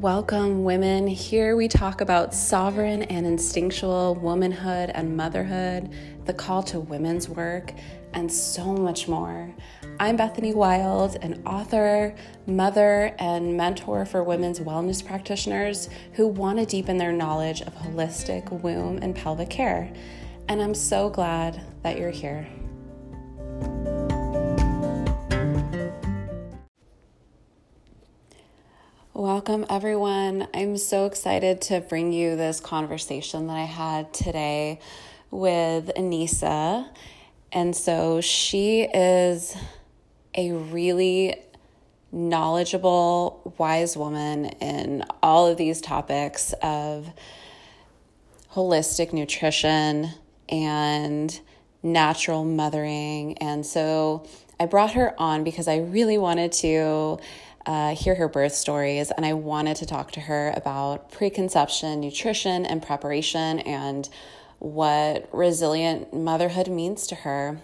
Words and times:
Welcome, 0.00 0.64
women. 0.64 1.06
Here 1.06 1.56
we 1.56 1.68
talk 1.68 2.00
about 2.00 2.32
sovereign 2.32 3.02
and 3.02 3.26
instinctual 3.26 4.14
womanhood 4.14 4.88
and 4.94 5.14
motherhood, 5.14 5.90
the 6.24 6.32
call 6.32 6.62
to 6.62 6.80
women's 6.80 7.28
work, 7.28 7.74
and 8.14 8.32
so 8.32 8.72
much 8.72 9.08
more. 9.08 9.54
I'm 9.98 10.16
Bethany 10.16 10.54
Wild, 10.54 11.16
an 11.16 11.42
author, 11.44 12.14
mother, 12.46 13.14
and 13.18 13.58
mentor 13.58 14.06
for 14.06 14.24
women's 14.24 14.60
wellness 14.60 15.04
practitioners 15.04 15.90
who 16.14 16.28
want 16.28 16.58
to 16.60 16.64
deepen 16.64 16.96
their 16.96 17.12
knowledge 17.12 17.60
of 17.60 17.74
holistic 17.74 18.50
womb 18.62 19.00
and 19.02 19.14
pelvic 19.14 19.50
care. 19.50 19.92
And 20.48 20.62
I'm 20.62 20.74
so 20.74 21.10
glad 21.10 21.60
that 21.82 21.98
you're 21.98 22.08
here. 22.08 22.48
Welcome, 29.20 29.66
everyone. 29.68 30.48
I'm 30.54 30.78
so 30.78 31.04
excited 31.04 31.60
to 31.60 31.82
bring 31.82 32.10
you 32.10 32.36
this 32.36 32.58
conversation 32.58 33.48
that 33.48 33.52
I 33.58 33.64
had 33.64 34.14
today 34.14 34.80
with 35.30 35.90
Anisa. 35.94 36.88
And 37.52 37.76
so 37.76 38.22
she 38.22 38.80
is 38.80 39.54
a 40.34 40.52
really 40.52 41.36
knowledgeable, 42.10 43.54
wise 43.58 43.94
woman 43.94 44.46
in 44.46 45.04
all 45.22 45.48
of 45.48 45.58
these 45.58 45.82
topics 45.82 46.54
of 46.62 47.12
holistic 48.54 49.12
nutrition 49.12 50.12
and 50.48 51.38
natural 51.82 52.42
mothering. 52.42 53.36
And 53.36 53.66
so 53.66 54.26
I 54.58 54.64
brought 54.64 54.94
her 54.94 55.14
on 55.20 55.44
because 55.44 55.68
I 55.68 55.76
really 55.76 56.16
wanted 56.16 56.52
to 56.52 57.18
uh, 57.66 57.94
hear 57.94 58.14
her 58.14 58.28
birth 58.28 58.54
stories, 58.54 59.10
and 59.10 59.24
I 59.26 59.34
wanted 59.34 59.76
to 59.76 59.86
talk 59.86 60.12
to 60.12 60.20
her 60.20 60.52
about 60.56 61.10
preconception, 61.12 62.00
nutrition, 62.00 62.64
and 62.64 62.82
preparation, 62.82 63.60
and 63.60 64.08
what 64.58 65.28
resilient 65.32 66.12
motherhood 66.14 66.68
means 66.68 67.06
to 67.08 67.14
her. 67.16 67.60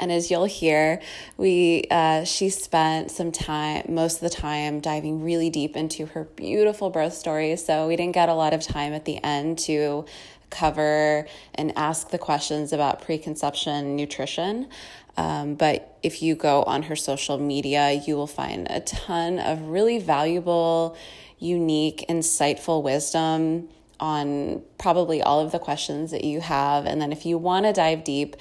And 0.00 0.10
as 0.10 0.30
you'll 0.30 0.46
hear, 0.46 1.00
we 1.36 1.84
uh, 1.90 2.24
she 2.24 2.48
spent 2.48 3.10
some 3.10 3.30
time, 3.30 3.84
most 3.88 4.16
of 4.16 4.20
the 4.22 4.30
time, 4.30 4.80
diving 4.80 5.22
really 5.22 5.50
deep 5.50 5.76
into 5.76 6.06
her 6.06 6.24
beautiful 6.24 6.90
birth 6.90 7.14
story. 7.14 7.56
So 7.56 7.86
we 7.86 7.94
didn't 7.94 8.14
get 8.14 8.28
a 8.28 8.34
lot 8.34 8.52
of 8.52 8.62
time 8.62 8.92
at 8.92 9.04
the 9.04 9.22
end 9.22 9.58
to 9.60 10.04
cover 10.50 11.26
and 11.54 11.72
ask 11.76 12.10
the 12.10 12.18
questions 12.18 12.72
about 12.72 13.02
preconception 13.02 13.96
nutrition. 13.96 14.68
Um, 15.16 15.54
but 15.54 15.98
if 16.02 16.22
you 16.22 16.34
go 16.34 16.62
on 16.64 16.84
her 16.84 16.96
social 16.96 17.38
media, 17.38 17.92
you 18.06 18.16
will 18.16 18.26
find 18.26 18.66
a 18.70 18.80
ton 18.80 19.38
of 19.38 19.62
really 19.62 19.98
valuable, 19.98 20.96
unique, 21.38 22.04
insightful 22.08 22.82
wisdom 22.82 23.68
on 23.98 24.62
probably 24.78 25.22
all 25.22 25.40
of 25.40 25.52
the 25.52 25.58
questions 25.58 26.10
that 26.10 26.24
you 26.24 26.40
have. 26.40 26.84
And 26.84 27.00
then 27.00 27.12
if 27.12 27.24
you 27.24 27.38
want 27.38 27.64
to 27.64 27.72
dive 27.72 28.04
deep, 28.04 28.36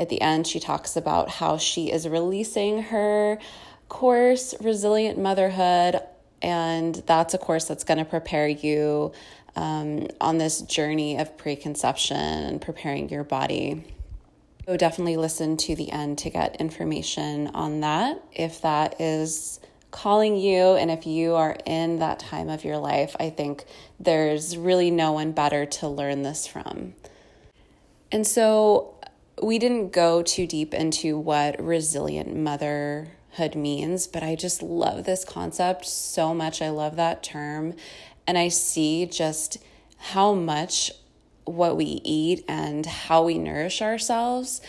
at 0.00 0.08
the 0.08 0.22
end, 0.22 0.46
she 0.46 0.60
talks 0.60 0.96
about 0.96 1.28
how 1.28 1.58
she 1.58 1.92
is 1.92 2.08
releasing 2.08 2.84
her 2.84 3.38
course, 3.90 4.54
Resilient 4.60 5.18
Motherhood. 5.18 6.00
And 6.40 6.94
that's 7.06 7.34
a 7.34 7.38
course 7.38 7.66
that's 7.66 7.84
going 7.84 7.98
to 7.98 8.06
prepare 8.06 8.48
you 8.48 9.12
um, 9.56 10.06
on 10.18 10.38
this 10.38 10.62
journey 10.62 11.18
of 11.18 11.36
preconception 11.36 12.16
and 12.16 12.62
preparing 12.62 13.10
your 13.10 13.24
body. 13.24 13.84
So 14.66 14.76
definitely 14.76 15.16
listen 15.16 15.56
to 15.58 15.74
the 15.74 15.90
end 15.90 16.18
to 16.18 16.30
get 16.30 16.56
information 16.60 17.48
on 17.48 17.80
that 17.80 18.22
if 18.32 18.60
that 18.62 19.00
is 19.00 19.58
calling 19.90 20.36
you 20.36 20.76
and 20.76 20.90
if 20.90 21.06
you 21.06 21.34
are 21.34 21.56
in 21.66 21.98
that 21.98 22.18
time 22.18 22.48
of 22.48 22.64
your 22.64 22.78
life. 22.78 23.16
I 23.18 23.30
think 23.30 23.64
there's 23.98 24.56
really 24.56 24.90
no 24.90 25.12
one 25.12 25.32
better 25.32 25.66
to 25.66 25.88
learn 25.88 26.22
this 26.22 26.46
from. 26.46 26.94
And 28.12 28.26
so 28.26 28.94
we 29.42 29.58
didn't 29.58 29.90
go 29.90 30.22
too 30.22 30.46
deep 30.46 30.74
into 30.74 31.18
what 31.18 31.60
resilient 31.62 32.36
motherhood 32.36 33.54
means, 33.54 34.06
but 34.06 34.22
I 34.22 34.34
just 34.34 34.62
love 34.62 35.04
this 35.04 35.24
concept 35.24 35.86
so 35.86 36.34
much. 36.34 36.60
I 36.60 36.70
love 36.70 36.96
that 36.96 37.22
term. 37.22 37.74
And 38.26 38.36
I 38.38 38.48
see 38.48 39.06
just 39.06 39.58
how 39.96 40.34
much 40.34 40.92
what 41.50 41.76
we 41.76 42.00
eat 42.04 42.44
and 42.48 42.86
how 42.86 43.24
we 43.24 43.38
nourish 43.38 43.82
ourselves, 43.82 44.60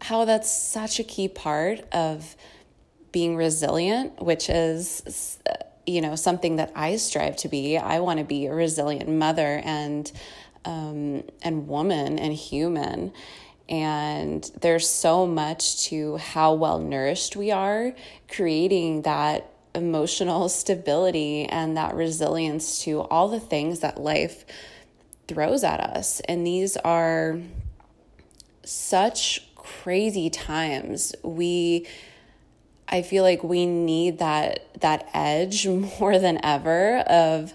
how 0.00 0.24
that's 0.24 0.50
such 0.50 0.98
a 0.98 1.04
key 1.04 1.28
part 1.28 1.80
of 1.92 2.36
being 3.12 3.36
resilient, 3.36 4.22
which 4.22 4.48
is 4.48 5.38
you 5.86 6.00
know 6.00 6.16
something 6.16 6.56
that 6.56 6.72
I 6.74 6.96
strive 6.96 7.36
to 7.38 7.48
be. 7.48 7.76
I 7.76 8.00
want 8.00 8.18
to 8.18 8.24
be 8.24 8.46
a 8.46 8.54
resilient 8.54 9.08
mother 9.08 9.60
and 9.64 10.10
um, 10.64 11.24
and 11.42 11.68
woman 11.68 12.18
and 12.18 12.32
human. 12.32 13.12
And 13.68 14.44
there's 14.60 14.88
so 14.88 15.26
much 15.26 15.84
to 15.84 16.16
how 16.18 16.54
well 16.54 16.78
nourished 16.78 17.36
we 17.36 17.50
are, 17.50 17.94
creating 18.28 19.02
that 19.02 19.50
emotional 19.74 20.48
stability 20.60 21.46
and 21.46 21.76
that 21.76 21.94
resilience 21.94 22.82
to 22.84 23.00
all 23.02 23.28
the 23.28 23.40
things 23.40 23.80
that 23.80 24.00
life 24.00 24.44
throws 25.32 25.64
at 25.64 25.80
us. 25.80 26.20
And 26.28 26.46
these 26.46 26.76
are 26.78 27.38
such 28.64 29.48
crazy 29.56 30.30
times. 30.30 31.14
We 31.22 31.86
I 32.88 33.00
feel 33.00 33.22
like 33.22 33.42
we 33.42 33.64
need 33.64 34.18
that 34.18 34.80
that 34.80 35.08
edge 35.14 35.66
more 36.00 36.18
than 36.18 36.44
ever 36.44 36.98
of 36.98 37.54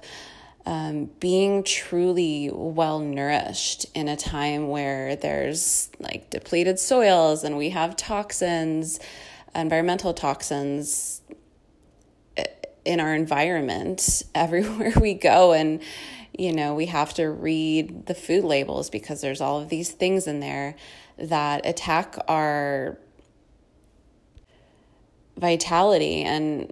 um, 0.66 1.06
being 1.22 1.64
truly 1.64 2.50
well 2.52 3.00
nourished 3.00 3.86
in 3.94 4.10
a 4.10 4.18
time 4.18 4.68
where 4.68 5.16
there's 5.16 5.90
like 6.00 6.30
depleted 6.30 6.78
soils 6.78 7.46
and 7.46 7.56
we 7.56 7.70
have 7.70 7.96
toxins, 7.96 9.00
environmental 9.56 10.14
toxins 10.14 11.22
eh, 12.36 12.44
in 12.84 13.00
our 13.00 13.16
environment 13.16 14.24
everywhere 14.36 14.92
we 15.00 15.14
go. 15.14 15.54
And, 15.54 15.82
you 16.38 16.53
know, 16.53 16.75
we 16.75 16.86
have 16.86 17.14
to 17.16 17.28
read 17.28 18.06
the 18.06 18.14
food 18.14 18.44
labels 18.44 18.90
because 18.90 19.22
there's 19.22 19.42
all 19.42 19.59
of 19.59 19.70
these 19.70 19.92
things 19.92 20.28
in 20.28 20.40
there 20.40 20.75
that 21.18 21.66
attack 21.66 22.16
our 22.28 22.98
vitality. 25.38 26.24
And, 26.24 26.72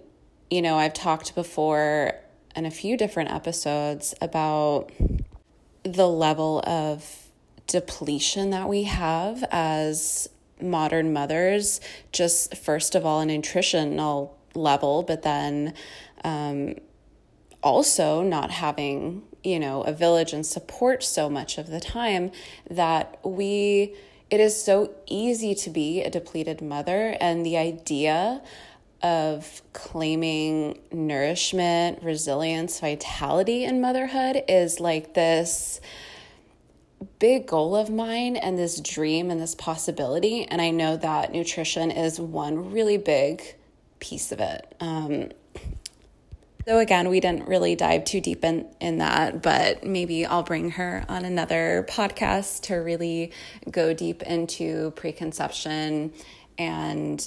you 0.50 0.62
know, 0.62 0.76
I've 0.76 0.94
talked 0.94 1.34
before 1.34 2.12
in 2.54 2.64
a 2.64 2.70
few 2.70 2.96
different 2.96 3.30
episodes 3.30 4.14
about 4.22 4.90
the 5.82 6.08
level 6.08 6.60
of 6.66 7.26
depletion 7.66 8.50
that 8.50 8.68
we 8.68 8.84
have 8.84 9.44
as 9.50 10.28
modern 10.60 11.12
mothers, 11.12 11.80
just 12.12 12.56
first 12.56 12.94
of 12.94 13.04
all, 13.04 13.20
a 13.20 13.26
nutritional 13.26 14.36
level, 14.54 15.02
but 15.02 15.22
then 15.22 15.74
um, 16.24 16.74
also 17.66 18.22
not 18.22 18.52
having, 18.52 19.24
you 19.42 19.58
know, 19.58 19.82
a 19.82 19.92
village 19.92 20.32
and 20.32 20.46
support 20.46 21.02
so 21.02 21.28
much 21.28 21.58
of 21.58 21.66
the 21.66 21.80
time 21.80 22.30
that 22.70 23.18
we, 23.24 23.92
it 24.30 24.38
is 24.38 24.62
so 24.62 24.94
easy 25.06 25.52
to 25.52 25.68
be 25.68 26.00
a 26.00 26.08
depleted 26.08 26.62
mother. 26.62 27.16
And 27.20 27.44
the 27.44 27.56
idea 27.56 28.40
of 29.02 29.62
claiming 29.72 30.78
nourishment, 30.92 32.04
resilience, 32.04 32.78
vitality 32.78 33.64
in 33.64 33.80
motherhood 33.80 34.44
is 34.48 34.78
like 34.78 35.14
this 35.14 35.80
big 37.18 37.48
goal 37.48 37.74
of 37.74 37.90
mine 37.90 38.36
and 38.36 38.56
this 38.56 38.80
dream 38.80 39.28
and 39.28 39.40
this 39.40 39.56
possibility. 39.56 40.44
And 40.44 40.62
I 40.62 40.70
know 40.70 40.96
that 40.98 41.32
nutrition 41.32 41.90
is 41.90 42.20
one 42.20 42.70
really 42.70 42.96
big 42.96 43.42
piece 43.98 44.30
of 44.30 44.38
it. 44.38 44.72
Um, 44.78 45.30
so 46.66 46.78
again, 46.78 47.08
we 47.08 47.20
didn't 47.20 47.48
really 47.48 47.76
dive 47.76 48.04
too 48.04 48.20
deep 48.20 48.44
in, 48.44 48.68
in 48.80 48.98
that, 48.98 49.42
but 49.42 49.84
maybe 49.84 50.26
I'll 50.26 50.42
bring 50.42 50.70
her 50.72 51.04
on 51.08 51.24
another 51.24 51.86
podcast 51.88 52.62
to 52.62 52.76
really 52.76 53.32
go 53.70 53.94
deep 53.94 54.22
into 54.22 54.90
preconception 54.92 56.12
and 56.58 57.26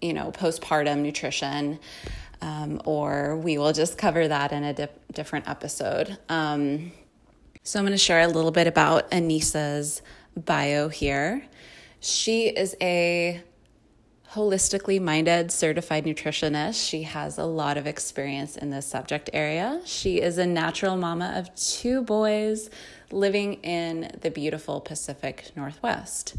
you 0.00 0.12
know, 0.12 0.30
postpartum 0.32 0.98
nutrition, 0.98 1.78
um, 2.40 2.80
or 2.84 3.36
we 3.36 3.58
will 3.58 3.72
just 3.72 3.98
cover 3.98 4.26
that 4.26 4.52
in 4.52 4.64
a 4.64 4.72
dip- 4.72 5.00
different 5.12 5.48
episode. 5.48 6.18
Um, 6.28 6.92
so 7.62 7.78
I'm 7.78 7.84
going 7.84 7.92
to 7.92 7.98
share 7.98 8.20
a 8.20 8.28
little 8.28 8.50
bit 8.50 8.66
about 8.66 9.10
Anisa's 9.10 10.02
bio 10.36 10.88
here. 10.88 11.44
She 12.00 12.48
is 12.48 12.74
a 12.80 13.42
holistically 14.34 15.00
minded 15.00 15.50
certified 15.50 16.04
nutritionist. 16.04 16.88
She 16.88 17.02
has 17.02 17.36
a 17.36 17.44
lot 17.44 17.76
of 17.76 17.86
experience 17.86 18.56
in 18.56 18.70
this 18.70 18.86
subject 18.86 19.28
area. 19.32 19.80
She 19.84 20.20
is 20.20 20.38
a 20.38 20.46
natural 20.46 20.96
mama 20.96 21.34
of 21.36 21.52
two 21.56 22.02
boys 22.02 22.70
living 23.10 23.54
in 23.64 24.16
the 24.20 24.30
beautiful 24.30 24.80
Pacific 24.80 25.50
Northwest. 25.56 26.36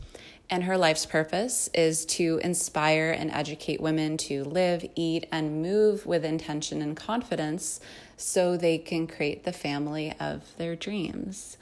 And 0.50 0.64
her 0.64 0.78
life's 0.78 1.06
purpose 1.06 1.70
is 1.74 2.06
to 2.08 2.40
inspire 2.44 3.12
and 3.12 3.30
educate 3.32 3.82
women 3.82 4.16
to 4.18 4.46
live, 4.46 4.86
eat, 4.96 5.26
and 5.32 5.62
move 5.62 6.06
with 6.06 6.24
intention 6.24 6.82
and 6.82 6.96
confidence 6.96 7.82
so 8.16 8.56
they 8.56 8.78
can 8.78 9.08
create 9.08 9.44
the 9.44 9.54
family 9.54 10.14
of 10.20 10.56
their 10.58 10.76
dreams. 10.78 11.58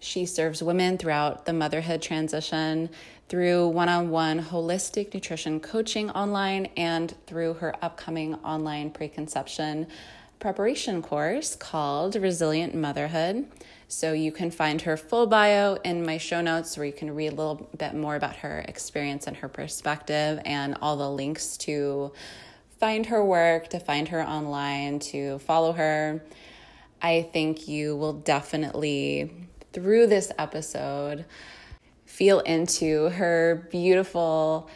She 0.00 0.26
serves 0.26 0.62
women 0.62 0.98
throughout 0.98 1.46
the 1.46 1.52
motherhood 1.52 2.02
transition 2.02 2.90
through 3.28 3.68
one 3.68 3.88
on 3.88 4.10
one 4.10 4.42
holistic 4.42 5.14
nutrition 5.14 5.60
coaching 5.60 6.10
online 6.10 6.66
and 6.76 7.14
through 7.26 7.54
her 7.54 7.74
upcoming 7.82 8.34
online 8.36 8.90
preconception 8.90 9.86
preparation 10.38 11.00
course 11.02 11.54
called 11.54 12.16
Resilient 12.16 12.74
Motherhood. 12.74 13.46
So 13.86 14.12
you 14.12 14.32
can 14.32 14.50
find 14.50 14.82
her 14.82 14.96
full 14.96 15.26
bio 15.26 15.74
in 15.84 16.04
my 16.04 16.18
show 16.18 16.40
notes 16.40 16.76
where 16.76 16.84
you 16.84 16.92
can 16.92 17.14
read 17.14 17.28
a 17.28 17.36
little 17.36 17.70
bit 17.76 17.94
more 17.94 18.16
about 18.16 18.36
her 18.36 18.64
experience 18.66 19.28
and 19.28 19.36
her 19.36 19.48
perspective 19.48 20.40
and 20.44 20.76
all 20.82 20.96
the 20.96 21.08
links 21.08 21.56
to 21.58 22.12
find 22.80 23.06
her 23.06 23.24
work, 23.24 23.68
to 23.68 23.78
find 23.78 24.08
her 24.08 24.20
online, 24.20 24.98
to 24.98 25.38
follow 25.38 25.70
her. 25.72 26.24
I 27.00 27.22
think 27.32 27.68
you 27.68 27.96
will 27.96 28.14
definitely, 28.14 29.32
through 29.72 30.08
this 30.08 30.32
episode, 30.38 31.24
feel 32.12 32.40
into 32.40 33.08
her 33.08 33.66
beautiful 33.70 34.68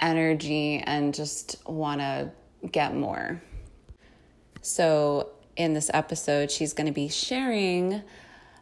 energy 0.00 0.78
and 0.78 1.12
just 1.12 1.56
want 1.68 2.00
to 2.00 2.30
get 2.72 2.96
more. 2.96 3.42
So, 4.62 5.28
in 5.56 5.74
this 5.74 5.90
episode, 5.92 6.50
she's 6.50 6.72
going 6.72 6.86
to 6.86 6.92
be 6.92 7.08
sharing 7.08 8.02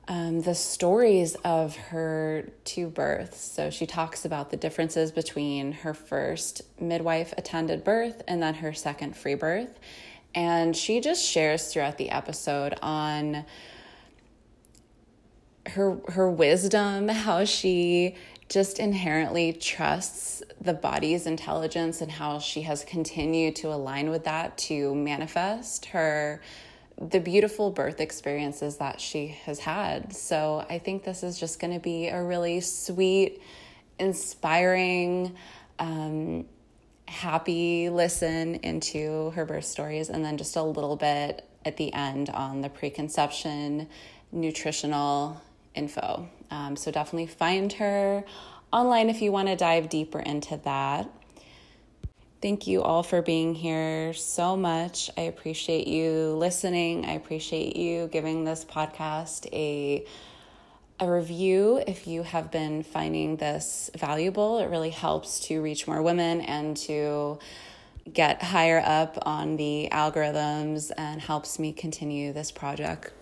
um, 0.09 0.41
the 0.41 0.55
stories 0.55 1.37
of 1.45 1.77
her 1.77 2.51
two 2.65 2.89
births. 2.89 3.41
So 3.41 3.71
she 3.71 3.87
talks 3.87 4.25
about 4.25 4.51
the 4.51 4.57
differences 4.57 5.13
between 5.13 5.71
her 5.71 5.95
first 5.95 6.63
midwife 6.81 7.33
attended 7.39 7.85
birth 7.85 8.23
and 8.27 8.43
then 8.43 8.55
her 8.55 8.73
second 8.73 9.17
free 9.17 9.37
birth. 9.37 9.79
And 10.35 10.75
she 10.77 11.01
just 11.01 11.25
shares 11.25 11.73
throughout 11.73 11.99
the 11.99 12.11
episode 12.11 12.75
on 12.83 13.45
her 15.69 15.99
her 16.09 16.31
wisdom, 16.31 17.09
how 17.09 17.45
she 17.45 18.17
just 18.49 18.79
inherently 18.79 19.53
trusts 19.53 20.43
the 20.61 20.73
body's 20.73 21.27
intelligence 21.27 22.01
and 22.01 22.11
how 22.11 22.39
she 22.39 22.63
has 22.63 22.85
continued 22.85 23.55
to 23.57 23.69
align 23.69 24.09
with 24.09 24.25
that 24.25 24.57
to 24.57 24.95
manifest 24.95 25.87
her 25.87 26.41
the 27.01 27.21
beautiful 27.21 27.71
birth 27.71 28.01
experiences 28.01 28.79
that 28.79 29.01
she 29.01 29.29
has 29.29 29.61
had. 29.61 30.13
So 30.15 30.67
I 30.69 30.79
think 30.79 31.05
this 31.05 31.23
is 31.23 31.39
just 31.39 31.61
going 31.61 31.73
to 31.73 31.79
be 31.79 32.09
a 32.09 32.21
really 32.21 32.61
sweet, 32.61 33.41
inspiring, 33.99 35.37
um, 35.79 36.47
happy 37.07 37.89
listen 37.89 38.57
into 38.57 39.31
her 39.31 39.45
birth 39.45 39.65
stories, 39.65 40.09
and 40.09 40.25
then 40.25 40.37
just 40.37 40.57
a 40.57 40.63
little 40.63 40.97
bit 40.97 41.49
at 41.65 41.77
the 41.77 41.93
end 41.93 42.31
on 42.31 42.63
the 42.63 42.69
preconception 42.69 43.89
nutritional 44.33 45.41
info. 45.75 46.29
Um, 46.51 46.77
so 46.77 46.91
definitely 46.91 47.27
find 47.27 47.73
her 47.75 48.25
online 48.73 49.11
if 49.11 49.23
you 49.23 49.33
want 49.33 49.49
to 49.49 49.57
dive 49.57 49.89
deeper 49.89 50.21
into 50.21 50.57
that. 50.65 51.09
Thank 52.41 52.69
you 52.69 52.83
all 52.83 53.03
for 53.03 53.21
being 53.21 53.55
here 53.55 54.15
so 54.15 54.57
much. 54.57 55.11
I 55.17 55.23
appreciate 55.23 55.89
you 55.89 56.37
listening. 56.39 57.05
I 57.05 57.13
appreciate 57.13 57.77
you 57.77 58.07
giving 58.09 58.45
this 58.45 58.65
podcast 58.65 59.47
a 59.53 60.05
a 61.01 61.09
review 61.09 61.83
if 61.87 62.09
you 62.09 62.25
have 62.25 62.51
been 62.51 62.83
finding 62.83 63.37
this 63.37 63.89
valuable. 63.97 64.59
It 64.59 64.67
really 64.67 64.91
helps 64.91 65.41
to 65.47 65.63
reach 65.63 65.87
more 65.87 66.03
women 66.03 66.41
and 66.41 66.77
to 66.79 67.39
get 68.13 68.43
higher 68.43 68.83
up 68.85 69.17
on 69.23 69.57
the 69.57 69.89
algorithms 69.93 70.91
and 70.97 71.21
helps 71.21 71.59
me 71.59 71.73
continue 71.73 72.33
this 72.33 72.51
project 72.51 73.13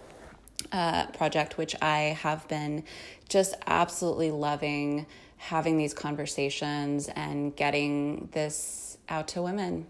uh, 0.73 1.07
project 1.09 1.59
which 1.59 1.75
I 1.83 2.17
have 2.21 2.47
been 2.49 2.85
just 3.29 3.55
absolutely 3.67 4.31
loving 4.31 5.07
having 5.37 5.77
these 5.77 5.95
conversations 5.95 7.09
and 7.09 7.55
getting 7.57 8.29
this 8.33 8.99
out 9.09 9.29
to 9.29 9.43
women. 9.43 9.87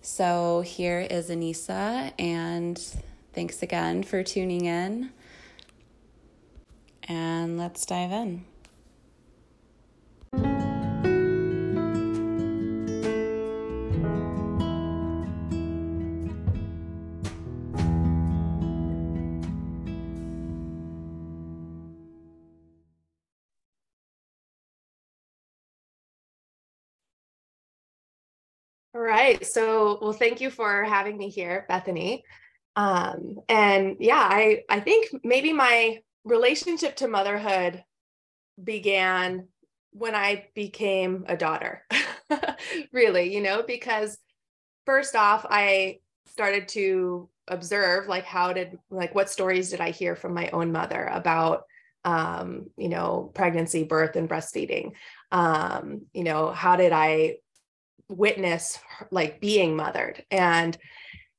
So 0.00 0.62
here 0.62 1.00
is 1.00 1.28
Anisa, 1.28 2.12
and 2.18 2.78
thanks 3.34 3.62
again 3.62 4.02
for 4.02 4.22
tuning 4.22 4.64
in. 4.64 5.10
And 7.04 7.58
let's 7.58 7.84
dive 7.84 8.12
in. 8.12 8.44
All 28.94 29.00
right. 29.00 29.44
So, 29.46 29.98
well, 30.00 30.12
thank 30.12 30.40
you 30.40 30.50
for 30.50 30.84
having 30.84 31.16
me 31.18 31.28
here, 31.28 31.66
Bethany. 31.68 32.24
Um, 32.76 33.36
and 33.48 33.96
yeah, 34.00 34.20
I 34.30 34.62
I 34.68 34.80
think 34.80 35.08
maybe 35.24 35.52
my 35.52 35.98
relationship 36.24 36.96
to 36.96 37.08
motherhood 37.08 37.82
began 38.62 39.48
when 39.92 40.14
I 40.14 40.46
became 40.54 41.24
a 41.28 41.36
daughter. 41.36 41.84
really, 42.92 43.34
you 43.34 43.42
know, 43.42 43.62
because 43.62 44.18
first 44.86 45.16
off, 45.16 45.44
I 45.48 45.98
started 46.26 46.68
to 46.68 47.28
observe 47.48 48.06
like 48.08 48.24
how 48.24 48.52
did 48.52 48.78
like 48.90 49.14
what 49.14 49.30
stories 49.30 49.70
did 49.70 49.80
I 49.80 49.90
hear 49.90 50.14
from 50.16 50.34
my 50.34 50.48
own 50.50 50.72
mother 50.72 51.04
about 51.12 51.64
um, 52.04 52.70
you 52.76 52.88
know, 52.88 53.30
pregnancy, 53.34 53.84
birth, 53.84 54.16
and 54.16 54.28
breastfeeding. 54.28 54.92
Um, 55.32 56.06
you 56.14 56.24
know, 56.24 56.50
how 56.52 56.76
did 56.76 56.92
I 56.92 57.36
witness 58.08 58.78
like 59.10 59.40
being 59.40 59.76
mothered. 59.76 60.24
And 60.30 60.76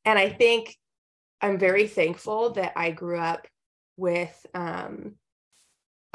and 0.05 0.17
i 0.17 0.29
think 0.29 0.75
i'm 1.41 1.57
very 1.57 1.87
thankful 1.87 2.51
that 2.51 2.73
i 2.75 2.91
grew 2.91 3.19
up 3.19 3.47
with 3.97 4.45
um 4.53 5.15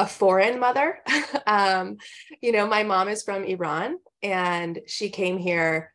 a 0.01 0.07
foreign 0.07 0.59
mother. 0.59 0.99
Um 1.47 1.99
you 2.41 2.53
know 2.53 2.67
my 2.67 2.85
mom 2.85 3.09
is 3.09 3.23
from 3.23 3.45
iran 3.45 3.99
and 4.23 4.81
she 4.87 5.11
came 5.11 5.37
here 5.37 5.93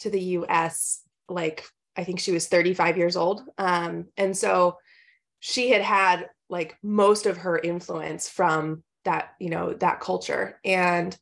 to 0.00 0.10
the 0.10 0.20
us 0.20 1.00
like 1.30 1.64
i 1.96 2.04
think 2.04 2.20
she 2.20 2.32
was 2.32 2.46
35 2.46 2.98
years 2.98 3.16
old. 3.16 3.40
Um 3.56 4.08
and 4.18 4.36
so 4.36 4.76
she 5.40 5.70
had 5.70 5.80
had 5.82 6.28
like 6.50 6.76
most 6.82 7.24
of 7.24 7.38
her 7.38 7.58
influence 7.58 8.28
from 8.28 8.82
that 9.04 9.30
you 9.40 9.48
know 9.48 9.72
that 9.72 10.00
culture. 10.00 10.60
And 10.62 11.16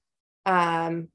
um 0.46 1.08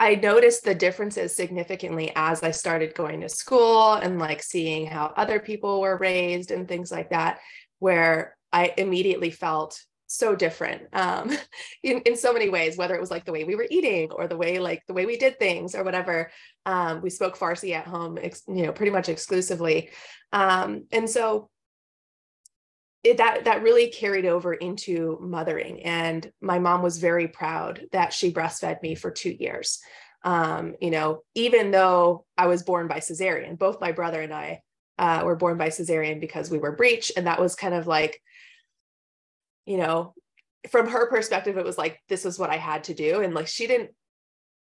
I 0.00 0.14
noticed 0.14 0.64
the 0.64 0.74
differences 0.74 1.36
significantly 1.36 2.10
as 2.16 2.42
I 2.42 2.52
started 2.52 2.94
going 2.94 3.20
to 3.20 3.28
school 3.28 3.92
and 3.92 4.18
like 4.18 4.42
seeing 4.42 4.86
how 4.86 5.12
other 5.14 5.38
people 5.38 5.82
were 5.82 5.98
raised 5.98 6.50
and 6.50 6.66
things 6.66 6.90
like 6.90 7.10
that, 7.10 7.38
where 7.80 8.34
I 8.50 8.72
immediately 8.78 9.30
felt 9.30 9.78
so 10.06 10.34
different 10.34 10.82
um, 10.94 11.30
in, 11.82 11.98
in 12.00 12.16
so 12.16 12.32
many 12.32 12.48
ways, 12.48 12.78
whether 12.78 12.94
it 12.94 13.00
was 13.00 13.10
like 13.10 13.26
the 13.26 13.32
way 13.32 13.44
we 13.44 13.56
were 13.56 13.66
eating 13.70 14.10
or 14.10 14.26
the 14.26 14.38
way 14.38 14.58
like 14.58 14.82
the 14.88 14.94
way 14.94 15.04
we 15.04 15.18
did 15.18 15.38
things 15.38 15.74
or 15.74 15.84
whatever. 15.84 16.30
Um, 16.64 17.02
we 17.02 17.10
spoke 17.10 17.36
Farsi 17.38 17.74
at 17.74 17.86
home, 17.86 18.18
ex, 18.20 18.42
you 18.48 18.62
know, 18.62 18.72
pretty 18.72 18.92
much 18.92 19.10
exclusively. 19.10 19.90
Um, 20.32 20.86
and 20.92 21.10
so 21.10 21.49
it, 23.02 23.16
that 23.16 23.44
that 23.44 23.62
really 23.62 23.88
carried 23.88 24.26
over 24.26 24.52
into 24.52 25.18
mothering 25.20 25.82
and 25.82 26.30
my 26.40 26.58
mom 26.58 26.82
was 26.82 26.98
very 26.98 27.28
proud 27.28 27.86
that 27.92 28.12
she 28.12 28.32
breastfed 28.32 28.82
me 28.82 28.94
for 28.94 29.10
two 29.10 29.30
years. 29.30 29.80
Um, 30.22 30.74
you 30.82 30.90
know 30.90 31.22
even 31.34 31.70
though 31.70 32.26
i 32.36 32.46
was 32.46 32.62
born 32.62 32.88
by 32.88 32.98
cesarean 32.98 33.58
both 33.58 33.80
my 33.80 33.92
brother 33.92 34.20
and 34.20 34.34
i 34.34 34.60
uh, 34.98 35.22
were 35.24 35.34
born 35.34 35.56
by 35.56 35.68
cesarean 35.68 36.20
because 36.20 36.50
we 36.50 36.58
were 36.58 36.76
breech 36.76 37.10
and 37.16 37.26
that 37.26 37.40
was 37.40 37.54
kind 37.54 37.72
of 37.72 37.86
like 37.86 38.20
you 39.64 39.78
know 39.78 40.12
from 40.68 40.88
her 40.88 41.08
perspective 41.08 41.56
it 41.56 41.64
was 41.64 41.78
like 41.78 42.02
this 42.08 42.24
was 42.24 42.38
what 42.38 42.50
i 42.50 42.56
had 42.56 42.84
to 42.84 42.92
do 42.92 43.22
and 43.22 43.32
like 43.32 43.46
she 43.46 43.66
didn't 43.66 43.90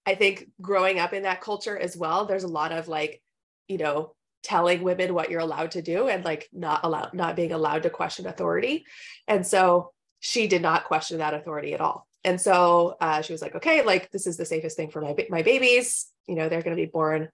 i 0.05 0.13
think 0.13 0.47
growing 0.61 0.99
up 0.99 1.13
in 1.13 1.23
that 1.23 1.41
culture 1.41 1.77
as 1.77 1.97
well 1.97 2.25
there's 2.25 2.43
a 2.43 2.47
lot 2.47 2.71
of 2.71 2.87
like 2.87 3.19
you 3.67 3.79
know 3.79 4.13
telling 4.43 4.81
women 4.81 5.13
what 5.13 5.29
you're 5.29 5.39
allowed 5.39 5.71
to 5.71 5.81
do 5.81 6.07
and 6.07 6.25
like 6.25 6.49
not 6.51 6.81
allowed 6.83 7.13
not 7.13 7.35
being 7.35 7.51
allowed 7.51 7.83
to 7.83 7.89
question 7.89 8.27
authority. 8.27 8.85
And 9.27 9.45
so 9.45 9.91
she 10.19 10.47
did 10.47 10.61
not 10.61 10.85
question 10.85 11.19
that 11.19 11.33
authority 11.33 11.73
at 11.73 11.81
all. 11.81 12.07
And 12.23 12.39
so 12.39 12.95
uh, 13.01 13.21
she 13.21 13.33
was 13.33 13.41
like 13.41 13.55
okay 13.55 13.83
like 13.83 14.11
this 14.11 14.27
is 14.27 14.37
the 14.37 14.45
safest 14.45 14.77
thing 14.77 14.89
for 14.89 15.01
my 15.01 15.15
my 15.29 15.41
babies. 15.41 16.07
You 16.27 16.35
know 16.35 16.49
they're 16.49 16.61
going 16.61 16.75
to 16.75 16.83
be 16.83 16.89
born 16.89 17.29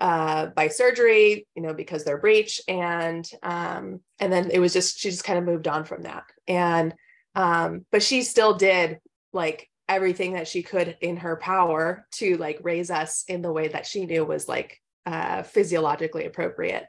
uh, 0.00 0.46
by 0.46 0.68
surgery 0.68 1.46
you 1.54 1.62
know 1.62 1.74
because 1.74 2.04
they're 2.04 2.18
breech. 2.18 2.60
And 2.68 3.28
um, 3.42 4.00
and 4.20 4.32
then 4.32 4.50
it 4.50 4.58
was 4.58 4.72
just 4.72 4.98
she 4.98 5.10
just 5.10 5.24
kind 5.24 5.38
of 5.38 5.44
moved 5.44 5.68
on 5.68 5.84
from 5.84 6.02
that. 6.02 6.24
And 6.46 6.94
um, 7.34 7.84
but 7.90 8.02
she 8.02 8.22
still 8.22 8.54
did 8.54 9.00
like 9.32 9.68
everything 9.88 10.32
that 10.34 10.48
she 10.48 10.62
could 10.62 10.96
in 11.00 11.18
her 11.18 11.36
power 11.36 12.06
to 12.12 12.36
like 12.36 12.58
raise 12.62 12.90
us 12.90 13.24
in 13.28 13.42
the 13.42 13.52
way 13.52 13.68
that 13.68 13.86
she 13.86 14.06
knew 14.06 14.24
was 14.24 14.48
like 14.48 14.80
uh, 15.06 15.42
physiologically 15.42 16.26
appropriate. 16.26 16.86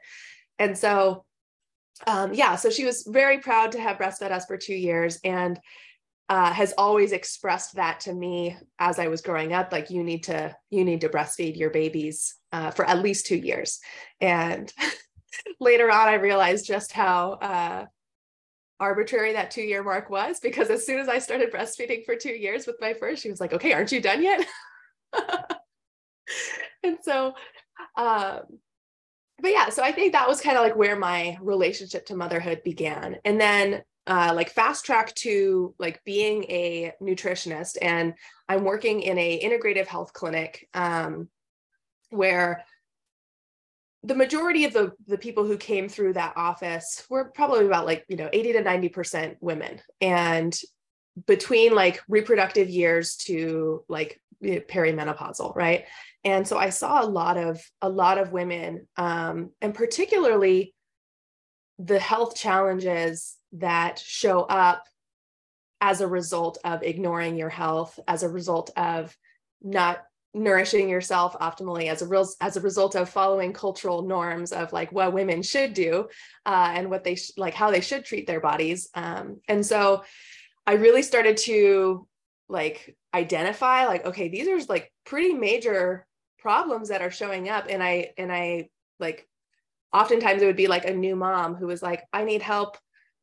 And 0.58 0.76
so, 0.76 1.24
um, 2.06 2.34
yeah, 2.34 2.56
so 2.56 2.70
she 2.70 2.84
was 2.84 3.06
very 3.08 3.38
proud 3.38 3.72
to 3.72 3.80
have 3.80 3.98
breastfed 3.98 4.30
us 4.30 4.46
for 4.46 4.56
two 4.56 4.74
years 4.74 5.18
and 5.24 5.58
uh, 6.28 6.52
has 6.52 6.74
always 6.76 7.12
expressed 7.12 7.76
that 7.76 8.00
to 8.00 8.12
me 8.12 8.56
as 8.78 8.98
I 8.98 9.08
was 9.08 9.20
growing 9.20 9.52
up. 9.52 9.70
Like 9.70 9.90
you 9.90 10.02
need 10.02 10.24
to 10.24 10.54
you 10.70 10.84
need 10.84 11.02
to 11.02 11.08
breastfeed 11.08 11.56
your 11.56 11.70
babies 11.70 12.34
uh, 12.52 12.70
for 12.72 12.84
at 12.84 13.02
least 13.02 13.26
two 13.26 13.36
years. 13.36 13.78
And 14.20 14.72
later 15.60 15.90
on, 15.90 16.08
I 16.08 16.14
realized 16.14 16.66
just 16.66 16.92
how 16.92 17.32
uh, 17.32 17.86
arbitrary 18.80 19.34
that 19.34 19.50
two 19.50 19.62
year 19.62 19.82
mark 19.82 20.10
was 20.10 20.40
because 20.40 20.68
as 20.68 20.84
soon 20.84 20.98
as 20.98 21.08
I 21.08 21.18
started 21.18 21.52
breastfeeding 21.52 22.04
for 22.04 22.16
two 22.16 22.32
years 22.32 22.66
with 22.66 22.76
my 22.80 22.92
first, 22.94 23.22
she 23.22 23.30
was 23.30 23.40
like, 23.40 23.52
okay, 23.52 23.72
aren't 23.72 23.92
you 23.92 24.00
done 24.00 24.22
yet? 24.22 24.46
and 26.82 26.98
so, 27.02 27.34
um, 27.96 28.40
but 29.40 29.50
yeah, 29.50 29.68
so 29.68 29.82
I 29.82 29.92
think 29.92 30.12
that 30.12 30.28
was 30.28 30.40
kind 30.40 30.56
of 30.56 30.62
like 30.62 30.76
where 30.76 30.96
my 30.96 31.36
relationship 31.40 32.06
to 32.06 32.16
motherhood 32.16 32.62
began. 32.64 33.16
And 33.24 33.40
then 33.40 33.82
uh, 34.06 34.32
like 34.34 34.50
fast 34.50 34.84
track 34.84 35.14
to 35.14 35.74
like 35.78 36.02
being 36.04 36.44
a 36.44 36.92
nutritionist 37.02 37.76
and 37.82 38.14
i'm 38.48 38.64
working 38.64 39.02
in 39.02 39.18
a 39.18 39.40
integrative 39.40 39.86
health 39.86 40.12
clinic 40.12 40.68
um, 40.74 41.28
where 42.10 42.64
the 44.04 44.14
majority 44.14 44.64
of 44.64 44.72
the 44.72 44.92
the 45.06 45.18
people 45.18 45.44
who 45.44 45.56
came 45.56 45.88
through 45.88 46.12
that 46.12 46.32
office 46.36 47.04
were 47.10 47.32
probably 47.34 47.66
about 47.66 47.86
like 47.86 48.04
you 48.08 48.16
know 48.16 48.28
80 48.32 48.52
to 48.52 48.62
90 48.62 48.88
percent 48.90 49.36
women 49.40 49.80
and 50.00 50.56
between 51.26 51.74
like 51.74 52.00
reproductive 52.08 52.68
years 52.68 53.16
to 53.16 53.84
like 53.88 54.20
perimenopausal 54.44 55.56
right 55.56 55.86
and 56.26 56.46
so 56.46 56.58
i 56.58 56.68
saw 56.68 57.02
a 57.02 57.06
lot 57.06 57.38
of 57.38 57.62
a 57.80 57.88
lot 57.88 58.18
of 58.18 58.32
women 58.32 58.86
um, 58.98 59.50
and 59.62 59.74
particularly 59.74 60.74
the 61.78 61.98
health 61.98 62.36
challenges 62.36 63.36
that 63.52 63.98
show 63.98 64.40
up 64.42 64.84
as 65.80 66.00
a 66.00 66.06
result 66.06 66.58
of 66.64 66.82
ignoring 66.82 67.36
your 67.36 67.48
health 67.48 67.98
as 68.08 68.22
a 68.22 68.28
result 68.28 68.70
of 68.76 69.16
not 69.62 70.02
nourishing 70.34 70.88
yourself 70.88 71.34
optimally 71.40 71.88
as 71.88 72.02
a 72.02 72.06
real 72.06 72.28
as 72.40 72.56
a 72.56 72.60
result 72.60 72.94
of 72.94 73.08
following 73.08 73.52
cultural 73.54 74.02
norms 74.02 74.52
of 74.52 74.72
like 74.72 74.92
what 74.92 75.14
women 75.14 75.42
should 75.42 75.72
do 75.72 76.06
uh, 76.44 76.72
and 76.74 76.90
what 76.90 77.04
they 77.04 77.14
sh- 77.14 77.30
like 77.38 77.54
how 77.54 77.70
they 77.70 77.80
should 77.80 78.04
treat 78.04 78.26
their 78.26 78.40
bodies. 78.40 78.90
Um, 78.94 79.40
and 79.48 79.64
so 79.64 80.04
i 80.66 80.74
really 80.74 81.02
started 81.02 81.36
to 81.36 82.06
like 82.48 82.96
identify 83.14 83.86
like 83.86 84.04
okay 84.04 84.28
these 84.28 84.48
are 84.48 84.66
like 84.68 84.92
pretty 85.04 85.32
major 85.32 86.05
problems 86.46 86.90
that 86.90 87.02
are 87.02 87.10
showing 87.10 87.48
up 87.48 87.66
and 87.68 87.82
i 87.82 88.12
and 88.18 88.32
i 88.32 88.68
like 89.00 89.26
oftentimes 89.92 90.40
it 90.40 90.46
would 90.46 90.54
be 90.54 90.68
like 90.68 90.84
a 90.84 90.94
new 90.94 91.16
mom 91.16 91.56
who 91.56 91.66
was 91.66 91.82
like 91.82 92.04
i 92.12 92.22
need 92.22 92.40
help 92.40 92.76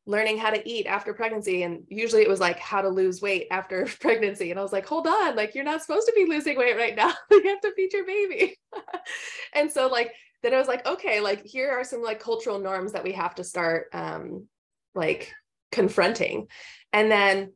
learning 0.04 0.36
how 0.36 0.50
to 0.50 0.68
eat 0.68 0.84
after 0.84 1.14
pregnancy 1.14 1.62
and 1.62 1.84
usually 1.88 2.20
it 2.20 2.28
was 2.28 2.38
like 2.38 2.58
how 2.58 2.82
to 2.82 2.90
lose 2.90 3.22
weight 3.22 3.46
after 3.50 3.86
pregnancy 4.00 4.50
and 4.50 4.60
i 4.60 4.62
was 4.62 4.74
like 4.74 4.84
hold 4.84 5.06
on 5.06 5.34
like 5.36 5.54
you're 5.54 5.64
not 5.64 5.80
supposed 5.80 6.06
to 6.06 6.12
be 6.14 6.26
losing 6.28 6.58
weight 6.58 6.76
right 6.76 6.94
now. 6.94 7.14
You 7.30 7.48
have 7.48 7.62
to 7.62 7.72
feed 7.74 7.94
your 7.94 8.04
baby. 8.04 8.58
And 9.54 9.72
so 9.72 9.86
like 9.86 10.12
then 10.42 10.52
i 10.52 10.58
was 10.58 10.68
like 10.68 10.84
okay 10.84 11.22
like 11.22 11.46
here 11.46 11.70
are 11.70 11.82
some 11.82 12.02
like 12.02 12.20
cultural 12.20 12.58
norms 12.58 12.92
that 12.92 13.04
we 13.04 13.12
have 13.12 13.36
to 13.36 13.44
start 13.44 13.86
um 13.94 14.48
like 14.94 15.32
confronting. 15.72 16.48
And 16.92 17.10
then 17.10 17.54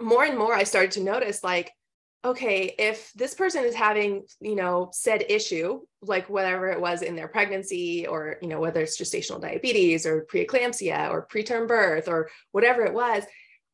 more 0.00 0.24
and 0.24 0.36
more 0.36 0.52
i 0.52 0.64
started 0.64 0.90
to 0.92 1.04
notice 1.04 1.44
like 1.44 1.70
okay, 2.24 2.74
if 2.78 3.12
this 3.14 3.34
person 3.34 3.64
is 3.64 3.74
having, 3.74 4.24
you 4.40 4.54
know, 4.54 4.90
said 4.92 5.24
issue, 5.28 5.80
like 6.02 6.28
whatever 6.28 6.68
it 6.68 6.80
was 6.80 7.00
in 7.02 7.16
their 7.16 7.28
pregnancy 7.28 8.06
or, 8.06 8.36
you 8.42 8.48
know, 8.48 8.60
whether 8.60 8.80
it's 8.80 9.00
gestational 9.00 9.40
diabetes 9.40 10.04
or 10.04 10.26
preeclampsia 10.26 11.10
or 11.10 11.26
preterm 11.26 11.66
birth 11.66 12.08
or 12.08 12.28
whatever 12.52 12.84
it 12.84 12.92
was, 12.92 13.24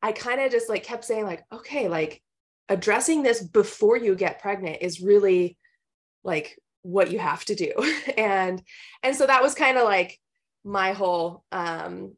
I 0.01 0.13
kind 0.13 0.39
of 0.39 0.51
just 0.51 0.69
like 0.69 0.83
kept 0.83 1.03
saying 1.03 1.25
like, 1.25 1.43
okay, 1.51 1.89
like 1.89 2.21
addressing 2.69 3.21
this 3.21 3.41
before 3.43 3.97
you 3.97 4.15
get 4.15 4.41
pregnant 4.41 4.77
is 4.81 5.01
really 5.01 5.57
like 6.23 6.57
what 6.83 7.11
you 7.11 7.19
have 7.19 7.43
to 7.45 7.55
do. 7.55 7.73
and 8.17 8.61
and 9.03 9.15
so 9.15 9.25
that 9.25 9.43
was 9.43 9.55
kind 9.55 9.77
of 9.77 9.83
like 9.83 10.17
my 10.63 10.93
whole 10.93 11.43
um 11.51 12.13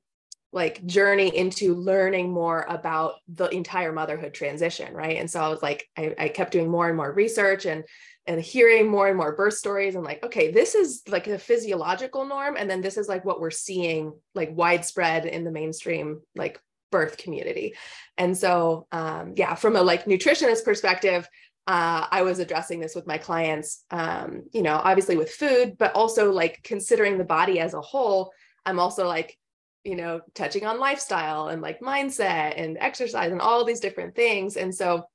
like 0.51 0.83
journey 0.85 1.35
into 1.35 1.75
learning 1.75 2.31
more 2.31 2.65
about 2.69 3.15
the 3.27 3.47
entire 3.49 3.91
motherhood 3.91 4.33
transition 4.33 4.93
right 4.93 5.17
and 5.17 5.29
so 5.29 5.41
i 5.41 5.47
was 5.47 5.61
like 5.61 5.87
I, 5.97 6.15
I, 6.17 6.29
kept 6.29 6.51
doing 6.51 6.69
more 6.69 6.87
and 6.87 6.97
more 6.97 7.11
research 7.11 7.65
and 7.65 7.83
and 8.25 8.41
hearing 8.41 8.89
more 8.89 9.07
and 9.07 9.17
more 9.17 9.35
birth 9.35 9.55
stories 9.55 9.95
and 9.95 10.03
like 10.03 10.23
okay 10.23 10.51
this 10.51 10.75
is 10.75 11.03
like 11.07 11.27
a 11.27 11.37
physiological 11.37 12.25
norm 12.25 12.55
and 12.57 12.69
then 12.69 12.81
this 12.81 12.97
is 12.97 13.07
like 13.07 13.25
what 13.25 13.39
we're 13.39 13.51
seeing 13.51 14.13
like 14.33 14.49
widespread 14.51 15.25
in 15.25 15.43
the 15.43 15.51
mainstream 15.51 16.21
like 16.35 16.59
birth 16.91 17.17
community 17.17 17.75
and 18.17 18.35
so 18.35 18.87
um 18.91 19.33
yeah 19.35 19.53
from 19.53 19.75
a 19.75 19.81
like 19.81 20.05
nutritionist 20.05 20.65
perspective 20.65 21.29
uh, 21.67 22.07
I 22.09 22.23
was 22.23 22.39
addressing 22.39 22.79
this 22.79 22.95
with 22.95 23.05
my 23.05 23.19
clients, 23.19 23.85
um, 23.91 24.41
you 24.51 24.63
know, 24.63 24.81
obviously 24.83 25.17
with 25.17 25.29
food, 25.29 25.77
but 25.77 25.93
also 25.93 26.31
like 26.31 26.61
considering 26.63 27.19
the 27.19 27.23
body 27.23 27.59
as 27.59 27.75
a 27.75 27.81
whole. 27.81 28.33
I'm 28.65 28.79
also 28.79 29.07
like, 29.07 29.37
you 29.83 29.95
know, 29.95 30.21
touching 30.35 30.65
on 30.65 30.79
lifestyle 30.79 31.47
and 31.47 31.61
like 31.61 31.79
mindset 31.79 32.53
and 32.57 32.77
exercise 32.79 33.31
and 33.31 33.41
all 33.41 33.63
these 33.63 33.79
different 33.79 34.15
things. 34.15 34.57
And 34.57 34.73
so 34.73 35.05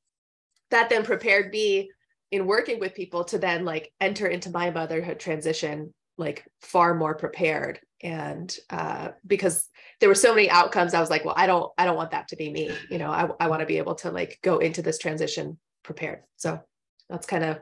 that 0.71 0.89
then 0.89 1.05
prepared 1.05 1.53
me 1.53 1.91
in 2.31 2.47
working 2.47 2.81
with 2.81 2.95
people 2.95 3.25
to 3.25 3.39
then 3.39 3.65
like 3.65 3.93
enter 4.01 4.27
into 4.27 4.51
my 4.51 4.71
motherhood 4.71 5.21
transition 5.21 5.93
like 6.17 6.45
far 6.63 6.95
more 6.95 7.15
prepared. 7.15 7.81
And 8.03 8.55
uh, 8.71 9.11
because 9.27 9.69
there 10.01 10.09
were 10.09 10.15
so 10.15 10.35
many 10.35 10.51
outcomes 10.51 10.93
i 10.93 11.01
was 11.01 11.09
like 11.09 11.25
well 11.25 11.35
i 11.37 11.47
don't 11.47 11.73
i 11.79 11.85
don't 11.85 11.97
want 11.97 12.11
that 12.11 12.29
to 12.29 12.37
be 12.37 12.51
me. 12.51 12.71
You 12.91 12.99
know 12.99 13.11
i, 13.11 13.29
I 13.41 13.49
want 13.49 13.61
to 13.61 13.67
be 13.67 13.79
able 13.79 13.95
to 13.97 14.11
like 14.11 14.39
go 14.43 14.59
into 14.59 14.83
this 14.83 14.99
transition 14.99 15.59
prepared. 15.83 16.21
So 16.37 16.61
that's 17.09 17.27
kind 17.27 17.45
of 17.45 17.61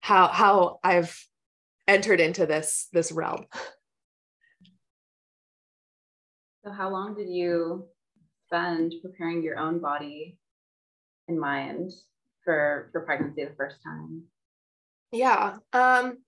how 0.00 0.28
how 0.28 0.80
i've 0.84 1.16
entered 1.88 2.20
into 2.20 2.46
this 2.46 2.88
this 2.92 3.10
realm 3.12 3.46
So, 6.64 6.70
how 6.70 6.90
long 6.90 7.14
did 7.14 7.28
you 7.28 7.86
spend 8.46 8.94
preparing 9.02 9.42
your 9.42 9.58
own 9.58 9.80
body 9.80 10.38
and 11.26 11.38
mind 11.38 11.90
for 12.44 12.88
for 12.92 13.00
pregnancy 13.00 13.44
the 13.44 13.54
first 13.56 13.76
time? 13.82 14.22
Yeah, 15.10 15.56
um, 15.72 16.18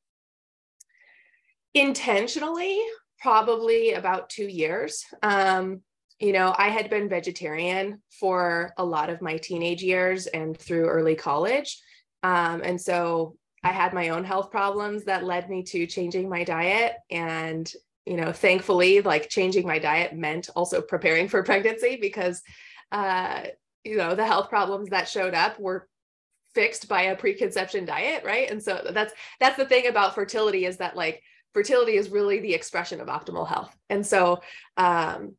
intentionally, 1.73 2.81
probably 3.21 3.93
about 3.93 4.29
two 4.29 4.49
years. 4.49 5.05
Um, 5.23 5.83
you 6.19 6.33
know, 6.33 6.55
I 6.57 6.69
had 6.69 6.91
been 6.91 7.09
vegetarian 7.09 8.03
for 8.19 8.73
a 8.77 8.85
lot 8.85 9.11
of 9.11 9.23
my 9.23 9.37
teenage 9.37 9.83
years 9.83 10.27
and 10.27 10.57
through 10.57 10.89
early 10.89 11.15
college. 11.15 11.81
Um, 12.23 12.63
and 12.65 12.81
so 12.81 13.37
I 13.63 13.73
had 13.73 13.95
my 13.95 14.11
own 14.11 14.25
health 14.25 14.51
problems 14.51 15.05
that 15.05 15.25
led 15.25 15.49
me 15.49 15.63
to 15.65 15.87
changing 15.87 16.29
my 16.29 16.45
diet. 16.45 16.95
And 17.11 17.71
you 18.07 18.17
know, 18.17 18.33
thankfully, 18.33 19.01
like 19.01 19.29
changing 19.29 19.67
my 19.67 19.79
diet 19.79 20.15
meant 20.15 20.51
also 20.55 20.81
preparing 20.83 21.29
for 21.29 21.43
pregnancy 21.43 21.97
because, 22.01 22.43
uh, 22.93 23.43
you 23.83 23.97
know, 23.97 24.15
the 24.15 24.27
health 24.27 24.49
problems 24.49 24.91
that 24.91 25.09
showed 25.09 25.35
up 25.35 25.59
were 25.59 25.89
fixed 26.55 26.89
by 26.89 27.03
a 27.03 27.17
preconception 27.17 27.85
diet, 27.85 28.25
right? 28.25 28.51
And 28.51 28.63
so 28.63 28.91
that's 28.93 29.13
that's 29.41 29.57
the 29.57 29.65
thing 29.65 29.87
about 29.87 30.15
fertility 30.15 30.67
is 30.67 30.77
that 30.79 30.97
like 30.97 31.23
fertility 31.53 31.97
is 31.97 32.11
really 32.11 32.41
the 32.41 32.55
expression 32.55 33.01
of 33.01 33.09
optimal 33.09 33.49
health, 33.49 33.75
and 33.89 34.07
so 34.07 34.41
um, 34.77 35.35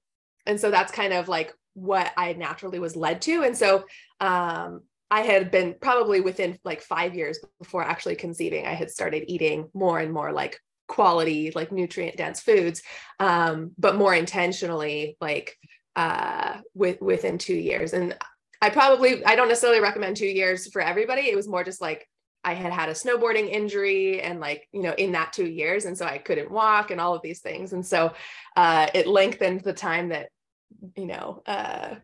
and 0.45 0.59
so 0.59 0.71
that's 0.71 0.91
kind 0.91 1.13
of 1.13 1.27
like 1.27 1.53
what 1.73 2.11
I 2.17 2.33
naturally 2.33 2.79
was 2.79 2.95
led 2.95 3.21
to, 3.23 3.43
and 3.43 3.55
so 3.55 3.85
um, 4.19 4.81
I 5.11 5.21
had 5.21 5.51
been 5.51 5.75
probably 5.79 6.19
within 6.19 6.57
like 6.63 6.81
five 6.81 7.15
years 7.15 7.39
before 7.59 7.83
actually 7.83 8.15
conceiving, 8.15 8.65
I 8.65 8.73
had 8.73 8.89
started 8.89 9.31
eating 9.31 9.69
more 9.73 9.99
and 9.99 10.11
more 10.11 10.31
like 10.31 10.59
quality 10.87 11.51
like 11.55 11.71
nutrient 11.71 12.17
dense 12.17 12.39
foods 12.39 12.81
um, 13.19 13.71
but 13.77 13.95
more 13.95 14.13
intentionally 14.13 15.17
like 15.19 15.57
uh, 15.95 16.57
with 16.73 17.01
within 17.01 17.37
two 17.37 17.55
years. 17.55 17.93
And 17.93 18.17
i 18.61 18.69
probably 18.69 19.23
i 19.25 19.35
don't 19.35 19.49
necessarily 19.49 19.81
recommend 19.81 20.15
two 20.15 20.25
years 20.25 20.67
for 20.71 20.81
everybody. 20.81 21.23
It 21.23 21.35
was 21.35 21.47
more 21.47 21.63
just 21.63 21.81
like 21.81 22.07
i 22.43 22.53
had 22.53 22.71
had 22.71 22.89
a 22.89 22.93
snowboarding 22.93 23.49
injury 23.49 24.21
and 24.21 24.39
like 24.39 24.67
you 24.71 24.81
know 24.81 24.93
in 24.97 25.11
that 25.11 25.33
two 25.33 25.47
years 25.47 25.85
and 25.85 25.97
so 25.97 26.05
i 26.05 26.17
couldn't 26.19 26.51
walk 26.51 26.91
and 26.91 27.01
all 27.01 27.13
of 27.15 27.21
these 27.21 27.41
things. 27.41 27.73
And 27.73 27.85
so 27.85 28.13
uh, 28.55 28.87
it 28.93 29.07
lengthened 29.07 29.61
the 29.61 29.73
time 29.73 30.09
that 30.09 30.29
you 30.95 31.05
know 31.05 31.43
uh, 31.45 31.95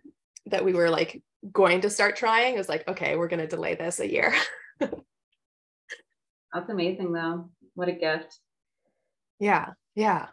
that 0.47 0.65
we 0.65 0.73
were 0.73 0.89
like 0.89 1.21
going 1.51 1.81
to 1.81 1.89
start 1.89 2.15
trying. 2.15 2.55
It 2.55 2.57
was 2.57 2.69
like 2.69 2.88
okay 2.88 3.15
we're 3.15 3.27
going 3.27 3.39
to 3.39 3.47
delay 3.47 3.75
this 3.75 4.00
a 4.00 4.11
year. 4.11 4.33
That's 4.79 6.69
amazing 6.69 7.13
though. 7.13 7.50
What 7.75 7.88
a 7.88 7.93
gift 7.93 8.39
yeah. 9.41 9.71
Yeah. 9.95 10.27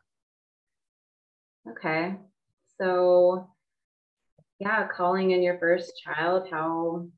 Okay. 1.67 2.15
So 2.79 3.49
yeah, 4.61 4.87
calling 4.87 5.31
in 5.31 5.43
your 5.43 5.59
first 5.59 5.95
child, 6.05 6.49
how 6.51 7.09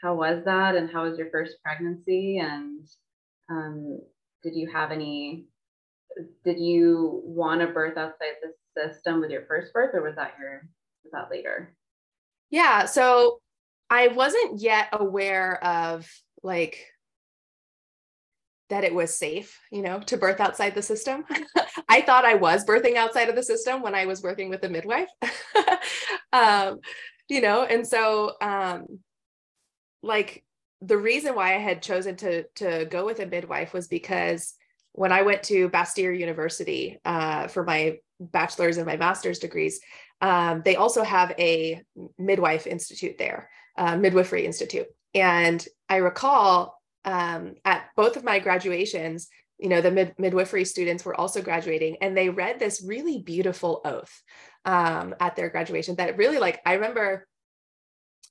how 0.00 0.14
was 0.14 0.44
that 0.44 0.76
and 0.76 0.90
how 0.90 1.04
was 1.04 1.18
your 1.18 1.30
first 1.30 1.56
pregnancy 1.64 2.38
and 2.38 2.86
um, 3.50 4.00
did 4.42 4.54
you 4.54 4.68
have 4.70 4.92
any 4.92 5.46
did 6.44 6.58
you 6.58 7.22
want 7.24 7.62
a 7.62 7.66
birth 7.66 7.96
outside 7.96 8.34
the 8.42 8.52
system 8.80 9.20
with 9.20 9.30
your 9.30 9.46
first 9.46 9.72
birth 9.72 9.94
or 9.94 10.02
was 10.02 10.16
that 10.16 10.34
your 10.38 10.62
was 11.04 11.12
that 11.12 11.30
later 11.30 11.74
yeah 12.50 12.84
so 12.84 13.40
i 13.88 14.08
wasn't 14.08 14.60
yet 14.60 14.88
aware 14.92 15.62
of 15.64 16.10
like 16.42 16.84
that 18.72 18.84
it 18.84 18.94
was 18.94 19.16
safe 19.16 19.60
you 19.70 19.82
know 19.82 20.00
to 20.00 20.16
birth 20.16 20.40
outside 20.40 20.74
the 20.74 20.82
system 20.82 21.24
i 21.88 22.00
thought 22.00 22.24
i 22.24 22.34
was 22.34 22.64
birthing 22.64 22.96
outside 22.96 23.28
of 23.28 23.36
the 23.36 23.42
system 23.42 23.82
when 23.82 23.94
i 23.94 24.06
was 24.06 24.22
working 24.22 24.48
with 24.48 24.64
a 24.64 24.68
midwife 24.68 25.08
um, 26.32 26.78
you 27.28 27.40
know 27.40 27.62
and 27.64 27.86
so 27.86 28.32
um, 28.40 28.98
like 30.02 30.44
the 30.80 30.98
reason 30.98 31.34
why 31.34 31.54
I 31.54 31.58
had 31.58 31.80
chosen 31.80 32.16
to 32.16 32.44
to 32.56 32.86
go 32.90 33.06
with 33.06 33.20
a 33.20 33.26
midwife 33.26 33.72
was 33.72 33.88
because 33.88 34.54
when 34.92 35.12
I 35.12 35.22
went 35.22 35.44
to 35.44 35.70
Bastyr 35.70 36.18
University 36.18 36.98
uh, 37.04 37.46
for 37.46 37.64
my 37.64 37.98
bachelor's 38.20 38.76
and 38.76 38.86
my 38.86 38.96
master's 38.96 39.38
degrees, 39.38 39.80
um, 40.20 40.62
they 40.64 40.76
also 40.76 41.02
have 41.02 41.32
a 41.38 41.80
midwife 42.18 42.66
institute 42.66 43.16
there, 43.16 43.48
uh, 43.78 43.96
midwifery 43.96 44.44
institute. 44.44 44.86
And 45.14 45.64
I 45.88 45.96
recall 45.96 46.81
um, 47.04 47.54
at 47.64 47.88
both 47.96 48.16
of 48.16 48.24
my 48.24 48.38
graduations, 48.38 49.28
you 49.58 49.68
know, 49.68 49.80
the 49.80 49.90
mid- 49.90 50.14
midwifery 50.18 50.64
students 50.64 51.04
were 51.04 51.18
also 51.18 51.42
graduating, 51.42 51.96
and 52.00 52.16
they 52.16 52.28
read 52.28 52.58
this 52.58 52.84
really 52.86 53.18
beautiful 53.18 53.80
oath 53.84 54.22
um, 54.64 55.14
at 55.20 55.36
their 55.36 55.50
graduation 55.50 55.96
that 55.96 56.16
really, 56.16 56.38
like, 56.38 56.60
I 56.66 56.74
remember 56.74 57.26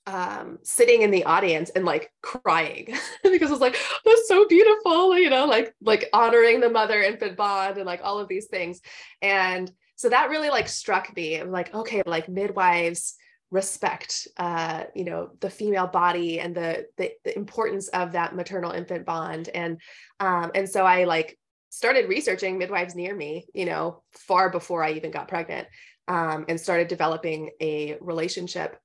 um, 0.08 0.58
sitting 0.64 1.04
in 1.04 1.12
the 1.12 1.26
audience 1.26 1.70
and 1.70 1.86
like 1.86 2.12
crying 2.22 2.88
because 3.24 3.50
I 3.50 3.54
was 3.54 3.62
like, 3.62 3.78
that's 4.04 4.28
so 4.28 4.48
beautiful, 4.48 5.18
you 5.18 5.30
know, 5.30 5.46
like 5.46 5.76
like 5.82 6.10
honoring 6.12 6.60
the 6.60 6.70
mother 6.70 7.02
infant 7.02 7.38
bond 7.38 7.78
and 7.78 7.86
like 7.86 8.02
all 8.04 8.20
of 8.20 8.28
these 8.28 8.48
things. 8.48 8.82
And 9.22 9.72
so 9.96 10.10
that 10.10 10.30
really 10.30 10.50
like 10.50 10.68
struck 10.68 11.16
me. 11.16 11.36
I'm 11.36 11.52
like, 11.52 11.74
okay, 11.74 12.02
like 12.06 12.28
midwives 12.28 13.16
respect 13.52 14.28
uh, 14.38 14.86
you 14.96 15.04
know, 15.04 15.30
the 15.42 15.50
female 15.50 15.88
body 15.88 16.40
and 16.40 16.56
the, 16.56 16.88
the 16.98 17.12
the 17.24 17.36
importance 17.36 17.90
of 17.90 18.14
that 18.14 18.36
maternal 18.36 18.72
infant 18.72 19.06
bond. 19.06 19.50
And 19.54 19.80
um, 20.20 20.52
and 20.56 20.68
so 20.68 20.86
I 20.86 21.04
like 21.04 21.38
started 21.70 22.10
researching 22.10 22.58
midwives 22.58 22.96
near 22.96 23.16
me, 23.16 23.46
you 23.54 23.66
know, 23.66 24.04
far 24.14 24.50
before 24.50 24.84
I 24.84 24.94
even 24.94 25.12
got 25.12 25.28
pregnant. 25.28 25.68
Um, 26.08 26.46
and 26.50 26.60
started 26.60 26.88
developing 26.88 27.52
a 27.62 27.98
relationship 28.02 28.78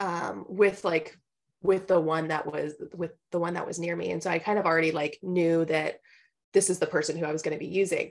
um, 0.00 0.46
with 0.48 0.84
like 0.84 1.16
with 1.62 1.86
the 1.86 2.00
one 2.00 2.28
that 2.28 2.46
was 2.50 2.74
with 2.94 3.12
the 3.30 3.38
one 3.38 3.54
that 3.54 3.66
was 3.66 3.78
near 3.78 3.96
me 3.96 4.10
and 4.10 4.22
so 4.22 4.28
i 4.28 4.38
kind 4.38 4.58
of 4.58 4.66
already 4.66 4.92
like 4.92 5.18
knew 5.22 5.64
that 5.64 6.00
this 6.52 6.68
is 6.68 6.78
the 6.78 6.86
person 6.86 7.16
who 7.16 7.24
i 7.24 7.32
was 7.32 7.42
going 7.42 7.56
to 7.56 7.58
be 7.58 7.70
using 7.70 8.10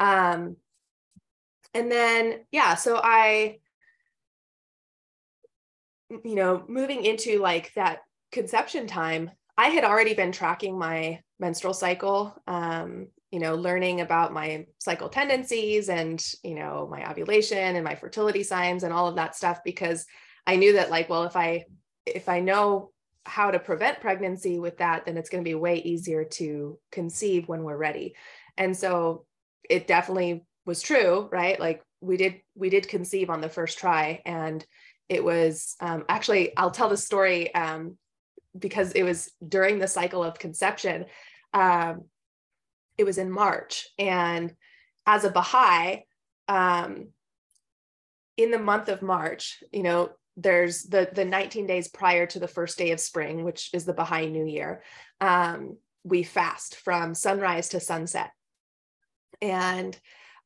um 0.00 0.56
and 1.74 1.90
then 1.92 2.40
yeah 2.50 2.74
so 2.74 2.98
i 3.02 3.58
you 6.24 6.34
know 6.34 6.64
moving 6.68 7.04
into 7.04 7.38
like 7.40 7.72
that 7.74 7.98
conception 8.32 8.86
time 8.86 9.30
i 9.56 9.68
had 9.68 9.84
already 9.84 10.14
been 10.14 10.32
tracking 10.32 10.78
my 10.78 11.20
menstrual 11.38 11.74
cycle 11.74 12.34
um 12.46 13.06
you 13.30 13.40
know 13.40 13.54
learning 13.54 14.00
about 14.00 14.32
my 14.32 14.66
cycle 14.78 15.08
tendencies 15.08 15.88
and 15.88 16.24
you 16.42 16.54
know 16.54 16.88
my 16.90 17.08
ovulation 17.10 17.58
and 17.76 17.84
my 17.84 17.94
fertility 17.94 18.42
signs 18.42 18.84
and 18.84 18.92
all 18.92 19.08
of 19.08 19.16
that 19.16 19.34
stuff 19.34 19.60
because 19.64 20.06
I 20.46 20.56
knew 20.56 20.74
that 20.74 20.90
like, 20.90 21.08
well, 21.08 21.24
if 21.24 21.36
I 21.36 21.64
if 22.06 22.28
I 22.28 22.40
know 22.40 22.90
how 23.24 23.50
to 23.50 23.58
prevent 23.58 24.00
pregnancy 24.00 24.58
with 24.58 24.78
that, 24.78 25.06
then 25.06 25.16
it's 25.16 25.30
going 25.30 25.42
to 25.42 25.48
be 25.48 25.54
way 25.54 25.76
easier 25.76 26.24
to 26.24 26.78
conceive 26.92 27.48
when 27.48 27.62
we're 27.62 27.76
ready. 27.76 28.14
And 28.58 28.76
so 28.76 29.24
it 29.68 29.86
definitely 29.86 30.44
was 30.66 30.82
true, 30.82 31.28
right? 31.32 31.58
Like 31.58 31.82
we 32.00 32.16
did 32.16 32.40
we 32.54 32.68
did 32.68 32.88
conceive 32.88 33.30
on 33.30 33.40
the 33.40 33.48
first 33.48 33.78
try 33.78 34.20
and 34.26 34.64
it 35.08 35.24
was 35.24 35.76
um, 35.80 36.04
actually 36.08 36.56
I'll 36.56 36.70
tell 36.70 36.88
the 36.88 36.96
story 36.96 37.54
um, 37.54 37.96
because 38.58 38.92
it 38.92 39.02
was 39.02 39.30
during 39.46 39.78
the 39.78 39.88
cycle 39.88 40.24
of 40.24 40.38
conception. 40.38 41.06
Um, 41.52 42.04
it 42.96 43.04
was 43.04 43.18
in 43.18 43.30
March, 43.30 43.88
and 43.98 44.54
as 45.06 45.24
a 45.24 45.30
Baha'i, 45.30 46.04
um, 46.48 47.08
in 48.36 48.50
the 48.50 48.58
month 48.58 48.88
of 48.88 49.02
March, 49.02 49.62
you 49.72 49.82
know, 49.82 50.10
there's 50.36 50.84
the 50.84 51.08
the 51.12 51.24
19 51.24 51.66
days 51.66 51.88
prior 51.88 52.26
to 52.26 52.38
the 52.38 52.48
first 52.48 52.76
day 52.76 52.90
of 52.90 52.98
spring 53.00 53.44
which 53.44 53.70
is 53.72 53.84
the 53.84 53.92
baha'i 53.92 54.26
new 54.26 54.44
year 54.44 54.82
um, 55.20 55.76
we 56.02 56.22
fast 56.22 56.76
from 56.76 57.14
sunrise 57.14 57.68
to 57.68 57.80
sunset 57.80 58.30
and 59.40 59.98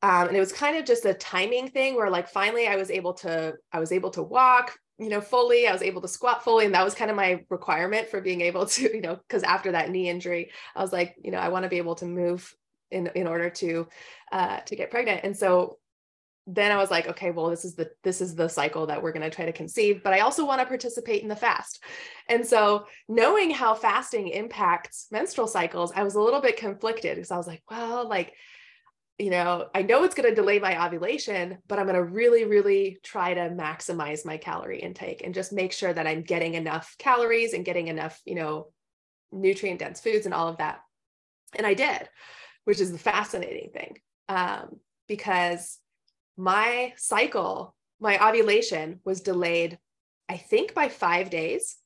um, 0.03 0.29
and 0.29 0.37
it 0.37 0.41
was 0.41 0.53
kind 0.53 0.77
of 0.77 0.85
just 0.85 1.05
a 1.05 1.15
timing 1.15 1.69
thing 1.69 1.95
where 1.95 2.11
like 2.11 2.29
finally 2.29 2.67
i 2.67 2.77
was 2.77 2.91
able 2.91 3.13
to 3.13 3.55
i 3.73 3.81
was 3.81 3.93
able 3.93 4.11
to 4.11 4.23
walk 4.23 4.79
you 4.99 5.09
know 5.09 5.21
fully 5.21 5.67
i 5.67 5.73
was 5.73 5.83
able 5.83 6.01
to 6.01 6.09
squat 6.09 6.43
fully 6.43 6.65
and 6.65 6.75
that 6.75 6.85
was 6.85 6.95
kind 6.95 7.11
of 7.11 7.17
my 7.17 7.45
requirement 7.51 8.09
for 8.09 8.21
being 8.21 8.41
able 8.41 8.67
to 8.75 8.83
you 8.95 9.01
know 9.01 9.17
because 9.17 9.43
after 9.43 9.73
that 9.73 9.91
knee 9.91 10.09
injury 10.09 10.51
i 10.75 10.83
was 10.83 10.93
like 10.93 11.15
you 11.23 11.31
know 11.31 11.39
i 11.39 11.49
want 11.49 11.63
to 11.63 11.69
be 11.69 11.79
able 11.79 11.95
to 11.95 12.07
move 12.07 12.55
in 12.91 13.09
in 13.15 13.27
order 13.27 13.51
to 13.51 13.87
uh 14.33 14.61
to 14.61 14.77
get 14.77 14.91
pregnant 14.91 15.21
and 15.25 15.37
so 15.37 15.79
then 16.51 16.73
I 16.73 16.79
was 16.79 16.91
like, 16.91 17.07
okay, 17.09 17.31
well, 17.31 17.51
this 17.51 17.67
is 17.67 17.75
the 17.75 17.91
this 18.03 18.23
is 18.23 18.35
the 18.35 18.49
cycle 18.49 18.87
that 18.87 19.03
we're 19.03 19.13
going 19.13 19.29
to 19.29 19.35
try 19.35 19.45
to 19.45 19.53
conceive, 19.53 20.03
but 20.03 20.15
I 20.15 20.21
also 20.21 20.47
want 20.47 20.61
to 20.63 20.67
participate 20.67 21.23
in 21.23 21.29
the 21.29 21.37
fast. 21.37 21.85
And 22.27 22.47
so, 22.47 22.87
knowing 23.07 23.51
how 23.51 23.75
fasting 23.75 24.29
impacts 24.29 25.09
menstrual 25.11 25.47
cycles, 25.47 25.93
I 25.95 26.05
was 26.05 26.15
a 26.15 26.21
little 26.23 26.41
bit 26.41 26.57
conflicted 26.57 27.17
because 27.17 27.31
I 27.31 27.37
was 27.37 27.47
like, 27.47 27.63
well, 27.71 28.09
like 28.09 28.33
you 29.19 29.31
know, 29.31 29.69
I 29.75 29.83
know 29.83 30.05
it's 30.05 30.15
going 30.15 30.29
to 30.29 30.35
delay 30.35 30.61
my 30.61 30.87
ovulation, 30.87 31.59
but 31.67 31.79
I'm 31.79 31.87
going 31.87 31.97
to 31.97 32.05
really 32.05 32.45
really 32.45 32.99
try 33.03 33.35
to 33.35 33.51
maximize 33.51 34.25
my 34.25 34.37
calorie 34.37 34.81
intake 34.81 35.23
and 35.25 35.35
just 35.35 35.53
make 35.53 35.73
sure 35.73 35.93
that 35.93 36.07
I'm 36.07 36.23
getting 36.23 36.55
enough 36.55 36.95
calories 36.99 37.53
and 37.53 37.65
getting 37.65 37.89
enough, 37.89 38.21
you 38.25 38.37
know, 38.37 38.69
nutrient 39.33 39.81
dense 39.81 40.01
foods 40.01 40.25
and 40.25 40.35
all 40.35 40.49
of 40.49 40.59
that. 40.59 40.81
And 41.57 41.67
I 41.67 41.75
did, 41.75 42.09
which 42.65 42.81
is 42.81 42.93
the 42.93 42.99
fascinating 42.99 43.71
thing. 43.73 43.99
Um, 44.29 44.79
because 45.09 45.79
my 46.37 46.93
cycle, 46.97 47.75
my 48.01 48.19
ovulation 48.25 49.01
was 49.05 49.23
delayed, 49.23 49.79
I 50.29 50.37
think 50.37 50.75
by 50.75 50.89
five 50.89 51.31
days 51.31 51.77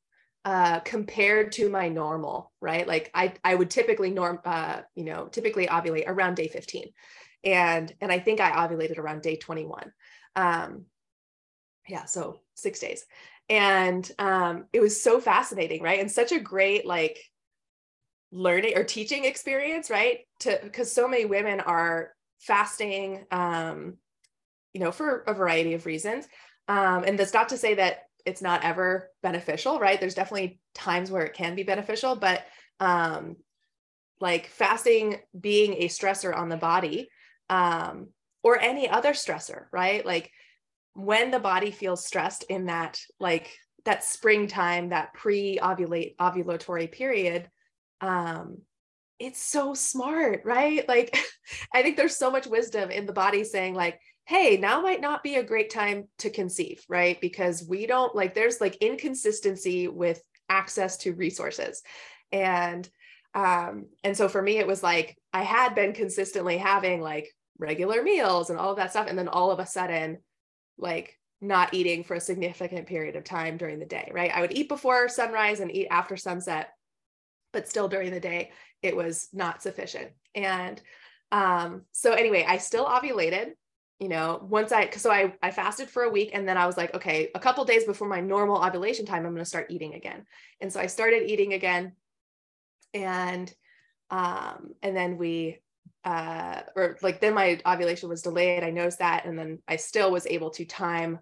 uh, 0.44 0.80
compared 0.80 1.52
to 1.52 1.70
my 1.70 1.88
normal, 1.88 2.52
right? 2.60 2.86
Like 2.86 3.10
I, 3.14 3.34
I 3.44 3.54
would 3.54 3.70
typically 3.70 4.10
norm, 4.10 4.40
uh, 4.44 4.80
you 4.94 5.04
know, 5.04 5.26
typically 5.26 5.68
ovulate 5.68 6.08
around 6.08 6.34
day 6.34 6.48
15. 6.48 6.92
And, 7.44 7.92
and 8.00 8.12
I 8.12 8.18
think 8.18 8.40
I 8.40 8.52
ovulated 8.52 8.98
around 8.98 9.22
day 9.22 9.36
21. 9.36 9.92
Um, 10.36 10.86
yeah. 11.88 12.04
So 12.04 12.40
six 12.54 12.78
days. 12.78 13.04
And 13.48 14.10
um, 14.18 14.66
it 14.72 14.80
was 14.80 15.02
so 15.02 15.20
fascinating, 15.20 15.82
right? 15.82 16.00
And 16.00 16.10
such 16.10 16.32
a 16.32 16.40
great, 16.40 16.86
like, 16.86 17.18
learning 18.30 18.76
or 18.76 18.84
teaching 18.84 19.24
experience, 19.24 19.90
right? 19.90 20.20
To, 20.40 20.58
because 20.62 20.92
so 20.92 21.08
many 21.08 21.24
women 21.24 21.60
are 21.60 22.12
fasting 22.38 23.26
um, 23.30 23.98
you 24.72 24.80
know, 24.80 24.92
for 24.92 25.20
a 25.26 25.34
variety 25.34 25.74
of 25.74 25.86
reasons. 25.86 26.26
Um, 26.68 27.04
and 27.04 27.18
that's 27.18 27.34
not 27.34 27.50
to 27.50 27.58
say 27.58 27.74
that 27.74 28.04
it's 28.24 28.42
not 28.42 28.64
ever 28.64 29.10
beneficial, 29.22 29.78
right? 29.78 29.98
There's 30.00 30.14
definitely 30.14 30.60
times 30.74 31.10
where 31.10 31.24
it 31.24 31.34
can 31.34 31.54
be 31.54 31.62
beneficial, 31.62 32.16
but 32.16 32.42
um, 32.80 33.36
like 34.20 34.46
fasting 34.46 35.16
being 35.38 35.74
a 35.74 35.88
stressor 35.88 36.34
on 36.34 36.48
the 36.48 36.56
body 36.56 37.08
um, 37.52 38.08
or 38.42 38.58
any 38.58 38.88
other 38.88 39.12
stressor, 39.12 39.66
right? 39.72 40.04
Like 40.06 40.30
when 40.94 41.30
the 41.30 41.38
body 41.38 41.70
feels 41.70 42.06
stressed 42.06 42.44
in 42.48 42.66
that, 42.66 42.98
like 43.20 43.54
that 43.84 44.02
springtime, 44.02 44.88
that 44.88 45.12
pre 45.12 45.58
ovulate 45.62 46.16
ovulatory 46.16 46.90
period, 46.90 47.50
um, 48.00 48.62
it's 49.18 49.40
so 49.40 49.74
smart, 49.74 50.42
right? 50.44 50.84
Like 50.88 51.16
I 51.74 51.82
think 51.82 51.96
there's 51.96 52.16
so 52.16 52.30
much 52.30 52.46
wisdom 52.46 52.90
in 52.90 53.04
the 53.04 53.12
body 53.12 53.44
saying, 53.44 53.74
like, 53.74 54.00
hey, 54.24 54.56
now 54.56 54.80
might 54.80 55.02
not 55.02 55.22
be 55.22 55.34
a 55.34 55.44
great 55.44 55.68
time 55.68 56.08
to 56.18 56.30
conceive, 56.30 56.82
right? 56.88 57.20
Because 57.20 57.66
we 57.68 57.86
don't 57.86 58.14
like, 58.14 58.32
there's 58.34 58.62
like 58.62 58.76
inconsistency 58.76 59.88
with 59.88 60.22
access 60.48 60.96
to 60.98 61.12
resources. 61.12 61.82
And, 62.30 62.88
um, 63.34 63.86
and 64.04 64.16
so 64.16 64.28
for 64.28 64.40
me, 64.40 64.58
it 64.58 64.66
was 64.66 64.82
like, 64.82 65.18
I 65.34 65.42
had 65.42 65.74
been 65.74 65.92
consistently 65.92 66.56
having 66.56 67.00
like 67.00 67.28
regular 67.58 68.02
meals 68.02 68.50
and 68.50 68.58
all 68.58 68.70
of 68.70 68.76
that 68.76 68.90
stuff. 68.90 69.06
And 69.08 69.18
then 69.18 69.28
all 69.28 69.50
of 69.50 69.58
a 69.58 69.66
sudden, 69.66 70.18
like 70.78 71.18
not 71.40 71.74
eating 71.74 72.04
for 72.04 72.14
a 72.14 72.20
significant 72.20 72.86
period 72.86 73.16
of 73.16 73.24
time 73.24 73.56
during 73.56 73.78
the 73.78 73.86
day, 73.86 74.10
right? 74.12 74.30
I 74.32 74.40
would 74.40 74.56
eat 74.56 74.68
before 74.68 75.08
sunrise 75.08 75.60
and 75.60 75.74
eat 75.74 75.88
after 75.90 76.16
sunset, 76.16 76.70
but 77.52 77.68
still 77.68 77.88
during 77.88 78.12
the 78.12 78.20
day, 78.20 78.52
it 78.82 78.96
was 78.96 79.28
not 79.32 79.62
sufficient. 79.62 80.10
And 80.34 80.80
um, 81.32 81.82
so 81.92 82.12
anyway, 82.12 82.44
I 82.46 82.58
still 82.58 82.86
ovulated 82.86 83.52
you 84.02 84.08
know, 84.08 84.44
once 84.50 84.72
I, 84.72 84.90
so 84.90 85.12
I, 85.12 85.32
I 85.40 85.52
fasted 85.52 85.88
for 85.88 86.02
a 86.02 86.10
week 86.10 86.30
and 86.34 86.46
then 86.48 86.56
I 86.56 86.66
was 86.66 86.76
like, 86.76 86.92
okay, 86.92 87.30
a 87.36 87.38
couple 87.38 87.64
days 87.64 87.84
before 87.84 88.08
my 88.08 88.20
normal 88.20 88.56
ovulation 88.56 89.06
time, 89.06 89.24
I'm 89.24 89.32
going 89.32 89.36
to 89.36 89.44
start 89.44 89.70
eating 89.70 89.94
again. 89.94 90.26
And 90.60 90.72
so 90.72 90.80
I 90.80 90.86
started 90.86 91.30
eating 91.30 91.52
again 91.52 91.92
and, 92.92 93.54
um, 94.10 94.74
and 94.82 94.96
then 94.96 95.18
we, 95.18 95.60
uh, 96.04 96.62
or 96.74 96.96
like 97.02 97.20
then 97.20 97.34
my 97.34 97.60
ovulation 97.64 98.08
was 98.08 98.22
delayed. 98.22 98.64
I 98.64 98.70
noticed 98.70 98.98
that. 98.98 99.24
And 99.24 99.38
then 99.38 99.58
I 99.68 99.76
still 99.76 100.10
was 100.10 100.26
able 100.26 100.50
to 100.50 100.64
time 100.64 101.20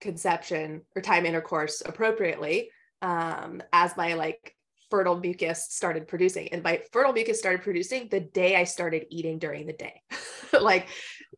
conception 0.00 0.82
or 0.96 1.02
time 1.02 1.26
intercourse 1.26 1.82
appropriately, 1.84 2.70
um, 3.02 3.62
as 3.72 3.96
my 3.96 4.14
like 4.14 4.54
fertile 4.90 5.18
mucus 5.18 5.66
started 5.70 6.08
producing. 6.08 6.48
And 6.52 6.62
my 6.62 6.80
fertile 6.92 7.12
mucus 7.12 7.38
started 7.38 7.62
producing 7.62 8.08
the 8.08 8.20
day 8.20 8.56
i 8.56 8.64
started 8.64 9.06
eating 9.10 9.38
during 9.38 9.66
the 9.66 9.72
day. 9.72 10.02
Like 10.58 10.88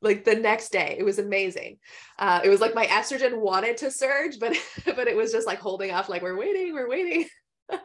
like 0.01 0.25
the 0.25 0.37
next 0.37 0.71
day. 0.71 0.95
It 0.97 1.03
was 1.03 1.19
amazing. 1.19 1.79
Uh, 2.17 2.41
it 2.45 2.49
was 2.49 2.61
like 2.61 2.77
my 2.77 2.87
estrogen 2.87 3.41
wanted 3.41 3.77
to 3.79 3.91
surge 3.91 4.39
but 4.39 4.57
but 4.85 5.09
it 5.09 5.17
was 5.17 5.33
just 5.33 5.49
like 5.49 5.59
holding 5.59 5.91
off 5.91 6.09
like 6.09 6.23
we're 6.23 6.39
waiting 6.39 6.73
we're 6.73 6.89
waiting. 6.89 7.27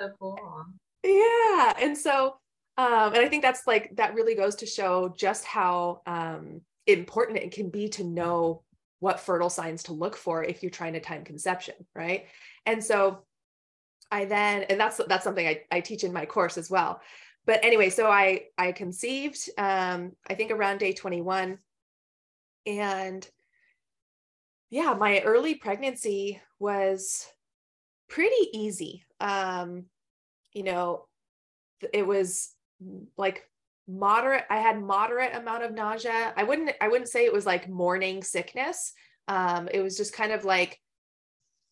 So 0.00 0.08
cool. 0.18 0.64
Yeah. 1.04 1.74
And 1.78 1.98
so 1.98 2.36
um 2.80 3.14
and 3.14 3.24
i 3.24 3.28
think 3.28 3.42
that's 3.42 3.66
like 3.66 3.90
that 3.96 4.14
really 4.14 4.34
goes 4.34 4.54
to 4.56 4.66
show 4.66 5.12
just 5.16 5.44
how 5.44 6.00
um 6.06 6.60
important 6.86 7.38
it 7.38 7.52
can 7.52 7.68
be 7.68 7.88
to 7.88 8.04
know 8.04 8.62
what 9.00 9.20
fertile 9.20 9.50
signs 9.50 9.82
to 9.82 9.92
look 9.92 10.16
for 10.16 10.44
if 10.44 10.62
you're 10.62 10.70
trying 10.70 10.92
to 10.92 11.00
time 11.00 11.24
conception 11.24 11.74
right 11.94 12.26
and 12.66 12.82
so 12.82 13.22
I 14.10 14.24
then, 14.24 14.64
and 14.64 14.80
that's 14.80 15.00
that's 15.08 15.24
something 15.24 15.46
I, 15.46 15.62
I 15.70 15.80
teach 15.80 16.04
in 16.04 16.12
my 16.12 16.26
course 16.26 16.58
as 16.58 16.70
well. 16.70 17.00
But 17.46 17.64
anyway, 17.64 17.90
so 17.90 18.10
I 18.10 18.46
I 18.58 18.72
conceived 18.72 19.48
um, 19.56 20.12
I 20.28 20.34
think 20.34 20.50
around 20.50 20.78
day 20.78 20.92
21. 20.92 21.58
And 22.66 23.28
yeah, 24.70 24.94
my 24.94 25.20
early 25.20 25.54
pregnancy 25.54 26.40
was 26.58 27.26
pretty 28.08 28.48
easy. 28.52 29.04
Um, 29.20 29.84
you 30.52 30.64
know, 30.64 31.06
it 31.92 32.06
was 32.06 32.54
like 33.16 33.42
moderate 33.88 34.44
i 34.50 34.58
had 34.58 34.80
moderate 34.80 35.34
amount 35.34 35.64
of 35.64 35.72
nausea 35.72 36.32
i 36.36 36.44
wouldn't 36.44 36.70
i 36.80 36.88
wouldn't 36.88 37.08
say 37.08 37.24
it 37.24 37.32
was 37.32 37.46
like 37.46 37.68
morning 37.68 38.22
sickness 38.22 38.92
um 39.28 39.68
it 39.72 39.80
was 39.80 39.96
just 39.96 40.12
kind 40.12 40.32
of 40.32 40.44
like 40.44 40.78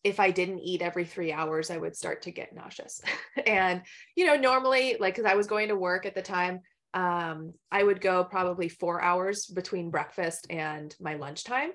if 0.03 0.19
I 0.19 0.31
didn't 0.31 0.59
eat 0.59 0.81
every 0.81 1.05
three 1.05 1.31
hours, 1.31 1.69
I 1.69 1.77
would 1.77 1.95
start 1.95 2.21
to 2.23 2.31
get 2.31 2.55
nauseous. 2.55 3.01
and, 3.45 3.81
you 4.15 4.25
know, 4.25 4.35
normally, 4.35 4.95
like, 4.99 5.15
because 5.15 5.29
I 5.29 5.35
was 5.35 5.47
going 5.47 5.69
to 5.69 5.75
work 5.75 6.05
at 6.05 6.15
the 6.15 6.21
time, 6.21 6.61
um, 6.93 7.53
I 7.71 7.83
would 7.83 8.01
go 8.01 8.23
probably 8.23 8.69
four 8.69 9.01
hours 9.01 9.45
between 9.45 9.91
breakfast 9.91 10.47
and 10.49 10.95
my 10.99 11.15
lunchtime. 11.15 11.71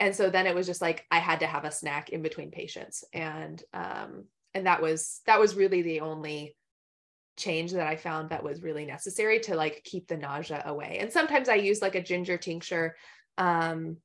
And 0.00 0.14
so 0.14 0.30
then 0.30 0.46
it 0.46 0.54
was 0.54 0.66
just 0.66 0.82
like 0.82 1.06
I 1.10 1.18
had 1.18 1.40
to 1.40 1.46
have 1.46 1.64
a 1.64 1.72
snack 1.72 2.10
in 2.10 2.22
between 2.22 2.50
patients. 2.50 3.04
And 3.12 3.62
um, 3.72 4.26
and 4.54 4.66
that 4.66 4.82
was 4.82 5.20
that 5.26 5.40
was 5.40 5.56
really 5.56 5.82
the 5.82 6.00
only 6.00 6.56
change 7.38 7.72
that 7.72 7.86
I 7.86 7.96
found 7.96 8.30
that 8.30 8.42
was 8.42 8.62
really 8.62 8.84
necessary 8.84 9.40
to 9.40 9.54
like 9.54 9.82
keep 9.84 10.08
the 10.08 10.16
nausea 10.16 10.62
away. 10.66 10.98
And 11.00 11.12
sometimes 11.12 11.48
I 11.48 11.54
use 11.54 11.80
like 11.80 11.94
a 11.94 12.02
ginger 12.02 12.36
tincture. 12.36 12.96
Um, 13.36 13.98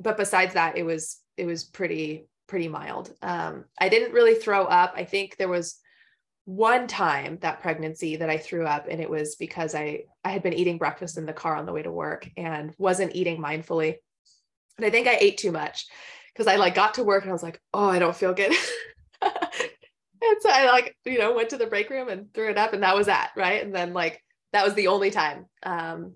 but 0.00 0.16
besides 0.16 0.54
that, 0.54 0.76
it 0.76 0.84
was 0.84 1.18
it 1.36 1.46
was 1.46 1.64
pretty 1.64 2.26
pretty 2.46 2.68
mild. 2.68 3.12
Um, 3.22 3.64
I 3.78 3.88
didn't 3.88 4.12
really 4.12 4.34
throw 4.34 4.64
up. 4.64 4.94
I 4.96 5.04
think 5.04 5.36
there 5.36 5.48
was 5.48 5.78
one 6.44 6.86
time 6.86 7.38
that 7.42 7.60
pregnancy 7.60 8.16
that 8.16 8.30
I 8.30 8.38
threw 8.38 8.64
up, 8.64 8.86
and 8.90 9.00
it 9.00 9.10
was 9.10 9.36
because 9.36 9.74
I 9.74 10.04
I 10.24 10.30
had 10.30 10.42
been 10.42 10.54
eating 10.54 10.78
breakfast 10.78 11.18
in 11.18 11.26
the 11.26 11.32
car 11.32 11.56
on 11.56 11.66
the 11.66 11.72
way 11.72 11.82
to 11.82 11.92
work 11.92 12.28
and 12.36 12.74
wasn't 12.78 13.14
eating 13.14 13.40
mindfully. 13.40 13.96
And 14.76 14.86
I 14.86 14.90
think 14.90 15.06
I 15.06 15.18
ate 15.20 15.38
too 15.38 15.52
much 15.52 15.86
because 16.32 16.46
I 16.46 16.56
like 16.56 16.74
got 16.74 16.94
to 16.94 17.04
work 17.04 17.22
and 17.22 17.30
I 17.30 17.32
was 17.32 17.42
like, 17.42 17.60
oh, 17.74 17.88
I 17.88 17.98
don't 17.98 18.16
feel 18.16 18.34
good. 18.34 18.52
and 20.22 20.36
so 20.40 20.50
I 20.50 20.66
like, 20.66 20.96
you 21.04 21.18
know, 21.18 21.34
went 21.34 21.50
to 21.50 21.56
the 21.56 21.66
break 21.66 21.90
room 21.90 22.08
and 22.08 22.32
threw 22.34 22.50
it 22.50 22.58
up, 22.58 22.72
and 22.72 22.82
that 22.82 22.96
was 22.96 23.06
that, 23.06 23.32
right? 23.36 23.62
And 23.62 23.74
then 23.74 23.92
like 23.92 24.22
that 24.52 24.64
was 24.64 24.74
the 24.74 24.88
only 24.88 25.10
time 25.10 25.46
um, 25.62 26.14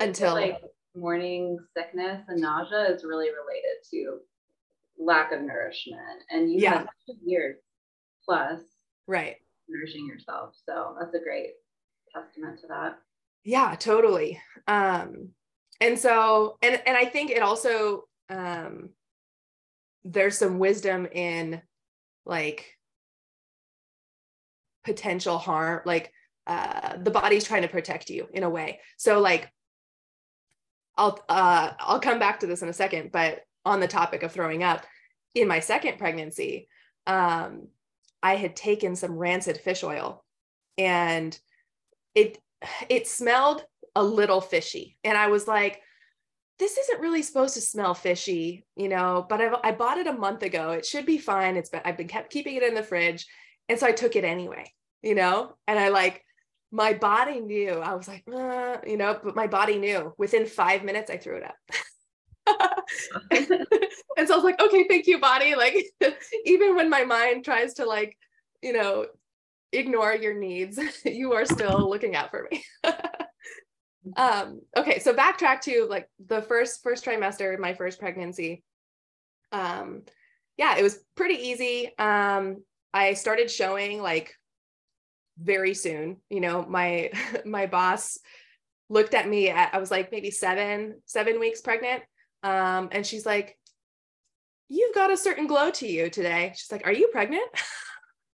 until 0.00 0.34
like 0.34 0.60
morning 0.94 1.58
sickness 1.76 2.22
and 2.28 2.40
nausea 2.40 2.94
is 2.94 3.04
really 3.04 3.26
related 3.26 3.82
to 3.90 4.18
lack 4.98 5.32
of 5.32 5.42
nourishment 5.42 6.22
and 6.30 6.50
you 6.50 6.60
yeah. 6.60 6.78
have 6.78 6.88
years 7.24 7.56
plus 8.24 8.60
right 9.08 9.36
nourishing 9.68 10.06
yourself 10.06 10.54
so 10.64 10.94
that's 11.00 11.14
a 11.14 11.24
great 11.24 11.50
testament 12.14 12.60
to 12.60 12.68
that 12.68 12.96
yeah 13.42 13.74
totally 13.74 14.40
um 14.68 15.30
and 15.80 15.98
so 15.98 16.56
and 16.62 16.80
and 16.86 16.96
i 16.96 17.04
think 17.04 17.30
it 17.30 17.42
also 17.42 18.04
um 18.30 18.90
there's 20.04 20.38
some 20.38 20.60
wisdom 20.60 21.06
in 21.10 21.60
like 22.24 22.73
potential 24.84 25.38
harm 25.38 25.80
like 25.84 26.12
uh 26.46 26.96
the 26.98 27.10
body's 27.10 27.44
trying 27.44 27.62
to 27.62 27.68
protect 27.68 28.10
you 28.10 28.28
in 28.32 28.42
a 28.42 28.50
way 28.50 28.80
so 28.96 29.20
like 29.20 29.50
i'll 30.96 31.18
uh 31.28 31.72
i'll 31.80 32.00
come 32.00 32.18
back 32.18 32.40
to 32.40 32.46
this 32.46 32.62
in 32.62 32.68
a 32.68 32.72
second 32.72 33.10
but 33.12 33.40
on 33.64 33.80
the 33.80 33.88
topic 33.88 34.22
of 34.22 34.32
throwing 34.32 34.62
up, 34.62 34.84
in 35.34 35.48
my 35.48 35.60
second 35.60 35.98
pregnancy, 35.98 36.68
um, 37.06 37.68
I 38.22 38.36
had 38.36 38.56
taken 38.56 38.96
some 38.96 39.16
rancid 39.16 39.58
fish 39.58 39.82
oil 39.82 40.24
and 40.78 41.38
it 42.14 42.38
it 42.88 43.06
smelled 43.06 43.64
a 43.94 44.02
little 44.02 44.40
fishy. 44.40 44.96
And 45.04 45.18
I 45.18 45.28
was 45.28 45.46
like, 45.46 45.80
this 46.58 46.78
isn't 46.78 47.00
really 47.00 47.22
supposed 47.22 47.54
to 47.54 47.60
smell 47.60 47.94
fishy, 47.94 48.64
you 48.76 48.88
know, 48.88 49.26
but 49.28 49.40
I, 49.40 49.68
I 49.68 49.72
bought 49.72 49.98
it 49.98 50.06
a 50.06 50.12
month 50.12 50.42
ago. 50.42 50.70
It 50.70 50.86
should 50.86 51.04
be 51.04 51.18
fine. 51.18 51.56
It's 51.56 51.68
been, 51.68 51.82
I've 51.84 51.96
been 51.96 52.08
kept 52.08 52.32
keeping 52.32 52.56
it 52.56 52.62
in 52.62 52.74
the 52.74 52.82
fridge. 52.82 53.26
And 53.68 53.78
so 53.78 53.86
I 53.86 53.92
took 53.92 54.16
it 54.16 54.24
anyway, 54.24 54.72
you 55.02 55.14
know, 55.14 55.54
and 55.66 55.78
I 55.78 55.88
like, 55.88 56.22
my 56.70 56.92
body 56.92 57.40
knew, 57.40 57.70
I 57.70 57.94
was 57.94 58.08
like, 58.08 58.24
uh, 58.32 58.78
you 58.86 58.96
know, 58.96 59.18
but 59.22 59.36
my 59.36 59.46
body 59.46 59.78
knew 59.78 60.12
within 60.18 60.44
five 60.44 60.82
minutes, 60.82 61.10
I 61.10 61.18
threw 61.18 61.36
it 61.36 61.44
up. 61.44 61.54
and 63.30 64.28
so 64.28 64.34
I 64.34 64.36
was 64.36 64.44
like, 64.44 64.60
okay, 64.60 64.86
thank 64.88 65.06
you, 65.06 65.20
body. 65.20 65.54
Like, 65.54 65.76
even 66.44 66.74
when 66.74 66.90
my 66.90 67.04
mind 67.04 67.44
tries 67.44 67.74
to, 67.74 67.86
like, 67.86 68.18
you 68.60 68.72
know, 68.72 69.06
ignore 69.74 70.14
your 70.14 70.34
needs, 70.34 70.80
you 71.04 71.32
are 71.34 71.44
still 71.44 71.88
looking 71.88 72.16
out 72.16 72.30
for 72.30 72.48
me. 72.50 72.64
um, 74.16 74.60
okay, 74.76 74.98
so 74.98 75.14
backtrack 75.14 75.60
to 75.62 75.86
like 75.88 76.08
the 76.26 76.42
first 76.42 76.82
first 76.82 77.04
trimester, 77.04 77.58
my 77.58 77.74
first 77.74 77.98
pregnancy. 77.98 78.62
Um, 79.52 80.02
yeah, 80.56 80.76
it 80.76 80.82
was 80.82 80.98
pretty 81.16 81.34
easy. 81.34 81.96
Um, 81.98 82.62
I 82.94 83.14
started 83.14 83.50
showing 83.50 84.00
like 84.00 84.34
very 85.38 85.74
soon. 85.74 86.18
You 86.30 86.40
know, 86.40 86.64
my 86.64 87.10
my 87.44 87.66
boss 87.66 88.18
looked 88.88 89.14
at 89.14 89.28
me 89.28 89.50
at, 89.50 89.74
I 89.74 89.78
was 89.78 89.90
like 89.90 90.12
maybe 90.12 90.30
seven, 90.30 91.00
seven 91.04 91.40
weeks 91.40 91.60
pregnant. 91.60 92.02
Um, 92.42 92.88
and 92.92 93.04
she's 93.04 93.26
like, 93.26 93.58
You've 94.68 94.94
got 94.94 95.12
a 95.12 95.16
certain 95.16 95.46
glow 95.46 95.70
to 95.72 95.86
you 95.86 96.08
today. 96.08 96.52
She's 96.56 96.72
like, 96.72 96.86
Are 96.86 96.92
you 96.92 97.08
pregnant? 97.08 97.48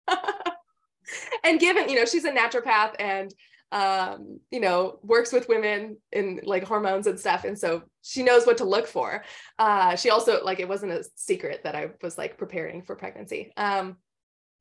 and 1.45 1.61
given, 1.61 1.89
you 1.89 1.97
know, 1.97 2.05
she's 2.05 2.25
a 2.25 2.33
naturopath 2.33 2.95
and 2.99 3.33
um, 3.71 4.41
you 4.51 4.61
know, 4.61 4.99
works 5.03 5.31
with 5.31 5.49
women 5.49 5.99
in 6.11 6.41
like 6.43 6.65
hormones 6.65 7.07
and 7.07 7.21
stuff. 7.21 7.45
And 7.45 7.59
so 7.59 7.83
she 8.03 8.23
knows 8.23 8.47
what 8.47 8.59
to 8.59 8.65
look 8.65 8.87
for. 8.87 9.23
Uh, 9.59 9.95
she 9.95 10.09
also 10.09 10.43
like 10.43 10.59
it 10.59 10.69
wasn't 10.69 10.93
a 10.93 11.05
secret 11.17 11.61
that 11.65 11.77
I 11.77 11.91
was 12.03 12.17
like 12.17 12.39
preparing 12.39 12.83
for 12.83 12.97
pregnancy. 12.97 13.53
Um, 13.59 13.99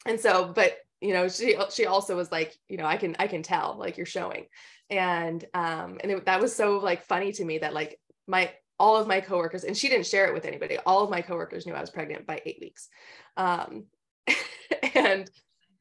and 0.05 0.19
so, 0.19 0.51
but 0.53 0.77
you 1.01 1.13
know, 1.13 1.27
she 1.27 1.55
she 1.71 1.85
also 1.85 2.15
was 2.15 2.31
like, 2.31 2.55
you 2.67 2.77
know, 2.77 2.85
I 2.85 2.97
can 2.97 3.15
I 3.19 3.27
can 3.27 3.43
tell 3.43 3.75
like 3.77 3.97
you're 3.97 4.05
showing. 4.05 4.45
And 4.89 5.43
um, 5.53 5.97
and 6.01 6.11
it, 6.11 6.25
that 6.25 6.41
was 6.41 6.55
so 6.55 6.77
like 6.77 7.05
funny 7.05 7.31
to 7.33 7.45
me 7.45 7.59
that 7.59 7.73
like 7.73 7.99
my 8.27 8.51
all 8.79 8.95
of 8.95 9.07
my 9.07 9.21
coworkers, 9.21 9.63
and 9.63 9.75
she 9.75 9.89
didn't 9.89 10.05
share 10.05 10.27
it 10.27 10.33
with 10.33 10.45
anybody. 10.45 10.77
All 10.85 11.03
of 11.03 11.09
my 11.09 11.21
coworkers 11.21 11.65
knew 11.65 11.73
I 11.73 11.81
was 11.81 11.89
pregnant 11.89 12.27
by 12.27 12.41
eight 12.45 12.59
weeks. 12.61 12.89
Um, 13.35 13.85
and 14.95 15.29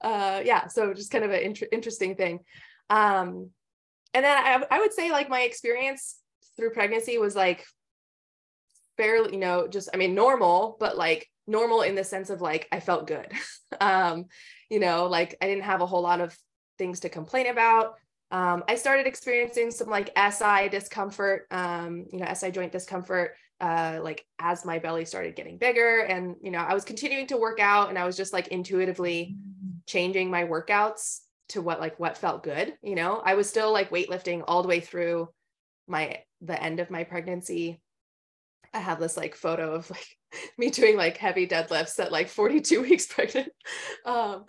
uh, 0.00 0.42
yeah, 0.44 0.68
so 0.68 0.94
just 0.94 1.10
kind 1.10 1.24
of 1.24 1.30
an 1.30 1.40
int- 1.40 1.62
interesting 1.72 2.14
thing. 2.14 2.40
Um, 2.90 3.50
and 4.14 4.24
then 4.24 4.36
I, 4.36 4.62
I 4.70 4.80
would 4.80 4.92
say 4.92 5.10
like 5.10 5.28
my 5.28 5.42
experience 5.42 6.16
through 6.56 6.70
pregnancy 6.70 7.18
was 7.18 7.36
like 7.36 7.64
fairly, 8.96 9.32
you 9.32 9.38
know, 9.38 9.68
just, 9.68 9.90
I 9.92 9.98
mean, 9.98 10.14
normal, 10.14 10.76
but 10.80 10.96
like 10.96 11.28
normal 11.46 11.82
in 11.82 11.94
the 11.94 12.04
sense 12.04 12.30
of 12.30 12.40
like, 12.40 12.68
I 12.72 12.80
felt 12.80 13.06
good. 13.06 13.30
um, 13.80 14.26
you 14.70 14.80
know, 14.80 15.06
like 15.06 15.36
I 15.40 15.46
didn't 15.46 15.64
have 15.64 15.80
a 15.80 15.86
whole 15.86 16.02
lot 16.02 16.20
of 16.20 16.36
things 16.78 17.00
to 17.00 17.08
complain 17.08 17.46
about 17.46 17.94
um, 18.30 18.64
I 18.68 18.74
started 18.74 19.06
experiencing 19.06 19.70
some 19.70 19.88
like 19.88 20.10
SI 20.16 20.68
discomfort, 20.68 21.46
um, 21.50 22.06
you 22.12 22.18
know, 22.18 22.32
SI 22.32 22.50
joint 22.50 22.72
discomfort, 22.72 23.34
uh, 23.60 24.00
like 24.02 24.26
as 24.40 24.64
my 24.64 24.78
belly 24.78 25.04
started 25.04 25.36
getting 25.36 25.58
bigger. 25.58 26.00
And, 26.00 26.34
you 26.42 26.50
know, 26.50 26.58
I 26.58 26.74
was 26.74 26.84
continuing 26.84 27.28
to 27.28 27.36
work 27.36 27.60
out 27.60 27.88
and 27.88 27.98
I 27.98 28.04
was 28.04 28.16
just 28.16 28.32
like 28.32 28.48
intuitively 28.48 29.36
changing 29.86 30.30
my 30.30 30.44
workouts 30.44 31.20
to 31.50 31.62
what 31.62 31.78
like 31.78 32.00
what 32.00 32.18
felt 32.18 32.42
good. 32.42 32.74
You 32.82 32.96
know, 32.96 33.22
I 33.24 33.34
was 33.34 33.48
still 33.48 33.72
like 33.72 33.90
weightlifting 33.90 34.42
all 34.48 34.62
the 34.62 34.68
way 34.68 34.80
through 34.80 35.28
my 35.86 36.18
the 36.40 36.60
end 36.60 36.80
of 36.80 36.90
my 36.90 37.04
pregnancy 37.04 37.80
i 38.76 38.80
have 38.80 39.00
this 39.00 39.16
like 39.16 39.34
photo 39.34 39.74
of 39.74 39.90
like 39.90 40.06
me 40.58 40.70
doing 40.70 40.96
like 40.96 41.16
heavy 41.16 41.46
deadlifts 41.46 41.98
at 41.98 42.12
like 42.12 42.28
42 42.28 42.82
weeks 42.88 43.06
pregnant. 43.06 43.48
Um 44.04 44.44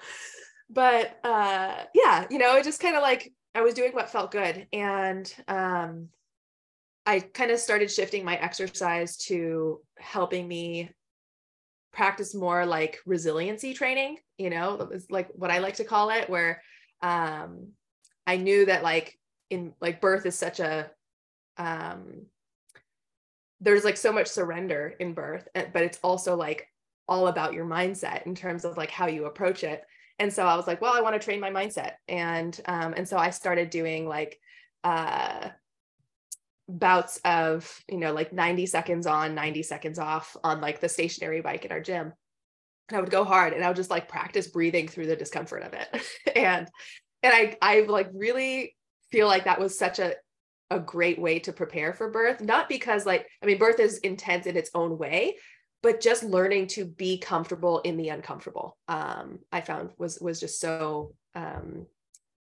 but 0.69 1.17
uh 1.23 1.83
yeah 1.93 2.25
you 2.29 2.37
know 2.37 2.57
it 2.57 2.65
just 2.65 2.81
kind 2.81 2.97
of 2.97 3.01
like 3.01 3.31
i 3.55 3.61
was 3.61 3.73
doing 3.73 3.93
what 3.93 4.09
felt 4.09 4.31
good. 4.31 4.67
And 4.73 5.33
um 5.47 6.09
i 7.05 7.19
kind 7.19 7.51
of 7.51 7.59
started 7.59 7.89
shifting 7.89 8.25
my 8.25 8.35
exercise 8.35 9.17
to 9.17 9.79
helping 9.97 10.47
me 10.47 10.91
practice 11.93 12.35
more 12.35 12.65
like 12.65 12.99
resiliency 13.05 13.73
training 13.73 14.17
you 14.37 14.51
know? 14.51 14.77
That 14.77 14.89
was 14.89 15.09
like 15.09 15.29
what 15.33 15.49
i 15.49 15.59
like 15.59 15.75
to 15.75 15.83
call 15.83 16.11
it 16.11 16.29
where 16.29 16.61
um 17.01 17.69
i 18.27 18.37
knew 18.37 18.65
that 18.65 18.83
like 18.83 19.17
in 19.49 19.73
like 19.81 20.01
birth 20.01 20.25
is 20.25 20.35
such 20.35 20.59
a 20.59 20.91
um 21.57 22.27
there's 23.61 23.83
like 23.83 23.97
so 23.97 24.11
much 24.11 24.27
surrender 24.27 24.93
in 24.99 25.13
birth 25.13 25.47
eh, 25.55 25.65
but 25.73 25.83
it's 25.83 25.99
also 26.03 26.35
like 26.35 26.67
all 27.07 27.27
about 27.27 27.53
your 27.53 27.65
mindset 27.65 28.25
in 28.25 28.35
terms 28.35 28.65
of 28.65 28.77
like 28.77 28.91
how 28.91 29.07
you 29.07 29.25
approach 29.25 29.63
it. 29.63 29.83
And 30.19 30.31
so 30.33 30.45
i 30.45 30.55
was 30.55 30.67
like 30.67 30.81
well 30.81 30.93
i 30.93 31.01
want 31.01 31.19
to 31.19 31.23
train 31.23 31.39
my 31.39 31.51
mindset. 31.51 31.93
And 32.07 32.59
um 32.65 32.93
and 32.95 33.07
so 33.07 33.17
i 33.17 33.29
started 33.29 33.69
doing 33.69 34.07
like 34.07 34.39
uh 34.83 35.49
bouts 36.69 37.19
of 37.23 37.81
you 37.89 37.97
know 37.97 38.11
like 38.13 38.33
90 38.33 38.65
seconds 38.65 39.07
on 39.07 39.35
90 39.35 39.63
seconds 39.63 39.99
off 39.99 40.35
on 40.43 40.59
like 40.59 40.81
the 40.81 40.89
stationary 40.89 41.41
bike 41.41 41.65
at 41.65 41.71
our 41.71 41.81
gym. 41.81 42.13
And 42.89 42.97
i 42.97 42.99
would 42.99 43.11
go 43.11 43.23
hard 43.23 43.53
and 43.53 43.63
i 43.63 43.67
would 43.67 43.77
just 43.77 43.89
like 43.89 44.09
practice 44.09 44.47
breathing 44.47 44.87
through 44.87 45.07
the 45.07 45.15
discomfort 45.15 45.63
of 45.63 45.73
it. 45.73 45.87
And 46.35 46.67
and 47.23 47.33
i 47.33 47.57
i 47.61 47.81
like 47.81 48.09
really 48.13 48.75
feel 49.11 49.27
like 49.27 49.45
that 49.45 49.59
was 49.59 49.77
such 49.77 49.99
a 49.99 50.15
a 50.69 50.79
great 50.79 51.19
way 51.19 51.39
to 51.39 51.53
prepare 51.53 51.93
for 51.93 52.09
birth 52.09 52.41
not 52.41 52.67
because 52.67 53.05
like 53.05 53.27
i 53.41 53.45
mean 53.45 53.57
birth 53.57 53.79
is 53.79 53.97
intense 53.99 54.45
in 54.45 54.57
its 54.57 54.71
own 54.75 54.97
way 54.97 55.35
but 55.83 56.01
just 56.01 56.23
learning 56.23 56.67
to 56.67 56.85
be 56.85 57.17
comfortable 57.17 57.79
in 57.79 57.97
the 57.97 58.09
uncomfortable 58.09 58.77
um, 58.87 59.39
i 59.51 59.61
found 59.61 59.91
was 59.97 60.19
was 60.19 60.39
just 60.39 60.59
so 60.59 61.13
um, 61.35 61.85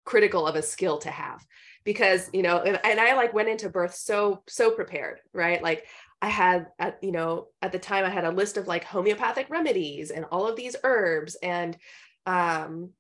critical 0.05 0.47
of 0.47 0.55
a 0.55 0.61
skill 0.61 0.97
to 0.99 1.09
have. 1.09 1.45
Because 1.83 2.29
you 2.31 2.43
know 2.43 2.59
and, 2.59 2.79
and 2.85 2.97
i 2.97 3.13
like 3.13 3.33
went 3.33 3.49
into 3.49 3.67
birth 3.67 3.93
so 3.93 4.41
so 4.47 4.71
prepared 4.71 5.19
right? 5.33 5.61
Like 5.61 5.85
i 6.21 6.29
had 6.29 6.67
at 6.79 6.97
you 7.03 7.11
know 7.11 7.47
at 7.61 7.73
the 7.73 7.79
time 7.79 8.05
i 8.05 8.09
had 8.09 8.23
a 8.23 8.31
list 8.31 8.55
of 8.55 8.67
like 8.67 8.85
homeopathic 8.85 9.49
remedies 9.49 10.09
and 10.09 10.23
all 10.31 10.47
of 10.47 10.55
these 10.55 10.77
herbs 10.85 11.35
and 11.43 11.75
um 12.25 12.91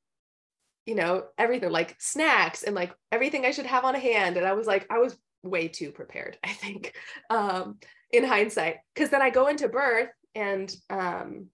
you 0.85 0.95
know, 0.95 1.25
everything 1.37 1.71
like 1.71 1.95
snacks 1.99 2.63
and 2.63 2.75
like 2.75 2.93
everything 3.11 3.45
I 3.45 3.51
should 3.51 3.65
have 3.65 3.85
on 3.85 3.95
hand. 3.95 4.37
And 4.37 4.45
I 4.45 4.53
was 4.53 4.67
like, 4.67 4.85
I 4.89 4.99
was 4.99 5.17
way 5.43 5.67
too 5.67 5.91
prepared, 5.91 6.37
I 6.43 6.49
think, 6.49 6.93
um, 7.29 7.77
in 8.11 8.23
hindsight. 8.23 8.77
Cause 8.95 9.09
then 9.09 9.21
I 9.21 9.29
go 9.29 9.47
into 9.47 9.67
birth 9.67 10.09
and 10.35 10.73
um, 10.89 11.47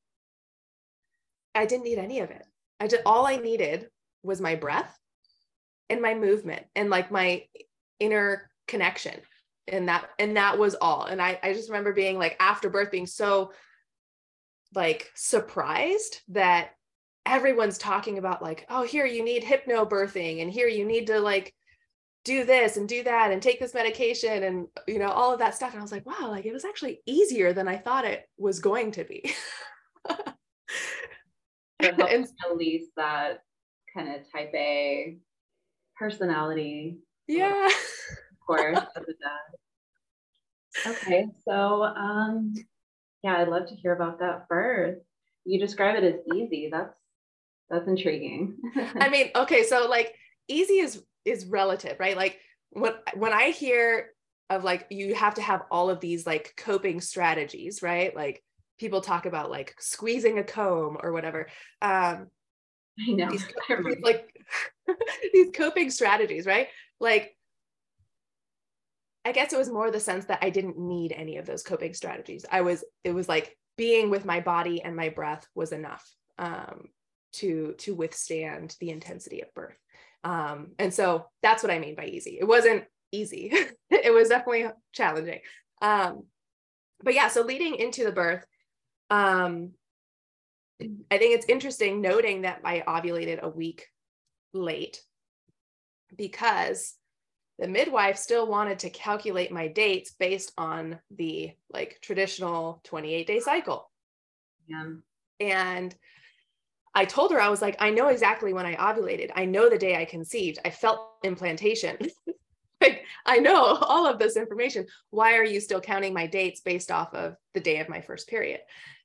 I 1.54 1.66
didn't 1.66 1.86
need 1.86 2.00
any 2.00 2.20
of 2.20 2.32
it. 2.32 2.44
I 2.80 2.88
just 2.88 3.04
all 3.06 3.28
I 3.28 3.38
needed 3.38 3.88
was 4.24 4.42
my 4.42 4.56
breath 4.56 4.98
and 5.90 6.02
my 6.02 6.14
movement 6.14 6.66
and 6.76 6.90
like 6.90 7.12
my 7.12 7.44
inner 8.00 8.50
connection. 8.68 9.20
And 9.68 9.88
that 9.90 10.10
and 10.18 10.38
that 10.38 10.58
was 10.58 10.76
all. 10.76 11.06
And 11.06 11.22
I, 11.22 11.40
I 11.44 11.54
just 11.54 11.70
remember 11.70 11.94
being 11.94 12.18
like 12.18 12.36
after 12.40 12.70
birth 12.70 12.90
being 12.90 13.06
so 13.06 13.52
like 14.74 15.12
surprised 15.16 16.22
that 16.30 16.72
everyone's 17.30 17.78
talking 17.78 18.18
about 18.18 18.42
like 18.42 18.66
oh 18.70 18.84
here 18.84 19.06
you 19.06 19.24
need 19.24 19.44
hypnobirthing 19.44 20.42
and 20.42 20.52
here 20.52 20.68
you 20.68 20.84
need 20.84 21.06
to 21.08 21.20
like 21.20 21.54
do 22.26 22.44
this 22.44 22.76
and 22.76 22.90
do 22.90 23.04
that 23.04 23.32
and 23.32 23.42
take 23.42 23.60
this 23.60 23.74
medication 23.74 24.44
and 24.44 24.68
you 24.88 25.00
know 25.00 25.10
all 25.10 25.32
of 25.32 25.40
that 25.40 25.56
stuff. 25.56 25.72
And 25.72 25.80
i 25.80 25.82
was 25.82 25.92
like 25.92 26.06
wow 26.06 26.30
like 26.30 26.46
it 26.46 26.54
was 26.54 26.66
actually 26.66 27.02
easier 27.06 27.54
than 27.54 27.68
i 27.68 27.78
thought 27.78 28.06
it 28.06 28.28
was 28.38 28.60
going 28.60 28.92
to 28.92 29.04
be. 29.04 29.34
And, 31.82 31.98
release 32.52 32.88
that 32.98 33.40
kind 33.96 34.14
of 34.14 34.30
type 34.30 34.52
a 34.54 35.18
personality. 35.98 36.98
Yeah. 37.26 37.68
Of 37.68 38.46
course 38.46 38.78
as 38.78 39.04
a 39.04 39.14
dad. 40.92 40.98
Okay 40.98 41.28
so 41.48 41.84
um 41.84 42.54
yeah 43.24 43.38
i'd 43.38 43.48
love 43.48 43.68
to 43.68 43.76
hear 43.76 43.94
about 43.94 44.20
that 44.20 44.50
birth 44.50 44.98
you 45.50 45.60
describe 45.60 45.96
it 45.96 46.04
as 46.04 46.36
easy. 46.36 46.70
That's 46.72 46.94
that's 47.70 47.88
intriguing. 47.88 48.58
I 48.96 49.10
mean, 49.10 49.32
okay, 49.36 49.64
so 49.64 49.88
like 49.88 50.14
easy 50.48 50.80
is 50.80 51.04
is 51.26 51.46
relative, 51.46 52.00
right? 52.00 52.18
Like 52.18 52.40
when 52.72 52.94
when 53.16 53.34
I 53.34 53.52
hear 53.52 54.10
of 54.50 54.64
like 54.64 54.88
you 54.90 55.14
have 55.16 55.36
to 55.36 55.42
have 55.42 55.62
all 55.70 55.90
of 55.90 56.00
these 56.00 56.26
like 56.26 56.54
coping 56.58 57.02
strategies, 57.02 57.82
right? 57.82 58.16
Like 58.16 58.44
people 58.80 59.02
talk 59.02 59.26
about 59.26 59.52
like 59.52 59.76
squeezing 59.80 60.40
a 60.40 60.44
comb 60.44 60.98
or 61.02 61.12
whatever. 61.12 61.48
Um 61.82 62.28
I 63.00 63.12
know. 63.12 63.30
These, 63.30 63.46
like 64.02 64.36
these 65.34 65.50
coping 65.54 65.92
strategies, 65.92 66.46
right? 66.46 66.68
Like 67.00 67.36
I 69.26 69.32
guess 69.32 69.54
it 69.54 69.60
was 69.60 69.70
more 69.70 69.92
the 69.92 70.00
sense 70.00 70.26
that 70.26 70.40
I 70.42 70.50
didn't 70.50 70.80
need 70.80 71.12
any 71.12 71.38
of 71.38 71.46
those 71.46 71.62
coping 71.62 71.94
strategies. 71.94 72.46
I 72.52 72.62
was 72.62 72.84
it 73.04 73.12
was 73.12 73.30
like 73.30 73.56
being 73.78 74.10
with 74.10 74.26
my 74.26 74.40
body 74.40 74.82
and 74.82 74.96
my 74.96 75.10
breath 75.10 75.46
was 75.54 75.72
enough. 75.72 76.10
Um, 76.38 76.88
to 77.34 77.76
to 77.80 77.96
withstand 77.96 78.76
the 78.80 78.90
intensity 78.90 79.42
of 79.42 79.54
birth. 79.54 79.78
Um, 80.24 80.72
and 80.78 80.94
so 80.94 81.26
that's 81.42 81.64
what 81.64 81.72
i 81.72 81.80
mean 81.80 81.96
by 81.96 82.06
easy. 82.06 82.38
It 82.40 82.48
wasn't 82.48 82.86
easy. 83.12 83.54
It 83.92 84.14
was 84.14 84.30
definitely 84.30 84.68
challenging. 84.94 85.40
Um, 85.82 86.24
but 87.04 87.14
yeah 87.14 87.28
so 87.28 87.42
leading 87.42 87.76
into 87.76 88.04
the 88.04 88.12
birth 88.12 88.46
um, 89.10 89.72
i 91.12 91.18
think 91.18 91.36
it's 91.36 91.46
interesting 91.50 92.02
noting 92.02 92.42
that 92.44 92.62
i 92.64 92.84
ovulated 92.88 93.42
a 93.42 93.50
week 93.50 93.88
late 94.54 95.02
because 96.16 96.96
the 97.60 97.68
midwife 97.68 98.18
still 98.18 98.48
wanted 98.48 98.80
to 98.80 98.90
calculate 98.90 99.52
my 99.52 99.68
dates 99.68 100.16
based 100.18 100.54
on 100.58 100.98
the 101.12 101.52
like 101.72 102.00
traditional 102.02 102.80
28 102.86 103.28
day 103.28 103.40
cycle. 103.42 103.92
Yeah. 104.68 104.86
and 105.42 105.94
I 107.00 107.06
told 107.06 107.32
her, 107.32 107.40
I 107.40 107.48
was 107.48 107.62
like, 107.62 107.78
I 107.80 107.92
know 107.92 108.10
exactly 108.10 108.52
when 108.52 108.66
I 108.66 108.76
ovulated. 108.76 109.32
I 109.34 109.46
know 109.46 109.70
the 109.70 109.78
day 109.78 109.96
I 109.96 110.04
conceived. 110.04 110.60
I 110.66 110.70
felt 110.70 111.00
implantation. 111.24 111.98
like, 112.82 113.06
I 113.26 113.38
know 113.38 113.56
all 113.56 114.06
of 114.06 114.20
this 114.20 114.36
information. 114.36 114.86
Why 115.10 115.38
are 115.38 115.46
you 115.46 115.62
still 115.62 115.80
counting 115.80 116.14
my 116.14 116.28
dates 116.28 116.60
based 116.60 116.92
off 116.92 117.14
of 117.14 117.38
the 117.54 117.62
day 117.62 117.80
of 117.80 117.88
my 117.88 118.02
first 118.02 118.28
period? 118.28 118.60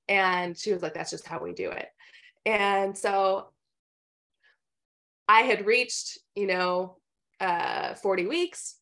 And 0.09 0.59
she 0.59 0.73
was 0.73 0.83
like, 0.83 0.93
that's 0.93 1.13
just 1.13 1.25
how 1.25 1.41
we 1.41 1.53
do 1.53 1.71
it. 1.71 1.87
And 2.45 2.99
so 2.99 3.51
I 5.29 5.43
had 5.43 5.65
reached, 5.65 6.19
you 6.35 6.49
know, 6.49 6.97
uh, 7.39 7.95
40 7.95 8.27
weeks. 8.27 8.75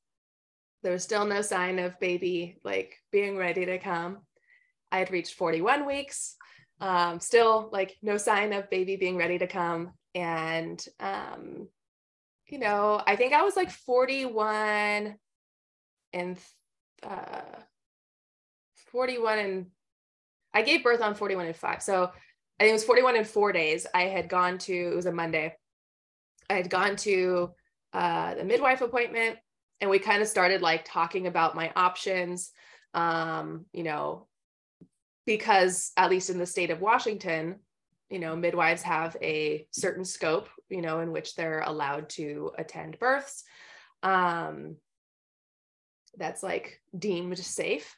There 0.82 0.92
was 0.92 1.02
still 1.02 1.26
no 1.26 1.42
sign 1.42 1.78
of 1.80 2.00
baby 2.00 2.56
like 2.64 2.96
being 3.10 3.36
ready 3.36 3.66
to 3.66 3.78
come. 3.78 4.20
I 4.90 5.00
had 5.00 5.10
reached 5.10 5.34
41 5.34 5.84
weeks 5.84 6.36
um, 6.82 7.18
still 7.18 7.70
like 7.72 7.96
no 8.02 8.18
sign 8.18 8.52
of 8.52 8.68
baby 8.68 8.96
being 8.96 9.16
ready 9.16 9.38
to 9.38 9.46
come. 9.46 9.92
And 10.14 10.84
um, 11.00 11.68
you 12.52 12.58
know 12.58 13.00
i 13.06 13.16
think 13.16 13.32
i 13.32 13.42
was 13.42 13.56
like 13.56 13.70
41 13.70 15.16
and 16.12 16.38
uh, 17.02 17.40
41 18.92 19.38
and 19.38 19.66
i 20.52 20.60
gave 20.60 20.84
birth 20.84 21.00
on 21.00 21.14
41 21.14 21.46
and 21.46 21.56
5 21.56 21.82
so 21.82 22.04
i 22.04 22.62
think 22.62 22.70
it 22.70 22.72
was 22.74 22.84
41 22.84 23.16
and 23.16 23.26
4 23.26 23.52
days 23.52 23.86
i 23.94 24.02
had 24.02 24.28
gone 24.28 24.58
to 24.58 24.74
it 24.74 24.94
was 24.94 25.06
a 25.06 25.12
monday. 25.12 25.56
I 26.50 26.54
had 26.54 26.68
gone 26.68 26.96
to 26.96 27.52
uh, 27.94 28.34
the 28.34 28.44
midwife 28.44 28.82
appointment 28.82 29.38
and 29.80 29.88
we 29.88 29.98
kind 29.98 30.20
of 30.20 30.28
started 30.28 30.60
like 30.60 30.84
talking 30.84 31.26
about 31.26 31.54
my 31.54 31.72
options. 31.74 32.50
Um, 32.92 33.64
you 33.72 33.84
know 33.84 34.26
because 35.26 35.92
at 35.96 36.10
least 36.10 36.30
in 36.30 36.38
the 36.38 36.46
state 36.46 36.70
of 36.70 36.80
Washington, 36.80 37.56
you 38.10 38.18
know, 38.18 38.36
midwives 38.36 38.82
have 38.82 39.16
a 39.22 39.66
certain 39.70 40.04
scope, 40.04 40.48
you 40.68 40.82
know, 40.82 41.00
in 41.00 41.12
which 41.12 41.34
they're 41.34 41.60
allowed 41.60 42.08
to 42.10 42.52
attend 42.58 42.98
births. 42.98 43.44
Um, 44.02 44.76
that's 46.18 46.42
like 46.42 46.80
deemed 46.96 47.38
safe. 47.38 47.96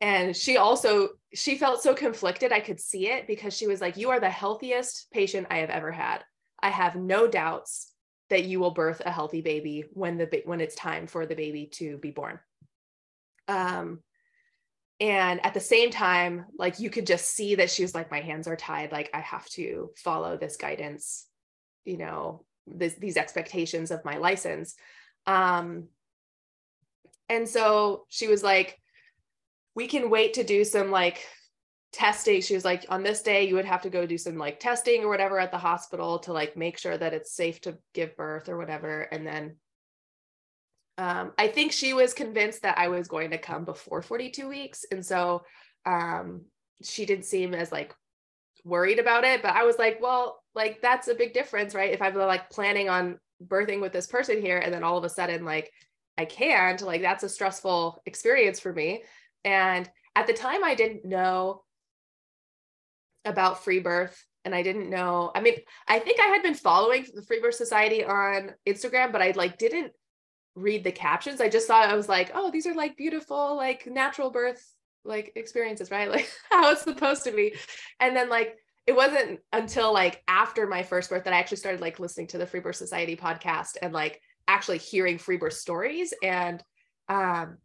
And 0.00 0.34
she 0.34 0.56
also 0.56 1.10
she 1.34 1.58
felt 1.58 1.82
so 1.82 1.94
conflicted. 1.94 2.52
I 2.52 2.60
could 2.60 2.80
see 2.80 3.08
it 3.08 3.26
because 3.26 3.54
she 3.54 3.66
was 3.66 3.82
like, 3.82 3.98
"You 3.98 4.10
are 4.10 4.20
the 4.20 4.30
healthiest 4.30 5.10
patient 5.10 5.48
I 5.50 5.58
have 5.58 5.68
ever 5.68 5.92
had. 5.92 6.24
I 6.62 6.70
have 6.70 6.96
no 6.96 7.28
doubts 7.28 7.92
that 8.30 8.44
you 8.44 8.60
will 8.60 8.70
birth 8.70 9.02
a 9.04 9.10
healthy 9.10 9.42
baby 9.42 9.84
when 9.92 10.16
the 10.16 10.42
when 10.46 10.62
it's 10.62 10.74
time 10.74 11.06
for 11.06 11.26
the 11.26 11.34
baby 11.34 11.66
to 11.74 11.98
be 11.98 12.12
born." 12.12 12.40
Um, 13.46 14.02
and 15.00 15.44
at 15.44 15.54
the 15.54 15.60
same 15.60 15.90
time 15.90 16.44
like 16.58 16.78
you 16.78 16.90
could 16.90 17.06
just 17.06 17.26
see 17.26 17.56
that 17.56 17.70
she 17.70 17.82
was 17.82 17.94
like 17.94 18.10
my 18.10 18.20
hands 18.20 18.46
are 18.46 18.56
tied 18.56 18.92
like 18.92 19.10
i 19.14 19.20
have 19.20 19.46
to 19.48 19.90
follow 19.96 20.36
this 20.36 20.56
guidance 20.56 21.26
you 21.84 21.96
know 21.96 22.44
this, 22.66 22.94
these 22.94 23.16
expectations 23.16 23.90
of 23.90 24.04
my 24.04 24.18
license 24.18 24.74
um 25.26 25.88
And 27.30 27.48
so 27.48 28.06
she 28.08 28.26
was 28.26 28.42
like, 28.42 28.76
we 29.76 29.86
can 29.86 30.10
wait 30.10 30.34
to 30.34 30.42
do 30.44 30.64
some 30.64 30.90
like 30.90 31.24
testing. 31.92 32.42
She 32.42 32.54
was 32.54 32.64
like, 32.64 32.86
on 32.88 33.04
this 33.04 33.22
day, 33.22 33.46
you 33.46 33.54
would 33.54 33.64
have 33.64 33.82
to 33.82 33.90
go 33.90 34.04
do 34.04 34.18
some 34.18 34.36
like 34.36 34.58
testing 34.58 35.04
or 35.04 35.08
whatever 35.08 35.38
at 35.38 35.52
the 35.52 35.58
hospital 35.58 36.18
to 36.20 36.32
like 36.32 36.56
make 36.56 36.76
sure 36.76 36.98
that 36.98 37.14
it's 37.14 37.32
safe 37.32 37.60
to 37.60 37.78
give 37.94 38.16
birth 38.16 38.48
or 38.48 38.58
whatever. 38.58 39.02
And 39.02 39.24
then 39.24 39.56
um, 41.00 41.32
I 41.38 41.48
think 41.48 41.72
she 41.72 41.94
was 41.94 42.12
convinced 42.12 42.60
that 42.60 42.76
I 42.76 42.88
was 42.88 43.08
going 43.08 43.30
to 43.30 43.38
come 43.38 43.64
before 43.64 44.02
42 44.02 44.46
weeks. 44.46 44.84
And 44.90 45.04
so 45.04 45.44
um, 45.86 46.42
she 46.82 47.06
didn't 47.06 47.24
seem 47.24 47.54
as 47.54 47.72
like 47.72 47.94
worried 48.64 48.98
about 48.98 49.24
it. 49.24 49.40
But 49.40 49.56
I 49.56 49.62
was 49.62 49.78
like, 49.78 49.98
well, 50.02 50.42
like 50.54 50.82
that's 50.82 51.08
a 51.08 51.14
big 51.14 51.32
difference, 51.32 51.74
right? 51.74 51.94
If 51.94 52.02
I'm 52.02 52.14
like 52.14 52.50
planning 52.50 52.90
on 52.90 53.18
birthing 53.42 53.80
with 53.80 53.94
this 53.94 54.06
person 54.06 54.42
here 54.42 54.58
and 54.58 54.74
then 54.74 54.84
all 54.84 54.98
of 54.98 55.04
a 55.04 55.08
sudden 55.08 55.46
like 55.46 55.72
I 56.18 56.26
can't, 56.26 56.82
like 56.82 57.00
that's 57.00 57.24
a 57.24 57.30
stressful 57.30 58.02
experience 58.04 58.60
for 58.60 58.70
me. 58.70 59.02
And 59.42 59.88
at 60.14 60.26
the 60.26 60.34
time 60.34 60.62
I 60.62 60.74
didn't 60.74 61.06
know 61.06 61.62
about 63.24 63.64
free 63.64 63.80
birth 63.80 64.22
and 64.44 64.54
I 64.54 64.62
didn't 64.62 64.90
know. 64.90 65.32
I 65.34 65.40
mean, 65.40 65.54
I 65.88 65.98
think 65.98 66.20
I 66.20 66.26
had 66.26 66.42
been 66.42 66.54
following 66.54 67.06
the 67.14 67.22
Free 67.22 67.40
Birth 67.40 67.54
Society 67.54 68.04
on 68.04 68.52
Instagram, 68.66 69.12
but 69.12 69.22
I 69.22 69.32
like 69.32 69.56
didn't 69.56 69.92
read 70.60 70.84
the 70.84 70.92
captions. 70.92 71.40
I 71.40 71.48
just 71.48 71.66
thought 71.66 71.88
I 71.88 71.96
was 71.96 72.08
like, 72.08 72.30
oh, 72.34 72.50
these 72.50 72.66
are 72.66 72.74
like 72.74 72.96
beautiful, 72.96 73.56
like 73.56 73.86
natural 73.86 74.30
birth 74.30 74.64
like 75.04 75.32
experiences, 75.36 75.90
right? 75.90 76.10
Like 76.10 76.30
how 76.50 76.70
it's 76.72 76.82
supposed 76.82 77.24
to 77.24 77.32
be. 77.32 77.54
And 77.98 78.16
then 78.16 78.28
like 78.28 78.56
it 78.86 78.96
wasn't 78.96 79.40
until 79.52 79.92
like 79.92 80.22
after 80.26 80.66
my 80.66 80.82
first 80.82 81.10
birth 81.10 81.24
that 81.24 81.32
I 81.34 81.38
actually 81.38 81.58
started 81.58 81.80
like 81.80 82.00
listening 82.00 82.26
to 82.28 82.38
the 82.38 82.46
Free 82.46 82.60
Birth 82.60 82.76
Society 82.76 83.16
podcast 83.16 83.76
and 83.80 83.92
like 83.92 84.20
actually 84.48 84.78
hearing 84.78 85.18
free 85.18 85.36
birth 85.36 85.54
stories. 85.54 86.12
And 86.22 86.62
um 87.08 87.58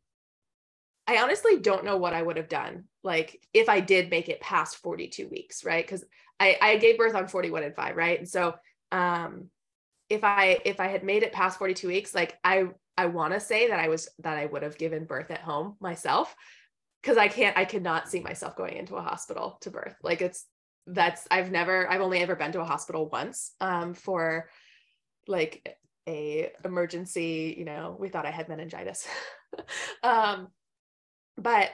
I 1.08 1.17
honestly 1.17 1.60
don't 1.60 1.86
know 1.86 1.97
what 1.97 2.13
I 2.13 2.21
would 2.21 2.38
have 2.38 2.49
done 2.49 2.86
like 3.03 3.39
if 3.53 3.69
I 3.69 3.79
did 3.79 4.10
make 4.10 4.29
it 4.29 4.41
past 4.41 4.77
42 4.77 5.27
weeks, 5.27 5.63
right? 5.63 5.86
Because 5.86 6.03
I, 6.39 6.58
I 6.62 6.77
gave 6.77 6.97
birth 6.97 7.15
on 7.15 7.27
41 7.27 7.63
and 7.63 7.75
5, 7.75 7.95
right? 7.95 8.19
And 8.19 8.27
so 8.27 8.55
um 8.91 9.49
if 10.10 10.23
I 10.23 10.60
if 10.65 10.79
I 10.79 10.88
had 10.88 11.03
made 11.03 11.23
it 11.23 11.34
past 11.34 11.58
42 11.58 11.88
weeks, 11.88 12.13
like 12.13 12.38
I 12.43 12.67
I 12.97 13.08
want 13.08 13.34
to 13.34 13.39
say 13.39 13.69
that 13.69 13.79
I 13.79 13.89
was 13.89 14.10
that 14.19 14.38
I 14.38 14.45
would 14.45 14.63
have 14.63 14.77
given 14.77 15.05
birth 15.05 15.31
at 15.31 15.41
home 15.41 15.75
myself 15.79 16.36
because 17.01 17.17
I 17.17 17.27
can't 17.27 17.58
I 17.58 17.65
cannot 17.65 18.10
see 18.10 18.19
myself 18.19 18.55
going 18.55 18.77
into 18.77 18.95
a 18.95 19.01
hospital 19.01 19.58
to 19.62 19.69
birth. 19.69 19.95
Like 20.01 20.21
it's 20.21 20.45
that's 20.88 21.27
I've 21.29 21.51
never 21.51 21.89
I've 21.89 22.01
only 22.01 22.19
ever 22.19 22.36
been 22.36 22.51
to 22.53 22.62
a 22.62 22.65
hospital 22.65 23.10
once 23.10 23.53
um 23.60 23.93
for 23.93 24.49
like 25.27 25.77
a 26.08 26.51
emergency, 26.63 27.55
you 27.58 27.65
know, 27.65 27.95
we 27.99 28.10
thought 28.10 28.25
I 28.25 28.31
had 28.31 28.49
meningitis. 28.49 29.08
um 30.03 30.47
but 31.38 31.71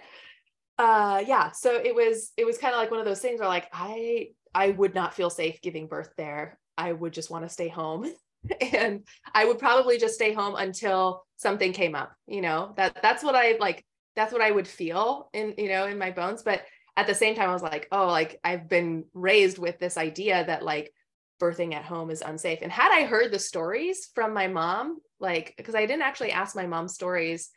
uh 0.79 1.23
yeah, 1.25 1.51
so 1.51 1.75
it 1.75 1.93
was 1.93 2.31
it 2.37 2.45
was 2.45 2.57
kind 2.57 2.73
of 2.73 2.79
like 2.79 2.91
one 2.91 2.99
of 2.99 3.05
those 3.05 3.21
things 3.21 3.39
where 3.39 3.49
like 3.49 3.67
I 3.71 4.29
I 4.53 4.71
would 4.71 4.95
not 4.95 5.13
feel 5.13 5.29
safe 5.29 5.61
giving 5.61 5.87
birth 5.87 6.09
there. 6.17 6.59
I 6.77 6.91
would 6.91 7.13
just 7.13 7.29
want 7.29 7.45
to 7.45 7.49
stay 7.49 7.67
home 7.67 8.11
and 8.73 9.05
I 9.33 9.45
would 9.45 9.59
probably 9.59 9.97
just 9.97 10.15
stay 10.15 10.33
home 10.33 10.55
until 10.55 11.23
something 11.37 11.73
came 11.73 11.95
up, 11.95 12.13
you 12.27 12.41
know. 12.41 12.73
That 12.77 13.01
that's 13.01 13.23
what 13.23 13.35
I 13.35 13.57
like 13.59 13.85
that's 14.15 14.33
what 14.33 14.41
I 14.41 14.51
would 14.51 14.67
feel 14.67 15.29
in, 15.33 15.53
you 15.57 15.69
know, 15.69 15.87
in 15.87 15.97
my 15.97 16.11
bones, 16.11 16.43
but 16.43 16.63
at 16.97 17.07
the 17.07 17.15
same 17.15 17.35
time 17.35 17.49
I 17.49 17.53
was 17.53 17.63
like, 17.63 17.87
oh, 17.91 18.07
like 18.07 18.39
I've 18.43 18.67
been 18.67 19.05
raised 19.13 19.57
with 19.57 19.79
this 19.79 19.97
idea 19.97 20.43
that 20.45 20.63
like 20.63 20.93
birthing 21.41 21.73
at 21.73 21.85
home 21.85 22.11
is 22.11 22.21
unsafe. 22.21 22.59
And 22.61 22.71
had 22.71 22.91
I 22.91 23.05
heard 23.05 23.31
the 23.31 23.39
stories 23.39 24.09
from 24.13 24.33
my 24.33 24.47
mom, 24.47 24.99
like 25.19 25.53
because 25.57 25.75
I 25.75 25.85
didn't 25.85 26.03
actually 26.03 26.31
ask 26.31 26.55
my 26.55 26.67
mom 26.67 26.87
stories 26.87 27.49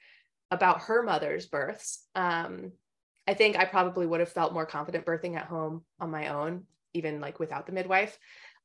about 0.50 0.82
her 0.82 1.02
mother's 1.02 1.46
births, 1.46 2.06
um, 2.14 2.72
I 3.26 3.34
think 3.34 3.56
I 3.56 3.64
probably 3.64 4.06
would 4.06 4.20
have 4.20 4.28
felt 4.28 4.52
more 4.52 4.66
confident 4.66 5.06
birthing 5.06 5.36
at 5.36 5.46
home 5.46 5.82
on 5.98 6.10
my 6.10 6.28
own, 6.28 6.64
even 6.92 7.20
like 7.20 7.40
without 7.40 7.66
the 7.66 7.72
midwife. 7.72 8.18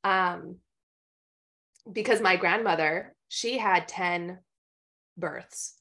Um, 0.04 0.56
because 1.90 2.20
my 2.20 2.36
grandmother, 2.36 3.14
she 3.28 3.58
had 3.58 3.88
10 3.88 4.38
births, 5.16 5.74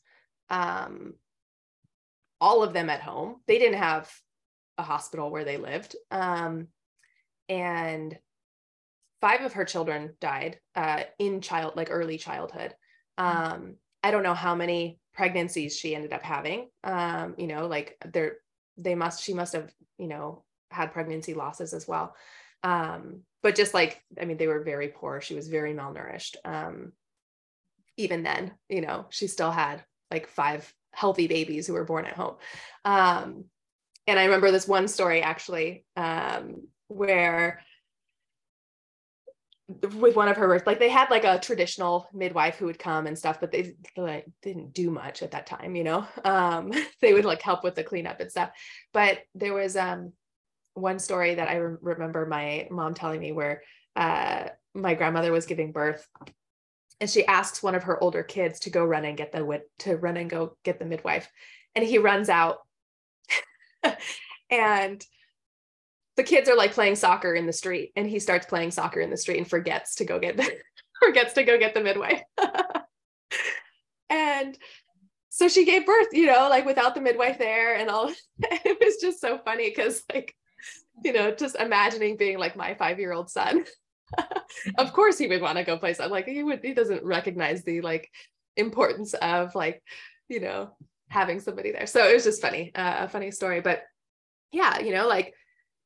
um, 0.49 1.15
all 2.41 2.63
of 2.63 2.73
them 2.73 2.89
at 2.89 3.01
home. 3.01 3.37
They 3.47 3.59
didn't 3.59 3.79
have 3.79 4.11
a 4.77 4.83
hospital 4.83 5.29
where 5.29 5.43
they 5.43 5.57
lived. 5.57 5.95
Um, 6.11 6.67
and 7.47 8.17
five 9.21 9.41
of 9.41 9.53
her 9.53 9.65
children 9.65 10.13
died 10.21 10.59
uh, 10.75 11.03
in 11.17 11.41
child, 11.41 11.73
like 11.75 11.89
early 11.91 12.17
childhood. 12.17 12.73
Um, 13.17 13.75
I 14.03 14.11
don't 14.11 14.23
know 14.23 14.33
how 14.33 14.55
many 14.55 14.99
pregnancies 15.13 15.77
she 15.77 15.95
ended 15.95 16.13
up 16.13 16.23
having. 16.23 16.69
Um, 16.83 17.35
you 17.37 17.47
know, 17.47 17.67
like 17.67 17.97
there, 18.05 18.37
they 18.77 18.95
must, 18.95 19.23
she 19.23 19.33
must 19.33 19.53
have, 19.53 19.73
you 19.97 20.07
know, 20.07 20.43
had 20.71 20.93
pregnancy 20.93 21.33
losses 21.33 21.73
as 21.73 21.87
well. 21.87 22.15
Um, 22.63 23.23
but 23.41 23.55
just 23.55 23.73
like 23.73 24.01
i 24.19 24.25
mean 24.25 24.37
they 24.37 24.47
were 24.47 24.63
very 24.63 24.89
poor 24.89 25.21
she 25.21 25.35
was 25.35 25.47
very 25.47 25.73
malnourished 25.73 26.35
um 26.45 26.91
even 27.97 28.23
then 28.23 28.51
you 28.69 28.81
know 28.81 29.05
she 29.09 29.27
still 29.27 29.51
had 29.51 29.83
like 30.11 30.27
five 30.27 30.73
healthy 30.91 31.27
babies 31.27 31.67
who 31.67 31.73
were 31.73 31.85
born 31.85 32.05
at 32.05 32.13
home 32.15 32.35
um 32.85 33.45
and 34.07 34.19
i 34.19 34.25
remember 34.25 34.51
this 34.51 34.67
one 34.67 34.87
story 34.87 35.21
actually 35.21 35.85
um 35.95 36.67
where 36.87 37.61
with 39.97 40.15
one 40.15 40.27
of 40.27 40.37
her 40.37 40.61
like 40.65 40.79
they 40.79 40.89
had 40.89 41.11
like 41.11 41.23
a 41.23 41.39
traditional 41.39 42.09
midwife 42.11 42.55
who 42.57 42.65
would 42.65 42.79
come 42.79 43.05
and 43.05 43.17
stuff, 43.17 43.39
but 43.39 43.51
they 43.51 43.75
like 43.95 44.25
didn't 44.41 44.73
do 44.73 44.89
much 44.89 45.21
at 45.21 45.31
that 45.31 45.45
time, 45.45 45.75
you 45.75 45.83
know. 45.83 46.07
Um, 46.25 46.71
they 47.01 47.13
would 47.13 47.25
like 47.25 47.41
help 47.41 47.63
with 47.63 47.75
the 47.75 47.83
cleanup 47.83 48.19
and 48.19 48.31
stuff. 48.31 48.49
But 48.93 49.19
there 49.35 49.53
was 49.53 49.77
um 49.77 50.13
one 50.81 50.99
story 50.99 51.35
that 51.35 51.49
I 51.49 51.55
re- 51.55 51.77
remember 51.81 52.25
my 52.25 52.67
mom 52.71 52.93
telling 52.93 53.19
me 53.19 53.31
where 53.31 53.63
uh, 53.95 54.49
my 54.73 54.93
grandmother 54.93 55.31
was 55.31 55.45
giving 55.45 55.71
birth 55.71 56.07
and 56.99 57.09
she 57.09 57.25
asks 57.25 57.63
one 57.63 57.75
of 57.75 57.83
her 57.83 58.01
older 58.03 58.23
kids 58.23 58.61
to 58.61 58.69
go 58.69 58.83
run 58.83 59.05
and 59.05 59.17
get 59.17 59.31
the 59.31 59.61
to 59.79 59.95
run 59.97 60.17
and 60.17 60.29
go 60.29 60.57
get 60.63 60.79
the 60.79 60.85
midwife 60.85 61.29
and 61.75 61.85
he 61.85 61.97
runs 61.97 62.29
out. 62.29 62.59
And 64.51 65.05
the 66.15 66.23
kids 66.23 66.49
are 66.49 66.55
like 66.55 66.73
playing 66.73 66.95
soccer 66.95 67.35
in 67.35 67.45
the 67.45 67.53
street 67.53 67.91
and 67.95 68.09
he 68.09 68.17
starts 68.17 68.47
playing 68.47 68.71
soccer 68.71 68.99
in 68.99 69.11
the 69.11 69.17
street 69.17 69.37
and 69.37 69.47
forgets 69.47 69.95
to 69.95 70.05
go 70.05 70.17
get 70.17 70.37
the 70.37 70.51
forgets 70.99 71.33
to 71.33 71.43
go 71.43 71.57
get 71.57 71.73
the 71.73 71.81
midwife. 71.81 72.21
And 74.11 74.57
so 75.29 75.47
she 75.47 75.65
gave 75.65 75.85
birth 75.85 76.07
you 76.13 76.25
know 76.25 76.49
like 76.49 76.65
without 76.65 76.95
the 76.95 77.01
midwife 77.01 77.37
there 77.37 77.75
and 77.75 77.91
all. 77.91 78.11
It 78.39 78.77
was 78.83 78.97
just 78.99 79.21
so 79.21 79.37
funny 79.37 79.69
because 79.69 80.03
like 80.11 80.35
you 81.03 81.13
know, 81.13 81.31
just 81.31 81.55
imagining 81.55 82.17
being 82.17 82.37
like 82.37 82.55
my 82.55 82.73
five 82.75 82.99
year 82.99 83.13
old 83.13 83.29
son. 83.29 83.65
of 84.79 84.91
course 84.91 85.19
he 85.19 85.27
would 85.27 85.41
want 85.41 85.57
to 85.57 85.63
go 85.63 85.77
play 85.77 85.93
something 85.93 86.11
like 86.11 86.25
he 86.25 86.41
would 86.41 86.61
he 86.63 86.73
doesn't 86.73 87.03
recognize 87.03 87.63
the 87.63 87.79
like 87.81 88.09
importance 88.57 89.13
of 89.13 89.53
like 89.53 89.83
you 90.27 90.39
know 90.39 90.71
having 91.09 91.39
somebody 91.39 91.71
there. 91.71 91.85
So 91.87 92.07
it 92.07 92.13
was 92.13 92.23
just 92.23 92.41
funny 92.41 92.71
uh, 92.75 93.05
a 93.05 93.07
funny 93.07 93.31
story. 93.31 93.61
But 93.61 93.83
yeah 94.51 94.79
you 94.79 94.91
know 94.91 95.07
like 95.07 95.33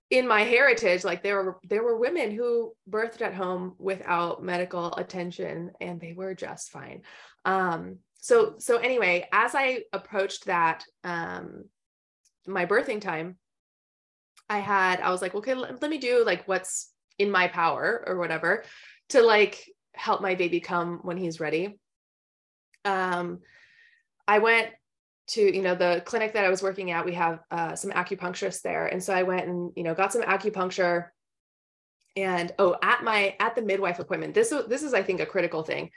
in 0.10 0.28
my 0.28 0.42
heritage 0.42 1.04
like 1.04 1.22
there 1.22 1.44
were 1.44 1.58
there 1.68 1.84
were 1.84 1.98
women 1.98 2.32
who 2.32 2.74
birthed 2.90 3.22
at 3.22 3.34
home 3.34 3.76
without 3.78 4.42
medical 4.44 4.94
attention 4.96 5.72
and 5.82 6.00
they 6.00 6.14
were 6.14 6.34
just 6.34 6.72
fine. 6.72 7.02
Um 7.46 7.98
so 8.24 8.56
so 8.58 8.78
anyway 8.78 9.28
as 9.34 9.54
i 9.54 9.82
approached 9.92 10.46
that 10.46 10.86
um 11.04 11.66
my 12.48 12.66
birthing 12.66 13.02
time 13.02 13.36
I 14.50 14.60
had, 14.60 15.00
I 15.00 15.10
was 15.10 15.22
like, 15.22 15.36
okay, 15.36 15.54
let, 15.54 15.82
let 15.82 15.90
me 15.90 15.98
do 15.98 16.24
like 16.26 16.48
what's 16.48 16.92
in 17.18 17.32
my 17.32 17.48
power 17.48 18.04
or 18.06 18.18
whatever 18.18 18.64
to 19.10 19.22
like 19.22 19.70
help 19.94 20.22
my 20.22 20.36
baby 20.36 20.60
come 20.60 21.00
when 21.04 21.18
he's 21.18 21.40
ready. 21.40 21.80
Um, 22.86 23.40
I 24.28 24.40
went 24.40 24.70
to 25.26 25.42
you 25.42 25.62
know 25.62 25.76
the 25.76 26.02
clinic 26.06 26.34
that 26.34 26.46
I 26.46 26.50
was 26.50 26.62
working 26.62 26.92
at. 26.92 27.06
We 27.06 27.14
have 27.14 27.40
uh, 27.50 27.76
some 27.76 27.92
acupuncturists 27.92 28.62
there, 28.62 28.88
and 28.88 29.02
so 29.02 29.14
I 29.14 29.24
went 29.24 29.48
and 29.48 29.72
you 29.76 29.84
know 29.84 29.94
got 29.94 30.14
some 30.14 30.24
acupuncture. 30.24 31.08
And 32.16 32.52
oh, 32.60 32.76
at 32.82 33.04
my 33.04 33.36
at 33.40 33.56
the 33.56 33.62
midwife 33.62 34.00
appointment, 34.00 34.34
this 34.34 34.54
this 34.68 34.84
is 34.84 34.94
I 34.94 35.04
think 35.04 35.20
a 35.20 35.26
critical 35.26 35.64
thing. 35.64 35.90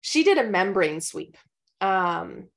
She 0.00 0.24
did 0.24 0.38
a 0.38 0.48
membrane 0.48 1.00
sweep, 1.00 1.36
um, 1.80 2.48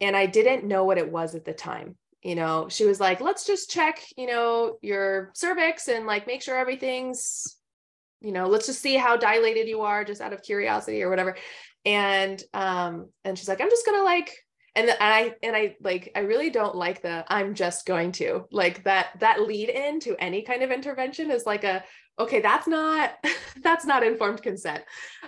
and 0.00 0.16
I 0.16 0.26
didn't 0.26 0.64
know 0.64 0.84
what 0.84 0.98
it 0.98 1.10
was 1.10 1.34
at 1.34 1.44
the 1.44 1.52
time 1.52 1.96
you 2.22 2.34
know, 2.34 2.68
she 2.68 2.84
was 2.84 3.00
like, 3.00 3.20
let's 3.20 3.46
just 3.46 3.70
check, 3.70 4.00
you 4.16 4.26
know, 4.26 4.78
your 4.82 5.30
cervix 5.34 5.88
and 5.88 6.06
like 6.06 6.26
make 6.26 6.42
sure 6.42 6.56
everything's, 6.56 7.56
you 8.20 8.32
know, 8.32 8.46
let's 8.46 8.66
just 8.66 8.82
see 8.82 8.96
how 8.96 9.16
dilated 9.16 9.68
you 9.68 9.82
are 9.82 10.04
just 10.04 10.20
out 10.20 10.32
of 10.32 10.42
curiosity 10.42 11.02
or 11.02 11.10
whatever. 11.10 11.36
And 11.84 12.42
um, 12.52 13.10
and 13.24 13.38
she's 13.38 13.48
like, 13.48 13.60
I'm 13.60 13.70
just 13.70 13.86
gonna 13.86 14.02
like, 14.02 14.36
and, 14.74 14.88
and 14.88 14.98
I 15.00 15.34
and 15.42 15.56
I 15.56 15.76
like 15.80 16.10
I 16.16 16.20
really 16.20 16.50
don't 16.50 16.74
like 16.74 17.02
the 17.02 17.24
I'm 17.28 17.54
just 17.54 17.86
going 17.86 18.12
to 18.12 18.46
like 18.50 18.84
that 18.84 19.18
that 19.20 19.42
lead 19.42 19.68
in 19.68 20.00
to 20.00 20.16
any 20.18 20.42
kind 20.42 20.62
of 20.62 20.72
intervention 20.72 21.30
is 21.30 21.46
like 21.46 21.64
a 21.64 21.84
okay 22.18 22.40
that's 22.40 22.66
not 22.66 23.12
that's 23.62 23.84
not 23.84 24.02
informed 24.02 24.42
consent 24.42 24.82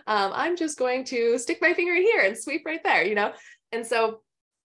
um, 0.07 0.33
i'm 0.35 0.57
just 0.57 0.79
going 0.79 1.05
to 1.05 1.39
stick 1.39 1.59
my 1.61 1.73
finger 1.73 1.95
in 1.95 2.03
here 2.03 2.23
and 2.23 2.37
sweep 2.37 2.63
right 2.67 2.83
there 2.83 3.05
you 3.05 3.15
know 3.15 3.33
and 3.73 3.87
so 3.87 4.21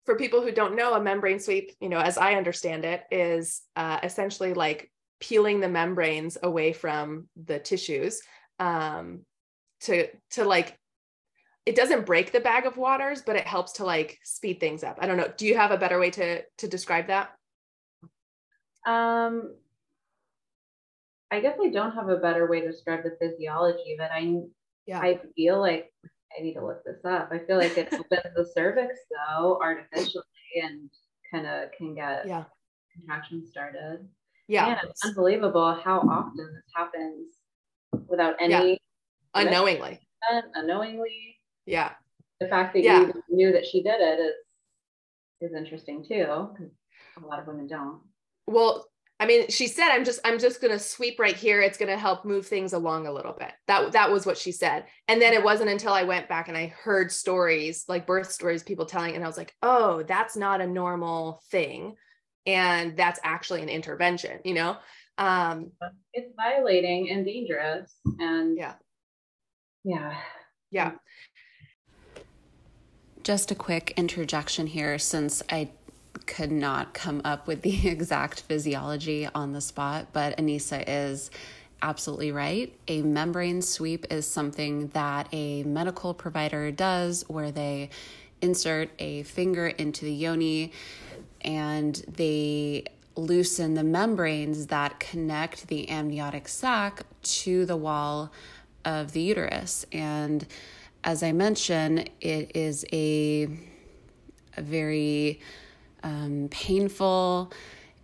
for 0.05 0.15
people 0.15 0.41
who 0.41 0.51
don't 0.51 0.75
know, 0.75 0.93
a 0.93 1.01
membrane 1.01 1.39
sweep, 1.39 1.71
you 1.79 1.89
know, 1.89 1.99
as 1.99 2.17
I 2.17 2.35
understand 2.35 2.85
it, 2.85 3.03
is 3.11 3.61
uh, 3.75 3.99
essentially 4.03 4.53
like 4.53 4.91
peeling 5.19 5.59
the 5.59 5.69
membranes 5.69 6.37
away 6.41 6.73
from 6.73 7.27
the 7.35 7.59
tissues 7.59 8.21
um, 8.59 9.21
to 9.81 10.07
to 10.31 10.45
like 10.45 10.77
it 11.65 11.75
doesn't 11.75 12.05
break 12.05 12.31
the 12.31 12.39
bag 12.39 12.67
of 12.67 12.77
waters, 12.77 13.23
but 13.23 13.35
it 13.35 13.47
helps 13.47 13.73
to 13.73 13.85
like 13.85 14.19
speed 14.23 14.59
things 14.59 14.83
up. 14.83 14.99
I 15.01 15.07
don't 15.07 15.17
know. 15.17 15.31
Do 15.35 15.47
you 15.47 15.57
have 15.57 15.71
a 15.71 15.77
better 15.77 15.99
way 15.99 16.11
to 16.11 16.43
to 16.59 16.67
describe 16.67 17.07
that? 17.07 17.31
Um, 18.85 19.55
I 21.31 21.39
guess 21.39 21.57
I 21.59 21.69
don't 21.69 21.93
have 21.93 22.09
a 22.09 22.17
better 22.17 22.47
way 22.47 22.61
to 22.61 22.71
describe 22.71 23.03
the 23.03 23.17
physiology, 23.19 23.95
but 23.97 24.11
I 24.11 24.41
yeah. 24.85 24.99
I 24.99 25.19
feel 25.35 25.59
like 25.59 25.91
I 26.37 26.41
need 26.41 26.53
to 26.53 26.65
look 26.65 26.83
this 26.83 27.03
up. 27.05 27.29
I 27.31 27.39
feel 27.39 27.57
like 27.57 27.77
it 27.77 27.87
opens 27.93 28.35
the 28.35 28.49
cervix 28.53 28.99
though 29.09 29.59
artificially 29.61 30.23
and 30.61 30.89
kind 31.31 31.47
of 31.47 31.71
can 31.77 31.95
get 31.95 32.27
yeah 32.27 32.45
contractions 32.93 33.49
started. 33.49 34.07
Yeah, 34.47 34.67
and 34.67 34.89
it's 34.89 35.03
unbelievable 35.03 35.79
how 35.83 35.99
often 35.99 36.37
this 36.37 36.71
happens 36.75 37.35
without 38.07 38.35
any 38.39 38.71
yeah. 38.71 38.75
unknowingly, 39.33 39.99
unknowingly. 40.55 41.37
Yeah, 41.65 41.93
the 42.39 42.47
fact 42.47 42.73
that 42.73 42.83
yeah. 42.83 43.01
you 43.01 43.23
knew 43.29 43.51
that 43.51 43.65
she 43.65 43.81
did 43.81 43.99
it 43.99 44.19
is 44.19 44.35
is 45.41 45.55
interesting 45.55 46.03
too 46.03 46.49
because 46.53 46.71
a 47.17 47.25
lot 47.25 47.39
of 47.39 47.47
women 47.47 47.67
don't. 47.67 47.99
Well, 48.47 48.85
I 49.19 49.25
mean, 49.25 49.49
she 49.49 49.67
said, 49.67 49.91
"I'm 49.91 50.03
just, 50.03 50.19
I'm 50.25 50.39
just 50.39 50.61
gonna 50.61 50.79
sweep 50.79 51.19
right 51.19 51.35
here. 51.35 51.61
It's 51.61 51.77
gonna 51.77 51.97
help 51.97 52.25
move 52.25 52.45
things 52.45 52.73
along 52.73 53.07
a 53.07 53.13
little 53.13 53.31
bit." 53.31 53.51
That 53.67 53.93
that 53.93 54.11
was 54.11 54.25
what 54.25 54.37
she 54.37 54.51
said. 54.51 54.85
And 55.07 55.21
then 55.21 55.33
it 55.33 55.43
wasn't 55.43 55.69
until 55.69 55.93
I 55.93 56.03
went 56.03 56.27
back 56.27 56.49
and 56.49 56.57
I 56.57 56.67
heard 56.67 57.11
stories, 57.11 57.85
like 57.87 58.05
birth 58.05 58.31
stories, 58.31 58.63
people 58.63 58.85
telling, 58.85 59.15
and 59.15 59.23
I 59.23 59.27
was 59.27 59.37
like, 59.37 59.55
"Oh, 59.61 60.03
that's 60.03 60.35
not 60.35 60.59
a 60.59 60.67
normal 60.67 61.41
thing, 61.49 61.95
and 62.45 62.97
that's 62.97 63.19
actually 63.23 63.61
an 63.61 63.69
intervention." 63.69 64.41
You 64.43 64.55
know, 64.55 64.77
um, 65.17 65.71
it's 66.13 66.33
violating 66.35 67.09
and 67.09 67.25
dangerous, 67.25 67.93
and 68.19 68.57
yeah, 68.57 68.73
yeah, 69.85 70.17
yeah. 70.71 70.91
Just 73.23 73.49
a 73.49 73.55
quick 73.55 73.93
interjection 73.95 74.67
here, 74.67 74.99
since 74.99 75.41
I 75.49 75.69
could 76.25 76.51
not 76.51 76.93
come 76.93 77.21
up 77.23 77.47
with 77.47 77.61
the 77.61 77.87
exact 77.87 78.41
physiology 78.41 79.27
on 79.33 79.53
the 79.53 79.61
spot, 79.61 80.07
but 80.13 80.37
Anisa 80.37 80.83
is 80.87 81.31
absolutely 81.81 82.31
right. 82.31 82.73
A 82.87 83.01
membrane 83.01 83.61
sweep 83.61 84.05
is 84.09 84.27
something 84.27 84.87
that 84.89 85.27
a 85.31 85.63
medical 85.63 86.13
provider 86.13 86.71
does 86.71 87.23
where 87.27 87.51
they 87.51 87.89
insert 88.41 88.89
a 88.99 89.23
finger 89.23 89.67
into 89.67 90.05
the 90.05 90.13
yoni 90.13 90.71
and 91.41 91.95
they 92.07 92.85
loosen 93.15 93.75
the 93.75 93.83
membranes 93.83 94.67
that 94.67 94.99
connect 94.99 95.67
the 95.67 95.89
amniotic 95.89 96.47
sac 96.47 97.03
to 97.21 97.65
the 97.65 97.77
wall 97.77 98.31
of 98.83 99.13
the 99.13 99.21
uterus. 99.21 99.85
And 99.91 100.45
as 101.03 101.23
I 101.23 101.31
mentioned, 101.31 102.09
it 102.19 102.51
is 102.55 102.85
a, 102.91 103.47
a 104.57 104.61
very 104.61 105.39
um, 106.05 106.47
painful 106.51 107.51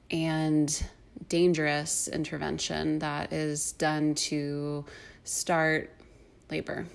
and 0.10 0.84
dangerous 1.30 2.08
intervention 2.08 3.00
that 3.00 3.32
is 3.32 3.74
done 3.74 4.16
to 4.16 4.84
start 5.24 5.92
labor. 6.50 6.86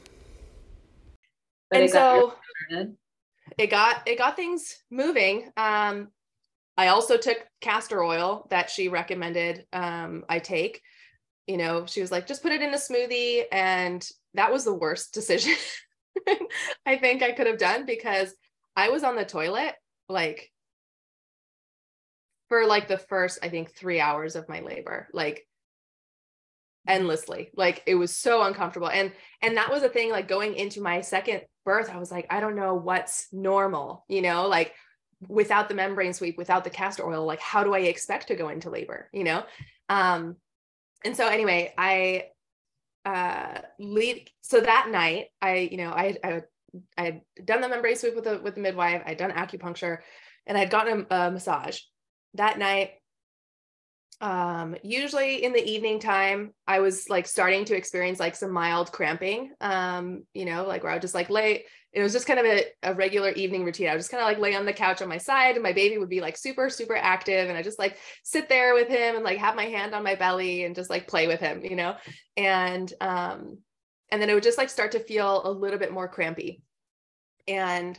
But 1.71 1.81
and 1.81 1.91
so 1.91 2.35
it 3.57 3.71
got 3.71 4.03
it 4.07 4.19
got 4.19 4.37
things 4.37 4.77
moving. 4.91 5.51
Um, 5.57 6.09
I 6.77 6.89
also 6.89 7.17
took 7.17 7.39
castor 7.61 8.03
oil 8.03 8.47
that 8.51 8.69
she 8.69 8.89
recommended 8.89 9.65
um, 9.73 10.25
I 10.29 10.41
take. 10.41 10.83
You 11.47 11.57
know, 11.57 11.87
she 11.87 12.01
was 12.01 12.11
like, 12.11 12.27
just 12.27 12.43
put 12.43 12.51
it 12.51 12.61
in 12.61 12.75
a 12.75 12.77
smoothie, 12.77 13.45
and 13.53 14.07
that 14.35 14.53
was 14.53 14.65
the 14.65 14.75
worst 14.75 15.15
decision 15.15 15.55
I 16.87 16.97
think 16.97 17.23
I 17.23 17.33
could 17.33 17.47
have 17.47 17.59
done 17.59 17.87
because 17.87 18.35
I 18.75 18.89
was 18.89 19.05
on 19.05 19.17
the 19.17 19.25
toilet 19.25 19.75
like 20.09 20.51
for 22.49 22.67
like 22.67 22.89
the 22.89 22.99
first 22.99 23.39
i 23.43 23.49
think 23.49 23.73
three 23.73 24.01
hours 24.01 24.37
of 24.37 24.49
my 24.49 24.61
labor 24.61 25.09
like 25.13 25.47
endlessly. 26.89 27.51
Like 27.57 27.83
it 27.87 27.95
was 27.95 28.17
so 28.17 28.43
uncomfortable. 28.43 28.89
And 28.89 29.13
and 29.43 29.57
that 29.57 29.71
was 29.71 29.83
a 29.83 29.89
thing 29.89 30.11
like 30.11 30.29
going 30.29 30.55
into 30.55 30.81
my 30.81 31.01
second 31.01 31.43
birth 31.65 31.91
i 31.91 31.99
was 31.99 32.13
like 32.13 32.29
i 32.31 32.39
don't 32.39 32.55
know 32.55 32.75
what's 32.75 33.27
normal 33.33 34.05
you 34.09 34.23
know? 34.23 34.47
Like 34.47 34.73
without 35.29 35.69
the 35.69 35.75
membrane 35.75 36.13
sweep 36.13 36.39
without 36.39 36.63
the 36.63 36.71
castor 36.71 37.05
oil 37.09 37.25
like 37.25 37.41
how 37.41 37.65
do 37.65 37.75
i 37.75 37.79
expect 37.79 38.29
to 38.29 38.37
go 38.37 38.51
into 38.51 38.71
labor 38.71 39.09
you 39.13 39.25
know? 39.25 39.45
Um 39.89 40.37
and 41.05 41.17
so 41.17 41.27
anyway 41.27 41.75
i 41.77 42.25
uh 43.05 43.61
lead 43.79 44.29
so 44.43 44.61
that 44.61 44.89
night 44.91 45.27
i 45.41 45.57
you 45.57 45.77
know 45.77 45.91
i 45.91 46.17
i 46.23 46.43
I 46.99 47.05
had 47.05 47.21
done 47.43 47.63
the 47.63 47.69
membrane 47.69 47.97
sweep 47.97 48.15
with 48.15 48.25
the 48.25 48.39
with 48.39 48.55
the 48.55 48.61
midwife. 48.61 49.03
I'd 49.07 49.17
done 49.17 49.31
acupuncture, 49.31 50.01
and 50.47 50.59
I'd 50.59 50.69
gotten 50.69 51.07
a, 51.11 51.15
a 51.15 51.31
massage 51.31 51.81
that 52.37 52.59
night 52.59 52.93
um 54.23 54.75
usually 54.83 55.45
in 55.45 55.53
the 55.53 55.63
evening 55.63 55.99
time 55.99 56.55
i 56.67 56.81
was 56.81 57.11
like 57.11 57.27
starting 57.27 57.67
to 57.67 57.77
experience 57.77 58.19
like 58.19 58.35
some 58.35 58.51
mild 58.51 58.91
cramping 58.91 59.51
um 59.61 60.23
you 60.33 60.47
know 60.47 60.65
like 60.65 60.83
where 60.83 60.91
i 60.91 60.95
would 60.95 61.03
just 61.03 61.15
like 61.15 61.29
lay 61.29 61.65
it 61.97 62.03
was 62.03 62.13
just 62.13 62.27
kind 62.27 62.39
of 62.39 62.45
a, 62.45 62.65
a 62.83 62.95
regular 62.95 63.31
evening 63.31 63.65
routine. 63.65 63.89
I 63.89 63.93
would 63.93 64.01
just 64.01 64.11
kind 64.11 64.21
of 64.21 64.29
like 64.29 64.39
lay 64.39 64.55
on 64.55 64.67
the 64.67 64.73
couch 64.75 65.01
on 65.01 65.09
my 65.09 65.17
side 65.17 65.55
and 65.55 65.63
my 65.63 65.73
baby 65.73 65.97
would 65.97 66.11
be 66.11 66.21
like 66.21 66.37
super 66.37 66.69
super 66.69 66.95
active 66.95 67.49
and 67.49 67.57
i 67.57 67.63
just 67.63 67.79
like 67.79 67.97
sit 68.23 68.51
there 68.51 68.75
with 68.75 68.89
him 68.89 69.15
and 69.15 69.25
like 69.25 69.39
have 69.39 69.57
my 69.57 69.65
hand 69.65 69.95
on 69.95 70.05
my 70.05 70.15
belly 70.15 70.65
and 70.65 70.75
just 70.75 70.91
like 70.91 71.09
play 71.09 71.27
with 71.27 71.41
him 71.41 71.65
you 71.65 71.75
know? 71.75 71.97
And 72.37 72.93
um 73.01 73.59
and 74.13 74.21
then 74.21 74.29
it 74.29 74.35
would 74.35 74.43
just 74.43 74.59
like 74.59 74.69
start 74.69 74.93
to 74.93 75.01
feel 75.01 75.41
a 75.47 75.51
little 75.51 75.79
bit 75.79 75.91
more 75.91 76.07
crampy. 76.07 76.61
And 77.49 77.99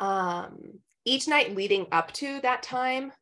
um 0.00 0.56
each 1.04 1.28
night 1.28 1.54
leading 1.54 1.88
up 1.92 2.12
to 2.12 2.40
that 2.40 2.62
time 2.62 3.12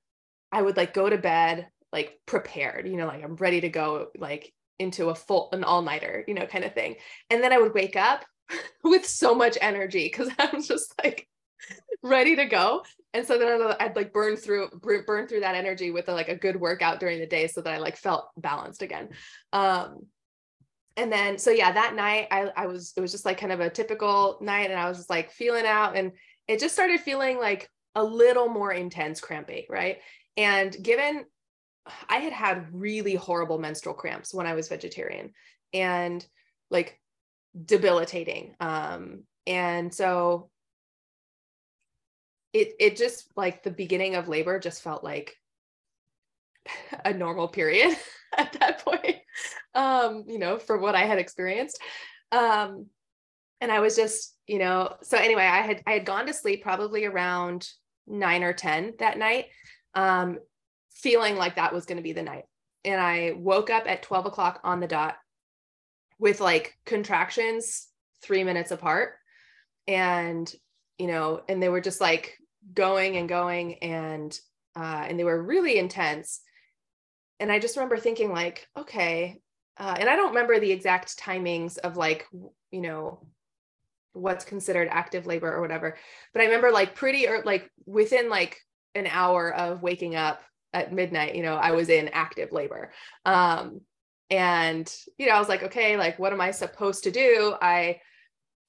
I 0.52 0.62
would 0.62 0.76
like 0.76 0.94
go 0.94 1.08
to 1.08 1.18
bed 1.18 1.68
like 1.92 2.20
prepared, 2.26 2.86
you 2.86 2.96
know, 2.96 3.06
like 3.06 3.24
I'm 3.24 3.36
ready 3.36 3.60
to 3.62 3.68
go 3.68 4.08
like 4.16 4.52
into 4.78 5.08
a 5.08 5.14
full 5.14 5.48
an 5.52 5.64
all-nighter, 5.64 6.24
you 6.28 6.34
know, 6.34 6.46
kind 6.46 6.64
of 6.64 6.74
thing. 6.74 6.96
And 7.30 7.42
then 7.42 7.52
I 7.52 7.58
would 7.58 7.74
wake 7.74 7.96
up 7.96 8.24
with 8.84 9.06
so 9.06 9.34
much 9.34 9.58
energy 9.60 10.04
because 10.04 10.30
I'm 10.38 10.62
just 10.62 10.92
like 11.02 11.28
ready 12.02 12.36
to 12.36 12.44
go. 12.44 12.84
And 13.14 13.26
so 13.26 13.38
then 13.38 13.60
I'd, 13.62 13.76
I'd 13.80 13.96
like 13.96 14.12
burn 14.12 14.36
through 14.36 14.68
burn 15.06 15.26
through 15.26 15.40
that 15.40 15.54
energy 15.54 15.90
with 15.90 16.08
a, 16.08 16.14
like 16.14 16.28
a 16.28 16.36
good 16.36 16.56
workout 16.56 17.00
during 17.00 17.18
the 17.18 17.26
day 17.26 17.48
so 17.48 17.60
that 17.62 17.72
I 17.72 17.78
like 17.78 17.96
felt 17.96 18.28
balanced 18.36 18.82
again. 18.82 19.08
Um 19.52 20.06
and 20.96 21.12
then 21.12 21.38
so 21.38 21.50
yeah, 21.50 21.72
that 21.72 21.94
night 21.94 22.28
I 22.30 22.50
I 22.56 22.66
was 22.66 22.92
it 22.96 23.00
was 23.00 23.12
just 23.12 23.24
like 23.24 23.38
kind 23.38 23.52
of 23.52 23.60
a 23.60 23.70
typical 23.70 24.38
night 24.40 24.70
and 24.70 24.78
I 24.78 24.88
was 24.88 24.98
just 24.98 25.10
like 25.10 25.30
feeling 25.30 25.66
out 25.66 25.96
and 25.96 26.12
it 26.46 26.60
just 26.60 26.74
started 26.74 27.00
feeling 27.00 27.38
like 27.38 27.70
a 27.94 28.02
little 28.04 28.48
more 28.48 28.72
intense 28.72 29.20
crampy, 29.20 29.66
right? 29.68 29.98
And 30.38 30.74
given 30.80 31.24
I 32.08 32.18
had 32.18 32.32
had 32.32 32.68
really 32.72 33.16
horrible 33.16 33.58
menstrual 33.58 33.94
cramps 33.94 34.32
when 34.32 34.46
I 34.46 34.54
was 34.54 34.68
vegetarian 34.68 35.32
and 35.74 36.24
like 36.70 36.98
debilitating. 37.64 38.54
Um, 38.60 39.24
and 39.46 39.92
so 39.92 40.50
it 42.52 42.72
it 42.78 42.96
just 42.96 43.26
like 43.36 43.62
the 43.62 43.70
beginning 43.70 44.14
of 44.14 44.28
labor 44.28 44.58
just 44.60 44.82
felt 44.82 45.02
like 45.02 45.36
a 47.04 47.12
normal 47.12 47.48
period 47.48 47.96
at 48.36 48.52
that 48.60 48.84
point. 48.84 49.16
Um, 49.74 50.24
you 50.28 50.38
know, 50.38 50.58
from 50.58 50.80
what 50.80 50.94
I 50.94 51.04
had 51.04 51.18
experienced. 51.18 51.80
Um, 52.30 52.86
and 53.60 53.72
I 53.72 53.80
was 53.80 53.96
just, 53.96 54.36
you 54.46 54.58
know, 54.58 54.94
so 55.02 55.18
anyway, 55.18 55.42
I 55.42 55.62
had 55.62 55.82
I 55.84 55.92
had 55.92 56.04
gone 56.04 56.26
to 56.26 56.32
sleep 56.32 56.62
probably 56.62 57.06
around 57.06 57.68
nine 58.06 58.42
or 58.42 58.52
10 58.52 58.94
that 59.00 59.18
night 59.18 59.46
um, 59.94 60.38
feeling 60.90 61.36
like 61.36 61.56
that 61.56 61.72
was 61.72 61.86
going 61.86 61.96
to 61.96 62.02
be 62.02 62.12
the 62.12 62.22
night. 62.22 62.44
And 62.84 63.00
I 63.00 63.32
woke 63.36 63.70
up 63.70 63.84
at 63.86 64.02
12 64.02 64.26
o'clock 64.26 64.60
on 64.64 64.80
the 64.80 64.86
dot 64.86 65.16
with 66.18 66.40
like 66.40 66.76
contractions 66.84 67.88
three 68.22 68.44
minutes 68.44 68.70
apart. 68.70 69.14
And, 69.86 70.52
you 70.98 71.06
know, 71.06 71.42
and 71.48 71.62
they 71.62 71.68
were 71.68 71.80
just 71.80 72.00
like 72.00 72.36
going 72.74 73.16
and 73.16 73.28
going 73.28 73.76
and, 73.76 74.38
uh, 74.76 75.06
and 75.08 75.18
they 75.18 75.24
were 75.24 75.42
really 75.42 75.78
intense. 75.78 76.40
And 77.40 77.52
I 77.52 77.58
just 77.58 77.76
remember 77.76 77.96
thinking, 77.96 78.32
like, 78.32 78.66
okay. 78.76 79.40
Uh, 79.76 79.96
and 79.98 80.08
I 80.08 80.16
don't 80.16 80.30
remember 80.30 80.58
the 80.58 80.72
exact 80.72 81.18
timings 81.18 81.78
of 81.78 81.96
like, 81.96 82.26
you 82.70 82.80
know, 82.80 83.20
what's 84.12 84.44
considered 84.44 84.88
active 84.90 85.26
labor 85.26 85.52
or 85.52 85.60
whatever. 85.60 85.96
But 86.32 86.42
I 86.42 86.46
remember 86.46 86.70
like 86.70 86.94
pretty 86.94 87.28
or 87.28 87.42
like 87.44 87.70
within 87.86 88.28
like 88.28 88.58
an 88.98 89.06
hour 89.06 89.52
of 89.52 89.82
waking 89.82 90.14
up 90.14 90.42
at 90.72 90.92
midnight, 90.92 91.34
you 91.34 91.42
know, 91.42 91.54
I 91.54 91.72
was 91.72 91.88
in 91.88 92.08
active 92.08 92.52
labor. 92.52 92.92
Um, 93.24 93.80
and, 94.30 94.94
you 95.16 95.26
know, 95.26 95.32
I 95.32 95.38
was 95.38 95.48
like, 95.48 95.62
okay, 95.62 95.96
like, 95.96 96.18
what 96.18 96.32
am 96.32 96.40
I 96.40 96.50
supposed 96.50 97.04
to 97.04 97.10
do? 97.10 97.54
I 97.60 98.00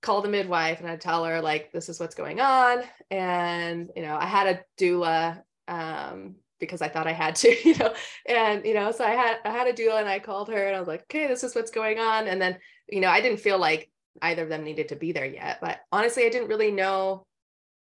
call 0.01 0.21
the 0.21 0.29
midwife 0.29 0.79
and 0.79 0.89
I'd 0.89 1.01
tell 1.01 1.25
her 1.25 1.41
like 1.41 1.71
this 1.71 1.89
is 1.89 1.99
what's 1.99 2.15
going 2.15 2.39
on 2.39 2.83
and 3.11 3.89
you 3.95 4.01
know 4.01 4.15
I 4.15 4.25
had 4.25 4.47
a 4.47 4.81
doula 4.81 5.41
um, 5.67 6.35
because 6.59 6.81
I 6.81 6.87
thought 6.87 7.07
I 7.07 7.11
had 7.11 7.35
to 7.37 7.49
you 7.67 7.77
know 7.77 7.93
and 8.25 8.65
you 8.65 8.73
know 8.73 8.91
so 8.91 9.03
I 9.03 9.11
had 9.11 9.37
I 9.43 9.51
had 9.51 9.67
a 9.67 9.73
doula 9.73 9.99
and 9.99 10.09
I 10.09 10.19
called 10.19 10.49
her 10.49 10.67
and 10.67 10.75
I 10.75 10.79
was 10.79 10.87
like 10.87 11.01
okay 11.03 11.27
this 11.27 11.43
is 11.43 11.53
what's 11.53 11.71
going 11.71 11.99
on 11.99 12.27
and 12.27 12.41
then 12.41 12.57
you 12.87 13.01
know 13.01 13.09
I 13.09 13.21
didn't 13.21 13.41
feel 13.41 13.59
like 13.59 13.91
either 14.21 14.43
of 14.43 14.49
them 14.49 14.63
needed 14.63 14.89
to 14.89 14.95
be 14.95 15.11
there 15.11 15.25
yet 15.25 15.59
but 15.61 15.79
honestly 15.91 16.25
I 16.25 16.29
didn't 16.29 16.49
really 16.49 16.71
know 16.71 17.25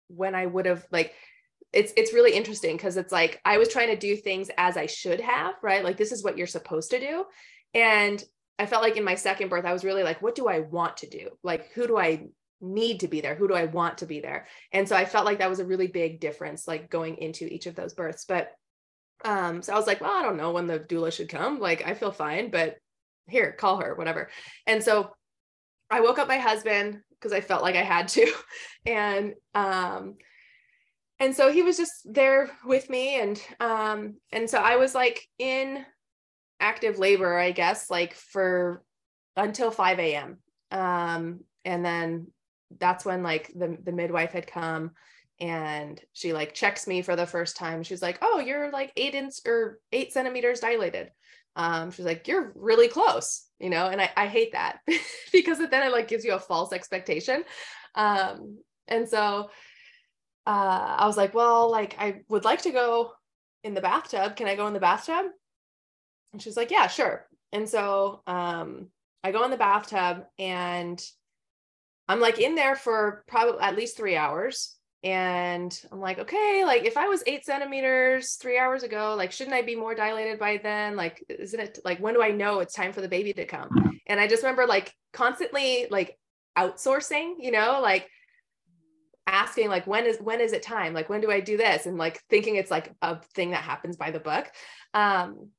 when 0.08 0.34
I 0.34 0.48
would 0.48 0.66
have 0.66 0.86
like 0.92 1.14
it's 1.72 1.94
it's 1.96 2.14
really 2.14 2.34
interesting 2.34 2.76
because 2.76 2.98
it's 2.98 3.12
like 3.12 3.40
I 3.46 3.58
was 3.58 3.70
trying 3.70 3.90
to 3.90 3.96
do 3.96 4.16
things 4.16 4.50
as 4.58 4.76
I 4.76 4.88
should 4.88 5.22
have 5.22 5.56
right 5.62 5.84
like 5.84 5.98
this 5.98 6.12
is 6.12 6.24
what 6.24 6.38
you're 6.38 6.48
supposed 6.48 6.92
to 6.92 7.00
do 7.00 7.26
and 7.74 8.24
I 8.60 8.66
felt 8.66 8.84
like 8.84 8.98
in 8.98 9.06
my 9.06 9.16
second 9.16 9.48
birth, 9.48 9.64
I 9.64 9.72
was 9.72 9.86
really 9.86 10.04
like, 10.04 10.22
what 10.22 10.36
do 10.36 10.50
I 10.50 10.60
want 10.60 10.98
to 10.98 11.10
do? 11.10 11.30
Like, 11.44 11.72
who 11.72 11.88
do 11.88 11.98
I 11.98 12.28
need 12.60 13.00
to 13.00 13.08
be 13.08 13.22
there? 13.22 13.34
Who 13.34 13.48
do 13.48 13.54
I 13.54 13.66
want 13.66 14.00
to 14.00 14.06
be 14.06 14.20
there? 14.20 14.48
And 14.74 14.88
so 14.88 14.98
I 14.98 15.06
felt 15.06 15.26
like 15.26 15.40
that 15.40 15.50
was 15.50 15.60
a 15.60 15.66
really 15.66 15.88
big 15.88 16.20
difference, 16.20 16.68
like 16.68 16.90
going 16.90 17.18
into 17.18 17.46
each 17.46 17.68
of 17.68 17.76
those 17.76 17.94
births. 17.94 18.26
But 18.28 18.52
um, 19.24 19.62
so 19.62 19.74
I 19.74 19.78
was 19.78 19.88
like, 19.88 20.02
well, 20.02 20.12
I 20.12 20.24
don't 20.24 20.36
know 20.36 20.52
when 20.52 20.68
the 20.68 20.78
doula 20.78 21.14
should 21.14 21.30
come. 21.30 21.60
Like, 21.60 21.88
I 21.88 21.94
feel 21.94 22.12
fine, 22.12 22.52
but 22.52 22.76
here, 23.30 23.54
call 23.54 23.80
her, 23.82 23.96
whatever. 23.96 24.30
And 24.68 24.84
so 24.84 25.12
I 25.90 26.02
woke 26.02 26.20
up 26.20 26.28
my 26.28 26.38
husband 26.38 27.00
because 27.12 27.32
I 27.32 27.40
felt 27.40 27.64
like 27.64 27.76
I 27.76 27.84
had 27.84 28.10
to. 28.10 28.32
And 28.86 29.36
um, 29.54 30.16
and 31.20 31.36
so 31.36 31.52
he 31.52 31.62
was 31.62 31.78
just 31.78 31.92
there 32.06 32.50
with 32.66 32.90
me 32.90 33.20
and 33.20 33.42
um 33.60 34.16
and 34.32 34.50
so 34.50 34.60
I 34.60 34.78
was 34.78 34.96
like 34.96 35.22
in 35.38 35.86
active 36.60 37.00
labor, 37.00 37.38
I 37.38 37.52
guess, 37.52 37.90
like 37.90 38.14
for 38.14 38.84
until 39.36 39.72
5 39.72 40.00
a.m. 40.00 40.38
Um, 40.72 41.42
and 41.66 41.84
then 41.84 42.28
that's 42.78 43.06
when 43.06 43.24
like 43.24 43.52
the, 43.56 43.78
the 43.84 43.92
midwife 43.92 44.32
had 44.32 44.48
come 44.48 44.92
and 45.40 46.00
she 46.14 46.34
like 46.34 46.54
checks 46.54 46.86
me 46.86 47.02
for 47.02 47.16
the 47.16 47.26
first 47.26 47.56
time. 47.56 47.84
She's 47.84 48.02
like, 48.02 48.20
Oh, 48.22 48.40
you're 48.40 48.72
like 48.72 48.92
eight 48.98 49.16
inch 49.16 49.36
or 49.46 49.80
eight 49.92 50.12
centimeters 50.12 50.60
dilated. 50.60 51.12
Um, 51.56 51.92
she's 51.92 52.06
like, 52.06 52.28
You're 52.28 52.52
really 52.56 52.90
close, 52.90 53.46
you 53.60 53.70
know, 53.70 53.88
and 53.88 54.02
I, 54.02 54.12
I 54.16 54.28
hate 54.28 54.52
that 54.52 54.80
because 55.32 55.58
then 55.58 55.84
it 55.84 55.92
like 55.92 56.08
gives 56.08 56.26
you 56.26 56.34
a 56.34 56.40
false 56.40 56.74
expectation. 56.74 57.44
Um, 57.96 58.60
and 58.88 59.08
so 59.08 59.50
uh, 60.50 60.96
I 61.00 61.06
was 61.06 61.18
like, 61.18 61.34
Well, 61.34 61.72
like 61.72 61.96
I 62.00 62.22
would 62.30 62.44
like 62.44 62.64
to 62.64 62.72
go 62.72 63.12
in 63.64 63.74
the 63.74 63.82
bathtub. 63.82 64.36
Can 64.36 64.48
I 64.48 64.56
go 64.56 64.68
in 64.68 64.74
the 64.74 64.80
bathtub? 64.80 65.26
And 66.34 66.42
she's 66.42 66.58
like, 66.58 66.72
yeah, 66.72 66.88
sure. 66.88 67.28
And 67.52 67.68
so 67.68 68.22
um, 68.28 68.88
I 69.24 69.32
go 69.32 69.44
in 69.44 69.52
the 69.52 69.58
bathtub 69.58 70.26
and 70.38 71.04
I'm 72.08 72.20
like 72.20 72.40
in 72.40 72.56
there 72.56 72.76
for 72.76 73.24
probably 73.28 73.62
at 73.62 73.76
least 73.76 73.98
three 73.98 74.16
hours. 74.16 74.76
And 75.02 75.80
I'm 75.92 76.02
like, 76.02 76.20
okay, 76.20 76.64
like 76.66 76.84
if 76.84 76.98
I 76.98 77.08
was 77.08 77.24
eight 77.26 77.46
centimeters 77.46 78.36
three 78.36 78.58
hours 78.58 78.84
ago, 78.84 79.16
like 79.18 79.32
shouldn't 79.32 79.56
I 79.56 79.62
be 79.62 79.76
more 79.76 79.96
dilated 79.96 80.40
by 80.40 80.60
then? 80.62 80.96
Like, 80.96 81.24
isn't 81.30 81.60
it 81.60 81.80
like 81.86 82.00
when 82.00 82.14
do 82.14 82.22
I 82.22 82.32
know 82.32 82.60
it's 82.60 82.74
time 82.74 82.92
for 82.92 83.02
the 83.02 83.08
baby 83.08 83.34
to 83.34 83.46
come? 83.46 83.70
And 84.08 84.20
I 84.20 84.28
just 84.28 84.44
remember 84.44 84.66
like 84.66 84.94
constantly 85.14 85.88
like 85.90 86.18
outsourcing, 86.58 87.36
you 87.40 87.52
know, 87.52 87.80
like 87.82 88.10
asking 89.30 89.70
like 89.70 89.88
when 89.88 90.06
is 90.06 90.18
when 90.18 90.42
is 90.42 90.54
it 90.54 90.64
time? 90.64 90.94
Like 90.94 91.10
when 91.10 91.22
do 91.22 91.32
I 91.32 91.40
do 91.40 91.58
this? 91.58 91.86
And 91.86 91.98
like 91.98 92.22
thinking 92.30 92.56
it's 92.56 92.72
like 92.72 92.94
a 93.02 93.22
thing 93.36 93.52
that 93.52 93.64
happens 93.64 93.98
by 93.98 94.12
the 94.12 94.20
book. 94.20 94.48
Um, 94.94 95.50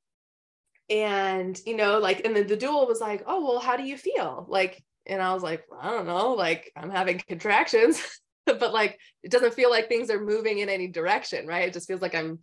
and 0.91 1.61
you 1.65 1.77
know 1.77 1.99
like 1.99 2.25
and 2.25 2.35
then 2.35 2.49
the 2.49 2.57
doula 2.57 2.87
was 2.87 3.01
like 3.01 3.23
oh 3.27 3.45
well 3.45 3.61
how 3.61 3.77
do 3.77 3.85
you 3.85 3.97
feel 3.97 4.45
like 4.49 4.83
and 5.07 5.23
i 5.23 5.33
was 5.33 5.43
like 5.43 5.65
i 5.81 5.89
don't 5.89 6.07
know 6.07 6.33
like 6.33 6.73
i'm 6.77 6.91
having 6.91 7.23
contractions 7.29 8.03
but 8.45 8.73
like 8.73 8.99
it 9.23 9.31
doesn't 9.31 9.55
feel 9.55 9.71
like 9.71 9.89
things 9.89 10.11
are 10.11 10.21
moving 10.21 10.59
in 10.59 10.69
any 10.69 10.89
direction 10.89 11.47
right 11.47 11.69
it 11.69 11.73
just 11.73 11.87
feels 11.87 12.03
like 12.03 12.15
i'm 12.15 12.41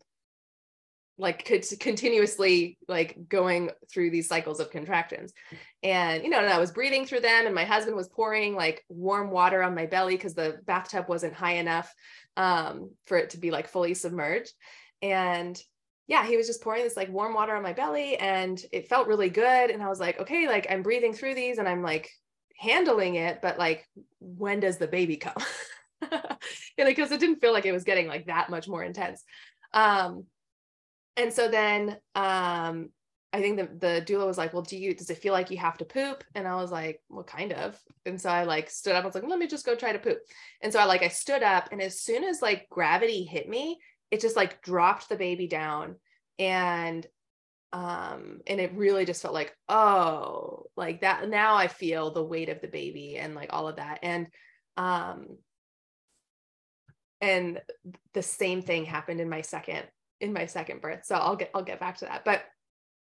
like 1.18 1.46
could 1.46 1.66
continuously 1.80 2.78
like 2.88 3.18
going 3.28 3.70
through 3.92 4.12
these 4.12 4.28
cycles 4.28 4.60
of 4.60 4.70
contractions 4.70 5.34
and 5.82 6.24
you 6.24 6.30
know 6.30 6.40
and 6.40 6.48
i 6.48 6.60
was 6.60 6.72
breathing 6.72 7.06
through 7.06 7.20
them 7.20 7.46
and 7.46 7.56
my 7.56 7.66
husband 7.66 7.96
was 7.96 8.08
pouring 8.08 8.56
like 8.56 8.84
warm 8.88 9.32
water 9.32 9.64
on 9.64 9.74
my 9.74 9.86
belly 9.86 10.16
because 10.16 10.36
the 10.36 10.60
bathtub 10.66 11.06
wasn't 11.10 11.34
high 11.34 11.54
enough 11.54 11.92
um, 12.36 12.92
for 13.08 13.18
it 13.18 13.32
to 13.32 13.40
be 13.40 13.50
like 13.50 13.68
fully 13.68 13.96
submerged 13.96 14.54
and 15.02 15.62
yeah, 16.08 16.26
he 16.26 16.38
was 16.38 16.48
just 16.48 16.62
pouring 16.62 16.84
this 16.84 16.96
like 16.96 17.10
warm 17.10 17.34
water 17.34 17.56
on 17.56 17.64
my 17.64 17.74
belly 17.74 18.16
and 18.16 18.62
it 18.72 18.88
felt 18.88 19.08
really 19.08 19.30
good. 19.30 19.70
And 19.70 19.84
I 19.84 19.90
was 19.90 20.00
like, 20.00 20.20
okay, 20.22 20.48
like 20.48 20.66
I'm 20.70 20.82
breathing 20.82 21.14
through 21.14 21.36
these 21.36 21.58
and 21.58 21.68
I'm 21.68 21.84
like 21.84 22.10
handling 22.58 23.16
it, 23.16 23.42
but 23.42 23.60
like, 23.60 23.86
when 24.20 24.62
does 24.62 24.78
the 24.78 24.88
baby 24.88 25.18
come? 25.18 25.34
You 26.78 26.84
know, 26.84 26.92
because 26.92 27.12
it 27.12 27.20
didn't 27.20 27.42
feel 27.42 27.54
like 27.54 27.66
it 27.66 27.72
was 27.72 27.84
getting 27.84 28.08
like 28.08 28.28
that 28.28 28.52
much 28.52 28.68
more 28.68 28.84
intense. 28.84 29.24
Um, 29.74 30.26
and 31.18 31.34
so 31.34 31.50
then 31.50 31.98
um, 32.16 32.90
I 33.34 33.42
think 33.42 33.58
the, 33.58 33.66
the 33.66 34.02
doula 34.06 34.26
was 34.26 34.38
like, 34.38 34.54
well, 34.54 34.62
do 34.62 34.78
you, 34.78 34.96
does 34.96 35.10
it 35.10 35.18
feel 35.18 35.34
like 35.34 35.52
you 35.52 35.58
have 35.58 35.78
to 35.80 35.86
poop? 35.86 36.24
And 36.34 36.48
I 36.48 36.56
was 36.56 36.72
like, 36.72 37.02
well, 37.10 37.24
kind 37.24 37.52
of. 37.52 37.78
And 38.06 38.20
so 38.22 38.30
I 38.30 38.44
like 38.44 38.70
stood 38.70 38.96
up, 38.96 39.04
I 39.04 39.06
was 39.06 39.16
like, 39.16 39.28
let 39.28 39.40
me 39.40 39.48
just 39.48 39.66
go 39.66 39.76
try 39.76 39.92
to 39.92 40.00
poop. 40.00 40.20
And 40.62 40.72
so 40.72 40.80
I 40.80 40.86
like, 40.86 41.04
I 41.04 41.10
stood 41.10 41.44
up 41.44 41.70
and 41.72 41.82
as 41.82 42.00
soon 42.00 42.24
as 42.24 42.42
like 42.42 42.70
gravity 42.70 43.26
hit 43.26 43.50
me, 43.50 43.80
it 44.12 44.22
just 44.22 44.36
like 44.36 44.62
dropped 44.62 45.10
the 45.10 45.18
baby 45.18 45.48
down 45.48 45.96
and 46.40 47.06
um 47.74 48.40
and 48.48 48.62
it 48.62 48.74
really 48.76 49.04
just 49.04 49.22
felt 49.22 49.34
like 49.34 49.54
oh 49.68 50.68
like 50.78 51.02
that 51.02 51.28
now 51.28 51.56
i 51.56 51.68
feel 51.68 52.12
the 52.12 52.24
weight 52.24 52.48
of 52.48 52.62
the 52.62 52.68
baby 52.68 53.18
and 53.18 53.36
like 53.36 53.50
all 53.52 53.68
of 53.68 53.76
that 53.76 54.00
and 54.04 54.28
um 54.78 55.28
and 57.20 57.60
the 58.14 58.22
same 58.22 58.62
thing 58.62 58.86
happened 58.86 59.20
in 59.20 59.28
my 59.28 59.42
second 59.42 59.84
in 60.22 60.34
my 60.34 60.46
second 60.46 60.82
birth 60.82 61.06
so 61.06 61.16
i'll 61.16 61.36
get 61.36 61.52
i'll 61.54 61.64
get 61.64 61.80
back 61.80 61.98
to 61.98 62.06
that 62.06 62.24
but 62.26 62.44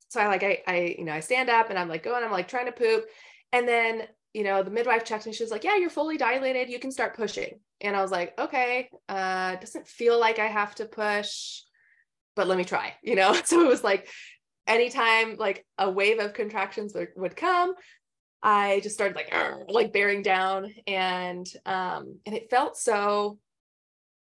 so 0.09 0.19
i 0.19 0.27
like 0.27 0.43
i 0.43 0.61
i 0.67 0.95
you 0.97 1.05
know 1.05 1.13
i 1.13 1.19
stand 1.19 1.49
up 1.49 1.69
and 1.69 1.77
i'm 1.77 1.89
like 1.89 2.03
going 2.03 2.23
i'm 2.23 2.31
like 2.31 2.47
trying 2.47 2.65
to 2.65 2.71
poop 2.71 3.05
and 3.51 3.67
then 3.67 4.03
you 4.33 4.43
know 4.43 4.63
the 4.63 4.71
midwife 4.71 5.03
checks 5.03 5.25
me 5.25 5.33
she's 5.33 5.51
like 5.51 5.63
yeah 5.63 5.75
you're 5.75 5.89
fully 5.89 6.17
dilated 6.17 6.69
you 6.69 6.79
can 6.79 6.91
start 6.91 7.15
pushing 7.15 7.59
and 7.83 7.97
I 7.97 8.01
was 8.01 8.11
like, 8.11 8.33
okay, 8.39 8.89
uh, 9.09 9.57
doesn't 9.57 9.87
feel 9.87 10.17
like 10.17 10.39
I 10.39 10.47
have 10.47 10.73
to 10.75 10.85
push, 10.85 11.61
but 12.35 12.47
let 12.47 12.57
me 12.57 12.63
try, 12.63 12.93
you 13.03 13.15
know? 13.15 13.33
So 13.45 13.61
it 13.61 13.67
was 13.67 13.83
like 13.83 14.07
anytime 14.65 15.35
like 15.37 15.65
a 15.77 15.91
wave 15.91 16.19
of 16.19 16.33
contractions 16.33 16.93
would, 16.95 17.09
would 17.17 17.35
come, 17.35 17.73
I 18.41 18.79
just 18.81 18.95
started 18.95 19.15
like, 19.15 19.33
like 19.67 19.93
bearing 19.93 20.21
down 20.23 20.73
and, 20.87 21.45
um, 21.65 22.19
and 22.25 22.33
it 22.33 22.49
felt 22.49 22.77
so 22.77 23.37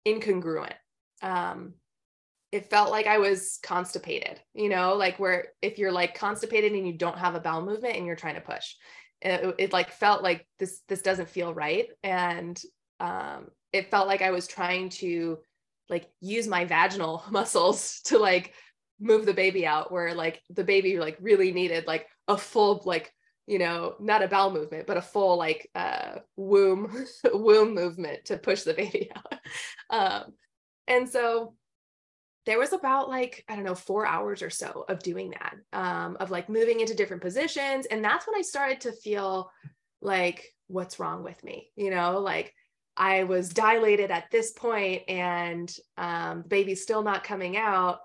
incongruent. 0.07 0.74
Um, 1.22 1.74
it 2.57 2.70
felt 2.70 2.90
like 2.90 3.07
I 3.07 3.18
was 3.18 3.59
constipated, 3.62 4.40
you 4.54 4.70
know, 4.70 4.94
like 4.94 5.18
where 5.18 5.48
if 5.61 5.76
you're 5.76 5.92
like 5.92 6.18
constipated 6.18 6.72
and 6.72 6.86
you 6.86 6.94
don't 6.94 7.18
have 7.18 7.34
a 7.34 7.40
bowel 7.40 7.61
movement 7.61 7.96
and 7.96 8.07
you're 8.07 8.16
trying 8.16 8.36
to 8.36 8.40
push, 8.40 8.74
it, 9.20 9.54
it, 9.59 9.72
like 9.74 9.90
felt 9.90 10.22
like 10.22 10.46
this 10.59 10.80
this 10.88 11.02
doesn't 11.02 11.28
feel 11.28 11.52
right. 11.52 11.88
And 12.02 12.59
um, 12.98 13.48
it 13.74 13.90
felt 13.90 14.09
like 14.09 14.22
I 14.22 14.30
was 14.30 14.46
trying 14.46 14.88
to 14.88 15.38
like 15.90 16.09
use 16.22 16.48
my 16.48 16.64
vaginal 16.64 17.24
muscles 17.30 18.00
to 18.07 18.18
like 18.18 18.54
move 18.98 19.26
the 19.26 19.34
baby 19.34 19.66
out 19.66 19.92
where 19.92 20.14
like 20.14 20.40
the 20.48 20.64
baby 20.64 20.98
like 20.98 21.18
really 21.20 21.52
needed 21.52 21.86
like 21.86 22.07
a 22.28 22.38
full 22.38 22.80
like 22.86 23.12
you 23.46 23.59
know 23.59 23.96
not 24.00 24.22
a 24.22 24.28
bowel 24.28 24.50
movement 24.50 24.86
but 24.86 24.96
a 24.96 25.02
full 25.02 25.36
like 25.36 25.68
uh 25.74 26.14
womb 26.36 27.04
womb 27.34 27.74
movement 27.74 28.24
to 28.24 28.38
push 28.38 28.62
the 28.62 28.72
baby 28.72 29.11
out. 29.14 29.40
Um 29.90 30.32
and 30.88 31.07
so 31.07 31.54
there 32.47 32.59
was 32.59 32.72
about 32.72 33.09
like 33.09 33.44
i 33.49 33.55
don't 33.55 33.64
know 33.64 33.74
four 33.74 34.07
hours 34.07 34.42
or 34.42 34.51
so 34.51 34.84
of 34.88 35.03
doing 35.03 35.30
that 35.30 35.55
um 35.72 36.16
of 36.20 36.30
like 36.30 36.49
moving 36.49 36.80
into 36.80 36.94
different 36.94 37.22
positions 37.22 37.86
and 37.86 38.05
that's 38.05 38.26
when 38.26 38.38
i 38.38 38.42
started 38.42 38.80
to 38.80 38.92
feel 38.92 39.51
like 40.01 40.55
what's 40.68 40.99
wrong 40.99 41.22
with 41.22 41.42
me 41.44 41.70
you 41.76 41.90
know 41.90 42.20
like 42.20 42.55
I 42.97 43.24
was 43.24 43.51
dilated 43.51 44.11
at 44.11 44.30
this 44.30 44.53
point 44.53 45.03
and 45.09 45.74
um, 45.99 46.42
the 46.42 46.49
baby's 46.49 46.82
still 46.82 47.03
not 47.03 47.24
coming 47.24 47.57
out, 47.57 48.01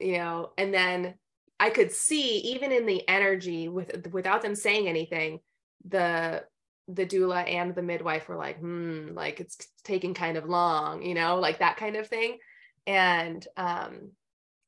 you 0.00 0.18
know, 0.18 0.52
and 0.56 0.72
then 0.72 1.14
I 1.60 1.70
could 1.70 1.92
see 1.92 2.38
even 2.38 2.72
in 2.72 2.86
the 2.86 3.06
energy 3.08 3.68
with 3.68 4.08
without 4.10 4.42
them 4.42 4.54
saying 4.54 4.88
anything, 4.88 5.40
the 5.86 6.44
the 6.88 7.06
doula 7.06 7.46
and 7.46 7.74
the 7.74 7.82
midwife 7.82 8.28
were 8.28 8.36
like, 8.36 8.58
hmm, 8.58 9.10
like 9.12 9.38
it's 9.38 9.56
taking 9.84 10.14
kind 10.14 10.36
of 10.36 10.48
long, 10.48 11.02
you 11.02 11.14
know, 11.14 11.38
like 11.38 11.58
that 11.58 11.76
kind 11.76 11.96
of 11.96 12.08
thing. 12.08 12.38
And 12.86 13.46
um, 13.56 14.12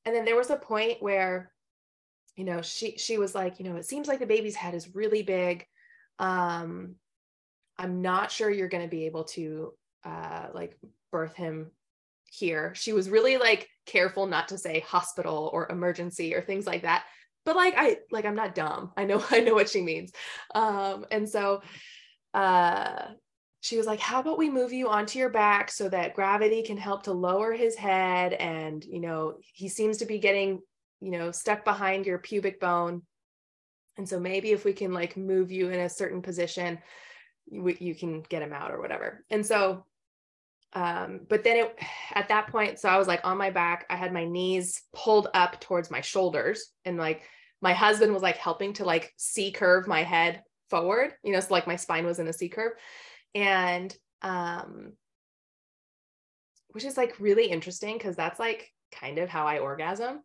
and 0.04 0.14
then 0.14 0.24
there 0.24 0.36
was 0.36 0.50
a 0.50 0.56
point 0.56 1.02
where, 1.02 1.52
you 2.36 2.44
know, 2.44 2.62
she 2.62 2.96
she 2.98 3.18
was 3.18 3.34
like, 3.34 3.58
you 3.58 3.64
know, 3.64 3.76
it 3.76 3.86
seems 3.86 4.08
like 4.08 4.18
the 4.18 4.26
baby's 4.26 4.56
head 4.56 4.74
is 4.74 4.94
really 4.94 5.22
big. 5.22 5.66
Um, 6.18 6.96
I'm 7.78 8.02
not 8.02 8.30
sure 8.30 8.50
you're 8.50 8.68
going 8.68 8.84
to 8.84 8.96
be 8.96 9.06
able 9.06 9.24
to 9.24 9.72
uh, 10.04 10.48
like 10.54 10.78
birth 11.10 11.34
him 11.34 11.70
here. 12.30 12.74
She 12.74 12.92
was 12.92 13.10
really 13.10 13.36
like 13.36 13.68
careful 13.86 14.26
not 14.26 14.48
to 14.48 14.58
say 14.58 14.80
hospital 14.80 15.50
or 15.52 15.70
emergency 15.70 16.34
or 16.34 16.42
things 16.42 16.66
like 16.66 16.82
that. 16.82 17.04
But 17.44 17.56
like 17.56 17.74
I 17.76 17.98
like 18.10 18.24
I'm 18.24 18.36
not 18.36 18.54
dumb. 18.54 18.92
I 18.96 19.04
know 19.04 19.24
I 19.30 19.40
know 19.40 19.54
what 19.54 19.68
she 19.70 19.82
means. 19.82 20.12
Um, 20.54 21.06
and 21.10 21.28
so 21.28 21.62
uh 22.32 23.06
she 23.64 23.78
was 23.78 23.86
like, 23.86 23.98
How 23.98 24.20
about 24.20 24.36
we 24.36 24.50
move 24.50 24.74
you 24.74 24.90
onto 24.90 25.18
your 25.18 25.30
back 25.30 25.70
so 25.70 25.88
that 25.88 26.14
gravity 26.14 26.62
can 26.62 26.76
help 26.76 27.04
to 27.04 27.12
lower 27.12 27.54
his 27.54 27.74
head? 27.74 28.34
And, 28.34 28.84
you 28.84 29.00
know, 29.00 29.38
he 29.40 29.70
seems 29.70 29.96
to 29.98 30.04
be 30.04 30.18
getting, 30.18 30.60
you 31.00 31.10
know, 31.10 31.30
stuck 31.30 31.64
behind 31.64 32.04
your 32.04 32.18
pubic 32.18 32.60
bone. 32.60 33.00
And 33.96 34.06
so 34.06 34.20
maybe 34.20 34.52
if 34.52 34.66
we 34.66 34.74
can 34.74 34.92
like 34.92 35.16
move 35.16 35.50
you 35.50 35.70
in 35.70 35.80
a 35.80 35.88
certain 35.88 36.20
position, 36.20 36.78
you, 37.46 37.74
you 37.78 37.94
can 37.94 38.20
get 38.28 38.42
him 38.42 38.52
out 38.52 38.70
or 38.70 38.82
whatever. 38.82 39.24
And 39.30 39.46
so, 39.46 39.86
um, 40.74 41.20
but 41.26 41.42
then 41.42 41.56
it, 41.56 41.78
at 42.12 42.28
that 42.28 42.48
point, 42.48 42.78
so 42.78 42.90
I 42.90 42.98
was 42.98 43.08
like 43.08 43.22
on 43.24 43.38
my 43.38 43.48
back, 43.48 43.86
I 43.88 43.96
had 43.96 44.12
my 44.12 44.26
knees 44.26 44.82
pulled 44.94 45.28
up 45.32 45.58
towards 45.60 45.90
my 45.90 46.02
shoulders 46.02 46.66
and 46.84 46.98
like 46.98 47.22
my 47.62 47.72
husband 47.72 48.12
was 48.12 48.22
like 48.22 48.36
helping 48.36 48.74
to 48.74 48.84
like 48.84 49.14
C 49.16 49.52
curve 49.52 49.88
my 49.88 50.02
head 50.02 50.42
forward, 50.68 51.14
you 51.22 51.32
know, 51.32 51.40
so 51.40 51.54
like 51.54 51.66
my 51.66 51.76
spine 51.76 52.04
was 52.04 52.18
in 52.18 52.28
a 52.28 52.32
C 52.32 52.50
curve. 52.50 52.72
And, 53.35 53.97
um, 54.22 54.93
which 56.74 56.85
is 56.85 56.97
like 56.97 57.20
really 57.20 57.47
interesting 57.47 57.97
because 57.97 58.16
that's 58.16 58.41
like 58.41 58.72
kind 58.93 59.18
of 59.18 59.28
how 59.28 59.47
I 59.47 59.59
orgasm. 59.59 60.22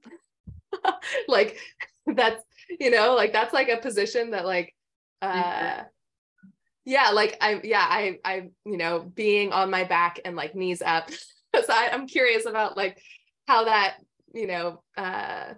like 1.28 1.58
that's 2.08 2.44
you 2.80 2.90
know 2.90 3.16
like 3.16 3.32
that's 3.34 3.54
like 3.54 3.70
a 3.70 3.78
position 3.78 4.32
that 4.32 4.46
like 4.46 4.74
uh 5.22 5.84
yeah 6.86 7.10
like 7.12 7.38
i 7.42 7.60
yeah 7.64 7.86
i 7.88 8.18
i 8.26 8.50
you 8.66 8.78
know 8.78 9.00
being 9.00 9.52
on 9.52 9.70
my 9.70 9.84
back 9.84 10.20
and 10.26 10.36
like 10.36 10.56
knees 10.56 10.82
up. 10.82 11.10
So 11.56 11.74
I, 11.74 11.90
i'm 11.92 12.06
curious 12.06 12.46
about 12.46 12.78
like 12.78 13.02
how 13.48 13.66
that 13.66 13.96
you 14.36 14.46
know 14.46 14.84
uh 14.96 15.56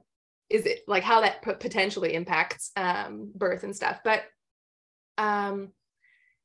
is 0.49 0.66
it 0.66 0.80
like 0.88 1.04
how 1.04 1.20
that 1.20 1.41
p- 1.41 1.52
potentially 1.60 2.14
impacts 2.14 2.72
um 2.78 3.30
birth 3.36 3.66
and 3.66 3.76
stuff. 3.76 3.99
But 4.02 4.24
um 5.18 5.74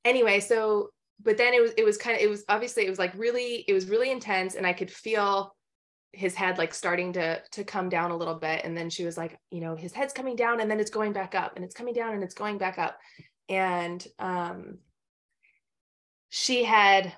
anyway 0.04 0.40
so 0.40 0.90
but 1.22 1.36
then 1.36 1.54
it 1.54 1.62
was 1.62 1.72
it 1.76 1.84
was 1.84 1.96
kind 1.96 2.16
of 2.16 2.22
it 2.22 2.28
was 2.28 2.44
obviously 2.48 2.86
it 2.86 2.90
was 2.90 2.98
like 2.98 3.12
really 3.16 3.64
it 3.68 3.72
was 3.72 3.88
really 3.88 4.10
intense 4.10 4.54
and 4.54 4.66
i 4.66 4.72
could 4.72 4.90
feel 4.90 5.56
his 6.16 6.34
head 6.34 6.56
like 6.56 6.72
starting 6.72 7.12
to 7.12 7.40
to 7.50 7.62
come 7.62 7.88
down 7.88 8.10
a 8.10 8.16
little 8.16 8.34
bit 8.34 8.64
and 8.64 8.76
then 8.76 8.88
she 8.88 9.04
was 9.04 9.18
like 9.18 9.38
you 9.50 9.60
know 9.60 9.76
his 9.76 9.92
head's 9.92 10.14
coming 10.14 10.34
down 10.34 10.60
and 10.60 10.70
then 10.70 10.80
it's 10.80 10.90
going 10.90 11.12
back 11.12 11.34
up 11.34 11.52
and 11.56 11.64
it's 11.64 11.74
coming 11.74 11.92
down 11.92 12.14
and 12.14 12.24
it's 12.24 12.34
going 12.34 12.56
back 12.58 12.78
up. 12.78 12.98
And 13.48 14.04
um 14.18 14.78
she 16.30 16.64
had 16.64 17.12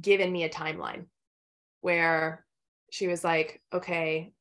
given 0.00 0.32
me 0.32 0.44
a 0.44 0.48
timeline 0.48 1.04
where 1.82 2.44
she 2.90 3.06
was 3.06 3.22
like 3.22 3.60
okay 3.72 4.32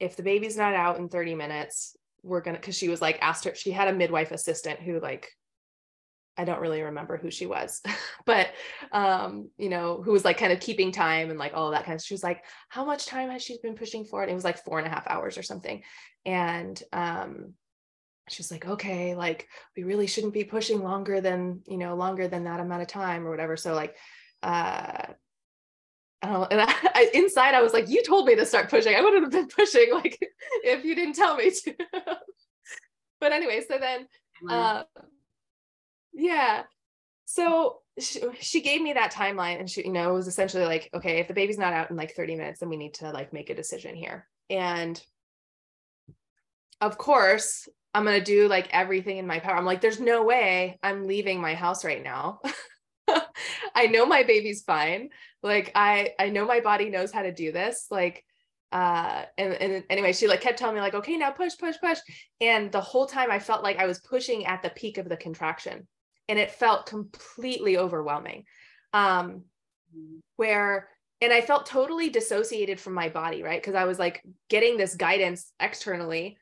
if 0.00 0.16
the 0.16 0.22
baby's 0.22 0.56
not 0.56 0.74
out 0.74 0.98
in 0.98 1.08
30 1.08 1.36
minutes 1.36 1.96
we're 2.24 2.40
gonna 2.40 2.58
because 2.58 2.76
she 2.76 2.88
was 2.88 3.00
like 3.00 3.18
asked 3.22 3.44
her 3.44 3.54
she 3.54 3.70
had 3.70 3.88
a 3.88 3.92
midwife 3.92 4.32
assistant 4.32 4.80
who 4.80 5.00
like 5.00 5.30
I 6.38 6.44
don't 6.44 6.60
really 6.60 6.82
remember 6.82 7.16
who 7.16 7.30
she 7.30 7.46
was, 7.46 7.82
but 8.24 8.50
um, 8.92 9.50
you 9.58 9.68
know, 9.68 10.00
who 10.02 10.12
was 10.12 10.24
like 10.24 10.38
kind 10.38 10.52
of 10.52 10.60
keeping 10.60 10.92
time 10.92 11.30
and 11.30 11.38
like 11.38 11.52
all 11.52 11.72
that 11.72 11.84
kind 11.84 11.96
of. 11.96 12.02
She 12.02 12.14
was 12.14 12.22
like, 12.22 12.44
"How 12.68 12.84
much 12.84 13.06
time 13.06 13.28
has 13.30 13.42
she 13.42 13.58
been 13.60 13.74
pushing 13.74 14.04
for 14.04 14.22
it?" 14.22 14.30
it 14.30 14.34
was 14.34 14.44
like 14.44 14.64
four 14.64 14.78
and 14.78 14.86
a 14.86 14.90
half 14.90 15.06
hours 15.08 15.36
or 15.36 15.42
something, 15.42 15.82
and 16.24 16.80
um, 16.92 17.54
she 18.28 18.40
was 18.40 18.52
like, 18.52 18.66
"Okay, 18.66 19.16
like 19.16 19.48
we 19.76 19.82
really 19.82 20.06
shouldn't 20.06 20.32
be 20.32 20.44
pushing 20.44 20.80
longer 20.80 21.20
than 21.20 21.60
you 21.66 21.76
know 21.76 21.96
longer 21.96 22.28
than 22.28 22.44
that 22.44 22.60
amount 22.60 22.82
of 22.82 22.88
time 22.88 23.26
or 23.26 23.30
whatever." 23.30 23.56
So 23.56 23.74
like, 23.74 23.96
uh, 24.44 25.12
I 26.22 26.28
don't 26.28 26.32
know. 26.32 26.46
And 26.50 26.60
I, 26.60 26.66
I, 26.94 27.10
inside, 27.14 27.54
I 27.54 27.62
was 27.62 27.72
like, 27.72 27.88
"You 27.88 28.04
told 28.04 28.26
me 28.26 28.36
to 28.36 28.46
start 28.46 28.70
pushing. 28.70 28.94
I 28.94 29.00
wouldn't 29.00 29.24
have 29.24 29.32
been 29.32 29.48
pushing 29.56 29.92
like 29.92 30.18
if 30.62 30.84
you 30.84 30.94
didn't 30.94 31.14
tell 31.14 31.36
me 31.36 31.50
to." 31.50 31.74
but 33.20 33.32
anyway, 33.32 33.60
so 33.68 33.76
then. 33.78 34.06
Uh, 34.48 34.84
yeah. 36.12 36.62
So 37.24 37.80
she, 37.98 38.20
she, 38.40 38.60
gave 38.60 38.80
me 38.80 38.94
that 38.94 39.12
timeline 39.12 39.58
and 39.58 39.68
she 39.68 39.84
you 39.84 39.92
know 39.92 40.10
it 40.10 40.14
was 40.14 40.28
essentially 40.28 40.64
like 40.64 40.88
okay 40.94 41.18
if 41.18 41.28
the 41.28 41.34
baby's 41.34 41.58
not 41.58 41.72
out 41.72 41.90
in 41.90 41.96
like 41.96 42.14
30 42.14 42.36
minutes 42.36 42.60
then 42.60 42.68
we 42.68 42.76
need 42.76 42.94
to 42.94 43.10
like 43.10 43.32
make 43.32 43.50
a 43.50 43.54
decision 43.54 43.94
here. 43.94 44.26
And 44.48 45.00
of 46.80 46.96
course 46.96 47.68
i'm 47.92 48.04
going 48.04 48.18
to 48.18 48.24
do 48.24 48.46
like 48.48 48.68
everything 48.70 49.18
in 49.18 49.26
my 49.26 49.40
power. 49.40 49.56
I'm 49.56 49.64
like 49.64 49.80
there's 49.80 50.00
no 50.00 50.24
way 50.24 50.78
i'm 50.82 51.06
leaving 51.06 51.40
my 51.40 51.54
house 51.54 51.84
right 51.84 52.02
now. 52.02 52.40
I 53.74 53.86
know 53.86 54.06
my 54.06 54.22
baby's 54.22 54.62
fine. 54.62 55.10
Like 55.42 55.72
i 55.74 56.12
i 56.18 56.30
know 56.30 56.46
my 56.46 56.60
body 56.60 56.88
knows 56.88 57.12
how 57.12 57.22
to 57.22 57.32
do 57.32 57.52
this. 57.52 57.86
Like 57.90 58.24
uh 58.70 59.24
and, 59.36 59.54
and 59.54 59.84
anyway 59.90 60.12
she 60.12 60.28
like 60.28 60.40
kept 60.40 60.58
telling 60.58 60.74
me 60.74 60.80
like 60.80 60.94
okay 60.94 61.16
now 61.16 61.30
push 61.30 61.56
push 61.58 61.76
push. 61.80 61.98
And 62.40 62.70
the 62.70 62.80
whole 62.80 63.06
time 63.06 63.30
i 63.30 63.38
felt 63.38 63.62
like 63.62 63.78
i 63.78 63.86
was 63.86 64.00
pushing 64.00 64.46
at 64.46 64.62
the 64.62 64.70
peak 64.70 64.98
of 64.98 65.08
the 65.08 65.16
contraction 65.16 65.86
and 66.28 66.38
it 66.38 66.50
felt 66.50 66.86
completely 66.86 67.76
overwhelming. 67.78 68.44
Um 68.92 69.44
where 70.36 70.88
and 71.20 71.32
i 71.32 71.40
felt 71.40 71.66
totally 71.66 72.08
dissociated 72.10 72.78
from 72.80 72.94
my 72.94 73.08
body 73.08 73.42
right? 73.42 73.60
Because 73.60 73.74
i 73.74 73.84
was 73.84 73.98
like 73.98 74.22
getting 74.48 74.76
this 74.76 74.94
guidance 74.94 75.52
externally 75.60 76.36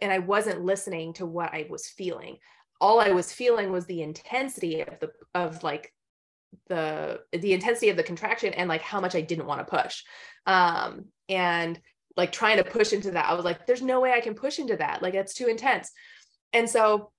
and 0.00 0.12
i 0.12 0.18
wasn't 0.18 0.64
listening 0.64 1.12
to 1.14 1.26
what 1.26 1.52
i 1.52 1.66
was 1.68 1.88
feeling. 1.88 2.38
All 2.80 3.00
i 3.00 3.10
was 3.10 3.32
feeling 3.32 3.70
was 3.70 3.86
the 3.86 4.02
intensity 4.02 4.80
of 4.80 4.98
the 5.00 5.10
of 5.34 5.62
like 5.62 5.92
the 6.68 7.20
the 7.32 7.52
intensity 7.52 7.88
of 7.90 7.96
the 7.96 8.02
contraction 8.02 8.54
and 8.54 8.68
like 8.68 8.82
how 8.82 9.00
much 9.00 9.14
i 9.14 9.20
didn't 9.20 9.46
want 9.46 9.60
to 9.60 9.76
push. 9.76 10.02
Um 10.46 11.06
and 11.28 11.80
like 12.16 12.30
trying 12.32 12.58
to 12.58 12.64
push 12.64 12.92
into 12.92 13.10
that 13.12 13.28
i 13.28 13.34
was 13.34 13.44
like 13.44 13.66
there's 13.66 13.82
no 13.82 14.00
way 14.00 14.12
i 14.12 14.20
can 14.20 14.34
push 14.34 14.58
into 14.58 14.76
that. 14.76 15.02
Like 15.02 15.14
it's 15.14 15.34
too 15.34 15.46
intense. 15.46 15.90
And 16.52 16.68
so 16.68 17.10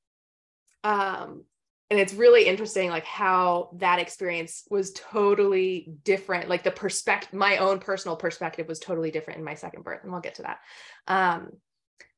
um 0.84 1.44
and 1.90 2.00
it's 2.00 2.14
really 2.14 2.46
interesting 2.46 2.90
like 2.90 3.06
how 3.06 3.70
that 3.78 4.00
experience 4.00 4.64
was 4.70 4.92
totally 4.94 5.94
different 6.04 6.50
like 6.50 6.64
the 6.64 6.72
perspective 6.72 7.34
my 7.34 7.58
own 7.58 7.80
personal 7.80 8.16
perspective 8.16 8.68
was 8.68 8.80
totally 8.80 9.12
different 9.12 9.40
in 9.40 9.46
my 9.46 9.54
second 9.54 9.84
birth 9.84 10.00
and 10.04 10.12
we'll 10.12 10.22
get 10.22 10.36
to 10.36 10.44
that. 10.44 10.60
Um 11.08 11.52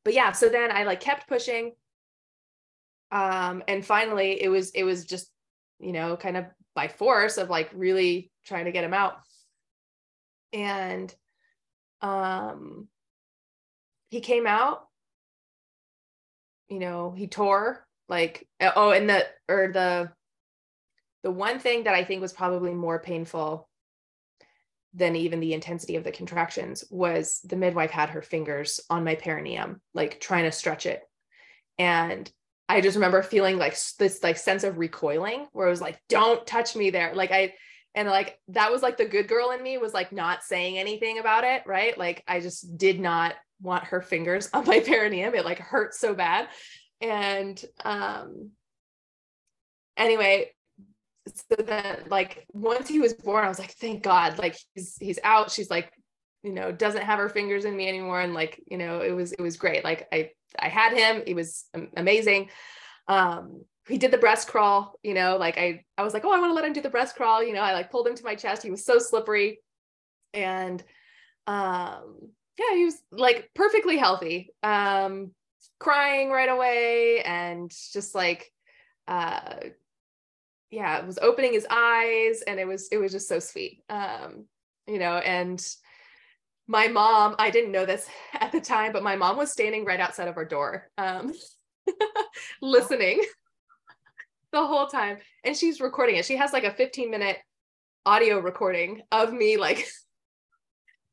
but 0.05 0.13
yeah 0.13 0.31
so 0.31 0.47
then 0.49 0.71
i 0.71 0.83
like 0.83 1.01
kept 1.01 1.27
pushing. 1.27 1.73
Um 3.11 3.63
and 3.67 3.85
finally 3.85 4.41
it 4.41 4.49
was 4.49 4.71
it 4.71 4.83
was 4.83 5.05
just 5.05 5.29
you 5.79 5.91
know 5.91 6.15
kind 6.15 6.37
of 6.37 6.45
by 6.73 6.87
force 6.87 7.37
of 7.37 7.49
like 7.49 7.69
really 7.73 8.31
trying 8.45 8.65
to 8.65 8.71
get 8.71 8.83
him 8.83 8.93
out. 8.93 9.17
And 10.53 11.13
um 12.01 12.87
he 14.09 14.21
came 14.21 14.47
out. 14.47 14.87
You 16.69 16.79
know 16.79 17.11
he 17.11 17.27
tore 17.27 17.86
like 18.09 18.47
uh, 18.61 18.71
oh 18.75 18.91
and 18.91 19.09
the 19.09 19.25
or 19.49 19.71
the 19.73 20.11
the 21.23 21.31
one 21.31 21.59
thing 21.59 21.83
that 21.83 21.95
i 21.95 22.03
think 22.03 22.21
was 22.21 22.33
probably 22.33 22.73
more 22.73 22.99
painful 22.99 23.67
than 24.97 25.15
even 25.15 25.39
the 25.39 25.53
intensity 25.53 25.95
of 25.95 26.03
the 26.03 26.11
contractions 26.11 26.83
was 26.89 27.39
the 27.43 27.55
midwife 27.55 27.91
had 27.91 28.09
her 28.09 28.21
fingers 28.21 28.79
on 28.89 29.03
my 29.03 29.15
perineum 29.15 29.79
like 29.93 30.19
trying 30.19 30.43
to 30.43 30.51
stretch 30.51 30.85
it. 30.85 31.01
And 31.77 32.29
i 32.69 32.81
just 32.81 32.95
remember 32.95 33.21
feeling 33.21 33.57
like 33.57 33.77
this 33.97 34.21
like 34.23 34.37
sense 34.37 34.65
of 34.65 34.77
recoiling 34.77 35.47
where 35.53 35.67
it 35.67 35.69
was 35.69 35.81
like 35.81 35.99
don't 36.09 36.45
touch 36.45 36.75
me 36.75 36.89
there. 36.89 37.13
Like 37.13 37.31
i 37.31 37.53
and 37.95 38.07
like 38.09 38.39
that 38.49 38.71
was 38.71 38.81
like 38.81 38.97
the 38.97 39.05
good 39.05 39.27
girl 39.27 39.51
in 39.51 39.61
me 39.61 39.77
was 39.77 39.93
like 39.93 40.11
not 40.11 40.43
saying 40.43 40.77
anything 40.77 41.19
about 41.19 41.43
it 41.43 41.63
right? 41.65 41.97
Like 41.97 42.23
i 42.27 42.39
just 42.39 42.77
did 42.77 42.99
not 42.99 43.35
want 43.61 43.85
her 43.85 44.01
fingers 44.01 44.49
on 44.53 44.65
my 44.65 44.79
perineum. 44.79 45.35
It 45.35 45.45
like 45.45 45.59
hurt 45.59 45.93
so 45.93 46.15
bad 46.15 46.47
and 47.01 47.63
um 47.83 48.51
anyway 49.95 50.51
so 51.27 51.61
then 51.63 52.03
like 52.09 52.45
once 52.53 52.87
he 52.87 52.99
was 52.99 53.13
born 53.13 53.43
i 53.43 53.49
was 53.49 53.59
like 53.59 53.71
thank 53.71 54.01
god 54.01 54.37
like 54.39 54.57
he's 54.73 54.97
he's 54.99 55.19
out. 55.23 55.51
She's 55.51 55.69
like 55.69 55.91
you 56.43 56.53
know 56.53 56.71
doesn't 56.71 57.03
have 57.03 57.19
her 57.19 57.29
fingers 57.29 57.65
in 57.65 57.75
me 57.75 57.87
anymore. 57.87 58.21
And 58.21 58.33
like 58.33 58.61
you 58.67 58.77
know 58.77 59.01
it 59.01 59.11
was 59.11 59.33
it 59.33 59.41
was 59.41 59.57
great. 59.57 59.83
Like 59.83 60.07
i 60.11 60.31
i 60.59 60.69
had 60.69 60.93
him. 60.93 61.23
It 61.25 61.35
was 61.35 61.65
amazing. 61.95 62.49
Um 63.07 63.63
he 63.87 63.97
did 63.97 64.11
the 64.11 64.17
breast 64.17 64.49
crawl 64.49 64.95
you 65.01 65.13
know 65.13 65.37
like 65.37 65.57
i 65.57 65.81
i 65.97 66.03
was 66.03 66.13
like 66.13 66.25
oh 66.25 66.31
i 66.31 66.39
want 66.39 66.49
to 66.49 66.53
let 66.53 66.65
him 66.65 66.73
do 66.73 66.81
the 66.81 66.89
breast 66.89 67.15
crawl. 67.15 67.43
You 67.43 67.53
know 67.53 67.61
i 67.61 67.73
like 67.73 67.91
pulled 67.91 68.07
him 68.07 68.15
to 68.15 68.23
my 68.23 68.35
chest. 68.35 68.63
He 68.63 68.71
was 68.71 68.85
so 68.85 68.99
slippery. 68.99 69.59
And 70.33 70.81
um 71.47 72.31
yeah 72.59 72.75
he 72.75 72.85
was 72.85 73.01
like 73.11 73.49
perfectly 73.55 73.97
healthy. 73.97 74.51
Um 74.63 75.31
crying 75.79 76.29
right 76.29 76.49
away 76.49 77.21
and 77.23 77.71
just 77.93 78.15
like 78.15 78.51
uh 79.07 79.55
yeah 80.69 81.03
was 81.05 81.17
opening 81.19 81.53
his 81.53 81.67
eyes 81.69 82.41
and 82.41 82.59
it 82.59 82.67
was 82.67 82.87
it 82.91 82.97
was 82.97 83.11
just 83.11 83.27
so 83.27 83.39
sweet. 83.39 83.83
Um 83.89 84.45
you 84.87 84.99
know 84.99 85.17
and 85.17 85.65
my 86.69 86.87
mom 86.89 87.35
i 87.39 87.49
didn't 87.49 87.71
know 87.71 87.85
this 87.85 88.07
at 88.33 88.51
the 88.51 88.59
time 88.59 88.91
but 88.91 89.03
my 89.03 89.15
mom 89.15 89.37
was 89.37 89.51
standing 89.51 89.85
right 89.85 89.99
outside 89.99 90.27
of 90.27 90.35
our 90.37 90.45
door 90.45 90.89
um 90.97 91.33
listening 92.61 93.21
the 94.51 94.65
whole 94.65 94.87
time. 94.87 95.17
And 95.43 95.55
she's 95.55 95.81
recording 95.81 96.15
it. 96.15 96.25
She 96.25 96.37
has 96.37 96.53
like 96.53 96.63
a 96.63 96.73
15 96.73 97.11
minute 97.11 97.37
audio 98.05 98.39
recording 98.39 99.01
of 99.11 99.33
me 99.33 99.57
like 99.57 99.85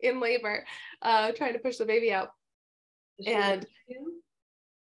in 0.01 0.21
labor 0.21 0.65
uh 1.03 1.33
trying 1.33 1.55
to 1.55 1.59
push 1.59 1.77
the 1.77 1.85
baby 1.85 2.13
out. 2.13 2.29
And 3.27 3.67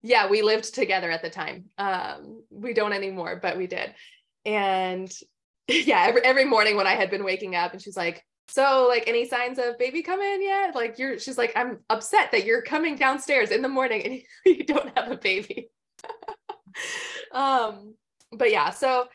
yeah 0.02 0.28
we 0.28 0.42
lived 0.42 0.74
together 0.74 1.10
at 1.10 1.22
the 1.22 1.30
time 1.30 1.64
um 1.78 2.42
we 2.50 2.72
don't 2.72 2.92
anymore 2.92 3.38
but 3.42 3.56
we 3.56 3.66
did 3.66 3.94
and 4.44 5.12
yeah, 5.70 6.04
every 6.06 6.24
every 6.24 6.44
morning 6.44 6.76
when 6.76 6.86
I 6.86 6.94
had 6.94 7.10
been 7.10 7.24
waking 7.24 7.54
up 7.54 7.72
and 7.72 7.80
she's 7.80 7.96
like, 7.96 8.24
so 8.48 8.86
like 8.88 9.04
any 9.06 9.26
signs 9.26 9.58
of 9.58 9.78
baby 9.78 10.02
coming 10.02 10.42
yet? 10.42 10.74
Like 10.74 10.98
you're 10.98 11.18
she's 11.18 11.38
like, 11.38 11.52
I'm 11.54 11.78
upset 11.88 12.32
that 12.32 12.44
you're 12.44 12.62
coming 12.62 12.96
downstairs 12.96 13.50
in 13.50 13.62
the 13.62 13.68
morning 13.68 14.02
and 14.04 14.22
you 14.58 14.64
don't 14.64 14.96
have 14.96 15.10
a 15.10 15.16
baby. 15.16 15.70
um, 17.32 17.94
but 18.32 18.50
yeah, 18.50 18.70
so 18.70 19.06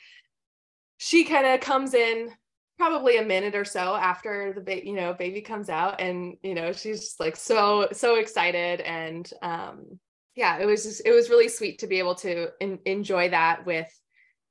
she 0.97 1.25
kind 1.25 1.45
of 1.45 1.59
comes 1.59 1.93
in 1.93 2.31
probably 2.77 3.17
a 3.17 3.25
minute 3.25 3.55
or 3.55 3.65
so 3.65 3.95
after 3.95 4.53
the 4.53 4.61
baby, 4.61 4.89
you 4.89 4.95
know, 4.95 5.13
baby 5.13 5.41
comes 5.41 5.69
out 5.69 5.99
and 5.99 6.36
you 6.41 6.55
know, 6.55 6.71
she's 6.71 7.01
just 7.01 7.19
like 7.19 7.36
so 7.36 7.89
so 7.91 8.15
excited 8.15 8.79
and 8.81 9.29
um 9.41 9.99
yeah, 10.36 10.57
it 10.57 10.65
was 10.65 10.83
just 10.83 11.01
it 11.05 11.11
was 11.11 11.29
really 11.29 11.47
sweet 11.47 11.79
to 11.79 11.88
be 11.88 11.99
able 11.99 12.15
to 12.15 12.49
in, 12.59 12.79
enjoy 12.86 13.29
that 13.29 13.65
with 13.65 13.89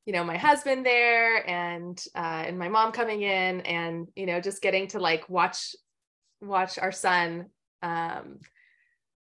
you 0.06 0.12
know 0.12 0.24
my 0.24 0.36
husband 0.36 0.84
there 0.84 1.48
and 1.48 2.02
uh, 2.14 2.44
and 2.46 2.58
my 2.58 2.68
mom 2.68 2.92
coming 2.92 3.22
in 3.22 3.60
and 3.60 4.08
you 4.16 4.26
know 4.26 4.40
just 4.40 4.62
getting 4.62 4.88
to 4.88 4.98
like 4.98 5.28
watch 5.28 5.74
watch 6.40 6.78
our 6.78 6.92
son 6.92 7.46
um 7.82 8.38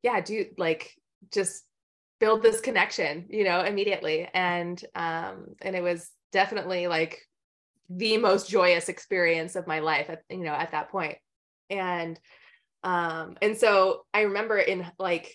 yeah 0.03 0.21
do 0.21 0.45
like 0.57 0.91
just 1.31 1.63
build 2.19 2.41
this 2.43 2.61
connection 2.61 3.25
you 3.29 3.43
know 3.43 3.61
immediately. 3.61 4.29
And 4.33 4.83
um 4.93 5.55
and 5.61 5.75
it 5.75 5.81
was 5.81 6.09
definitely 6.31 6.87
like 6.87 7.19
the 7.89 8.17
most 8.17 8.49
joyous 8.49 8.87
experience 8.87 9.55
of 9.55 9.67
my 9.67 9.79
life 9.79 10.09
at 10.09 10.21
you 10.29 10.43
know 10.43 10.53
at 10.53 10.71
that 10.71 10.91
point. 10.91 11.17
And 11.71 12.19
um 12.83 13.37
and 13.41 13.55
so 13.55 14.05
i 14.11 14.21
remember 14.21 14.57
in 14.57 14.87
like 14.97 15.31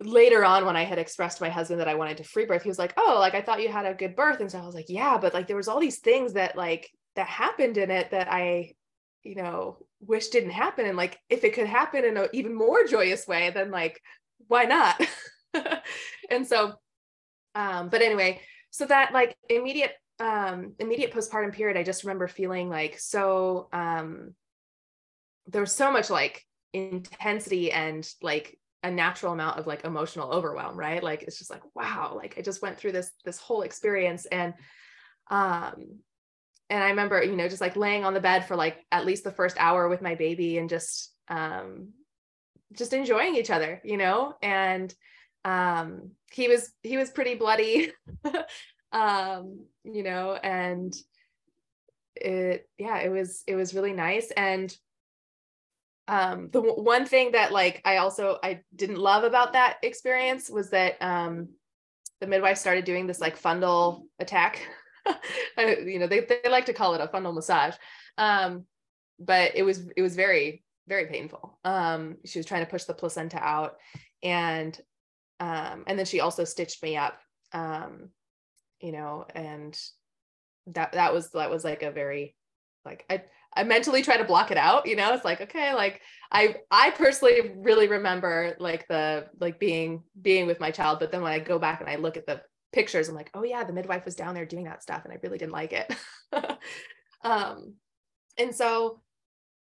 later 0.00 0.44
on 0.44 0.64
when 0.64 0.76
I 0.76 0.84
had 0.84 0.98
expressed 0.98 1.38
to 1.38 1.44
my 1.44 1.50
husband 1.50 1.80
that 1.80 1.88
I 1.88 1.94
wanted 1.94 2.16
to 2.18 2.24
free 2.24 2.46
birth, 2.46 2.62
he 2.62 2.68
was 2.68 2.78
like, 2.78 2.94
"Oh, 2.96 3.16
like 3.18 3.34
I 3.34 3.42
thought 3.42 3.62
you 3.62 3.68
had 3.68 3.86
a 3.86 3.94
good 3.94 4.16
birth." 4.16 4.40
And 4.40 4.50
so 4.50 4.58
I 4.58 4.66
was 4.66 4.74
like, 4.74 4.88
"Yeah, 4.88 5.18
but 5.18 5.34
like 5.34 5.46
there 5.46 5.56
was 5.56 5.68
all 5.68 5.80
these 5.80 5.98
things 5.98 6.34
that 6.34 6.56
like 6.56 6.90
that 7.16 7.26
happened 7.26 7.76
in 7.76 7.90
it 7.90 8.10
that 8.12 8.28
I, 8.32 8.74
you 9.22 9.34
know, 9.34 9.78
wish 10.00 10.28
didn't 10.28 10.50
happen 10.50 10.86
and 10.86 10.96
like 10.96 11.18
if 11.28 11.44
it 11.44 11.54
could 11.54 11.66
happen 11.66 12.04
in 12.04 12.16
an 12.16 12.28
even 12.32 12.54
more 12.54 12.84
joyous 12.84 13.26
way, 13.26 13.50
then 13.50 13.70
like 13.70 14.00
why 14.48 14.64
not?" 14.64 15.00
and 16.30 16.46
so 16.46 16.74
um 17.54 17.88
but 17.88 18.02
anyway, 18.02 18.40
so 18.70 18.86
that 18.86 19.12
like 19.12 19.36
immediate 19.48 19.92
um 20.18 20.74
immediate 20.78 21.12
postpartum 21.12 21.52
period, 21.52 21.76
I 21.76 21.82
just 21.82 22.04
remember 22.04 22.28
feeling 22.28 22.68
like 22.70 22.98
so 22.98 23.68
um 23.72 24.34
there 25.46 25.60
was 25.62 25.72
so 25.72 25.92
much 25.92 26.10
like 26.10 26.44
intensity 26.72 27.72
and 27.72 28.08
like 28.22 28.59
a 28.82 28.90
natural 28.90 29.32
amount 29.32 29.58
of 29.58 29.66
like 29.66 29.84
emotional 29.84 30.30
overwhelm 30.30 30.76
right? 30.76 31.02
Like 31.02 31.22
it's 31.22 31.38
just 31.38 31.50
like 31.50 31.62
wow 31.74 32.14
like 32.16 32.36
i 32.38 32.42
just 32.42 32.62
went 32.62 32.78
through 32.78 32.92
this 32.92 33.10
this 33.24 33.38
whole 33.38 33.62
experience. 33.62 34.26
And 34.26 34.54
um 35.30 36.00
and 36.68 36.82
i 36.82 36.90
remember 36.90 37.22
you 37.22 37.36
know 37.36 37.48
just 37.48 37.60
like 37.60 37.76
laying 37.76 38.04
on 38.04 38.14
the 38.14 38.20
bed 38.20 38.46
for 38.46 38.56
like 38.56 38.84
at 38.90 39.06
least 39.06 39.24
the 39.24 39.32
first 39.32 39.56
hour 39.58 39.88
with 39.88 40.02
my 40.02 40.14
baby 40.14 40.58
and 40.58 40.68
just 40.68 41.12
um 41.28 41.90
just 42.72 42.92
enjoying 42.92 43.36
each 43.36 43.50
other 43.50 43.80
you 43.84 43.96
know? 43.96 44.34
And 44.42 44.94
um 45.44 46.12
he 46.32 46.48
was 46.48 46.72
he 46.82 46.96
was 46.96 47.10
pretty 47.10 47.34
bloody 47.34 47.92
um 48.92 49.66
you 49.84 50.02
know? 50.02 50.34
And 50.34 50.94
it 52.16 52.68
yeah 52.78 52.98
it 52.98 53.08
was 53.08 53.42
it 53.46 53.56
was 53.56 53.74
really 53.74 53.92
nice. 53.92 54.30
And 54.30 54.74
um, 56.10 56.48
the 56.50 56.60
w- 56.60 56.82
one 56.82 57.06
thing 57.06 57.32
that 57.32 57.52
like 57.52 57.80
I 57.84 57.98
also 57.98 58.36
I 58.42 58.62
didn't 58.74 58.98
love 58.98 59.22
about 59.22 59.52
that 59.52 59.78
experience 59.84 60.50
was 60.50 60.70
that 60.70 61.00
um, 61.00 61.50
the 62.20 62.26
midwife 62.26 62.58
started 62.58 62.84
doing 62.84 63.06
this 63.06 63.20
like 63.20 63.40
fundal 63.40 64.02
attack. 64.18 64.66
I, 65.56 65.76
you 65.76 66.00
know, 66.00 66.08
they 66.08 66.20
they 66.20 66.50
like 66.50 66.66
to 66.66 66.72
call 66.72 66.94
it 66.94 67.00
a 67.00 67.06
fundal 67.06 67.32
massage, 67.32 67.76
um, 68.18 68.64
but 69.20 69.52
it 69.54 69.62
was 69.62 69.88
it 69.96 70.02
was 70.02 70.16
very 70.16 70.64
very 70.88 71.06
painful. 71.06 71.60
Um, 71.64 72.16
she 72.24 72.40
was 72.40 72.46
trying 72.46 72.64
to 72.64 72.70
push 72.70 72.84
the 72.84 72.94
placenta 72.94 73.38
out, 73.38 73.76
and 74.20 74.76
um, 75.38 75.84
and 75.86 75.96
then 75.96 76.06
she 76.06 76.18
also 76.18 76.42
stitched 76.42 76.82
me 76.82 76.96
up. 76.96 77.20
Um, 77.52 78.08
you 78.80 78.90
know, 78.90 79.26
and 79.32 79.78
that 80.66 80.92
that 80.94 81.14
was 81.14 81.30
that 81.30 81.50
was 81.50 81.62
like 81.62 81.84
a 81.84 81.92
very 81.92 82.34
like 82.84 83.04
I 83.08 83.22
I 83.54 83.64
mentally 83.64 84.02
try 84.02 84.16
to 84.16 84.24
block 84.24 84.50
it 84.50 84.56
out, 84.56 84.86
you 84.86 84.96
know, 84.96 85.12
it's 85.12 85.24
like, 85.24 85.40
okay, 85.40 85.74
like 85.74 86.00
I, 86.30 86.56
I 86.70 86.90
personally 86.90 87.52
really 87.56 87.88
remember 87.88 88.56
like 88.60 88.86
the, 88.86 89.26
like 89.40 89.58
being, 89.58 90.04
being 90.20 90.46
with 90.46 90.60
my 90.60 90.70
child. 90.70 91.00
But 91.00 91.10
then 91.10 91.22
when 91.22 91.32
I 91.32 91.40
go 91.40 91.58
back 91.58 91.80
and 91.80 91.90
I 91.90 91.96
look 91.96 92.16
at 92.16 92.26
the 92.26 92.42
pictures, 92.72 93.08
I'm 93.08 93.16
like, 93.16 93.30
oh 93.34 93.42
yeah, 93.42 93.64
the 93.64 93.72
midwife 93.72 94.04
was 94.04 94.14
down 94.14 94.34
there 94.34 94.46
doing 94.46 94.64
that 94.64 94.82
stuff. 94.82 95.04
And 95.04 95.12
I 95.12 95.18
really 95.22 95.38
didn't 95.38 95.52
like 95.52 95.72
it. 95.72 95.92
um, 97.24 97.74
and 98.38 98.54
so, 98.54 99.00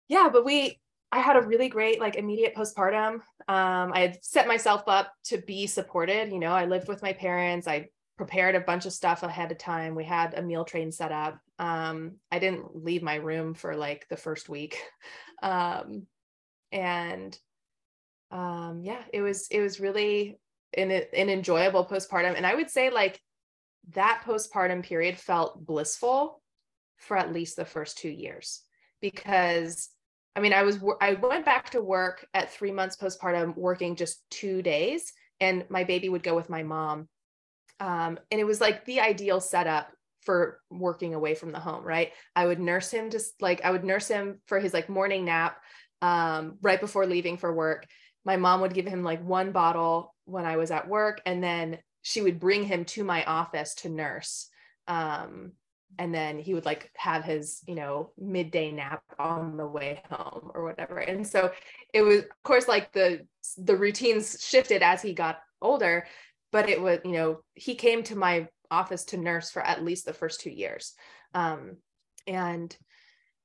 yeah, 0.10 0.28
but 0.32 0.44
we, 0.44 0.80
I 1.12 1.20
had 1.20 1.38
a 1.38 1.42
really 1.42 1.70
great 1.70 2.02
like 2.02 2.16
immediate 2.16 2.56
postpartum. 2.56 3.22
Um, 3.48 3.94
I 3.94 4.00
had 4.00 4.18
set 4.22 4.48
myself 4.48 4.84
up 4.88 5.14
to 5.26 5.38
be 5.38 5.68
supported. 5.68 6.32
You 6.32 6.40
know, 6.40 6.52
I 6.52 6.66
lived 6.66 6.90
with 6.90 7.02
my 7.02 7.14
parents. 7.14 7.68
I 7.68 7.88
prepared 8.18 8.56
a 8.56 8.60
bunch 8.60 8.86
of 8.86 8.94
stuff 8.94 9.24
ahead 9.24 9.52
of 9.52 9.58
time. 9.58 9.96
We 9.96 10.04
had 10.04 10.34
a 10.34 10.42
meal 10.42 10.66
train 10.66 10.92
set 10.92 11.12
up. 11.12 11.40
Um, 11.60 12.18
I 12.32 12.40
didn't 12.40 12.84
leave 12.84 13.02
my 13.02 13.16
room 13.16 13.54
for 13.54 13.76
like 13.76 14.08
the 14.10 14.18
first 14.18 14.50
week. 14.50 14.80
Um, 15.44 16.08
and 16.72 17.38
um, 18.32 18.82
yeah, 18.84 19.04
it 19.14 19.22
was 19.22 19.48
it 19.52 19.62
was 19.62 19.80
really 19.80 20.40
an, 20.74 20.90
an 20.90 21.30
enjoyable 21.30 21.86
postpartum. 21.86 22.36
And 22.36 22.44
I 22.44 22.56
would 22.56 22.72
say 22.72 22.90
like 22.90 23.22
that 23.92 24.24
postpartum 24.26 24.82
period 24.82 25.16
felt 25.16 25.64
blissful 25.64 26.42
for 26.98 27.18
at 27.18 27.32
least 27.32 27.56
the 27.56 27.66
first 27.66 28.00
two 28.00 28.10
years 28.10 28.64
because 29.00 29.90
I 30.36 30.40
mean, 30.40 30.54
I 30.54 30.64
was 30.64 30.80
I 31.00 31.14
went 31.14 31.46
back 31.46 31.70
to 31.70 31.84
work 31.84 32.26
at 32.34 32.52
three 32.52 32.72
months 32.72 32.98
postpartum, 32.98 33.56
working 33.56 33.96
just 33.96 34.24
two 34.32 34.64
days, 34.64 35.14
and 35.40 35.66
my 35.70 35.84
baby 35.84 36.10
would 36.10 36.24
go 36.24 36.36
with 36.36 36.50
my 36.50 36.64
mom 36.64 37.10
um, 37.80 38.20
and 38.32 38.42
it 38.42 38.46
was 38.46 38.60
like 38.60 38.86
the 38.86 39.00
ideal 39.00 39.40
setup 39.40 39.92
for 40.28 40.60
working 40.70 41.14
away 41.14 41.36
from 41.36 41.54
the 41.54 41.60
home, 41.60 41.86
right? 41.86 42.12
I 42.36 42.46
would 42.46 42.60
nurse 42.60 42.92
him 42.92 43.10
just 43.10 43.42
like 43.42 43.64
I 43.64 43.72
would 43.72 43.86
nurse 43.86 44.10
him 44.10 44.42
for 44.46 44.60
his 44.60 44.74
like 44.74 44.90
morning 44.90 45.24
nap 45.24 45.56
um, 46.02 46.58
right 46.62 46.82
before 46.82 47.06
leaving 47.06 47.38
for 47.38 47.56
work. 47.56 47.88
My 48.26 48.36
mom 48.36 48.60
would 48.60 48.74
give 48.74 48.86
him 48.86 49.04
like 49.04 49.24
one 49.24 49.54
bottle 49.54 50.14
when 50.26 50.44
I 50.44 50.58
was 50.58 50.70
at 50.70 50.90
work, 50.90 51.22
and 51.26 51.42
then 51.42 51.78
she 52.02 52.22
would 52.22 52.42
bring 52.42 52.66
him 52.66 52.84
to 52.86 53.06
my 53.06 53.24
office 53.24 53.76
to 53.76 53.90
nurse. 53.90 54.50
Um, 54.90 55.54
and 55.98 56.14
then 56.14 56.40
he 56.40 56.54
would 56.54 56.66
like 56.66 56.92
have 56.98 57.24
his 57.24 57.62
you 57.66 57.76
know 57.76 58.12
midday 58.18 58.70
nap 58.70 59.02
on 59.18 59.56
the 59.56 59.66
way 59.66 60.04
home 60.12 60.52
or 60.54 60.66
whatever 60.66 60.98
and 60.98 61.26
so 61.26 61.52
it 61.94 62.02
was 62.02 62.20
of 62.20 62.44
course 62.44 62.68
like 62.68 62.92
the 62.92 63.26
the 63.58 63.78
routines 63.78 64.38
shifted 64.42 64.84
as 64.84 65.02
he 65.02 65.14
got 65.14 65.40
older 65.62 66.06
but 66.52 66.70
it 66.70 66.82
was 66.82 67.00
you 67.06 67.14
know 67.14 67.40
he 67.54 67.76
came 67.76 68.04
to 68.04 68.16
my 68.16 68.48
office 68.70 69.06
to 69.06 69.18
nurse 69.18 69.50
for 69.50 69.62
at 69.62 69.84
least 69.84 70.06
the 70.06 70.14
first 70.14 70.42
two 70.42 70.50
years. 70.50 70.94
Um, 71.34 71.78
and 72.28 72.76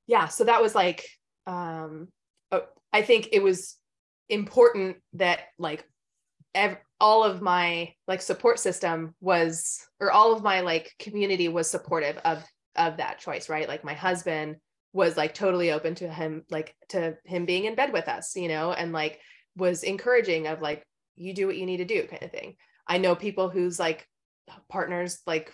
yeah 0.07 0.27
so 0.27 0.43
that 0.43 0.61
was 0.61 0.75
like 0.75 1.05
um, 1.47 2.07
uh, 2.51 2.59
i 2.91 3.01
think 3.01 3.29
it 3.31 3.41
was 3.41 3.77
important 4.29 4.97
that 5.13 5.39
like 5.57 5.85
ev- 6.55 6.77
all 6.99 7.23
of 7.23 7.41
my 7.41 7.93
like 8.07 8.21
support 8.21 8.59
system 8.59 9.13
was 9.19 9.79
or 9.99 10.11
all 10.11 10.33
of 10.33 10.43
my 10.43 10.61
like 10.61 10.91
community 10.99 11.47
was 11.47 11.69
supportive 11.69 12.17
of 12.23 12.43
of 12.75 12.97
that 12.97 13.19
choice 13.19 13.49
right? 13.49 13.67
Like 13.67 13.83
my 13.83 13.93
husband 13.93 14.55
was 14.93 15.17
like 15.17 15.33
totally 15.33 15.71
open 15.71 15.95
to 15.95 16.07
him 16.07 16.43
like 16.49 16.75
to 16.89 17.15
him 17.25 17.45
being 17.45 17.65
in 17.65 17.75
bed 17.75 17.91
with 17.91 18.07
us 18.07 18.35
you 18.35 18.47
know 18.47 18.71
and 18.71 18.93
like 18.93 19.19
was 19.55 19.83
encouraging 19.83 20.47
of 20.47 20.61
like 20.61 20.83
you 21.15 21.33
do 21.33 21.45
what 21.45 21.57
you 21.57 21.65
need 21.65 21.77
to 21.77 21.85
do 21.85 22.07
kind 22.07 22.23
of 22.23 22.31
thing 22.31 22.55
I 22.87 22.97
know 22.97 23.15
people 23.15 23.49
whose 23.49 23.79
like 23.79 24.07
partners 24.69 25.21
like 25.25 25.53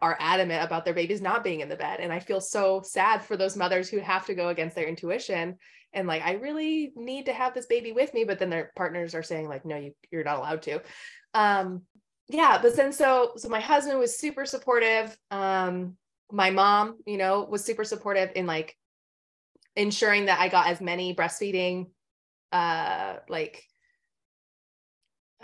are 0.00 0.16
adamant 0.20 0.64
about 0.64 0.84
their 0.84 0.94
babies 0.94 1.20
not 1.20 1.44
being 1.44 1.60
in 1.60 1.68
the 1.68 1.76
bed 1.76 2.00
and 2.00 2.12
I 2.12 2.20
feel 2.20 2.40
so 2.40 2.82
sad 2.84 3.22
for 3.22 3.36
those 3.36 3.56
mothers 3.56 3.88
who 3.88 3.98
have 3.98 4.26
to 4.26 4.34
go 4.34 4.48
against 4.48 4.76
their 4.76 4.86
intuition 4.86 5.56
and 5.92 6.08
like 6.08 6.22
I 6.22 6.34
really 6.34 6.92
need 6.96 7.26
to 7.26 7.32
have 7.32 7.54
this 7.54 7.66
baby 7.66 7.92
with 7.92 8.12
me 8.14 8.24
but 8.24 8.38
then 8.38 8.50
their 8.50 8.72
partners 8.76 9.14
are 9.14 9.22
saying 9.22 9.48
like 9.48 9.64
no 9.64 9.76
you 9.76 9.92
you're 10.10 10.24
not 10.24 10.38
allowed 10.38 10.62
to. 10.62 10.80
Um 11.34 11.82
yeah, 12.28 12.58
but 12.62 12.76
then 12.76 12.92
so 12.92 13.32
so 13.36 13.48
my 13.48 13.60
husband 13.60 13.98
was 13.98 14.18
super 14.18 14.46
supportive 14.46 15.16
um 15.30 15.96
my 16.32 16.50
mom, 16.50 16.96
you 17.06 17.16
know, 17.16 17.46
was 17.48 17.64
super 17.64 17.84
supportive 17.84 18.30
in 18.34 18.46
like 18.46 18.76
ensuring 19.76 20.26
that 20.26 20.40
I 20.40 20.48
got 20.48 20.68
as 20.68 20.80
many 20.80 21.14
breastfeeding 21.14 21.86
uh 22.52 23.16
like 23.28 23.62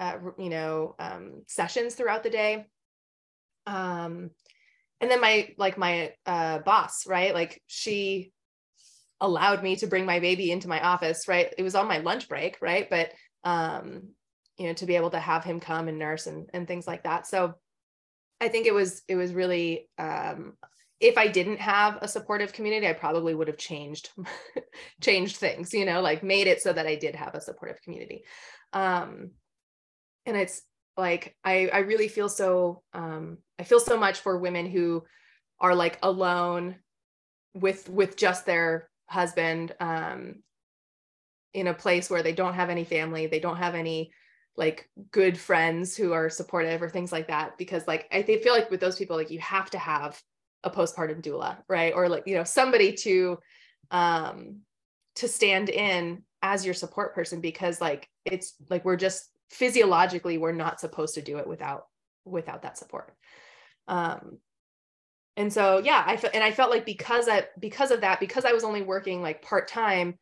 uh, 0.00 0.18
you 0.38 0.50
know 0.50 0.96
um, 0.98 1.42
sessions 1.46 1.94
throughout 1.94 2.24
the 2.24 2.30
day. 2.30 2.66
Um, 3.66 4.30
and 5.00 5.10
then 5.10 5.20
my 5.20 5.54
like 5.56 5.78
my 5.78 6.12
uh, 6.26 6.58
boss 6.58 7.06
right? 7.06 7.32
Like 7.32 7.62
she 7.68 8.32
allowed 9.20 9.62
me 9.62 9.76
to 9.76 9.86
bring 9.86 10.06
my 10.06 10.18
baby 10.18 10.50
into 10.50 10.68
my 10.68 10.80
office 10.80 11.28
right? 11.28 11.52
It 11.56 11.62
was 11.62 11.74
on 11.74 11.86
my 11.86 11.98
lunch 11.98 12.28
break 12.28 12.56
right? 12.60 12.88
But 12.90 13.12
um 13.44 14.08
you 14.58 14.66
know 14.66 14.74
to 14.74 14.86
be 14.86 14.96
able 14.96 15.10
to 15.10 15.20
have 15.20 15.44
him 15.44 15.60
come 15.60 15.88
and 15.88 15.98
nurse 15.98 16.26
and, 16.26 16.48
and 16.52 16.66
things 16.66 16.86
like 16.86 17.04
that. 17.04 17.26
So 17.26 17.54
I 18.40 18.48
think 18.48 18.66
it 18.66 18.74
was 18.74 19.02
it 19.06 19.16
was 19.16 19.34
really 19.34 19.88
um, 19.98 20.54
if 20.98 21.16
I 21.16 21.28
didn't 21.28 21.60
have 21.60 21.98
a 22.00 22.08
supportive 22.08 22.52
community, 22.52 22.86
I 22.88 22.92
probably 22.92 23.34
would 23.34 23.48
have 23.48 23.58
changed 23.58 24.10
changed 25.00 25.36
things, 25.36 25.72
you 25.74 25.84
know, 25.84 26.00
like 26.00 26.22
made 26.22 26.46
it 26.46 26.60
so 26.62 26.72
that 26.72 26.86
I 26.86 26.96
did 26.96 27.14
have 27.14 27.34
a 27.34 27.40
supportive 27.40 27.80
community. 27.82 28.24
Um, 28.72 29.32
and 30.26 30.36
it's 30.36 30.62
like 30.96 31.36
I 31.44 31.68
I 31.72 31.78
really 31.78 32.08
feel 32.08 32.28
so 32.28 32.82
um, 32.92 33.38
I 33.58 33.64
feel 33.64 33.80
so 33.80 33.96
much 33.98 34.20
for 34.20 34.38
women 34.38 34.66
who 34.66 35.04
are 35.60 35.74
like 35.74 35.98
alone 36.02 36.76
with 37.54 37.88
with 37.88 38.16
just 38.16 38.46
their 38.46 38.88
husband 39.08 39.74
um, 39.80 40.36
in 41.52 41.66
a 41.66 41.74
place 41.74 42.08
where 42.08 42.22
they 42.22 42.32
don't 42.32 42.54
have 42.54 42.70
any 42.70 42.84
family, 42.84 43.26
they 43.26 43.40
don't 43.40 43.56
have 43.56 43.74
any 43.74 44.12
like 44.56 44.88
good 45.10 45.38
friends 45.38 45.96
who 45.96 46.12
are 46.12 46.28
supportive 46.28 46.82
or 46.82 46.88
things 46.88 47.12
like 47.12 47.28
that 47.28 47.56
because 47.56 47.86
like 47.86 48.06
I 48.12 48.22
feel 48.22 48.52
like 48.52 48.70
with 48.70 48.80
those 48.80 48.96
people 48.96 49.16
like 49.16 49.30
you 49.30 49.38
have 49.38 49.70
to 49.70 49.78
have 49.78 50.20
a 50.64 50.70
postpartum 50.70 51.22
doula 51.22 51.58
right? 51.68 51.94
Or 51.94 52.08
like 52.08 52.24
you 52.26 52.34
know 52.34 52.44
somebody 52.44 52.92
to 52.94 53.38
um 53.90 54.60
to 55.16 55.28
stand 55.28 55.70
in 55.70 56.22
as 56.42 56.64
your 56.64 56.74
support 56.74 57.14
person 57.14 57.40
because 57.40 57.80
like 57.80 58.08
it's 58.24 58.54
like 58.68 58.84
we're 58.84 58.96
just 58.96 59.30
physiologically 59.50 60.38
we're 60.38 60.52
not 60.52 60.80
supposed 60.80 61.14
to 61.14 61.22
do 61.22 61.38
it 61.38 61.46
without 61.46 61.84
without 62.24 62.62
that 62.62 62.78
support. 62.78 63.14
Um 63.88 64.38
and 65.36 65.52
so 65.52 65.78
yeah 65.78 66.02
i 66.06 66.16
felt 66.16 66.34
and 66.34 66.42
i 66.42 66.50
felt 66.50 66.70
like 66.70 66.84
because 66.84 67.28
i 67.28 67.44
because 67.58 67.92
of 67.92 68.00
that 68.00 68.18
because 68.18 68.44
i 68.44 68.52
was 68.52 68.64
only 68.64 68.82
working 68.82 69.22
like 69.22 69.42
part 69.42 69.68
time 69.68 70.18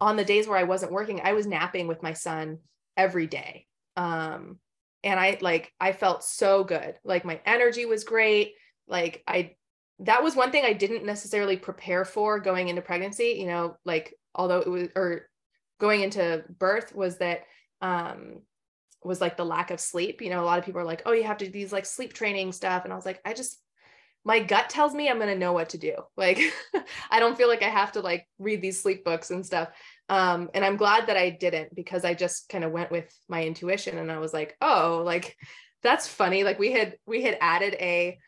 on 0.00 0.16
the 0.16 0.24
days 0.24 0.48
where 0.48 0.56
i 0.56 0.64
wasn't 0.64 0.90
working 0.90 1.20
i 1.22 1.34
was 1.34 1.46
napping 1.46 1.86
with 1.86 2.02
my 2.02 2.14
son 2.14 2.58
every 2.96 3.26
day. 3.26 3.66
Um 3.96 4.58
and 5.04 5.20
i 5.20 5.38
like 5.40 5.72
i 5.80 5.92
felt 5.92 6.24
so 6.24 6.64
good. 6.64 6.94
Like 7.04 7.24
my 7.24 7.40
energy 7.46 7.86
was 7.86 8.04
great. 8.04 8.54
Like 8.86 9.22
i 9.26 9.54
that 10.00 10.22
was 10.22 10.36
one 10.36 10.50
thing 10.52 10.64
i 10.64 10.72
didn't 10.72 11.04
necessarily 11.04 11.56
prepare 11.56 12.04
for 12.04 12.38
going 12.38 12.68
into 12.68 12.82
pregnancy 12.82 13.36
you 13.38 13.46
know 13.46 13.76
like 13.84 14.14
although 14.34 14.60
it 14.60 14.68
was 14.68 14.88
or 14.94 15.28
going 15.80 16.02
into 16.02 16.44
birth 16.58 16.94
was 16.94 17.18
that 17.18 17.40
um 17.80 18.40
was 19.04 19.20
like 19.20 19.36
the 19.36 19.44
lack 19.44 19.70
of 19.70 19.80
sleep 19.80 20.20
you 20.20 20.30
know 20.30 20.42
a 20.42 20.46
lot 20.46 20.58
of 20.58 20.64
people 20.64 20.80
are 20.80 20.84
like 20.84 21.02
oh 21.06 21.12
you 21.12 21.24
have 21.24 21.38
to 21.38 21.46
do 21.46 21.52
these 21.52 21.72
like 21.72 21.86
sleep 21.86 22.12
training 22.12 22.52
stuff 22.52 22.84
and 22.84 22.92
i 22.92 22.96
was 22.96 23.06
like 23.06 23.20
i 23.24 23.32
just 23.32 23.60
my 24.24 24.40
gut 24.40 24.68
tells 24.68 24.94
me 24.94 25.08
i'm 25.08 25.18
going 25.18 25.32
to 25.32 25.38
know 25.38 25.52
what 25.52 25.70
to 25.70 25.78
do. 25.78 25.94
Like 26.16 26.40
i 27.10 27.20
don't 27.20 27.36
feel 27.36 27.48
like 27.48 27.62
i 27.62 27.68
have 27.68 27.92
to 27.92 28.00
like 28.00 28.26
read 28.38 28.60
these 28.60 28.80
sleep 28.80 29.04
books 29.04 29.30
and 29.30 29.46
stuff 29.46 29.68
um 30.08 30.50
and 30.52 30.64
i'm 30.64 30.76
glad 30.76 31.06
that 31.06 31.16
i 31.16 31.30
didn't 31.30 31.74
because 31.74 32.04
i 32.04 32.12
just 32.14 32.48
kind 32.48 32.64
of 32.64 32.72
went 32.72 32.90
with 32.90 33.08
my 33.28 33.44
intuition 33.44 33.98
and 33.98 34.10
i 34.10 34.18
was 34.18 34.32
like 34.32 34.56
oh 34.60 35.02
like 35.04 35.36
that's 35.82 36.08
funny. 36.08 36.44
Like 36.44 36.58
we 36.58 36.72
had 36.72 36.96
we 37.06 37.22
had 37.22 37.38
added 37.40 37.74
a 37.74 38.18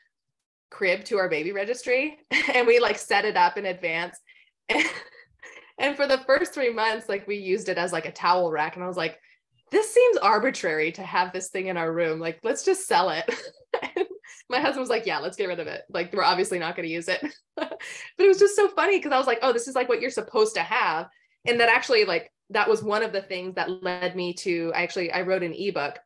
crib 0.70 1.04
to 1.04 1.18
our 1.18 1.28
baby 1.28 1.52
registry 1.52 2.18
and 2.54 2.66
we 2.66 2.78
like 2.78 2.98
set 2.98 3.24
it 3.24 3.36
up 3.36 3.56
in 3.56 3.66
advance 3.66 4.16
and, 4.68 4.86
and 5.78 5.96
for 5.96 6.06
the 6.06 6.18
first 6.18 6.54
three 6.54 6.72
months 6.72 7.08
like 7.08 7.26
we 7.26 7.38
used 7.38 7.68
it 7.68 7.76
as 7.76 7.92
like 7.92 8.06
a 8.06 8.12
towel 8.12 8.52
rack 8.52 8.76
and 8.76 8.84
i 8.84 8.86
was 8.86 8.96
like 8.96 9.18
this 9.70 9.92
seems 9.92 10.16
arbitrary 10.18 10.92
to 10.92 11.02
have 11.02 11.32
this 11.32 11.48
thing 11.48 11.66
in 11.66 11.76
our 11.76 11.92
room 11.92 12.18
like 12.18 12.40
let's 12.42 12.64
just 12.64 12.86
sell 12.86 13.10
it. 13.10 13.28
My 14.48 14.58
husband 14.58 14.80
was 14.80 14.90
like 14.90 15.06
yeah 15.06 15.18
let's 15.18 15.36
get 15.36 15.48
rid 15.48 15.60
of 15.60 15.66
it. 15.66 15.82
Like 15.88 16.12
we're 16.12 16.24
obviously 16.24 16.58
not 16.58 16.76
going 16.76 16.88
to 16.88 16.92
use 16.92 17.08
it. 17.08 17.20
But 17.56 18.24
it 18.24 18.28
was 18.28 18.38
just 18.38 18.56
so 18.56 18.68
funny 18.68 18.98
because 18.98 19.12
i 19.12 19.18
was 19.18 19.26
like 19.26 19.40
oh 19.42 19.52
this 19.52 19.68
is 19.68 19.74
like 19.74 19.88
what 19.88 20.00
you're 20.00 20.10
supposed 20.10 20.54
to 20.54 20.62
have. 20.62 21.08
And 21.46 21.60
that 21.60 21.68
actually 21.68 22.04
like 22.04 22.30
that 22.50 22.68
was 22.68 22.82
one 22.82 23.02
of 23.02 23.12
the 23.12 23.22
things 23.22 23.54
that 23.54 23.82
led 23.82 24.16
me 24.16 24.34
to 24.34 24.72
I 24.74 24.82
actually 24.82 25.12
i 25.12 25.22
wrote 25.22 25.42
an 25.42 25.54
ebook 25.54 25.98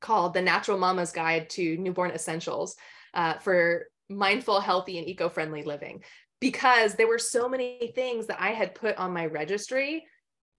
called 0.00 0.34
the 0.34 0.42
natural 0.42 0.78
mama's 0.78 1.12
guide 1.12 1.50
to 1.50 1.76
newborn 1.78 2.10
essentials 2.10 2.76
uh, 3.14 3.38
for 3.38 3.86
mindful 4.08 4.60
healthy 4.60 4.98
and 4.98 5.08
eco-friendly 5.08 5.62
living. 5.62 6.02
Because 6.40 6.94
there 6.94 7.08
were 7.08 7.18
so 7.18 7.48
many 7.48 7.92
things 7.94 8.26
that 8.26 8.40
i 8.40 8.50
had 8.50 8.74
put 8.74 8.96
on 8.96 9.12
my 9.12 9.26
registry 9.26 10.04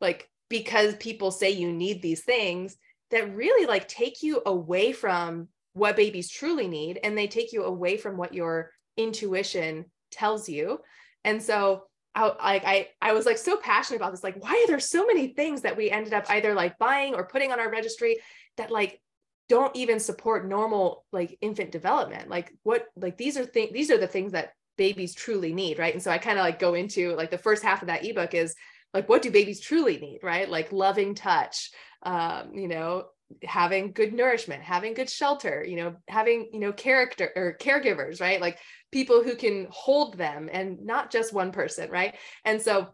like 0.02 0.30
because 0.50 0.96
people 0.96 1.32
say 1.32 1.52
you 1.52 1.72
need 1.72 2.02
these 2.02 2.24
things 2.24 2.78
that 3.12 3.36
really 3.36 3.66
like 3.66 3.88
take 3.88 4.24
you 4.24 4.42
away 4.46 4.92
from 4.92 5.48
what 5.74 5.96
babies 5.96 6.30
truly 6.30 6.68
need 6.68 7.00
and 7.04 7.18
they 7.18 7.28
take 7.28 7.52
you 7.52 7.64
away 7.64 7.98
from 7.98 8.18
what 8.18 8.34
your 8.34 8.72
intuition 8.98 9.86
tells 10.12 10.48
you 10.48 10.80
and 11.24 11.42
so 11.42 11.84
I, 12.16 12.28
like 12.28 12.66
I 12.66 12.88
I 13.02 13.12
was 13.12 13.26
like 13.26 13.38
so 13.38 13.58
passionate 13.58 13.98
about 13.98 14.12
this. 14.12 14.24
Like, 14.24 14.42
why 14.42 14.52
are 14.52 14.68
there 14.68 14.80
so 14.80 15.06
many 15.06 15.28
things 15.34 15.62
that 15.62 15.76
we 15.76 15.92
ended 15.92 16.14
up 16.14 16.26
either 16.30 16.54
like 16.54 16.78
buying 16.78 17.14
or 17.14 17.28
putting 17.28 17.52
on 17.52 17.60
our 17.60 17.70
registry 17.70 18.18
that 18.56 18.72
like 18.72 19.02
don't 19.50 19.76
even 19.76 20.00
support 20.00 20.48
normal 20.48 21.06
like 21.12 21.38
infant 21.42 21.72
development? 21.72 22.30
Like, 22.30 22.54
what 22.64 22.86
like 22.96 23.18
these 23.18 23.38
are 23.38 23.46
things 23.46 23.74
these 23.74 23.92
are 23.92 23.98
the 23.98 24.08
things 24.08 24.32
that 24.32 24.54
babies 24.78 25.14
truly 25.14 25.54
need, 25.54 25.78
right? 25.78 25.94
And 25.94 26.02
so 26.02 26.10
I 26.10 26.18
kind 26.18 26.40
of 26.40 26.46
like 26.46 26.60
go 26.60 26.74
into 26.74 27.14
like 27.16 27.32
the 27.32 27.38
first 27.38 27.64
half 27.64 27.82
of 27.82 27.88
that 27.90 28.06
ebook 28.06 28.34
is 28.34 28.56
like 28.96 29.08
what 29.08 29.22
do 29.22 29.30
babies 29.30 29.60
truly 29.60 29.98
need, 29.98 30.22
right? 30.24 30.50
Like 30.50 30.72
loving 30.72 31.14
touch, 31.14 31.70
um, 32.02 32.56
you 32.56 32.68
know, 32.68 33.06
having 33.44 33.92
good 33.92 34.14
nourishment 34.14 34.62
having 34.62 34.94
good 34.94 35.10
shelter 35.10 35.66
you 35.68 35.76
know 35.76 35.96
having 36.08 36.48
you 36.54 36.60
know 36.60 36.72
character 36.72 37.32
or 37.36 37.58
caregivers 37.60 38.22
right? 38.22 38.40
Like 38.40 38.60
people 38.92 39.24
who 39.24 39.36
can 39.36 39.68
hold 39.70 40.18
them 40.18 40.50
and 40.52 40.86
not 40.86 41.12
just 41.12 41.34
one 41.34 41.52
person 41.52 41.90
right? 41.90 42.16
And 42.46 42.62
so 42.62 42.90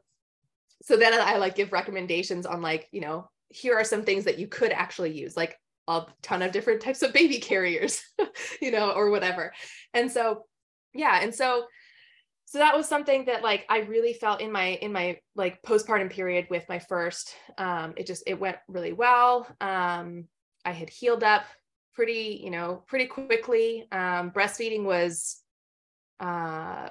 so 0.84 0.98
then 0.98 1.14
i 1.14 1.38
like 1.38 1.54
give 1.54 1.72
recommendations 1.72 2.48
on 2.48 2.60
like 2.62 2.88
you 2.92 3.02
know 3.02 3.30
here 3.50 3.76
are 3.76 3.84
some 3.84 4.04
things 4.04 4.24
that 4.24 4.40
you 4.40 4.48
could 4.48 4.72
actually 4.72 5.12
use 5.12 5.38
like 5.38 5.56
a 5.88 6.04
ton 6.24 6.42
of 6.42 6.52
different 6.52 6.82
types 6.82 7.04
of 7.04 7.14
baby 7.14 7.38
carriers 7.38 8.02
you 8.62 8.72
know 8.72 8.92
or 8.92 9.12
whatever. 9.12 9.54
And 9.94 10.10
so 10.12 10.46
yeah 10.94 11.20
and 11.22 11.36
so 11.36 11.66
so 12.52 12.60
that 12.60 12.76
was 12.76 12.86
something 12.86 13.24
that 13.26 13.44
like 13.44 13.66
i 13.70 13.80
really 13.80 14.12
felt 14.12 14.42
in 14.42 14.52
my 14.52 14.72
in 14.82 14.92
my 14.92 15.18
like 15.36 15.62
postpartum 15.62 16.10
period 16.10 16.48
with 16.50 16.68
my 16.68 16.80
first 16.80 17.34
um 17.58 17.94
it 17.96 18.06
just 18.06 18.24
it 18.28 18.38
went 18.38 18.58
really 18.68 18.92
well. 18.92 19.48
Um 19.62 20.26
i 20.66 20.72
had 20.74 20.90
healed 20.90 21.24
up 21.24 21.44
pretty 21.94 22.42
you 22.44 22.52
know 22.52 22.84
pretty 22.88 23.06
quickly. 23.06 23.88
Um 23.90 24.32
breastfeeding 24.32 24.84
was 24.84 25.42
uh 26.20 26.90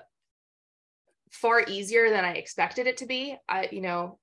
far 1.31 1.63
easier 1.69 2.09
than 2.09 2.25
i 2.25 2.33
expected 2.33 2.87
it 2.87 2.97
to 2.97 3.07
be. 3.07 3.37
I 3.47 3.69
you 3.71 3.83
know 3.83 4.19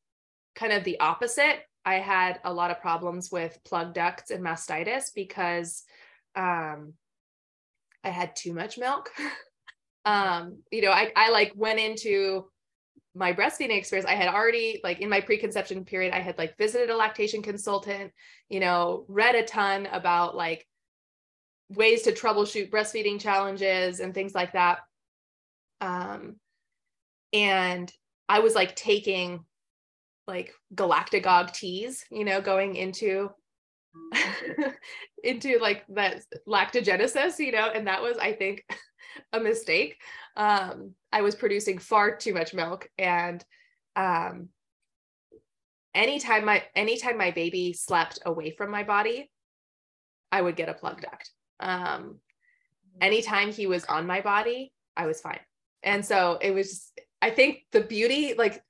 kind 0.56 0.74
of 0.74 0.84
the 0.84 1.00
opposite. 1.00 1.60
I 1.86 2.00
had 2.00 2.40
a 2.46 2.52
lot 2.52 2.72
of 2.72 2.82
problems 2.82 3.32
with 3.32 3.60
plug 3.64 3.94
ducts 3.94 4.32
and 4.32 4.44
mastitis 4.44 5.14
because 5.14 5.84
um 6.36 6.94
i 8.04 8.10
had 8.10 8.36
too 8.36 8.54
much 8.54 8.80
milk 8.80 9.12
um 10.08 10.60
you 10.72 10.82
know 10.82 10.92
i 10.92 11.12
i 11.18 11.30
like 11.30 11.52
went 11.56 11.80
into 11.80 12.46
my 13.14 13.34
breastfeeding 13.34 13.78
experience 13.78 14.08
i 14.10 14.16
had 14.16 14.34
already 14.34 14.80
like 14.84 15.02
in 15.02 15.10
my 15.10 15.20
preconception 15.20 15.84
period 15.84 16.14
i 16.14 16.20
had 16.20 16.38
like 16.38 16.58
visited 16.58 16.90
a 16.90 16.96
lactation 16.96 17.42
consultant 17.42 18.12
you 18.48 18.62
know 18.62 19.04
read 19.10 19.36
a 19.36 19.44
ton 19.44 19.86
about 19.88 20.36
like 20.36 20.66
ways 21.70 22.04
to 22.04 22.14
troubleshoot 22.14 22.70
breastfeeding 22.70 23.20
challenges 23.20 24.00
and 24.00 24.14
things 24.14 24.34
like 24.34 24.54
that. 24.54 24.80
Um 25.82 26.38
and 27.34 27.92
i 28.30 28.40
was 28.40 28.56
like 28.56 28.74
taking 28.76 29.44
like 30.28 30.54
galactagogue 30.74 31.52
teas 31.52 32.06
you 32.10 32.24
know 32.24 32.40
going 32.40 32.76
into 32.76 33.30
into 35.24 35.58
like 35.60 35.84
that 35.90 36.22
lactogenesis 36.48 37.38
you 37.40 37.52
know 37.52 37.70
and 37.74 37.88
that 37.88 38.02
was 38.02 38.18
i 38.18 38.32
think 38.32 38.64
a 39.34 39.40
mistake. 39.40 40.00
Um, 40.36 40.94
I 41.12 41.22
was 41.22 41.36
producing 41.36 41.80
far 41.80 42.16
too 42.16 42.34
much 42.34 42.54
milk, 42.54 42.90
and 42.98 43.44
um, 43.96 44.50
anytime 45.94 46.46
my 46.46 46.64
anytime 46.76 47.18
my 47.18 47.32
baby 47.32 47.74
slept 47.74 48.20
away 48.26 48.52
from 48.52 48.72
my 48.72 48.84
body, 48.84 49.30
I 50.32 50.42
would 50.42 50.56
get 50.56 50.70
a 50.70 50.74
plug 50.74 51.02
duct. 51.02 51.32
Um, 51.60 52.20
anytime 53.02 53.52
he 53.52 53.68
was 53.68 53.86
on 53.86 54.08
my 54.08 54.22
body, 54.22 54.72
I 54.96 55.08
was 55.08 55.22
fine. 55.22 55.40
And 55.84 56.06
so 56.06 56.38
it 56.42 56.52
was. 56.52 56.92
I 57.20 57.32
think 57.32 57.66
the 57.72 57.82
beauty, 57.82 58.36
like 58.38 58.62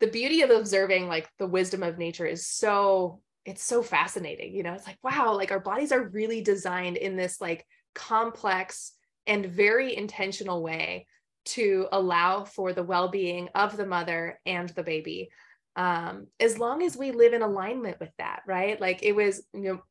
the 0.00 0.08
beauty 0.08 0.42
of 0.42 0.50
observing, 0.50 1.06
like 1.06 1.28
the 1.38 1.46
wisdom 1.46 1.84
of 1.84 1.98
nature, 1.98 2.26
is 2.26 2.46
so 2.46 3.20
it's 3.44 3.62
so 3.62 3.82
fascinating. 3.82 4.54
You 4.54 4.64
know, 4.64 4.74
it's 4.74 4.86
like 4.86 4.98
wow, 5.02 5.34
like 5.34 5.52
our 5.52 5.60
bodies 5.60 5.92
are 5.92 6.08
really 6.08 6.42
designed 6.42 6.96
in 6.96 7.16
this 7.16 7.40
like 7.40 7.64
complex 7.94 8.92
and 9.26 9.46
very 9.46 9.96
intentional 9.96 10.62
way 10.62 11.06
to 11.46 11.86
allow 11.92 12.44
for 12.44 12.72
the 12.72 12.82
well-being 12.82 13.48
of 13.54 13.76
the 13.76 13.86
mother 13.86 14.40
and 14.46 14.68
the 14.70 14.82
baby. 14.82 15.28
Um, 15.76 16.26
as 16.40 16.58
long 16.58 16.82
as 16.82 16.96
we 16.96 17.12
live 17.12 17.34
in 17.34 17.42
alignment 17.42 18.00
with 18.00 18.10
that 18.18 18.42
right? 18.46 18.80
Like 18.80 19.02
it 19.02 19.12
was 19.12 19.42
you 19.52 19.62
know 19.62 19.82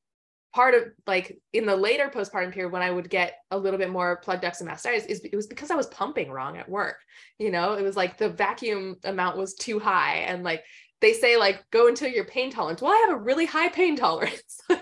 part 0.53 0.73
of 0.73 0.83
like 1.05 1.37
in 1.51 1.65
the 1.65 1.75
later 1.75 2.09
postpartum 2.09 2.53
period 2.53 2.71
when 2.71 2.81
i 2.81 2.89
would 2.89 3.09
get 3.09 3.39
a 3.51 3.57
little 3.57 3.77
bit 3.77 3.89
more 3.89 4.21
plugged 4.23 4.41
ducts 4.41 4.61
and 4.61 4.69
mastitis 4.69 5.05
is 5.07 5.19
it 5.19 5.35
was 5.35 5.47
because 5.47 5.69
i 5.69 5.75
was 5.75 5.87
pumping 5.87 6.31
wrong 6.31 6.55
at 6.55 6.69
work 6.69 6.95
you 7.37 7.51
know? 7.51 7.73
It 7.73 7.81
was 7.83 7.97
like 7.97 8.17
the 8.17 8.29
vacuum 8.29 8.95
amount 9.03 9.37
was 9.37 9.55
too 9.55 9.79
high 9.79 10.19
and 10.27 10.43
like 10.43 10.63
they 11.01 11.13
say 11.13 11.37
like 11.37 11.63
go 11.71 11.87
until 11.87 12.09
your 12.09 12.25
pain 12.25 12.49
tolerance. 12.49 12.81
Well 12.81 12.91
i 12.91 13.05
have 13.07 13.17
a 13.17 13.21
really 13.21 13.45
high 13.45 13.69
pain 13.69 13.95
tolerance. 13.95 14.59
I 14.69 14.79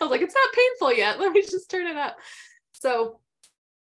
was 0.00 0.10
like 0.10 0.22
it's 0.22 0.34
not 0.34 0.52
painful 0.52 0.96
yet. 0.96 1.18
Let 1.18 1.32
me 1.32 1.42
just 1.42 1.70
turn 1.70 1.86
it 1.86 1.96
up. 1.96 2.16
So 2.72 3.20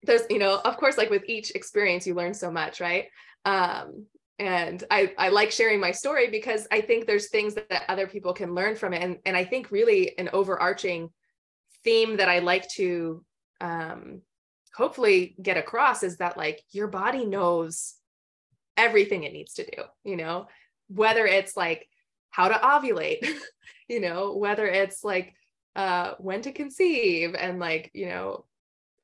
there's 0.06 0.24
you 0.30 0.40
know 0.40 0.62
of 0.64 0.78
course 0.78 0.98
like 0.98 1.10
with 1.10 1.24
each 1.28 1.52
experience 1.52 2.06
you 2.08 2.14
learn 2.14 2.34
so 2.34 2.52
much 2.52 2.80
right? 2.80 3.06
Um 3.46 4.06
and 4.38 4.84
I, 4.92 5.14
I 5.18 5.30
like 5.30 5.52
sharing 5.52 5.80
my 5.80 5.92
story 5.92 6.30
because 6.30 6.68
I 6.70 6.82
think 6.82 7.06
there's 7.06 7.30
things 7.30 7.54
that, 7.56 7.70
that 7.70 7.84
other 7.88 8.06
people 8.06 8.34
can 8.34 8.54
learn 8.54 8.76
from 8.76 8.94
it. 8.94 9.02
And, 9.02 9.18
and 9.26 9.38
I 9.38 9.46
think 9.46 9.72
really 9.72 10.18
an 10.18 10.30
overarching 10.34 11.10
theme 11.86 12.18
that 12.18 12.28
I 12.28 12.40
like 12.40 12.68
to 12.72 13.24
um, 13.62 14.22
hopefully 14.76 15.36
get 15.42 15.56
across 15.56 16.04
is 16.04 16.18
that 16.18 16.36
like 16.36 16.62
your 16.72 16.88
body 16.88 17.26
knows 17.26 17.96
everything 18.76 19.24
it 19.24 19.32
needs 19.32 19.54
to 19.54 19.64
do, 19.64 19.84
you 20.04 20.18
know, 20.18 20.48
whether 20.90 21.26
it's 21.26 21.56
like 21.56 21.88
how 22.30 22.50
to 22.50 22.56
ovulate, 22.56 23.26
you 23.88 24.02
know, 24.02 24.36
whether 24.36 24.68
it's 24.68 25.02
like 25.02 25.34
uh, 25.78 26.16
when 26.18 26.42
to 26.42 26.52
conceive 26.52 27.36
and 27.36 27.60
like, 27.60 27.90
you 27.94 28.08
know, 28.08 28.44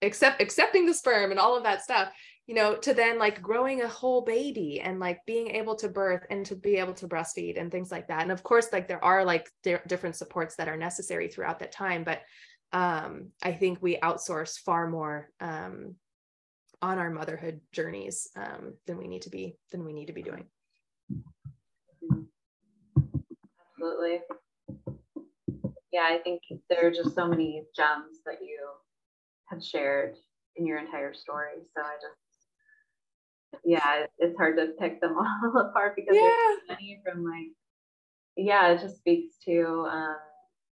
accept 0.02 0.42
accepting 0.42 0.86
the 0.86 0.94
sperm 0.94 1.32
and 1.32 1.40
all 1.40 1.56
of 1.56 1.64
that 1.64 1.82
stuff 1.82 2.12
you 2.48 2.56
know 2.56 2.76
to 2.76 2.94
then 2.94 3.18
like 3.18 3.42
growing 3.42 3.82
a 3.82 3.88
whole 3.88 4.24
baby 4.24 4.82
and 4.82 5.00
like 5.00 5.20
being 5.26 5.52
able 5.52 5.74
to 5.76 5.88
birth 5.88 6.26
and 6.30 6.46
to 6.46 6.54
be 6.54 6.76
able 6.76 6.94
to 6.94 7.08
breastfeed 7.08 7.58
and 7.58 7.72
things 7.72 7.92
like 7.92 8.08
that. 8.10 8.24
And 8.24 8.32
of 8.32 8.44
course 8.44 8.68
like 8.74 8.90
there 8.90 9.04
are 9.04 9.24
like 9.24 9.50
di- 9.64 9.80
different 9.88 10.18
supports 10.18 10.56
that 10.58 10.68
are 10.68 10.76
necessary 10.76 11.30
throughout 11.30 11.60
that 11.60 11.72
time 11.72 12.04
but 12.04 12.22
um 12.74 13.30
i 13.44 13.52
think 13.52 13.82
we 13.82 13.98
outsource 13.98 14.58
far 14.58 14.90
more 14.90 15.30
um 15.40 15.96
on 16.82 16.98
our 16.98 17.10
motherhood 17.10 17.62
journeys 17.72 18.30
um 18.36 18.74
than 18.86 18.98
we 18.98 19.08
need 19.08 19.22
to 19.22 19.30
be 19.30 19.56
than 19.72 19.86
we 19.86 19.94
need 19.94 20.08
to 20.08 20.14
be 20.14 20.24
doing. 20.24 20.46
Absolutely. 23.72 24.20
Yeah 25.94 26.08
i 26.10 26.20
think 26.24 26.42
there 26.70 26.88
are 26.88 26.92
just 26.92 27.16
so 27.16 27.28
many 27.28 27.64
gems 27.76 28.20
that 28.26 28.40
you 28.42 28.58
have 29.52 29.64
shared 29.64 30.16
in 30.56 30.66
your 30.66 30.80
entire 30.80 31.14
story 31.14 31.60
so 31.76 31.82
i 31.82 31.94
just 32.02 32.32
yeah, 33.64 34.06
it's 34.18 34.38
hard 34.38 34.58
to 34.58 34.68
pick 34.80 35.02
them 35.02 35.16
all 35.18 35.62
apart 35.62 35.96
because 35.96 36.16
yeah. 36.16 36.22
there's 36.22 36.60
so 36.68 36.74
many 36.74 37.02
from 37.06 37.24
like, 37.24 37.48
yeah, 38.38 38.72
it 38.72 38.82
just 38.82 38.98
speaks 38.98 39.36
to 39.46 39.86
um, 39.90 40.18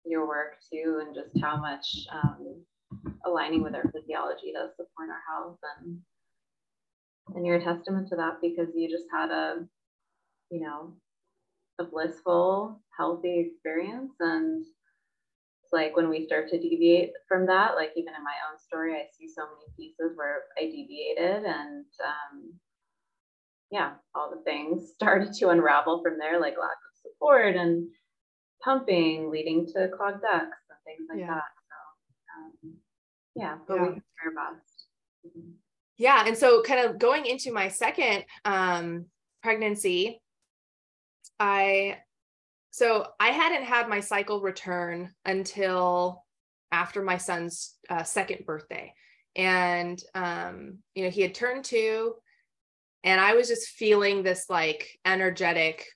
your 0.05 0.27
work 0.27 0.55
too, 0.73 1.03
and 1.05 1.15
just 1.15 1.39
how 1.41 1.57
much 1.57 2.07
um, 2.13 2.65
aligning 3.27 3.63
with 3.63 3.75
our 3.75 3.91
physiology 3.93 4.53
does 4.55 4.71
support 4.71 5.11
our 5.11 5.23
health, 5.29 5.59
and 5.79 5.99
and 7.35 7.47
you're 7.47 7.57
a 7.57 7.65
testament 7.65 8.09
to 8.09 8.17
that 8.17 8.39
because 8.43 8.69
you 8.75 8.91
just 8.91 9.07
had 9.13 9.31
a, 9.31 9.65
you 10.51 10.61
know, 10.61 10.95
a 11.79 11.85
blissful, 11.85 12.81
healthy 12.97 13.39
experience, 13.39 14.13
and 14.21 14.65
like 15.73 15.97
when 15.97 16.09
we 16.09 16.27
start 16.27 16.49
to 16.51 16.59
deviate 16.59 17.13
from 17.27 17.47
that, 17.47 17.75
like 17.75 17.93
even 17.97 18.15
in 18.15 18.23
my 18.23 18.35
own 18.51 18.59
story, 18.59 18.95
I 18.95 19.07
see 19.19 19.29
so 19.29 19.43
many 19.43 19.73
pieces 19.77 20.17
where 20.17 20.43
I 20.59 20.63
deviated 20.63 21.45
and 21.45 21.87
um, 22.05 22.53
yeah, 23.71 23.93
all 24.15 24.31
the 24.31 24.43
things 24.43 24.93
started 24.95 25.33
to 25.35 25.49
unravel 25.49 26.03
from 26.03 26.19
there, 26.19 26.41
like 26.41 26.55
lack 26.61 26.71
of 26.71 27.11
support 27.11 27.57
and 27.57 27.89
pumping 28.63 29.31
leading 29.31 29.67
to 29.67 29.89
clogged 29.97 30.23
ducts 30.23 30.69
and 30.71 30.79
things 30.85 31.09
like 31.09 31.21
yeah. 31.21 31.27
that. 31.27 31.43
So 31.69 32.69
um, 32.69 32.75
yeah, 33.35 33.57
but 33.67 33.75
yeah. 33.75 33.83
we 33.83 33.89
our 33.89 34.53
best. 34.53 34.87
Mm-hmm. 35.27 35.51
Yeah. 35.99 36.25
And 36.27 36.37
so 36.37 36.63
kind 36.63 36.87
of 36.87 36.99
going 36.99 37.27
into 37.27 37.53
my 37.53 37.69
second 37.69 38.25
um, 38.45 39.07
pregnancy, 39.43 40.21
I 41.39 41.99
so 42.73 43.07
I 43.21 43.29
hadn't 43.29 43.65
had 43.65 43.89
my 43.89 44.01
cycle 44.01 44.41
return 44.41 45.11
until 45.27 46.25
after 46.73 47.03
my 47.03 47.19
son's 47.19 47.75
uh, 47.91 48.03
second 48.03 48.47
birthday. 48.47 48.95
And, 49.37 50.03
um, 50.15 50.79
you 50.95 51.05
know, 51.05 51.11
he 51.11 51.21
had 51.21 51.35
turned 51.35 51.65
two 51.65 52.15
and 53.05 53.21
I 53.21 53.35
was 53.35 53.49
just 53.49 53.69
feeling 53.69 54.23
this 54.23 54.47
like 54.49 54.99
energetic 55.05 55.87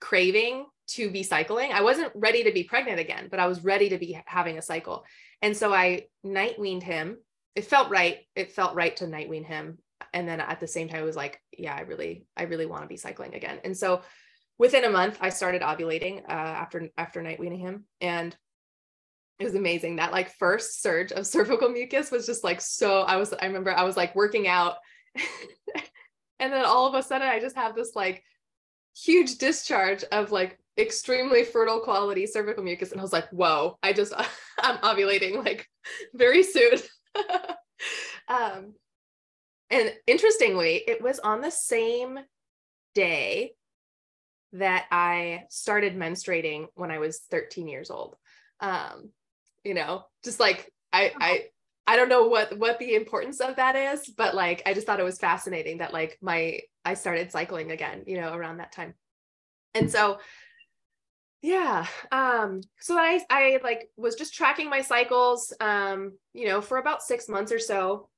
craving 0.00 0.66
to 0.88 1.10
be 1.10 1.22
cycling. 1.22 1.72
I 1.72 1.82
wasn't 1.82 2.12
ready 2.16 2.44
to 2.44 2.52
be 2.52 2.64
pregnant 2.64 2.98
again, 2.98 3.28
but 3.30 3.38
I 3.38 3.46
was 3.46 3.62
ready 3.62 3.90
to 3.90 3.98
be 3.98 4.20
having 4.26 4.58
a 4.58 4.62
cycle. 4.62 5.04
And 5.40 5.56
so 5.56 5.72
I 5.72 6.06
night 6.24 6.58
weaned 6.58 6.82
him. 6.82 7.18
It 7.54 7.64
felt 7.64 7.90
right. 7.90 8.18
It 8.34 8.52
felt 8.52 8.74
right 8.74 8.96
to 8.96 9.06
night 9.06 9.28
wean 9.28 9.44
him. 9.44 9.78
And 10.12 10.28
then 10.28 10.40
at 10.40 10.58
the 10.58 10.66
same 10.66 10.88
time, 10.88 11.00
I 11.00 11.04
was 11.04 11.16
like, 11.16 11.40
yeah, 11.56 11.74
I 11.74 11.82
really, 11.82 12.26
I 12.36 12.44
really 12.44 12.66
want 12.66 12.82
to 12.82 12.88
be 12.88 12.96
cycling 12.96 13.34
again. 13.34 13.60
And 13.64 13.76
so 13.76 14.02
within 14.58 14.84
a 14.84 14.90
month 14.90 15.18
i 15.20 15.28
started 15.28 15.62
ovulating 15.62 16.22
uh, 16.28 16.32
after 16.32 16.88
after 16.96 17.22
night 17.22 17.38
weaning 17.38 17.60
him. 17.60 17.84
And 18.00 18.36
it 19.38 19.44
was 19.44 19.54
amazing 19.54 19.96
that 19.96 20.12
like 20.12 20.30
first 20.30 20.82
surge 20.82 21.12
of 21.12 21.26
cervical 21.36 21.68
mucus 21.68 22.10
was 22.10 22.26
just 22.26 22.44
like 22.44 22.60
so 22.60 23.02
i 23.02 23.16
was 23.16 23.32
i 23.34 23.46
remember 23.46 23.72
i 23.72 23.84
was 23.84 23.96
like 23.96 24.14
working 24.14 24.48
out. 24.48 24.76
And 26.38 26.52
then 26.52 26.66
all 26.66 26.86
of 26.86 26.94
a 26.94 27.02
sudden 27.02 27.26
i 27.26 27.40
just 27.40 27.56
have 27.56 27.74
this 27.74 27.96
like 27.96 28.22
huge 28.94 29.38
discharge 29.38 30.04
of 30.04 30.32
like 30.32 30.58
extremely 30.78 31.44
fertile 31.44 31.80
quality 31.80 32.26
cervical 32.26 32.62
mucus. 32.62 32.92
And 32.92 33.00
i 33.00 33.02
was 33.02 33.12
like 33.12 33.28
whoa 33.30 33.78
i 33.82 33.92
just 33.94 34.12
i'm 34.60 34.76
ovulating 34.78 35.42
like 35.42 35.66
very 36.14 36.42
soon. 36.42 36.78
Um 38.28 38.74
and 39.70 39.92
interestingly 40.06 40.82
it 40.86 41.00
was 41.02 41.18
on 41.20 41.40
the 41.40 41.50
same 41.50 42.18
day 42.94 43.52
that 44.58 44.86
I 44.90 45.44
started 45.50 45.96
menstruating 45.96 46.66
when 46.74 46.90
I 46.90 46.98
was 46.98 47.20
13 47.30 47.68
years 47.68 47.90
old. 47.90 48.16
Um, 48.60 49.10
you 49.64 49.74
know, 49.74 50.04
just 50.24 50.40
like 50.40 50.72
I 50.92 51.12
I 51.20 51.44
I 51.86 51.96
don't 51.96 52.08
know 52.08 52.26
what 52.26 52.58
what 52.58 52.78
the 52.78 52.94
importance 52.94 53.40
of 53.40 53.56
that 53.56 53.76
is, 53.76 54.08
but 54.08 54.34
like 54.34 54.62
I 54.66 54.74
just 54.74 54.86
thought 54.86 55.00
it 55.00 55.04
was 55.04 55.18
fascinating 55.18 55.78
that 55.78 55.92
like 55.92 56.18
my 56.20 56.60
I 56.84 56.94
started 56.94 57.30
cycling 57.30 57.70
again, 57.70 58.04
you 58.06 58.20
know, 58.20 58.32
around 58.32 58.58
that 58.58 58.72
time. 58.72 58.94
And 59.74 59.90
so 59.90 60.18
yeah, 61.42 61.86
um 62.10 62.60
so 62.80 62.96
I 62.96 63.20
I 63.30 63.60
like 63.62 63.88
was 63.96 64.16
just 64.16 64.34
tracking 64.34 64.70
my 64.70 64.80
cycles 64.80 65.52
um, 65.60 66.12
you 66.32 66.46
know, 66.48 66.60
for 66.60 66.78
about 66.78 67.02
6 67.02 67.28
months 67.28 67.52
or 67.52 67.58
so. 67.58 68.08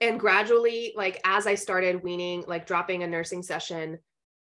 And 0.00 0.18
gradually 0.18 0.94
like 0.96 1.20
as 1.24 1.46
I 1.46 1.54
started 1.54 2.02
weaning, 2.02 2.44
like 2.46 2.66
dropping 2.66 3.02
a 3.02 3.06
nursing 3.06 3.42
session, 3.42 3.98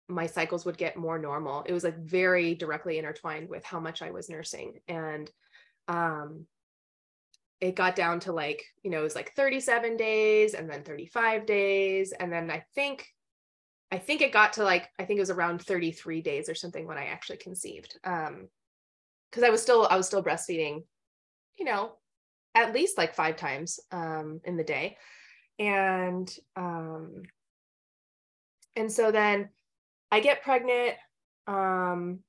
my 0.08 0.26
cycles 0.26 0.66
would 0.66 0.78
get 0.78 0.98
more 0.98 1.20
normal. 1.20 1.64
It 1.66 1.74
was 1.74 1.84
like 1.84 1.98
very 1.98 2.56
directly 2.56 2.98
intertwined 2.98 3.50
with 3.50 3.64
how 3.66 3.80
much 3.80 4.02
I 4.02 4.12
was 4.12 4.30
nursing. 4.30 4.80
And 4.88 5.30
um, 5.88 6.46
it 7.60 7.76
got 7.76 7.96
down 7.96 8.20
to 8.22 8.32
like, 8.32 8.64
you 8.84 8.92
know, 8.92 9.00
it 9.00 9.04
was 9.04 9.16
like 9.16 9.34
37 9.36 9.98
days 9.98 10.54
and 10.54 10.70
then 10.70 10.84
35 10.84 11.46
days. 11.46 12.14
And 12.14 12.32
then 12.32 12.50
I 12.50 12.64
think, 12.74 13.08
I 13.92 13.98
think 13.98 14.22
it 14.22 14.32
got 14.32 14.54
to 14.54 14.64
like, 14.64 14.88
I 14.98 15.04
think 15.04 15.18
it 15.18 15.22
was 15.22 15.30
around 15.30 15.62
33 15.62 16.22
days 16.22 16.50
or 16.50 16.56
something 16.56 16.88
when 16.88 16.98
I 16.98 17.06
actually 17.06 17.38
conceived. 17.38 18.00
Um, 18.04 18.48
cause 19.32 19.44
I 19.44 19.50
was 19.50 19.62
still, 19.62 19.88
I 19.90 19.98
was 19.98 20.08
still 20.08 20.24
breastfeeding, 20.24 20.84
you 21.58 21.66
know, 21.66 21.94
at 22.56 22.74
least 22.74 22.98
like 22.98 23.14
five 23.14 23.36
times 23.36 23.80
um, 23.92 24.40
in 24.46 24.56
the 24.56 24.64
day. 24.64 24.98
And, 25.60 26.34
um, 26.56 27.24
and 28.76 28.92
so 28.92 29.12
then 29.12 29.50
I 30.12 30.20
get 30.20 30.44
pregnant 30.44 30.96
um 31.48 32.20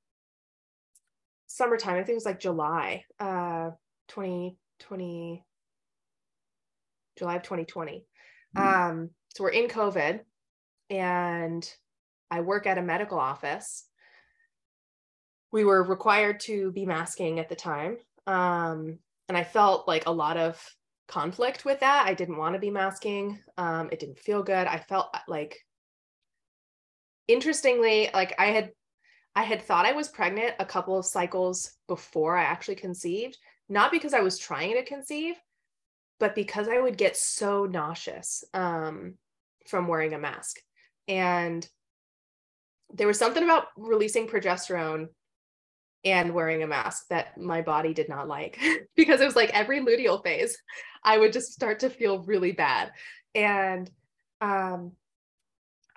summertime. 1.47 1.95
I 1.95 1.99
think 1.99 2.11
it 2.11 2.14
was 2.14 2.24
like 2.24 2.41
July, 2.41 3.05
uh 3.18 3.70
2020 4.09 5.45
July 7.18 7.37
of 7.37 7.43
2020. 7.43 8.05
Mm-hmm. 8.57 8.91
Um 8.91 9.11
so 9.35 9.45
we're 9.45 9.51
in 9.51 9.68
COVID 9.68 10.20
and 10.91 11.70
I 12.31 12.41
work 12.41 12.66
at 12.66 12.79
a 12.79 12.83
medical 12.83 13.18
office. 13.18 13.85
We 15.53 15.64
were 15.64 15.83
required 15.83 16.41
to 16.41 16.72
be 16.72 16.85
masking 16.87 17.39
at 17.39 17.49
the 17.49 17.57
time. 17.57 17.99
Um 18.26 18.99
and 19.29 19.37
I 19.37 19.45
felt 19.45 19.87
like 19.87 20.07
a 20.07 20.12
lot 20.12 20.37
of 20.37 20.62
conflict 21.09 21.64
with 21.64 21.81
that. 21.81 22.07
I 22.07 22.14
didn't 22.14 22.37
want 22.37 22.55
to 22.55 22.61
be 22.61 22.70
masking. 22.70 23.41
Um, 23.57 23.89
it 23.91 23.99
didn't 23.99 24.18
feel 24.18 24.43
good. 24.43 24.66
I 24.66 24.79
felt 24.79 25.14
like 25.26 25.59
interestingly, 27.29 28.11
like 28.12 28.35
I 28.39 28.47
had 28.47 28.72
I 29.37 29.43
had 29.43 29.62
thought 29.62 29.87
I 29.87 29.93
was 29.93 30.09
pregnant 30.09 30.55
a 30.59 30.64
couple 30.64 30.99
of 30.99 31.07
cycles 31.07 31.70
before 31.87 32.37
I 32.37 32.43
actually 32.43 32.74
conceived, 32.74 33.39
not 33.68 33.93
because 33.93 34.12
I 34.12 34.20
was 34.20 34.39
trying 34.39 34.74
to 34.74 34.85
conceive, 34.85 35.37
but 36.18 36.35
because 36.35 36.68
I 36.68 36.81
would 36.81 36.97
get 36.97 37.16
so 37.16 37.64
nauseous 37.64 38.43
um, 38.53 39.14
from 39.68 39.87
wearing 39.87 40.12
a 40.12 40.18
mask. 40.18 40.57
And 41.07 41.66
there 42.93 43.07
was 43.07 43.18
something 43.18 43.45
about 43.45 43.66
releasing 43.76 44.26
progesterone 44.26 45.09
and 46.05 46.35
wearing 46.35 46.62
a 46.62 46.66
mask 46.66 47.07
that 47.11 47.39
my 47.39 47.62
body 47.62 47.93
did 47.93 48.09
not 48.09 48.29
like 48.29 48.59
because 48.97 49.20
it 49.20 49.26
was 49.26 49.37
like 49.37 49.51
every 49.51 49.81
luteal 49.81 50.22
phase, 50.22 50.57
I 51.05 51.18
would 51.18 51.33
just 51.33 51.53
start 51.53 51.81
to 51.81 51.91
feel 51.91 52.22
really 52.22 52.53
bad. 52.53 52.93
And 53.35 53.91
um, 54.41 54.93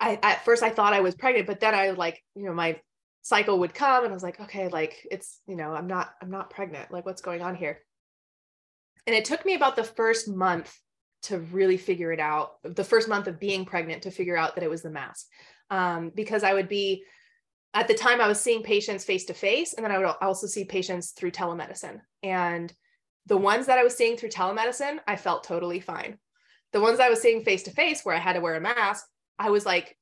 I 0.02 0.18
at 0.22 0.44
first 0.44 0.62
I 0.62 0.70
thought 0.70 0.92
I 0.92 1.00
was 1.00 1.14
pregnant, 1.14 1.46
but 1.46 1.60
then 1.60 1.74
I 1.74 1.90
like, 1.90 2.22
you 2.34 2.44
know, 2.44 2.52
my 2.52 2.80
cycle 3.22 3.60
would 3.60 3.72
come 3.72 4.02
and 4.02 4.12
I 4.12 4.14
was 4.14 4.22
like, 4.22 4.40
okay, 4.40 4.68
like 4.68 5.06
it's, 5.10 5.40
you 5.46 5.54
know, 5.54 5.72
I'm 5.72 5.86
not, 5.86 6.12
I'm 6.20 6.30
not 6.30 6.50
pregnant. 6.50 6.90
Like 6.90 7.06
what's 7.06 7.22
going 7.22 7.40
on 7.40 7.54
here? 7.54 7.78
And 9.06 9.14
it 9.14 9.24
took 9.24 9.46
me 9.46 9.54
about 9.54 9.76
the 9.76 9.84
first 9.84 10.28
month 10.28 10.76
to 11.22 11.38
really 11.38 11.76
figure 11.76 12.10
it 12.10 12.18
out. 12.18 12.54
The 12.64 12.82
first 12.82 13.08
month 13.08 13.28
of 13.28 13.38
being 13.38 13.64
pregnant 13.64 14.02
to 14.02 14.10
figure 14.10 14.36
out 14.36 14.56
that 14.56 14.64
it 14.64 14.70
was 14.70 14.82
the 14.82 14.90
mask, 14.90 15.26
um, 15.70 16.10
because 16.14 16.42
I 16.42 16.52
would 16.52 16.68
be 16.68 17.04
at 17.74 17.86
the 17.86 17.94
time 17.94 18.20
I 18.20 18.28
was 18.28 18.40
seeing 18.40 18.62
patients 18.62 19.04
face 19.04 19.24
to 19.26 19.34
face, 19.34 19.72
and 19.72 19.84
then 19.84 19.92
I 19.92 19.98
would 19.98 20.14
also 20.20 20.46
see 20.48 20.64
patients 20.64 21.12
through 21.12 21.30
telemedicine. 21.30 22.00
And 22.22 22.72
the 23.26 23.36
ones 23.36 23.66
that 23.66 23.78
I 23.78 23.84
was 23.84 23.96
seeing 23.96 24.16
through 24.16 24.30
telemedicine, 24.30 24.98
I 25.06 25.16
felt 25.16 25.44
totally 25.44 25.80
fine. 25.80 26.18
The 26.72 26.80
ones 26.80 26.98
I 26.98 27.08
was 27.08 27.22
seeing 27.22 27.44
face 27.44 27.62
to 27.64 27.70
face, 27.70 28.02
where 28.02 28.16
I 28.16 28.18
had 28.18 28.32
to 28.32 28.40
wear 28.40 28.56
a 28.56 28.60
mask, 28.60 29.06
I 29.38 29.50
was 29.50 29.66
like, 29.66 29.96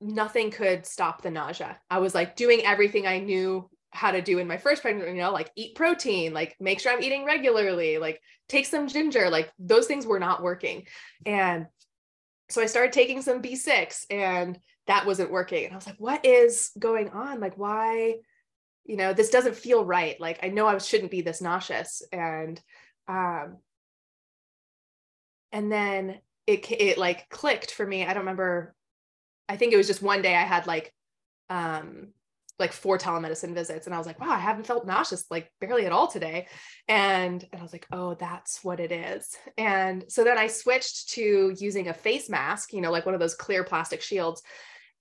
nothing 0.00 0.50
could 0.50 0.86
stop 0.86 1.22
the 1.22 1.30
nausea. 1.30 1.78
I 1.90 1.98
was 1.98 2.14
like 2.14 2.36
doing 2.36 2.64
everything 2.64 3.06
I 3.06 3.18
knew 3.18 3.68
how 3.90 4.10
to 4.10 4.20
do 4.20 4.38
in 4.38 4.46
my 4.46 4.58
first 4.58 4.82
pregnancy, 4.82 5.10
you 5.10 5.22
know, 5.22 5.32
like 5.32 5.50
eat 5.56 5.74
protein, 5.74 6.34
like 6.34 6.54
make 6.60 6.80
sure 6.80 6.92
I'm 6.92 7.02
eating 7.02 7.24
regularly, 7.24 7.98
like 7.98 8.20
take 8.48 8.66
some 8.66 8.88
ginger, 8.88 9.30
like 9.30 9.50
those 9.58 9.86
things 9.86 10.06
were 10.06 10.20
not 10.20 10.42
working. 10.42 10.86
And 11.24 11.66
so 12.50 12.60
I 12.60 12.66
started 12.66 12.92
taking 12.92 13.22
some 13.22 13.42
B6 13.42 14.04
and 14.10 14.58
that 14.86 15.06
wasn't 15.06 15.30
working. 15.32 15.64
And 15.64 15.72
I 15.72 15.76
was 15.76 15.86
like, 15.86 15.98
what 15.98 16.24
is 16.24 16.70
going 16.78 17.08
on? 17.10 17.40
Like, 17.40 17.56
why, 17.56 18.16
you 18.84 18.96
know, 18.96 19.12
this 19.12 19.30
doesn't 19.30 19.56
feel 19.56 19.84
right. 19.84 20.20
Like, 20.20 20.40
I 20.42 20.48
know 20.48 20.66
I 20.66 20.78
shouldn't 20.78 21.10
be 21.10 21.22
this 21.22 21.40
nauseous. 21.40 22.02
And, 22.12 22.60
um, 23.08 23.56
and 25.50 25.72
then 25.72 26.18
it, 26.46 26.70
it 26.70 26.98
like 26.98 27.28
clicked 27.28 27.72
for 27.72 27.86
me. 27.86 28.04
I 28.04 28.08
don't 28.08 28.22
remember. 28.22 28.74
I 29.48 29.56
think 29.56 29.72
it 29.72 29.76
was 29.76 29.86
just 29.86 30.02
one 30.02 30.22
day 30.22 30.34
I 30.34 30.42
had 30.42 30.66
like, 30.66 30.92
um, 31.50 32.08
like 32.58 32.72
four 32.72 32.96
telemedicine 32.96 33.54
visits 33.54 33.86
and 33.86 33.94
I 33.94 33.98
was 33.98 34.06
like, 34.06 34.18
wow, 34.18 34.30
I 34.30 34.38
haven't 34.38 34.66
felt 34.66 34.86
nauseous 34.86 35.26
like 35.30 35.50
barely 35.60 35.84
at 35.84 35.92
all 35.92 36.06
today. 36.08 36.46
And, 36.88 37.44
and 37.52 37.60
I 37.60 37.62
was 37.62 37.72
like, 37.72 37.86
oh, 37.92 38.14
that's 38.14 38.64
what 38.64 38.80
it 38.80 38.92
is. 38.92 39.36
And 39.58 40.04
so 40.08 40.24
then 40.24 40.38
I 40.38 40.46
switched 40.46 41.10
to 41.10 41.54
using 41.58 41.88
a 41.88 41.94
face 41.94 42.30
mask, 42.30 42.72
you 42.72 42.80
know, 42.80 42.90
like 42.90 43.04
one 43.04 43.14
of 43.14 43.20
those 43.20 43.34
clear 43.34 43.62
plastic 43.62 44.00
shields. 44.00 44.42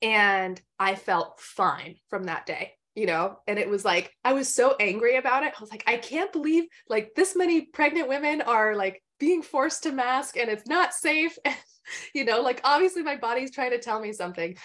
And 0.01 0.61
I 0.79 0.95
felt 0.95 1.39
fine 1.39 1.95
from 2.09 2.25
that 2.25 2.45
day, 2.45 2.73
you 2.93 3.05
know, 3.05 3.39
and 3.47 3.57
it 3.57 3.69
was 3.69 3.85
like, 3.85 4.11
I 4.25 4.33
was 4.33 4.53
so 4.53 4.75
angry 4.77 5.15
about 5.15 5.43
it. 5.43 5.53
I 5.57 5.61
was 5.61 5.71
like, 5.71 5.85
I 5.87 5.95
can't 5.95 6.33
believe 6.33 6.65
like 6.89 7.11
this 7.15 7.37
many 7.37 7.61
pregnant 7.61 8.09
women 8.09 8.41
are 8.41 8.75
like 8.75 9.01
being 9.19 9.41
forced 9.41 9.83
to 9.83 9.91
mask 9.91 10.37
and 10.37 10.49
it's 10.49 10.67
not 10.67 10.93
safe. 10.93 11.37
you 12.13 12.25
know, 12.25 12.41
like 12.41 12.61
obviously 12.63 13.03
my 13.03 13.15
body's 13.15 13.51
trying 13.51 13.71
to 13.71 13.79
tell 13.79 13.99
me 13.99 14.13
something. 14.13 14.57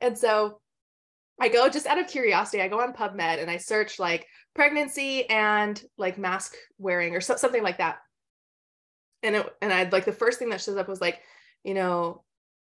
And 0.00 0.16
so 0.16 0.60
I 1.40 1.48
go 1.48 1.68
just 1.68 1.86
out 1.86 1.98
of 1.98 2.06
curiosity, 2.06 2.62
I 2.62 2.68
go 2.68 2.80
on 2.80 2.92
PubMed 2.92 3.40
and 3.40 3.50
I 3.50 3.58
search 3.58 3.98
like 3.98 4.26
pregnancy 4.54 5.28
and 5.28 5.82
like 5.98 6.18
mask 6.18 6.54
wearing 6.78 7.14
or 7.14 7.20
so, 7.20 7.36
something 7.36 7.62
like 7.62 7.78
that. 7.78 7.98
And 9.22 9.36
it, 9.36 9.46
and 9.60 9.72
I'd 9.72 9.92
like 9.92 10.04
the 10.04 10.12
first 10.12 10.38
thing 10.38 10.50
that 10.50 10.60
shows 10.60 10.76
up 10.76 10.88
was 10.88 11.00
like, 11.00 11.20
you 11.64 11.74
know, 11.74 12.22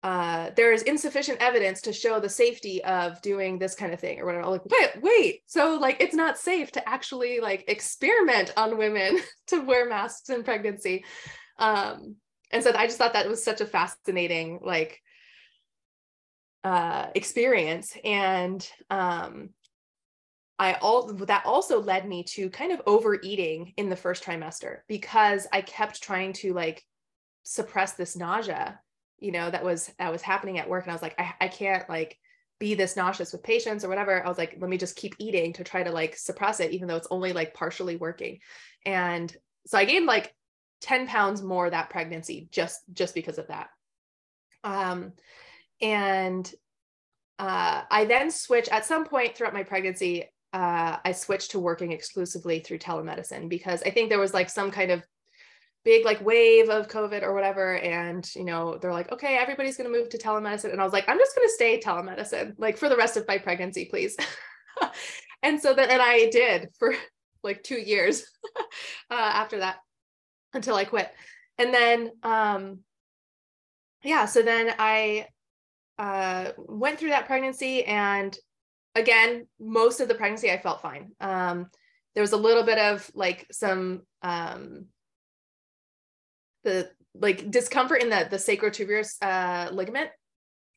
uh, 0.02 0.50
there 0.56 0.72
is 0.72 0.82
insufficient 0.82 1.40
evidence 1.40 1.80
to 1.82 1.92
show 1.92 2.20
the 2.20 2.28
safety 2.28 2.82
of 2.84 3.20
doing 3.22 3.58
this 3.58 3.74
kind 3.74 3.92
of 3.92 4.00
thing 4.00 4.20
or 4.20 4.26
whatever. 4.26 4.44
I'm 4.44 4.50
like, 4.50 4.66
wait, 4.66 5.02
wait. 5.02 5.42
So 5.46 5.78
like 5.80 6.00
it's 6.00 6.14
not 6.14 6.38
safe 6.38 6.70
to 6.72 6.88
actually 6.88 7.40
like 7.40 7.64
experiment 7.68 8.52
on 8.56 8.78
women 8.78 9.18
to 9.48 9.64
wear 9.64 9.88
masks 9.88 10.30
in 10.30 10.44
pregnancy. 10.44 11.04
Um, 11.58 12.16
and 12.50 12.62
so 12.62 12.72
I 12.74 12.86
just 12.86 12.98
thought 12.98 13.14
that 13.14 13.28
was 13.28 13.42
such 13.42 13.60
a 13.60 13.66
fascinating 13.66 14.60
like 14.62 15.00
uh, 16.62 17.06
experience. 17.14 17.96
And 18.04 18.68
um, 18.90 19.50
I 20.58 20.74
all 20.74 21.12
that 21.12 21.44
also 21.46 21.80
led 21.80 22.08
me 22.08 22.24
to 22.34 22.50
kind 22.50 22.72
of 22.72 22.82
overeating 22.86 23.72
in 23.76 23.88
the 23.88 23.96
first 23.96 24.24
trimester 24.24 24.78
because 24.88 25.46
I 25.52 25.60
kept 25.60 26.02
trying 26.02 26.32
to 26.34 26.54
like 26.54 26.82
suppress 27.42 27.92
this 27.92 28.16
nausea, 28.16 28.80
you 29.18 29.32
know, 29.32 29.50
that 29.50 29.64
was 29.64 29.92
that 29.98 30.12
was 30.12 30.22
happening 30.22 30.58
at 30.58 30.68
work. 30.68 30.84
And 30.84 30.90
I 30.90 30.94
was 30.94 31.02
like, 31.02 31.18
I, 31.18 31.34
I 31.40 31.48
can't 31.48 31.88
like 31.88 32.18
be 32.58 32.74
this 32.74 32.96
nauseous 32.96 33.32
with 33.32 33.42
patients 33.42 33.84
or 33.84 33.88
whatever. 33.88 34.24
I 34.24 34.28
was 34.28 34.38
like, 34.38 34.56
let 34.58 34.70
me 34.70 34.78
just 34.78 34.96
keep 34.96 35.14
eating 35.18 35.52
to 35.54 35.64
try 35.64 35.82
to 35.82 35.90
like 35.90 36.16
suppress 36.16 36.60
it, 36.60 36.72
even 36.72 36.88
though 36.88 36.96
it's 36.96 37.08
only 37.10 37.32
like 37.32 37.54
partially 37.54 37.96
working. 37.96 38.38
And 38.84 39.34
so 39.66 39.76
I 39.78 39.84
gained 39.84 40.06
like 40.06 40.34
10 40.82 41.06
pounds 41.06 41.42
more 41.42 41.68
that 41.68 41.90
pregnancy 41.90 42.48
just 42.50 42.80
just 42.92 43.14
because 43.14 43.38
of 43.38 43.48
that. 43.48 43.68
Um, 44.64 45.12
and 45.80 46.50
uh, 47.38 47.82
I 47.90 48.06
then 48.06 48.30
switched 48.30 48.72
at 48.72 48.86
some 48.86 49.04
point 49.04 49.36
throughout 49.36 49.54
my 49.54 49.62
pregnancy. 49.62 50.24
Uh, 50.52 50.96
I 51.04 51.12
switched 51.12 51.50
to 51.50 51.58
working 51.58 51.92
exclusively 51.92 52.60
through 52.60 52.78
telemedicine 52.78 53.48
because 53.48 53.82
I 53.82 53.90
think 53.90 54.08
there 54.08 54.18
was 54.18 54.32
like 54.32 54.48
some 54.48 54.70
kind 54.70 54.90
of 54.90 55.04
big 55.86 56.04
like 56.04 56.20
wave 56.20 56.68
of 56.68 56.88
COVID 56.88 57.22
or 57.22 57.32
whatever. 57.32 57.76
And, 57.78 58.28
you 58.34 58.42
know, 58.42 58.76
they're 58.76 58.92
like, 58.92 59.12
okay, 59.12 59.38
everybody's 59.38 59.76
going 59.76 59.90
to 59.90 59.96
move 59.96 60.08
to 60.10 60.18
telemedicine. 60.18 60.72
And 60.72 60.80
I 60.80 60.84
was 60.84 60.92
like, 60.92 61.08
I'm 61.08 61.16
just 61.16 61.36
going 61.36 61.46
to 61.46 61.54
stay 61.54 61.80
telemedicine 61.80 62.54
like 62.58 62.76
for 62.76 62.88
the 62.88 62.96
rest 62.96 63.16
of 63.16 63.26
my 63.28 63.38
pregnancy, 63.38 63.84
please. 63.84 64.16
and 65.44 65.62
so 65.62 65.74
then, 65.74 65.88
and 65.88 66.02
I 66.02 66.28
did 66.28 66.70
for 66.76 66.92
like 67.44 67.62
two 67.62 67.78
years 67.78 68.26
uh, 69.10 69.14
after 69.14 69.60
that 69.60 69.76
until 70.52 70.74
I 70.74 70.84
quit. 70.84 71.08
And 71.56 71.72
then, 71.72 72.10
um, 72.24 72.80
yeah, 74.02 74.24
so 74.24 74.42
then 74.42 74.74
I 74.80 75.28
uh, 76.00 76.50
went 76.58 76.98
through 76.98 77.10
that 77.10 77.26
pregnancy 77.26 77.84
and 77.84 78.36
again 78.96 79.46
most 79.60 80.00
of 80.00 80.08
the 80.08 80.14
pregnancy 80.14 80.50
i 80.50 80.58
felt 80.58 80.80
fine 80.80 81.12
um, 81.20 81.68
there 82.14 82.22
was 82.22 82.32
a 82.32 82.36
little 82.36 82.62
bit 82.62 82.78
of 82.78 83.10
like 83.14 83.46
some 83.50 84.02
um, 84.22 84.86
the 86.66 86.90
like 87.14 87.50
discomfort 87.50 88.02
in 88.02 88.10
the 88.10 88.26
the 88.30 88.36
sacrotuberous 88.36 89.14
uh, 89.22 89.70
ligament 89.72 90.10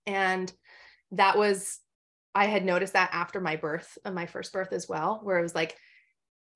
and 0.05 0.51
that 1.11 1.37
was 1.37 1.79
i 2.33 2.45
had 2.45 2.63
noticed 2.63 2.93
that 2.93 3.09
after 3.11 3.41
my 3.41 3.55
birth 3.57 3.97
my 4.09 4.25
first 4.25 4.53
birth 4.53 4.71
as 4.71 4.87
well 4.87 5.19
where 5.23 5.37
it 5.37 5.43
was 5.43 5.55
like 5.55 5.75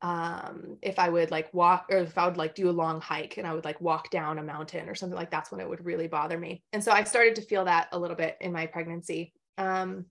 um, 0.04 0.78
if 0.82 1.00
I 1.00 1.08
would 1.08 1.32
like 1.32 1.54
walk 1.54 1.86
or 1.90 2.00
if 2.00 2.18
I 2.18 2.28
would 2.28 2.36
like 2.36 2.56
do 2.56 2.70
a 2.70 2.72
long 2.72 3.00
hike 3.00 3.38
and 3.38 3.48
I 3.48 3.54
would 3.54 3.64
like 3.64 3.80
walk 3.80 4.10
down 4.10 4.38
a 4.38 4.44
mountain 4.44 4.90
or 4.90 4.96
something 4.96 5.16
like 5.16 5.32
that's 5.32 5.50
when 5.50 5.62
it 5.62 5.70
would 5.70 5.86
really 5.86 6.08
bother 6.08 6.38
me. 6.38 6.62
And 6.74 6.84
so 6.84 6.92
I 6.92 7.06
started 7.06 7.36
to 7.36 7.42
feel 7.42 7.64
that 7.66 7.88
a 7.94 7.98
little 8.00 8.18
bit 8.18 8.36
in 8.42 8.52
my 8.52 8.66
pregnancy. 8.66 9.34
Um, 9.58 10.08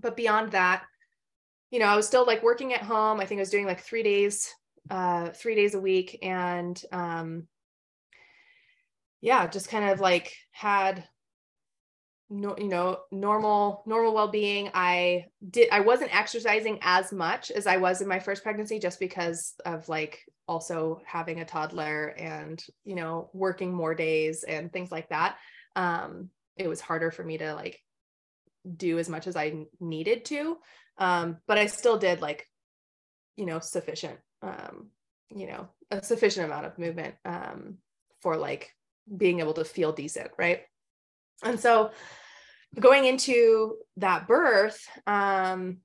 but 0.00 0.16
beyond 0.16 0.52
that, 0.52 0.84
you 1.72 1.80
know, 1.80 1.86
I 1.86 1.96
was 1.96 2.06
still 2.06 2.24
like 2.24 2.44
working 2.44 2.72
at 2.72 2.82
home. 2.82 3.18
I 3.18 3.26
think 3.26 3.40
I 3.40 3.42
was 3.42 3.50
doing 3.50 3.66
like 3.66 3.80
three 3.80 4.04
days, 4.04 4.54
uh, 4.90 5.30
three 5.30 5.56
days 5.56 5.74
a 5.74 5.80
week. 5.80 6.20
And 6.22 6.80
um, 6.92 7.48
yeah, 9.20 9.46
just 9.46 9.68
kind 9.68 9.90
of 9.90 10.00
like 10.00 10.32
had 10.52 11.04
no, 12.30 12.54
you 12.58 12.68
know 12.68 13.00
normal 13.10 13.82
normal 13.86 14.14
well-being. 14.14 14.70
I 14.74 15.26
did 15.48 15.70
i 15.72 15.80
wasn't 15.80 16.14
exercising 16.14 16.78
as 16.82 17.12
much 17.12 17.50
as 17.50 17.66
i 17.66 17.78
was 17.78 18.00
in 18.00 18.08
my 18.08 18.18
first 18.18 18.42
pregnancy 18.42 18.78
just 18.78 19.00
because 19.00 19.54
of 19.64 19.88
like 19.88 20.24
also 20.46 21.00
having 21.06 21.40
a 21.40 21.44
toddler 21.44 22.08
and 22.18 22.62
you 22.84 22.94
know 22.94 23.30
working 23.32 23.72
more 23.72 23.94
days 23.94 24.44
and 24.44 24.72
things 24.72 24.92
like 24.92 25.08
that. 25.08 25.36
Um 25.74 26.30
it 26.56 26.68
was 26.68 26.80
harder 26.80 27.10
for 27.10 27.24
me 27.24 27.38
to 27.38 27.54
like 27.54 27.80
do 28.76 28.98
as 28.98 29.08
much 29.08 29.26
as 29.26 29.36
i 29.36 29.64
needed 29.80 30.24
to. 30.26 30.58
Um 30.98 31.38
but 31.46 31.56
i 31.58 31.66
still 31.66 31.98
did 31.98 32.20
like 32.20 32.46
you 33.36 33.46
know 33.46 33.60
sufficient 33.60 34.18
um 34.42 34.90
you 35.34 35.46
know 35.46 35.68
a 35.90 36.02
sufficient 36.02 36.46
amount 36.46 36.66
of 36.66 36.78
movement 36.78 37.14
um 37.24 37.78
for 38.20 38.36
like 38.36 38.74
being 39.16 39.40
able 39.40 39.54
to 39.54 39.64
feel 39.64 39.92
decent 39.92 40.30
right 40.38 40.62
and 41.42 41.58
so 41.60 41.90
going 42.78 43.04
into 43.04 43.76
that 43.96 44.28
birth, 44.28 44.86
um, 45.06 45.78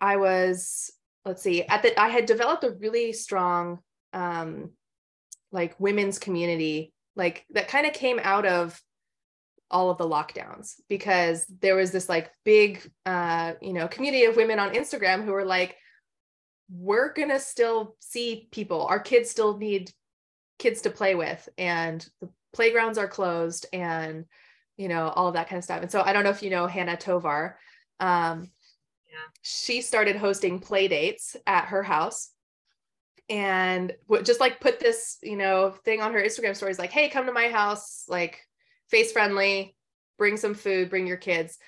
I 0.00 0.16
was, 0.16 0.90
let's 1.24 1.42
see, 1.42 1.62
at 1.62 1.82
the, 1.82 1.98
I 2.00 2.08
had 2.08 2.26
developed 2.26 2.64
a 2.64 2.70
really 2.70 3.12
strong, 3.12 3.78
um, 4.12 4.70
like 5.52 5.78
women's 5.78 6.18
community, 6.18 6.92
like 7.14 7.44
that 7.50 7.68
kind 7.68 7.86
of 7.86 7.92
came 7.92 8.18
out 8.22 8.46
of 8.46 8.80
all 9.70 9.90
of 9.90 9.98
the 9.98 10.08
lockdowns 10.08 10.74
because 10.88 11.46
there 11.60 11.76
was 11.76 11.92
this 11.92 12.08
like 12.08 12.30
big, 12.44 12.90
uh, 13.06 13.54
you 13.60 13.72
know, 13.72 13.88
community 13.88 14.24
of 14.24 14.36
women 14.36 14.58
on 14.58 14.74
Instagram 14.74 15.24
who 15.24 15.32
were 15.32 15.44
like, 15.44 15.76
we're 16.70 17.12
gonna 17.12 17.38
still 17.38 17.96
see 18.00 18.48
people. 18.50 18.86
Our 18.86 19.00
kids 19.00 19.30
still 19.30 19.58
need 19.58 19.92
kids 20.62 20.82
to 20.82 20.90
play 20.90 21.14
with, 21.14 21.48
and 21.58 22.06
the 22.20 22.28
playgrounds 22.52 22.98
are 22.98 23.08
closed, 23.08 23.66
and 23.72 24.24
you 24.76 24.88
know, 24.88 25.08
all 25.08 25.28
of 25.28 25.34
that 25.34 25.48
kind 25.48 25.58
of 25.58 25.64
stuff. 25.64 25.82
And 25.82 25.90
so 25.90 26.02
I 26.02 26.12
don't 26.12 26.24
know 26.24 26.30
if 26.30 26.42
you 26.42 26.50
know 26.50 26.66
Hannah 26.66 26.96
Tovar. 26.96 27.58
Um, 28.00 28.50
yeah. 29.10 29.28
She 29.42 29.82
started 29.82 30.16
hosting 30.16 30.58
play 30.58 30.88
dates 30.88 31.36
at 31.46 31.66
her 31.66 31.82
house 31.82 32.30
and 33.28 33.92
just 34.22 34.40
like 34.40 34.60
put 34.60 34.80
this, 34.80 35.18
you 35.22 35.36
know, 35.36 35.74
thing 35.84 36.00
on 36.00 36.12
her 36.12 36.22
Instagram 36.22 36.56
stories 36.56 36.78
like, 36.78 36.90
hey, 36.90 37.08
come 37.08 37.26
to 37.26 37.32
my 37.32 37.48
house, 37.48 38.04
like 38.08 38.40
face 38.90 39.12
friendly, 39.12 39.76
bring 40.18 40.36
some 40.36 40.54
food, 40.54 40.90
bring 40.90 41.06
your 41.06 41.16
kids. 41.16 41.58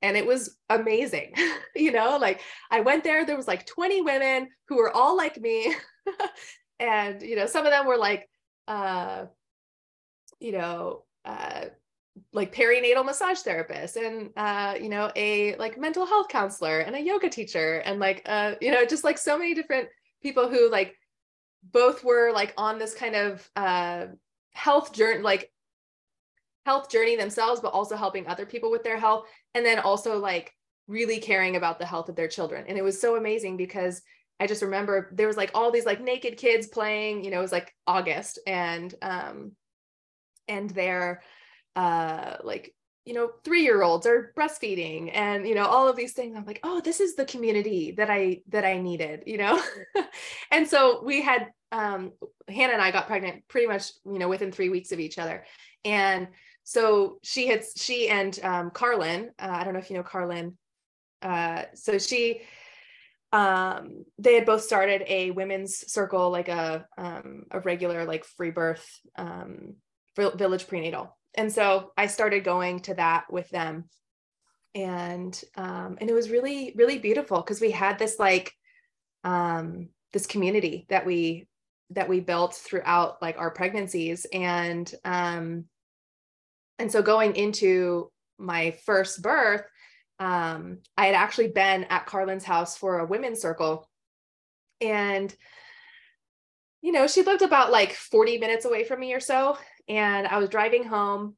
And 0.00 0.16
it 0.16 0.26
was 0.26 0.56
amazing. 0.68 1.34
you 1.76 1.92
know, 1.92 2.18
like 2.18 2.40
I 2.70 2.80
went 2.80 3.04
there, 3.04 3.26
there 3.26 3.36
was 3.36 3.48
like 3.48 3.66
20 3.66 4.02
women 4.02 4.48
who 4.68 4.76
were 4.76 4.90
all 4.90 5.16
like 5.16 5.40
me. 5.40 5.74
and, 6.80 7.20
you 7.22 7.36
know, 7.36 7.46
some 7.46 7.66
of 7.66 7.72
them 7.72 7.86
were 7.86 7.98
like, 7.98 8.28
uh, 8.68 9.26
you 10.40 10.52
know, 10.52 11.04
uh, 11.24 11.66
like 12.32 12.54
perinatal 12.54 13.06
massage 13.06 13.38
therapist 13.38 13.96
and 13.96 14.28
uh 14.36 14.74
you 14.78 14.90
know 14.90 15.10
a 15.16 15.56
like 15.56 15.78
mental 15.78 16.04
health 16.04 16.28
counselor 16.28 16.80
and 16.80 16.94
a 16.94 17.00
yoga 17.00 17.26
teacher 17.26 17.78
and 17.86 18.00
like 18.00 18.20
uh 18.26 18.52
you 18.60 18.70
know 18.70 18.84
just 18.84 19.02
like 19.02 19.16
so 19.16 19.38
many 19.38 19.54
different 19.54 19.88
people 20.22 20.46
who 20.46 20.70
like 20.70 20.94
both 21.72 22.04
were 22.04 22.30
like 22.30 22.52
on 22.58 22.78
this 22.78 22.94
kind 22.94 23.16
of 23.16 23.50
uh 23.56 24.04
health 24.52 24.92
journey 24.92 25.22
like 25.22 25.50
health 26.66 26.90
journey 26.90 27.16
themselves 27.16 27.62
but 27.62 27.72
also 27.72 27.96
helping 27.96 28.26
other 28.26 28.44
people 28.44 28.70
with 28.70 28.82
their 28.82 28.98
health 28.98 29.26
and 29.54 29.64
then 29.64 29.78
also 29.78 30.18
like 30.18 30.52
really 30.88 31.18
caring 31.18 31.56
about 31.56 31.78
the 31.78 31.86
health 31.86 32.08
of 32.08 32.16
their 32.16 32.28
children. 32.28 32.64
And 32.68 32.76
it 32.76 32.84
was 32.84 33.00
so 33.00 33.16
amazing 33.16 33.56
because 33.56 34.02
i 34.42 34.46
just 34.46 34.62
remember 34.62 35.08
there 35.12 35.26
was 35.26 35.36
like 35.36 35.50
all 35.54 35.70
these 35.70 35.86
like 35.86 36.00
naked 36.00 36.36
kids 36.36 36.66
playing 36.66 37.24
you 37.24 37.30
know 37.30 37.38
it 37.38 37.42
was 37.42 37.52
like 37.52 37.74
august 37.86 38.38
and 38.46 38.94
um 39.02 39.52
and 40.48 40.70
they're 40.70 41.22
uh 41.76 42.36
like 42.42 42.74
you 43.04 43.14
know 43.14 43.30
three 43.44 43.62
year 43.62 43.82
olds 43.82 44.06
are 44.06 44.32
breastfeeding 44.36 45.10
and 45.12 45.46
you 45.46 45.54
know 45.54 45.64
all 45.64 45.88
of 45.88 45.96
these 45.96 46.12
things. 46.12 46.36
I'm 46.36 46.44
like 46.44 46.60
oh 46.62 46.80
this 46.80 47.00
is 47.00 47.16
the 47.16 47.24
community 47.24 47.92
that 47.92 48.10
i 48.10 48.42
that 48.48 48.64
i 48.64 48.78
needed 48.78 49.24
you 49.26 49.38
know? 49.38 49.60
And 50.50 50.68
so 50.68 51.02
we 51.02 51.22
had 51.22 51.48
um 51.72 52.12
hannah 52.48 52.74
and 52.74 52.82
i 52.82 52.90
got 52.90 53.06
pregnant 53.06 53.48
pretty 53.48 53.66
much 53.66 53.92
you 54.04 54.18
know 54.18 54.28
within 54.28 54.52
three 54.52 54.68
weeks 54.68 54.92
of 54.92 55.00
each 55.00 55.18
other. 55.18 55.44
And 55.84 56.28
so 56.64 57.18
she 57.22 57.48
had 57.48 57.64
she 57.76 58.08
and 58.08 58.38
um 58.44 58.70
carlin 58.70 59.30
uh, 59.38 59.50
i 59.50 59.64
don't 59.64 59.72
know 59.72 59.80
if 59.80 59.90
you 59.90 59.96
know 59.96 60.04
carlin 60.04 60.56
uh 61.22 61.64
so 61.74 61.98
she 61.98 62.42
um 63.32 64.04
they 64.18 64.34
had 64.34 64.44
both 64.44 64.62
started 64.62 65.02
a 65.06 65.30
women's 65.30 65.90
circle 65.90 66.30
like 66.30 66.48
a 66.48 66.86
um 66.98 67.44
a 67.50 67.60
regular 67.60 68.04
like 68.04 68.24
free 68.24 68.50
birth 68.50 68.86
um 69.16 69.74
village 70.16 70.66
prenatal 70.68 71.16
and 71.34 71.52
so 71.52 71.92
I 71.96 72.06
started 72.06 72.44
going 72.44 72.80
to 72.80 72.94
that 72.94 73.24
with 73.30 73.48
them. 73.50 73.84
And 74.74 75.38
um, 75.56 75.98
and 76.00 76.08
it 76.08 76.14
was 76.14 76.30
really, 76.30 76.72
really 76.76 76.98
beautiful 76.98 77.38
because 77.38 77.60
we 77.60 77.70
had 77.70 77.98
this 77.98 78.18
like 78.18 78.52
um 79.24 79.88
this 80.12 80.26
community 80.26 80.86
that 80.88 81.06
we 81.06 81.46
that 81.90 82.08
we 82.08 82.20
built 82.20 82.54
throughout 82.54 83.20
like 83.22 83.38
our 83.38 83.50
pregnancies. 83.50 84.26
And 84.32 84.92
um 85.04 85.64
and 86.78 86.90
so 86.90 87.02
going 87.02 87.36
into 87.36 88.10
my 88.38 88.72
first 88.84 89.22
birth, 89.22 89.62
um, 90.22 90.78
I 90.96 91.06
had 91.06 91.16
actually 91.16 91.48
been 91.48 91.82
at 91.84 92.06
Carlin's 92.06 92.44
house 92.44 92.76
for 92.76 93.00
a 93.00 93.06
women's 93.06 93.40
circle. 93.40 93.88
And 94.80 95.34
you 96.80 96.92
know, 96.92 97.06
she 97.06 97.22
lived 97.22 97.42
about 97.42 97.70
like 97.70 97.92
40 97.92 98.38
minutes 98.38 98.64
away 98.64 98.84
from 98.84 99.00
me 99.00 99.14
or 99.14 99.20
so 99.20 99.56
and 99.88 100.26
I 100.26 100.38
was 100.38 100.48
driving 100.48 100.84
home 100.84 101.34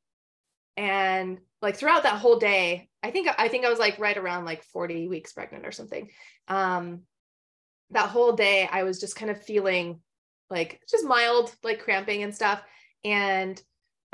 and 0.77 1.39
like 1.63 1.77
throughout 1.77 2.03
that 2.03 2.19
whole 2.19 2.39
day, 2.39 2.89
I 3.03 3.11
think 3.11 3.29
I 3.39 3.49
think 3.49 3.65
I 3.65 3.71
was 3.71 3.79
like 3.79 3.99
right 3.99 4.17
around 4.17 4.45
like 4.45 4.65
40 4.65 5.09
weeks 5.09 5.33
pregnant 5.33 5.67
or 5.67 5.73
something. 5.73 6.11
Um 6.49 7.03
that 7.91 8.09
whole 8.09 8.33
day 8.33 8.69
I 8.71 8.83
was 8.83 9.01
just 9.01 9.17
kind 9.17 9.31
of 9.31 9.43
feeling 9.43 10.01
like 10.51 10.81
just 10.91 11.05
mild 11.07 11.55
like 11.63 11.81
cramping 11.81 12.23
and 12.23 12.35
stuff 12.35 12.63
and 13.03 13.61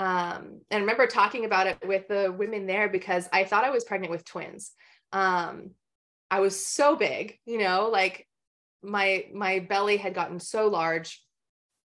um 0.00 0.62
and 0.70 0.78
I 0.78 0.80
remember 0.80 1.06
talking 1.06 1.44
about 1.44 1.66
it 1.66 1.76
with 1.86 2.08
the 2.08 2.34
women 2.36 2.66
there 2.66 2.88
because 2.88 3.28
I 3.32 3.44
thought 3.44 3.64
I 3.64 3.70
was 3.70 3.84
pregnant 3.84 4.10
with 4.10 4.24
twins. 4.24 4.72
Um 5.12 5.72
I 6.30 6.40
was 6.40 6.64
so 6.64 6.96
big, 6.96 7.38
you 7.44 7.58
know, 7.58 7.90
like 7.92 8.26
my 8.82 9.26
my 9.34 9.58
belly 9.58 9.98
had 9.98 10.14
gotten 10.14 10.40
so 10.40 10.68
large 10.68 11.22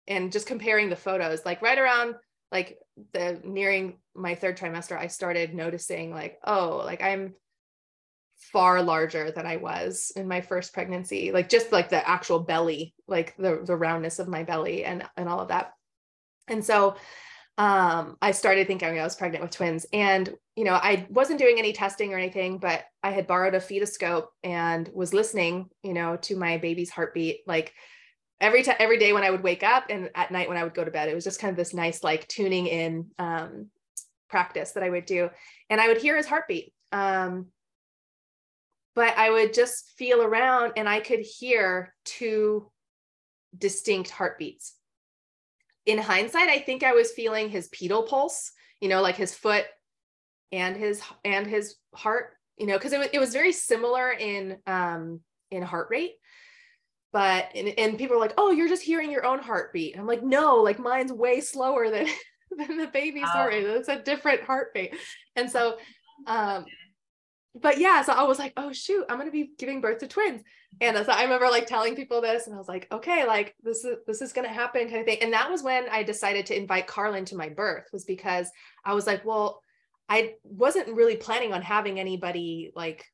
and 0.06 0.32
just 0.32 0.47
comparing 0.47 0.90
the 0.90 0.97
photos 0.97 1.47
like 1.47 1.62
right 1.62 1.78
around 1.78 2.14
like 2.52 2.78
the 3.12 3.40
nearing 3.43 3.98
my 4.14 4.35
third 4.35 4.59
trimester 4.59 4.98
i 4.98 5.06
started 5.06 5.55
noticing 5.55 6.10
like 6.10 6.39
oh 6.44 6.82
like 6.85 7.02
i'm 7.02 7.32
far 8.36 8.82
larger 8.82 9.31
than 9.31 9.47
i 9.47 9.56
was 9.56 10.12
in 10.14 10.28
my 10.28 10.43
first 10.43 10.74
pregnancy 10.74 11.32
like 11.32 11.48
just 11.48 11.72
like 11.72 11.89
the 11.89 12.06
actual 12.06 12.39
belly 12.40 12.94
like 13.09 13.35
the 13.39 13.62
the 13.64 13.74
roundness 13.74 14.18
of 14.18 14.28
my 14.28 14.43
belly 14.43 14.85
and 14.85 15.02
and 15.16 15.26
all 15.26 15.40
of 15.40 15.48
that 15.48 15.72
and 16.48 16.62
so 16.62 16.97
um 17.56 18.16
i 18.20 18.32
started 18.32 18.66
thinking 18.66 18.98
i 18.98 19.05
was 19.05 19.14
pregnant 19.14 19.43
with 19.43 19.52
twins 19.52 19.86
and 19.93 20.35
you 20.56 20.64
know 20.64 20.74
i 20.74 21.06
wasn't 21.09 21.39
doing 21.39 21.59
any 21.59 21.72
testing 21.72 22.12
or 22.12 22.18
anything 22.18 22.59
but 22.59 22.85
i 23.02 23.10
had 23.10 23.28
borrowed 23.28 23.55
a 23.55 23.60
fetoscope 23.60 24.26
and 24.43 24.90
was 24.93 25.14
listening 25.14 25.68
you 25.82 25.94
know 25.94 26.16
to 26.16 26.36
my 26.36 26.59
baby's 26.59 26.90
heartbeat 26.90 27.40
like 27.47 27.72
every 28.40 28.62
time 28.62 28.76
every 28.78 28.98
day 28.98 29.12
when 29.12 29.22
I 29.22 29.31
would 29.31 29.43
wake 29.43 29.62
up 29.62 29.86
and 29.89 30.10
at 30.14 30.31
night 30.31 30.48
when 30.48 30.59
I 30.59 30.64
would 30.64 30.74
go 30.74 30.85
to 30.85 30.90
bed, 30.90 31.09
it 31.09 31.14
was 31.14 31.24
just 31.24 31.40
kind 31.40 31.51
of 31.51 31.56
this 31.56 31.74
nice 31.74 32.02
like 32.02 32.28
tuning 32.28 32.66
in 32.66 33.06
um, 33.18 33.70
practice 34.28 34.72
that 34.72 34.82
I 34.82 34.90
would 34.90 35.06
do, 35.06 35.31
and 35.70 35.81
I 35.81 35.89
would 35.89 35.98
hear 35.98 36.16
his 36.16 36.26
heartbeat. 36.26 36.72
Um, 36.93 37.47
but 38.94 39.16
I 39.16 39.31
would 39.31 39.55
just 39.55 39.94
feel 39.98 40.22
around 40.22 40.74
and 40.76 40.89
I 40.89 41.01
could 41.01 41.20
hear 41.20 41.93
two 42.05 42.70
distinct 43.56 44.10
heartbeats. 44.10 44.74
In 45.86 45.98
hindsight, 45.98 46.48
I 46.48 46.61
think 46.61 46.82
I 46.82 46.93
was 46.93 47.12
feeling 47.12 47.51
his 47.51 47.69
pedal 47.69 48.05
pulse, 48.05 48.52
you 48.81 48.89
know, 48.89 49.02
like 49.02 49.16
his 49.16 49.35
foot 49.35 49.66
and 50.52 50.77
his 50.77 51.02
and 51.24 51.47
his 51.47 51.77
heart, 51.94 52.31
you 52.56 52.66
know, 52.66 52.74
because 52.74 52.93
it 52.93 52.98
was 52.98 53.09
it 53.12 53.19
was 53.19 53.32
very 53.32 53.52
similar 53.52 54.11
in 54.11 54.59
um 54.66 55.20
in 55.51 55.62
heart 55.62 55.89
rate. 55.90 56.12
But 57.12 57.51
and, 57.55 57.69
and 57.78 57.98
people 57.98 58.16
are 58.16 58.20
like 58.20 58.35
oh 58.39 58.51
you're 58.51 58.69
just 58.69 58.82
hearing 58.82 59.11
your 59.11 59.27
own 59.27 59.40
heartbeat. 59.40 59.98
I'm 59.98 60.06
like 60.06 60.23
no 60.23 60.56
like 60.56 60.78
mine's 60.78 61.12
way 61.12 61.40
slower 61.40 61.90
than 61.90 62.06
than 62.56 62.78
the 62.78 62.86
baby's 62.86 63.23
wow. 63.24 63.31
heart 63.31 63.52
rate. 63.52 63.65
It's 63.65 63.89
a 63.89 64.02
different 64.02 64.43
heartbeat. 64.43 64.94
And 65.36 65.51
so 65.51 65.77
um 66.27 66.65
but 67.55 67.78
yeah 67.78 68.02
so 68.02 68.12
i 68.12 68.22
was 68.22 68.39
like 68.39 68.52
oh 68.56 68.72
shoot 68.72 69.05
i'm 69.09 69.16
to 69.24 69.31
be 69.31 69.51
giving 69.59 69.81
birth 69.81 69.98
to 69.98 70.06
twins 70.06 70.43
and 70.81 70.97
so 70.97 71.12
i 71.12 71.22
remember 71.22 71.48
like 71.48 71.66
telling 71.66 71.94
people 71.94 72.20
this 72.20 72.47
and 72.47 72.55
i 72.55 72.59
was 72.59 72.68
like 72.68 72.89
okay 72.90 73.26
like 73.26 73.55
this 73.62 73.85
is 73.85 73.97
this 74.06 74.20
is 74.20 74.32
to 74.32 74.52
happen 74.52 74.89
kind 74.89 75.01
of 75.01 75.06
thing 75.06 75.18
and 75.22 75.32
that 75.32 75.51
was 75.51 75.62
when 75.62 75.89
i 75.90 76.02
decided 76.02 76.47
to 76.47 76.56
invite 76.56 76.86
carlin 76.86 77.24
to 77.24 77.36
my 77.36 77.48
birth 77.48 77.85
was 77.93 78.05
because 78.05 78.51
i 78.85 78.93
was 78.93 79.06
like 79.06 79.24
well 79.24 79.62
i 80.09 80.35
wasn't 80.43 80.89
really 80.89 81.16
planning 81.16 81.52
on 81.52 81.62
having 81.62 82.01
anybody 82.01 82.72
like 82.74 83.05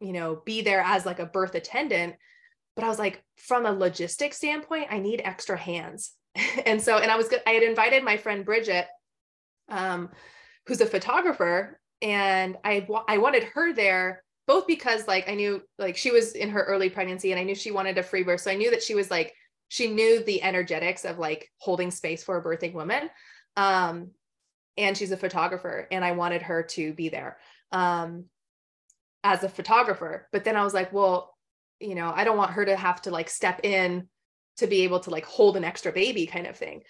you 0.00 0.12
know 0.12 0.42
be 0.44 0.60
there 0.60 0.80
as 0.80 1.06
like 1.06 1.18
a 1.18 1.26
birth 1.26 1.54
attendant 1.54 2.14
but 2.74 2.84
I 2.84 2.88
was 2.88 2.98
like, 2.98 3.22
from 3.36 3.66
a 3.66 3.74
logistic 3.74 4.32
standpoint, 4.32 4.88
I 4.90 4.98
need 4.98 5.20
extra 5.24 5.56
hands. 5.56 6.12
and 6.66 6.80
so, 6.80 6.98
and 6.98 7.10
I 7.10 7.16
was. 7.16 7.32
I 7.46 7.50
had 7.50 7.62
invited 7.62 8.02
my 8.02 8.16
friend 8.16 8.44
Bridget, 8.44 8.86
um, 9.68 10.10
who's 10.66 10.80
a 10.80 10.86
photographer, 10.86 11.78
and 12.02 12.56
I 12.64 12.86
I 13.08 13.18
wanted 13.18 13.44
her 13.44 13.72
there 13.72 14.22
both 14.46 14.66
because 14.66 15.06
like 15.06 15.28
I 15.28 15.34
knew 15.34 15.62
like 15.78 15.96
she 15.96 16.10
was 16.10 16.32
in 16.32 16.50
her 16.50 16.64
early 16.64 16.90
pregnancy 16.90 17.30
and 17.30 17.40
I 17.40 17.44
knew 17.44 17.54
she 17.54 17.70
wanted 17.70 17.96
a 17.98 18.02
free 18.02 18.22
birth, 18.22 18.40
so 18.40 18.50
I 18.50 18.56
knew 18.56 18.70
that 18.72 18.82
she 18.82 18.94
was 18.94 19.10
like 19.10 19.32
she 19.68 19.88
knew 19.88 20.22
the 20.24 20.42
energetics 20.42 21.04
of 21.04 21.18
like 21.18 21.50
holding 21.58 21.90
space 21.90 22.22
for 22.22 22.36
a 22.36 22.44
birthing 22.44 22.74
woman. 22.74 23.08
Um, 23.56 24.10
and 24.76 24.96
she's 24.96 25.12
a 25.12 25.16
photographer, 25.16 25.86
and 25.90 26.04
I 26.04 26.12
wanted 26.12 26.42
her 26.42 26.62
to 26.62 26.92
be 26.94 27.08
there 27.08 27.38
um, 27.72 28.24
as 29.22 29.44
a 29.44 29.48
photographer. 29.48 30.28
But 30.32 30.44
then 30.44 30.56
I 30.56 30.64
was 30.64 30.74
like, 30.74 30.92
well, 30.92 31.32
you 31.82 31.94
know 31.94 32.12
i 32.14 32.24
don't 32.24 32.36
want 32.36 32.52
her 32.52 32.64
to 32.64 32.76
have 32.76 33.02
to 33.02 33.10
like 33.10 33.28
step 33.28 33.60
in 33.64 34.08
to 34.56 34.66
be 34.66 34.82
able 34.82 35.00
to 35.00 35.10
like 35.10 35.24
hold 35.24 35.56
an 35.56 35.64
extra 35.64 35.92
baby 35.92 36.26
kind 36.26 36.46
of 36.46 36.56
thing 36.56 36.82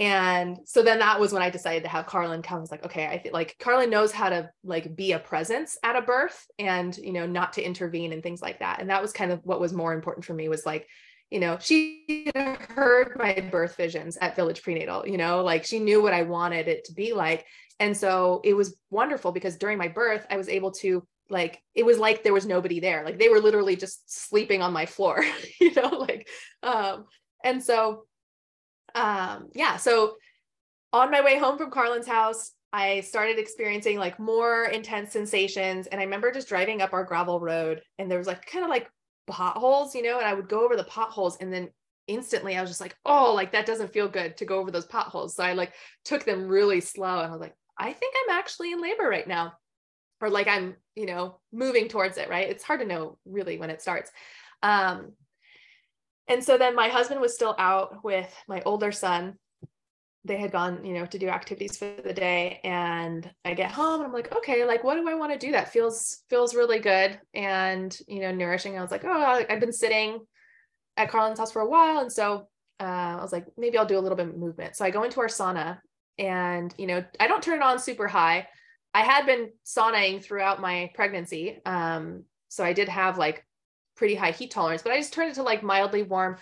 and 0.00 0.56
so 0.64 0.82
then 0.82 0.98
that 0.98 1.20
was 1.20 1.30
when 1.32 1.42
i 1.42 1.50
decided 1.50 1.82
to 1.82 1.88
have 1.88 2.06
carlin 2.06 2.40
come. 2.42 2.56
I 2.56 2.60
was 2.60 2.70
like 2.70 2.84
okay 2.86 3.06
i 3.06 3.18
feel 3.18 3.32
like 3.32 3.56
carlin 3.60 3.90
knows 3.90 4.10
how 4.10 4.30
to 4.30 4.50
like 4.64 4.96
be 4.96 5.12
a 5.12 5.18
presence 5.18 5.78
at 5.84 5.94
a 5.94 6.02
birth 6.02 6.46
and 6.58 6.96
you 6.96 7.12
know 7.12 7.26
not 7.26 7.52
to 7.52 7.62
intervene 7.62 8.12
and 8.12 8.22
things 8.22 8.42
like 8.42 8.58
that. 8.60 8.80
And 8.80 8.90
that 8.90 9.02
was 9.02 9.12
kind 9.12 9.30
of 9.30 9.40
what 9.44 9.60
was 9.60 9.72
more 9.72 9.92
important 9.92 10.24
for 10.24 10.34
me 10.34 10.48
was 10.48 10.66
like 10.66 10.88
you 11.30 11.38
know 11.38 11.58
she 11.60 12.30
heard 12.34 13.12
my 13.16 13.48
birth 13.52 13.76
visions 13.76 14.16
at 14.20 14.34
village 14.34 14.62
prenatal 14.62 15.06
you 15.06 15.18
know 15.18 15.44
like 15.44 15.64
she 15.64 15.78
knew 15.78 16.02
what 16.02 16.14
i 16.14 16.22
wanted 16.22 16.66
it 16.66 16.84
to 16.86 16.94
be 16.94 17.12
like. 17.12 17.46
And 17.78 17.96
so 17.96 18.42
it 18.44 18.52
was 18.52 18.76
wonderful 18.90 19.32
because 19.32 19.56
during 19.56 19.78
my 19.78 19.88
birth 19.88 20.26
i 20.30 20.36
was 20.38 20.48
able 20.48 20.72
to 20.72 21.06
like 21.28 21.62
it 21.74 21.84
was 21.84 21.98
like 21.98 22.24
there 22.24 22.32
was 22.32 22.46
nobody 22.46 22.80
there. 22.80 23.04
Like 23.04 23.18
they 23.18 23.28
were 23.28 23.40
literally 23.40 23.76
just 23.76 24.12
sleeping 24.12 24.62
on 24.62 24.72
my 24.72 24.86
floor 24.86 25.24
you 25.60 25.74
know 25.74 25.88
like 25.88 26.28
um 26.62 27.04
and 27.44 27.62
so 27.62 28.04
um 28.94 29.48
yeah 29.54 29.76
so 29.76 30.16
on 30.92 31.10
my 31.10 31.20
way 31.20 31.38
home 31.38 31.58
from 31.58 31.70
carlin's 31.70 32.06
house 32.06 32.52
i 32.72 33.00
started 33.00 33.38
experiencing 33.38 33.98
like 33.98 34.18
more 34.18 34.64
intense 34.64 35.12
sensations 35.12 35.86
and 35.86 36.00
i 36.00 36.04
remember 36.04 36.30
just 36.30 36.48
driving 36.48 36.82
up 36.82 36.92
our 36.92 37.04
gravel 37.04 37.40
road 37.40 37.82
and 37.98 38.10
there 38.10 38.18
was 38.18 38.26
like 38.26 38.44
kind 38.46 38.64
of 38.64 38.70
like 38.70 38.90
potholes 39.26 39.94
you 39.94 40.02
know 40.02 40.18
and 40.18 40.26
i 40.26 40.34
would 40.34 40.48
go 40.48 40.64
over 40.64 40.76
the 40.76 40.84
potholes 40.84 41.36
and 41.40 41.52
then 41.52 41.68
instantly 42.06 42.56
i 42.56 42.60
was 42.60 42.70
just 42.70 42.80
like 42.80 42.96
oh 43.06 43.32
like 43.34 43.52
that 43.52 43.66
doesn't 43.66 43.92
feel 43.92 44.08
good 44.08 44.36
to 44.36 44.44
go 44.44 44.58
over 44.58 44.70
those 44.70 44.86
potholes 44.86 45.36
so 45.36 45.44
i 45.44 45.52
like 45.52 45.72
took 46.04 46.24
them 46.24 46.48
really 46.48 46.80
slow 46.80 47.20
and 47.20 47.28
i 47.28 47.30
was 47.30 47.40
like 47.40 47.54
i 47.78 47.92
think 47.92 48.14
i'm 48.24 48.36
actually 48.36 48.72
in 48.72 48.80
labor 48.80 49.08
right 49.08 49.28
now 49.28 49.52
or 50.20 50.30
like 50.30 50.48
I'm, 50.48 50.76
you 50.94 51.06
know, 51.06 51.40
moving 51.52 51.88
towards 51.88 52.18
it, 52.18 52.28
right? 52.28 52.48
It's 52.48 52.64
hard 52.64 52.80
to 52.80 52.86
know 52.86 53.18
really 53.24 53.58
when 53.58 53.70
it 53.70 53.80
starts. 53.80 54.10
Um, 54.62 55.12
and 56.30 56.42
so 56.42 56.56
then 56.56 56.76
my 56.76 56.88
husband 56.88 57.20
was 57.20 57.34
still 57.34 57.56
out 57.58 58.04
with 58.04 58.32
my 58.46 58.62
older 58.64 58.92
son. 58.92 59.34
they 60.24 60.36
had 60.36 60.52
gone, 60.52 60.84
you 60.84 60.94
know, 60.94 61.06
to 61.06 61.18
do 61.18 61.28
activities 61.28 61.76
for 61.78 61.90
the 62.04 62.12
day. 62.12 62.60
And 62.62 63.28
I 63.44 63.54
get 63.54 63.70
home 63.70 64.00
and 64.00 64.04
I'm 64.04 64.12
like, 64.12 64.34
okay, 64.36 64.64
like 64.64 64.84
what 64.84 64.94
do 64.94 65.08
I 65.08 65.14
want 65.14 65.32
to 65.32 65.46
do 65.46 65.52
that 65.52 65.72
feels 65.72 66.22
feels 66.28 66.54
really 66.54 66.78
good 66.78 67.18
and 67.34 67.98
you 68.06 68.20
know, 68.20 68.30
nourishing. 68.30 68.78
I 68.78 68.82
was 68.82 68.90
like, 68.90 69.04
oh, 69.04 69.44
I've 69.48 69.60
been 69.60 69.72
sitting 69.72 70.20
at 70.96 71.10
Carlin's 71.10 71.38
house 71.38 71.52
for 71.52 71.62
a 71.62 71.68
while. 71.68 72.00
And 72.00 72.12
so 72.12 72.48
uh, 72.78 73.16
I 73.18 73.22
was 73.22 73.32
like, 73.32 73.46
maybe 73.56 73.78
I'll 73.78 73.86
do 73.86 73.98
a 73.98 74.04
little 74.04 74.16
bit 74.16 74.28
of 74.28 74.36
movement. 74.36 74.76
So 74.76 74.84
I 74.84 74.90
go 74.90 75.02
into 75.02 75.20
our 75.20 75.26
sauna 75.26 75.78
and 76.18 76.72
you 76.78 76.86
know, 76.86 77.02
I 77.18 77.26
don't 77.26 77.42
turn 77.42 77.56
it 77.56 77.62
on 77.62 77.78
super 77.78 78.06
high. 78.06 78.46
I 78.92 79.02
had 79.02 79.24
been 79.24 79.50
saunaing 79.64 80.22
throughout 80.22 80.60
my 80.60 80.90
pregnancy. 80.94 81.60
Um, 81.64 82.24
so 82.48 82.62
I 82.62 82.72
did 82.72 82.88
have 82.88 83.18
like 83.18 83.46
pretty 84.00 84.14
high 84.14 84.30
heat 84.30 84.50
tolerance, 84.50 84.80
but 84.80 84.92
I 84.92 84.96
just 84.96 85.12
turned 85.12 85.30
it 85.30 85.34
to 85.34 85.42
like 85.42 85.62
mildly 85.62 86.02
warm 86.02 86.38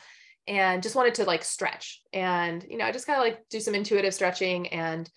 and 0.47 0.81
just 0.81 0.95
wanted 0.95 1.17
to 1.17 1.25
like 1.25 1.43
stretch. 1.43 2.01
And 2.13 2.65
you 2.71 2.79
know 2.79 2.85
i 2.85 2.93
just 2.93 3.07
kind 3.07 3.19
of 3.19 3.25
like 3.25 3.49
do 3.51 3.59
some 3.59 3.75
intuitive 3.75 4.15
stretching 4.15 4.69
and 4.69 5.11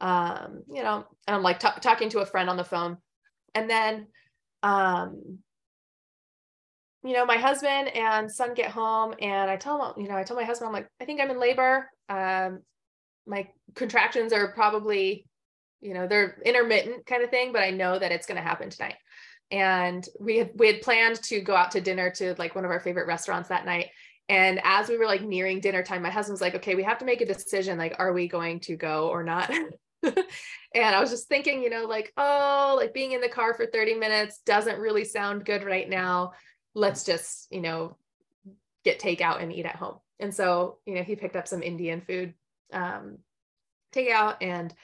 um 0.00 0.62
you 0.72 0.80
know 0.84 1.04
and 1.26 1.34
i'm 1.36 1.42
like 1.42 1.58
t- 1.58 1.80
talking 1.80 2.08
to 2.10 2.20
a 2.20 2.26
friend 2.26 2.48
on 2.48 2.56
the 2.56 2.62
phone. 2.64 2.98
And 3.52 3.68
then 3.68 4.06
um 4.62 5.40
you 7.02 7.14
know 7.14 7.26
my 7.26 7.36
husband 7.36 7.88
and 7.88 8.30
son 8.30 8.54
get 8.54 8.70
home 8.70 9.14
and 9.20 9.50
i 9.50 9.56
tell 9.56 9.84
him 9.84 10.00
you 10.00 10.08
know 10.08 10.16
i 10.16 10.22
tell 10.22 10.36
my 10.36 10.44
husband 10.44 10.68
i'm 10.68 10.72
like 10.72 10.88
i 11.00 11.04
think 11.04 11.20
i'm 11.20 11.30
in 11.32 11.40
labor. 11.40 11.90
Um 12.08 12.60
my 13.26 13.48
contractions 13.74 14.32
are 14.32 14.52
probably 14.52 15.26
you 15.80 15.94
know 15.94 16.06
they're 16.06 16.40
intermittent 16.46 17.06
kind 17.06 17.24
of 17.24 17.30
thing 17.30 17.52
but 17.52 17.62
i 17.62 17.70
know 17.70 17.98
that 17.98 18.12
it's 18.12 18.26
going 18.26 18.40
to 18.40 18.48
happen 18.48 18.70
tonight 18.70 18.94
and 19.50 20.06
we 20.20 20.38
had 20.38 20.50
we 20.54 20.66
had 20.66 20.82
planned 20.82 21.22
to 21.22 21.40
go 21.40 21.54
out 21.54 21.70
to 21.70 21.80
dinner 21.80 22.10
to 22.10 22.34
like 22.38 22.54
one 22.54 22.64
of 22.64 22.70
our 22.70 22.80
favorite 22.80 23.06
restaurants 23.06 23.48
that 23.48 23.64
night 23.64 23.90
and 24.28 24.60
as 24.62 24.88
we 24.88 24.98
were 24.98 25.06
like 25.06 25.22
nearing 25.22 25.60
dinner 25.60 25.82
time, 25.82 26.02
my 26.02 26.10
husband 26.10 26.34
was 26.34 26.40
like, 26.40 26.54
okay, 26.56 26.74
we 26.74 26.82
have 26.82 26.98
to 26.98 27.06
make 27.06 27.20
a 27.22 27.26
decision. 27.26 27.78
Like, 27.78 27.96
are 27.98 28.12
we 28.12 28.28
going 28.28 28.60
to 28.60 28.76
go 28.76 29.08
or 29.08 29.22
not? 29.22 29.50
and 30.02 30.14
I 30.74 31.00
was 31.00 31.10
just 31.10 31.28
thinking, 31.28 31.62
you 31.62 31.70
know, 31.70 31.86
like, 31.86 32.12
oh, 32.16 32.74
like 32.78 32.92
being 32.92 33.12
in 33.12 33.22
the 33.22 33.28
car 33.28 33.54
for 33.54 33.64
30 33.64 33.94
minutes 33.94 34.40
doesn't 34.44 34.78
really 34.78 35.04
sound 35.04 35.46
good 35.46 35.64
right 35.64 35.88
now. 35.88 36.32
Let's 36.74 37.04
just, 37.04 37.48
you 37.50 37.62
know, 37.62 37.96
get 38.84 39.00
takeout 39.00 39.42
and 39.42 39.50
eat 39.50 39.64
at 39.64 39.76
home. 39.76 39.96
And 40.20 40.34
so, 40.34 40.78
you 40.84 40.94
know, 40.94 41.02
he 41.02 41.16
picked 41.16 41.36
up 41.36 41.48
some 41.48 41.62
Indian 41.62 42.02
food, 42.02 42.34
um, 42.72 43.18
takeout 43.94 44.36
and, 44.42 44.74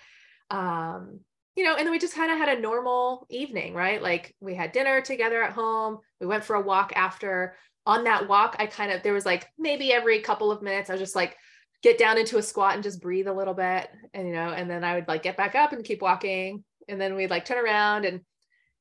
um, 0.50 1.20
you 1.56 1.64
know, 1.64 1.76
and 1.76 1.86
then 1.86 1.92
we 1.92 1.98
just 1.98 2.14
kind 2.14 2.32
of 2.32 2.38
had 2.38 2.48
a 2.48 2.60
normal 2.60 3.26
evening, 3.30 3.74
right? 3.74 4.02
Like 4.02 4.34
we 4.40 4.54
had 4.54 4.72
dinner 4.72 5.00
together 5.00 5.42
at 5.42 5.52
home. 5.52 5.98
We 6.20 6.26
went 6.26 6.44
for 6.44 6.56
a 6.56 6.60
walk 6.60 6.92
after 6.96 7.54
on 7.86 8.04
that 8.04 8.28
walk, 8.28 8.56
I 8.58 8.66
kind 8.66 8.92
of, 8.92 9.02
there 9.02 9.12
was 9.12 9.26
like 9.26 9.46
maybe 9.58 9.92
every 9.92 10.20
couple 10.20 10.50
of 10.50 10.62
minutes, 10.62 10.88
I 10.88 10.94
was 10.94 11.00
just 11.00 11.16
like, 11.16 11.36
get 11.82 11.98
down 11.98 12.16
into 12.16 12.38
a 12.38 12.42
squat 12.42 12.74
and 12.74 12.82
just 12.82 13.02
breathe 13.02 13.28
a 13.28 13.32
little 13.32 13.52
bit. 13.52 13.88
And, 14.14 14.26
you 14.26 14.32
know, 14.32 14.48
and 14.48 14.70
then 14.70 14.84
I 14.84 14.94
would 14.94 15.06
like 15.06 15.22
get 15.22 15.36
back 15.36 15.54
up 15.54 15.72
and 15.72 15.84
keep 15.84 16.00
walking. 16.00 16.64
And 16.88 16.98
then 16.98 17.14
we'd 17.14 17.30
like 17.30 17.44
turn 17.44 17.62
around 17.62 18.06
and, 18.06 18.20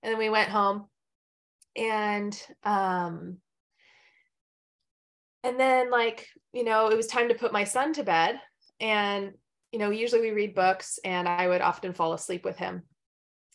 and 0.01 0.11
then 0.11 0.17
we 0.17 0.29
went 0.29 0.49
home. 0.49 0.85
And, 1.75 2.39
um, 2.63 3.37
and 5.43 5.59
then 5.59 5.91
like, 5.91 6.27
you 6.53 6.63
know, 6.63 6.87
it 6.87 6.95
was 6.95 7.07
time 7.07 7.27
to 7.27 7.35
put 7.35 7.51
my 7.51 7.65
son 7.65 7.91
to 7.93 8.03
bed. 8.03 8.39
And, 8.79 9.33
you 9.73 9.79
know, 9.79 9.89
usually 9.89 10.21
we 10.21 10.31
read 10.31 10.53
books 10.53 10.99
and 11.03 11.27
I 11.27 11.47
would 11.47 11.61
often 11.61 11.93
fall 11.93 12.13
asleep 12.13 12.45
with 12.45 12.57
him, 12.57 12.83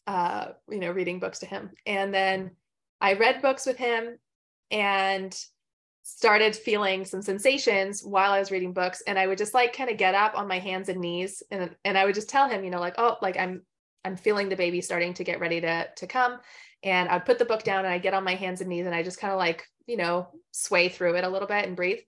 uh, 0.08 0.48
you 0.68 0.80
know, 0.80 0.90
reading 0.90 1.20
books 1.20 1.38
to 1.38 1.46
him. 1.46 1.70
And 1.86 2.12
then 2.12 2.50
I 3.00 3.14
read 3.14 3.40
books 3.40 3.64
with 3.64 3.76
him 3.76 4.18
and 4.72 5.32
started 6.02 6.56
feeling 6.56 7.04
some 7.04 7.22
sensations 7.22 8.02
while 8.02 8.32
I 8.32 8.40
was 8.40 8.50
reading 8.50 8.72
books 8.72 9.00
and 9.06 9.16
I 9.16 9.28
would 9.28 9.38
just 9.38 9.54
like 9.54 9.76
kind 9.76 9.90
of 9.90 9.96
get 9.96 10.16
up 10.16 10.36
on 10.36 10.48
my 10.48 10.58
hands 10.58 10.88
and 10.88 11.00
knees 11.00 11.42
and 11.52 11.70
and 11.84 11.96
I 11.96 12.04
would 12.04 12.16
just 12.16 12.28
tell 12.28 12.48
him, 12.48 12.64
you 12.64 12.70
know, 12.70 12.80
like, 12.80 12.96
oh, 12.98 13.16
like 13.22 13.38
I'm 13.38 13.62
I'm 14.04 14.16
feeling 14.16 14.48
the 14.48 14.56
baby 14.56 14.80
starting 14.80 15.14
to 15.14 15.24
get 15.24 15.38
ready 15.38 15.60
to 15.60 15.86
to 15.98 16.06
come 16.08 16.40
and 16.82 17.08
I'd 17.08 17.26
put 17.26 17.38
the 17.38 17.44
book 17.44 17.62
down 17.62 17.84
and 17.84 17.94
I 17.94 17.98
get 17.98 18.14
on 18.14 18.24
my 18.24 18.34
hands 18.34 18.60
and 18.60 18.68
knees 18.68 18.86
and 18.86 18.94
I 18.94 19.04
just 19.04 19.20
kind 19.20 19.32
of 19.32 19.38
like, 19.38 19.64
you 19.86 19.96
know, 19.96 20.28
sway 20.50 20.88
through 20.88 21.14
it 21.14 21.24
a 21.24 21.28
little 21.28 21.48
bit 21.48 21.64
and 21.64 21.76
breathe. 21.76 22.00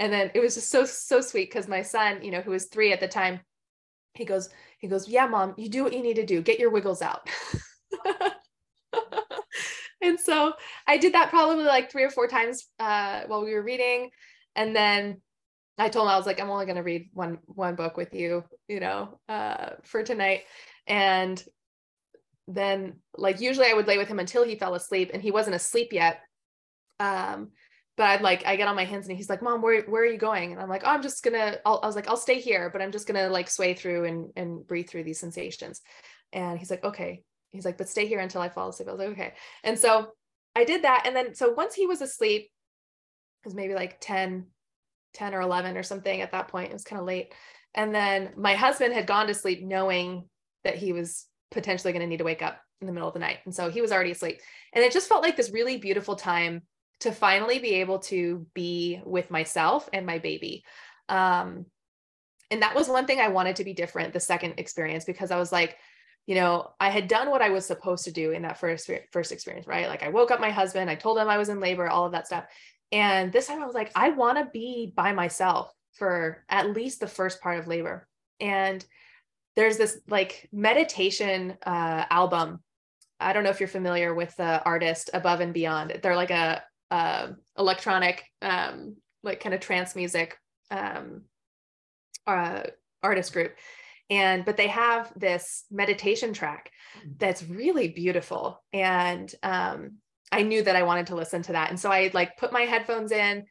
And 0.00 0.12
then 0.12 0.32
it 0.34 0.40
was 0.40 0.56
just 0.56 0.70
so 0.70 0.84
so 0.86 1.20
sweet 1.20 1.52
cuz 1.52 1.68
my 1.68 1.82
son, 1.82 2.24
you 2.24 2.32
know, 2.32 2.42
who 2.42 2.50
was 2.52 2.66
3 2.66 2.92
at 2.92 3.00
the 3.00 3.08
time, 3.08 3.40
he 4.14 4.24
goes 4.24 4.50
he 4.78 4.88
goes, 4.88 5.08
"Yeah, 5.08 5.26
mom, 5.26 5.54
you 5.58 5.68
do 5.68 5.84
what 5.84 5.92
you 5.92 6.02
need 6.02 6.16
to 6.16 6.26
do. 6.26 6.42
Get 6.42 6.58
your 6.60 6.70
wiggles 6.70 7.02
out." 7.02 7.28
and 10.02 10.18
so 10.18 10.54
I 10.86 10.96
did 10.96 11.14
that 11.14 11.30
probably 11.30 11.64
like 11.64 11.90
three 11.90 12.04
or 12.04 12.10
four 12.10 12.26
times 12.26 12.66
uh, 12.78 13.22
while 13.26 13.44
we 13.44 13.52
were 13.52 13.62
reading. 13.62 14.10
And 14.56 14.74
then 14.74 15.20
I 15.78 15.88
told 15.88 16.06
him 16.06 16.12
I 16.12 16.16
was 16.16 16.26
like, 16.26 16.40
I'm 16.40 16.50
only 16.50 16.66
going 16.66 16.76
to 16.76 16.82
read 16.82 17.10
one 17.12 17.38
one 17.46 17.74
book 17.74 17.96
with 17.96 18.14
you, 18.14 18.44
you 18.68 18.80
know, 18.80 19.18
uh, 19.28 19.70
for 19.84 20.02
tonight. 20.02 20.42
And 20.86 21.42
then 22.48 22.96
like 23.16 23.40
usually 23.40 23.68
I 23.68 23.74
would 23.74 23.86
lay 23.86 23.98
with 23.98 24.08
him 24.08 24.18
until 24.18 24.44
he 24.44 24.56
fell 24.56 24.74
asleep, 24.74 25.10
and 25.12 25.22
he 25.22 25.30
wasn't 25.30 25.56
asleep 25.56 25.92
yet. 25.92 26.20
Um, 26.98 27.52
but 28.00 28.08
I'd 28.08 28.22
like 28.22 28.46
I 28.46 28.56
get 28.56 28.66
on 28.66 28.76
my 28.76 28.84
hands 28.84 29.06
and 29.06 29.16
he's 29.16 29.28
like, 29.28 29.42
"Mom, 29.42 29.62
where 29.62 29.82
where 29.82 30.02
are 30.02 30.06
you 30.06 30.18
going?" 30.18 30.52
And 30.52 30.60
I'm 30.60 30.68
like, 30.68 30.82
"Oh, 30.84 30.90
I'm 30.90 31.02
just 31.02 31.22
gonna." 31.22 31.58
I'll, 31.64 31.80
I 31.82 31.86
was 31.86 31.96
like, 31.96 32.08
"I'll 32.08 32.16
stay 32.16 32.40
here, 32.40 32.70
but 32.70 32.82
I'm 32.82 32.92
just 32.92 33.06
gonna 33.06 33.28
like 33.28 33.50
sway 33.50 33.74
through 33.74 34.04
and 34.04 34.30
and 34.36 34.66
breathe 34.66 34.88
through 34.88 35.04
these 35.04 35.20
sensations." 35.20 35.82
And 36.32 36.58
he's 36.58 36.70
like, 36.70 36.84
"Okay." 36.84 37.22
he's 37.50 37.64
like, 37.64 37.78
but 37.78 37.88
stay 37.88 38.06
here 38.06 38.20
until 38.20 38.40
I 38.40 38.48
fall 38.48 38.68
asleep. 38.68 38.88
I 38.88 38.92
was 38.92 38.98
like, 39.00 39.10
okay. 39.10 39.34
And 39.64 39.78
so 39.78 40.12
I 40.56 40.64
did 40.64 40.84
that. 40.84 41.02
And 41.06 41.14
then, 41.14 41.34
so 41.34 41.50
once 41.50 41.74
he 41.74 41.86
was 41.86 42.00
asleep, 42.00 42.42
it 42.42 43.46
was 43.46 43.54
maybe 43.54 43.74
like 43.74 44.00
10, 44.00 44.46
10 45.14 45.34
or 45.34 45.40
11 45.40 45.76
or 45.76 45.82
something 45.82 46.20
at 46.20 46.32
that 46.32 46.48
point. 46.48 46.70
It 46.70 46.74
was 46.74 46.84
kind 46.84 47.00
of 47.00 47.06
late. 47.06 47.34
And 47.74 47.94
then 47.94 48.30
my 48.36 48.54
husband 48.54 48.94
had 48.94 49.06
gone 49.06 49.26
to 49.26 49.34
sleep 49.34 49.62
knowing 49.62 50.28
that 50.64 50.76
he 50.76 50.92
was 50.92 51.26
potentially 51.50 51.92
going 51.92 52.02
to 52.02 52.08
need 52.08 52.18
to 52.18 52.24
wake 52.24 52.42
up 52.42 52.60
in 52.80 52.86
the 52.86 52.92
middle 52.92 53.08
of 53.08 53.14
the 53.14 53.20
night. 53.20 53.38
And 53.44 53.54
so 53.54 53.70
he 53.70 53.80
was 53.80 53.92
already 53.92 54.12
asleep. 54.12 54.40
And 54.72 54.84
it 54.84 54.92
just 54.92 55.08
felt 55.08 55.22
like 55.22 55.36
this 55.36 55.52
really 55.52 55.78
beautiful 55.78 56.16
time 56.16 56.62
to 57.00 57.12
finally 57.12 57.58
be 57.58 57.74
able 57.76 57.98
to 57.98 58.46
be 58.54 59.00
with 59.04 59.30
myself 59.30 59.88
and 59.92 60.06
my 60.06 60.18
baby. 60.18 60.64
Um, 61.08 61.66
and 62.50 62.62
that 62.62 62.74
was 62.74 62.88
one 62.88 63.06
thing 63.06 63.20
I 63.20 63.28
wanted 63.28 63.56
to 63.56 63.64
be 63.64 63.72
different 63.72 64.12
the 64.12 64.20
second 64.20 64.54
experience 64.58 65.04
because 65.04 65.30
I 65.30 65.38
was 65.38 65.52
like, 65.52 65.76
you 66.26 66.34
know, 66.34 66.70
I 66.78 66.90
had 66.90 67.08
done 67.08 67.30
what 67.30 67.42
I 67.42 67.50
was 67.50 67.66
supposed 67.66 68.04
to 68.04 68.12
do 68.12 68.32
in 68.32 68.42
that 68.42 68.58
first 68.58 68.90
first 69.12 69.32
experience, 69.32 69.66
right? 69.66 69.88
Like 69.88 70.02
I 70.02 70.08
woke 70.08 70.30
up 70.30 70.40
my 70.40 70.50
husband, 70.50 70.90
I 70.90 70.94
told 70.94 71.18
him 71.18 71.28
I 71.28 71.38
was 71.38 71.48
in 71.48 71.60
labor, 71.60 71.88
all 71.88 72.06
of 72.06 72.12
that 72.12 72.26
stuff. 72.26 72.44
And 72.92 73.32
this 73.32 73.46
time 73.46 73.62
I 73.62 73.66
was 73.66 73.74
like, 73.74 73.92
I 73.94 74.10
want 74.10 74.38
to 74.38 74.50
be 74.52 74.92
by 74.94 75.12
myself 75.12 75.72
for 75.94 76.44
at 76.48 76.70
least 76.70 77.00
the 77.00 77.06
first 77.06 77.40
part 77.40 77.58
of 77.58 77.68
labor. 77.68 78.06
And 78.40 78.84
there's 79.56 79.76
this 79.76 79.98
like 80.08 80.48
meditation 80.52 81.56
uh, 81.64 82.04
album. 82.10 82.60
I 83.18 83.32
don't 83.32 83.44
know 83.44 83.50
if 83.50 83.60
you're 83.60 83.68
familiar 83.68 84.14
with 84.14 84.34
the 84.36 84.62
artist 84.64 85.10
Above 85.12 85.40
and 85.40 85.52
Beyond. 85.52 86.00
They're 86.02 86.16
like 86.16 86.30
a, 86.30 86.62
a 86.90 87.30
electronic, 87.58 88.24
um, 88.42 88.96
like 89.22 89.40
kind 89.40 89.54
of 89.54 89.60
trance 89.60 89.94
music 89.94 90.36
um, 90.70 91.22
uh, 92.26 92.62
artist 93.02 93.32
group. 93.32 93.56
And 94.08 94.44
but 94.44 94.56
they 94.56 94.66
have 94.66 95.12
this 95.16 95.64
meditation 95.70 96.32
track 96.32 96.70
mm. 96.98 97.18
that's 97.18 97.44
really 97.44 97.88
beautiful. 97.88 98.62
And 98.72 99.32
um, 99.42 99.98
i 100.32 100.42
knew 100.42 100.62
that 100.62 100.76
i 100.76 100.84
wanted 100.84 101.08
to 101.08 101.16
listen 101.16 101.42
to 101.42 101.52
that. 101.52 101.70
And 101.70 101.78
so 101.78 101.90
i 101.90 102.10
like 102.14 102.36
put 102.36 102.52
my 102.52 102.62
headphones 102.62 103.12
in 103.12 103.46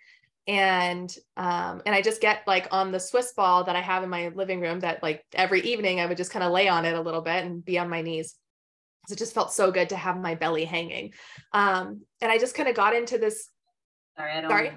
and 0.49 1.15
um, 1.37 1.81
and 1.85 1.93
i 1.93 2.01
just 2.01 2.21
get 2.21 2.41
like 2.47 2.67
on 2.71 2.91
the 2.91 2.99
swiss 2.99 3.33
ball 3.33 3.63
that 3.63 3.75
i 3.75 3.81
have 3.81 4.03
in 4.03 4.09
my 4.09 4.29
living 4.29 4.59
room 4.59 4.79
that 4.79 5.03
like 5.03 5.23
every 5.33 5.61
evening 5.61 5.99
i 5.99 6.05
would 6.05 6.17
just 6.17 6.31
kind 6.31 6.43
of 6.43 6.51
lay 6.51 6.67
on 6.67 6.85
it 6.85 6.95
a 6.95 7.01
little 7.01 7.21
bit 7.21 7.45
and 7.45 7.63
be 7.63 7.77
on 7.77 7.89
my 7.89 8.01
knees 8.01 8.35
it 9.11 9.17
just 9.17 9.33
felt 9.33 9.51
so 9.51 9.71
good 9.71 9.89
to 9.89 9.95
have 9.95 10.17
my 10.17 10.35
belly 10.35 10.65
hanging. 10.65 11.13
Um, 11.53 12.01
and 12.21 12.31
i 12.31 12.37
just 12.37 12.55
kind 12.55 12.69
of 12.69 12.75
got 12.75 12.95
into 12.95 13.17
this 13.17 13.49
sorry 14.17 14.33
i 14.33 14.41
don't 14.41 14.49
sorry? 14.49 14.71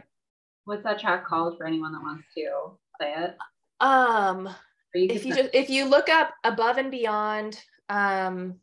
What's 0.64 0.84
that 0.84 1.00
track 1.00 1.26
called 1.26 1.58
for 1.58 1.66
anyone 1.66 1.92
that 1.92 2.02
wants 2.02 2.24
to 2.36 2.78
play 2.98 3.14
it? 3.16 3.36
Um 3.80 4.48
you 4.94 5.08
if 5.10 5.24
you 5.24 5.34
just 5.34 5.50
if 5.52 5.70
you 5.70 5.86
look 5.86 6.08
up 6.08 6.30
above 6.44 6.78
and 6.78 6.90
beyond 6.90 7.60
um 7.88 8.60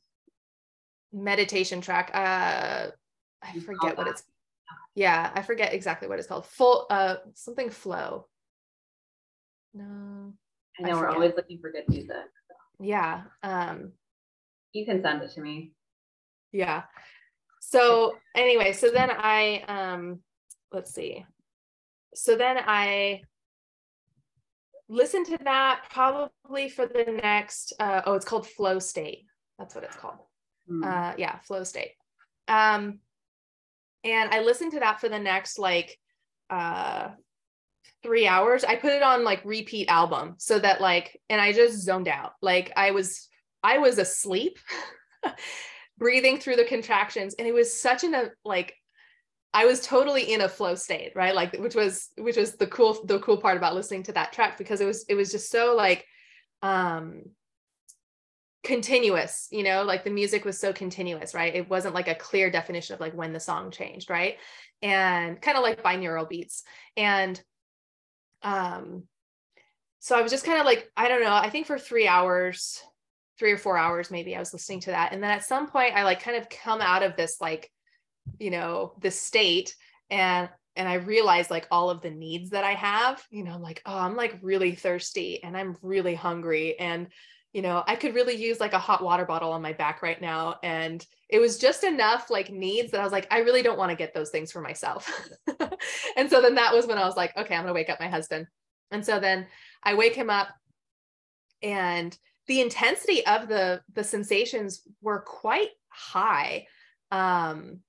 meditation 1.11 1.81
track 1.81 2.11
uh 2.13 2.87
i 3.43 3.59
forget 3.59 3.97
what 3.97 4.07
it's 4.07 4.23
yeah 4.95 5.31
i 5.33 5.41
forget 5.41 5.73
exactly 5.73 6.07
what 6.07 6.19
it's 6.19 6.27
called. 6.27 6.45
Full 6.45 6.85
uh 6.89 7.15
something 7.33 7.69
flow. 7.69 8.27
No 9.73 10.33
i 10.79 10.83
know 10.83 10.97
I 10.97 11.01
we're 11.01 11.09
always 11.09 11.33
looking 11.35 11.59
for 11.59 11.71
good 11.71 11.89
music 11.89 12.11
so. 12.11 12.55
yeah 12.79 13.23
um 13.43 13.91
you 14.73 14.85
can 14.85 15.01
send 15.01 15.21
it 15.21 15.31
to 15.31 15.41
me 15.41 15.71
yeah 16.51 16.83
so 17.59 18.15
anyway 18.35 18.71
so 18.71 18.89
then 18.89 19.09
i 19.11 19.63
um 19.67 20.19
let's 20.71 20.93
see 20.93 21.25
so 22.13 22.35
then 22.35 22.57
i 22.65 23.21
listen 24.87 25.23
to 25.23 25.37
that 25.43 25.81
probably 25.91 26.69
for 26.69 26.87
the 26.87 27.19
next 27.21 27.73
uh, 27.79 28.01
oh 28.05 28.13
it's 28.13 28.25
called 28.25 28.47
flow 28.47 28.79
state 28.79 29.25
that's 29.57 29.75
what 29.75 29.83
it's 29.83 29.95
called 29.95 30.17
mm. 30.69 30.83
uh, 30.83 31.13
yeah 31.17 31.37
flow 31.39 31.63
state 31.63 31.91
um, 32.47 32.99
and 34.03 34.31
i 34.31 34.41
listened 34.41 34.71
to 34.71 34.79
that 34.79 34.99
for 34.99 35.09
the 35.09 35.19
next 35.19 35.59
like 35.59 35.97
uh, 36.49 37.09
three 38.03 38.27
hours. 38.27 38.63
I 38.63 38.75
put 38.75 38.93
it 38.93 39.03
on 39.03 39.23
like 39.23 39.43
repeat 39.43 39.89
album 39.89 40.35
so 40.37 40.59
that 40.59 40.81
like, 40.81 41.19
and 41.29 41.39
I 41.39 41.51
just 41.51 41.79
zoned 41.79 42.07
out. 42.07 42.33
Like 42.41 42.71
I 42.75 42.91
was, 42.91 43.27
I 43.63 43.77
was 43.79 43.97
asleep, 43.97 44.57
breathing 45.97 46.39
through 46.39 46.55
the 46.55 46.65
contractions, 46.65 47.35
and 47.37 47.47
it 47.47 47.53
was 47.53 47.81
such 47.81 48.03
an 48.03 48.13
a 48.13 48.29
like. 48.43 48.75
I 49.51 49.65
was 49.65 49.81
totally 49.81 50.31
in 50.31 50.41
a 50.41 50.49
flow 50.49 50.75
state, 50.75 51.13
right? 51.15 51.33
Like, 51.33 51.57
which 51.57 51.73
was 51.73 52.09
which 52.17 52.37
was 52.37 52.55
the 52.55 52.67
cool 52.67 52.99
the 53.05 53.19
cool 53.19 53.37
part 53.37 53.57
about 53.57 53.73
listening 53.73 54.03
to 54.03 54.11
that 54.13 54.31
track 54.31 54.57
because 54.59 54.79
it 54.79 54.85
was 54.85 55.05
it 55.09 55.15
was 55.15 55.31
just 55.31 55.49
so 55.49 55.75
like 55.75 56.05
um 56.61 57.23
continuous 58.63 59.47
you 59.51 59.63
know 59.63 59.83
like 59.83 60.03
the 60.03 60.09
music 60.09 60.43
was 60.43 60.59
so 60.59 60.73
continuous 60.73 61.33
right 61.33 61.55
it 61.55 61.69
wasn't 61.69 61.95
like 61.95 62.09
a 62.09 62.15
clear 62.15 62.51
definition 62.51 62.93
of 62.93 62.99
like 62.99 63.13
when 63.13 63.31
the 63.31 63.39
song 63.39 63.71
changed 63.71 64.09
right 64.09 64.35
and 64.81 65.41
kind 65.41 65.57
of 65.57 65.63
like 65.63 65.81
binaural 65.81 66.27
beats 66.27 66.63
and 66.97 67.41
um 68.43 69.03
so 69.99 70.17
i 70.17 70.21
was 70.21 70.31
just 70.31 70.45
kind 70.45 70.59
of 70.59 70.65
like 70.65 70.91
i 70.97 71.07
don't 71.07 71.23
know 71.23 71.33
i 71.33 71.49
think 71.49 71.67
for 71.67 71.79
three 71.79 72.05
hours 72.05 72.81
three 73.39 73.51
or 73.51 73.57
four 73.57 73.77
hours 73.77 74.11
maybe 74.11 74.35
i 74.35 74.39
was 74.39 74.53
listening 74.53 74.79
to 74.79 74.91
that 74.91 75.13
and 75.13 75.23
then 75.23 75.31
at 75.31 75.43
some 75.43 75.67
point 75.67 75.95
i 75.95 76.03
like 76.03 76.21
kind 76.21 76.37
of 76.37 76.49
come 76.49 76.81
out 76.81 77.01
of 77.01 77.15
this 77.15 77.37
like 77.41 77.71
you 78.37 78.51
know 78.51 78.93
this 79.01 79.19
state 79.19 79.75
and 80.09 80.49
and 80.75 80.87
i 80.87 80.95
realized 80.95 81.49
like 81.49 81.67
all 81.71 81.89
of 81.89 82.01
the 82.01 82.11
needs 82.11 82.51
that 82.51 82.63
i 82.63 82.73
have 82.73 83.23
you 83.31 83.43
know 83.43 83.57
like 83.57 83.81
oh 83.85 83.97
i'm 83.97 84.15
like 84.15 84.37
really 84.41 84.75
thirsty 84.75 85.41
and 85.43 85.57
i'm 85.57 85.77
really 85.81 86.15
hungry 86.15 86.77
and 86.79 87.07
you 87.53 87.63
know, 87.63 87.83
I 87.87 87.95
could 87.95 88.13
really 88.13 88.35
use 88.35 88.59
like 88.59 88.73
a 88.73 88.79
hot 88.79 89.03
water 89.03 89.25
bottle 89.25 89.51
on 89.51 89.61
my 89.61 89.73
back 89.73 90.03
right 90.03 90.21
now. 90.21 90.57
And 90.61 91.05
it 91.29 91.39
was 91.39 91.57
just 91.57 91.83
enough 91.83 92.29
like 92.29 92.51
needs 92.51 92.91
that 92.91 93.01
I 93.01 93.03
was 93.03 93.11
like, 93.11 93.27
I 93.31 93.39
really 93.39 93.63
don't 93.63 93.77
want 93.77 93.89
to 93.89 93.95
get 93.95 94.13
those 94.13 94.29
things 94.29 94.51
for 94.51 94.61
myself. 94.61 95.11
and 96.17 96.29
so 96.29 96.41
then 96.41 96.55
that 96.55 96.73
was 96.73 96.85
when 96.85 96.99
I 96.99 97.05
was 97.05 97.17
like, 97.17 97.35
okay, 97.35 97.55
I'm 97.55 97.63
going 97.63 97.73
to 97.73 97.73
wake 97.73 97.89
up 97.89 97.99
my 97.99 98.07
husband. 98.07 98.45
And 98.91 99.03
so 99.03 99.19
then 99.19 99.47
I 99.83 99.95
wake 99.95 100.13
him 100.13 100.29
up 100.29 100.49
and 101.63 102.15
the 102.49 102.59
intensity 102.59 103.25
of 103.25 103.47
the 103.47 103.81
the 103.93 104.03
sensations 104.03 104.81
were 105.01 105.21
quite 105.21 105.69
high. 105.87 106.65
Um 107.11 107.79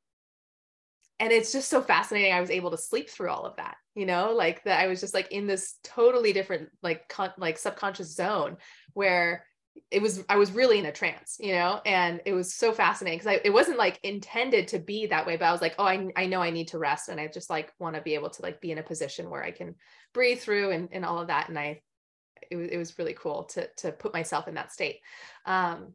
and 1.18 1.32
it's 1.32 1.52
just 1.52 1.68
so 1.68 1.82
fascinating 1.82 2.32
i 2.32 2.40
was 2.40 2.50
able 2.50 2.70
to 2.70 2.78
sleep 2.78 3.10
through 3.10 3.28
all 3.28 3.44
of 3.44 3.54
that 3.56 3.76
you 3.94 4.06
know 4.06 4.32
like 4.32 4.64
that 4.64 4.80
i 4.80 4.86
was 4.86 5.00
just 5.00 5.14
like 5.14 5.30
in 5.30 5.46
this 5.46 5.74
totally 5.84 6.32
different 6.32 6.70
like 6.82 7.06
con- 7.08 7.34
like 7.36 7.58
subconscious 7.58 8.14
zone 8.14 8.56
where 8.94 9.44
it 9.90 10.02
was 10.02 10.24
i 10.28 10.36
was 10.36 10.50
really 10.50 10.78
in 10.78 10.86
a 10.86 10.92
trance 10.92 11.36
you 11.38 11.52
know 11.52 11.80
and 11.84 12.20
it 12.24 12.32
was 12.32 12.54
so 12.54 12.72
fascinating 12.72 13.18
because 13.18 13.40
it 13.44 13.52
wasn't 13.52 13.78
like 13.78 14.00
intended 14.02 14.66
to 14.66 14.78
be 14.78 15.06
that 15.06 15.26
way 15.26 15.36
but 15.36 15.44
i 15.44 15.52
was 15.52 15.60
like 15.60 15.74
oh 15.78 15.84
I, 15.84 16.08
I 16.16 16.26
know 16.26 16.40
i 16.40 16.50
need 16.50 16.68
to 16.68 16.78
rest 16.78 17.08
and 17.08 17.20
i 17.20 17.28
just 17.28 17.50
like 17.50 17.72
want 17.78 17.94
to 17.96 18.02
be 18.02 18.14
able 18.14 18.30
to 18.30 18.42
like 18.42 18.60
be 18.60 18.72
in 18.72 18.78
a 18.78 18.82
position 18.82 19.30
where 19.30 19.44
i 19.44 19.50
can 19.50 19.74
breathe 20.14 20.40
through 20.40 20.70
and, 20.70 20.88
and 20.90 21.04
all 21.04 21.20
of 21.20 21.28
that 21.28 21.48
and 21.48 21.58
i 21.58 21.80
it 22.50 22.56
was, 22.56 22.68
it 22.68 22.76
was 22.76 22.98
really 22.98 23.14
cool 23.14 23.44
to 23.44 23.68
to 23.76 23.92
put 23.92 24.12
myself 24.12 24.48
in 24.48 24.54
that 24.54 24.72
state 24.72 25.00
um 25.46 25.92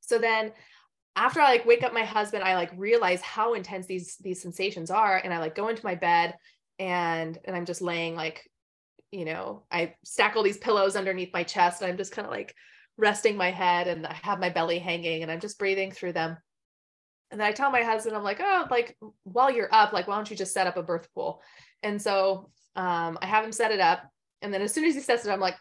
so 0.00 0.18
then 0.18 0.52
after 1.16 1.40
i 1.40 1.50
like 1.50 1.66
wake 1.66 1.82
up 1.82 1.92
my 1.94 2.04
husband 2.04 2.44
i 2.44 2.54
like 2.54 2.70
realize 2.76 3.20
how 3.20 3.54
intense 3.54 3.86
these 3.86 4.16
these 4.20 4.42
sensations 4.42 4.90
are 4.90 5.20
and 5.22 5.32
i 5.32 5.38
like 5.38 5.54
go 5.54 5.68
into 5.68 5.84
my 5.84 5.94
bed 5.94 6.34
and 6.78 7.38
and 7.44 7.56
i'm 7.56 7.64
just 7.66 7.82
laying 7.82 8.14
like 8.14 8.50
you 9.12 9.24
know 9.24 9.64
i 9.70 9.94
stack 10.04 10.36
all 10.36 10.42
these 10.42 10.58
pillows 10.58 10.96
underneath 10.96 11.32
my 11.32 11.42
chest 11.42 11.80
and 11.80 11.90
i'm 11.90 11.96
just 11.96 12.12
kind 12.12 12.26
of 12.26 12.32
like 12.32 12.54
resting 12.98 13.36
my 13.36 13.50
head 13.50 13.88
and 13.88 14.06
I 14.06 14.16
have 14.22 14.40
my 14.40 14.50
belly 14.50 14.78
hanging 14.78 15.22
and 15.22 15.30
I'm 15.30 15.40
just 15.40 15.58
breathing 15.58 15.90
through 15.90 16.12
them. 16.12 16.36
And 17.30 17.40
then 17.40 17.46
I 17.46 17.52
tell 17.52 17.70
my 17.70 17.82
husband, 17.82 18.16
I'm 18.16 18.22
like, 18.22 18.40
oh, 18.40 18.66
like 18.70 18.96
while 19.24 19.50
you're 19.50 19.72
up, 19.72 19.92
like, 19.92 20.06
why 20.06 20.16
don't 20.16 20.30
you 20.30 20.36
just 20.36 20.54
set 20.54 20.66
up 20.66 20.76
a 20.76 20.82
birth 20.82 21.08
pool? 21.14 21.42
And 21.82 22.00
so 22.00 22.50
um, 22.76 23.18
I 23.20 23.26
have 23.26 23.44
him 23.44 23.52
set 23.52 23.72
it 23.72 23.80
up. 23.80 24.02
And 24.42 24.52
then 24.52 24.62
as 24.62 24.72
soon 24.72 24.84
as 24.84 24.94
he 24.94 25.00
says 25.00 25.26
it, 25.26 25.30
I'm 25.30 25.40
like, 25.40 25.56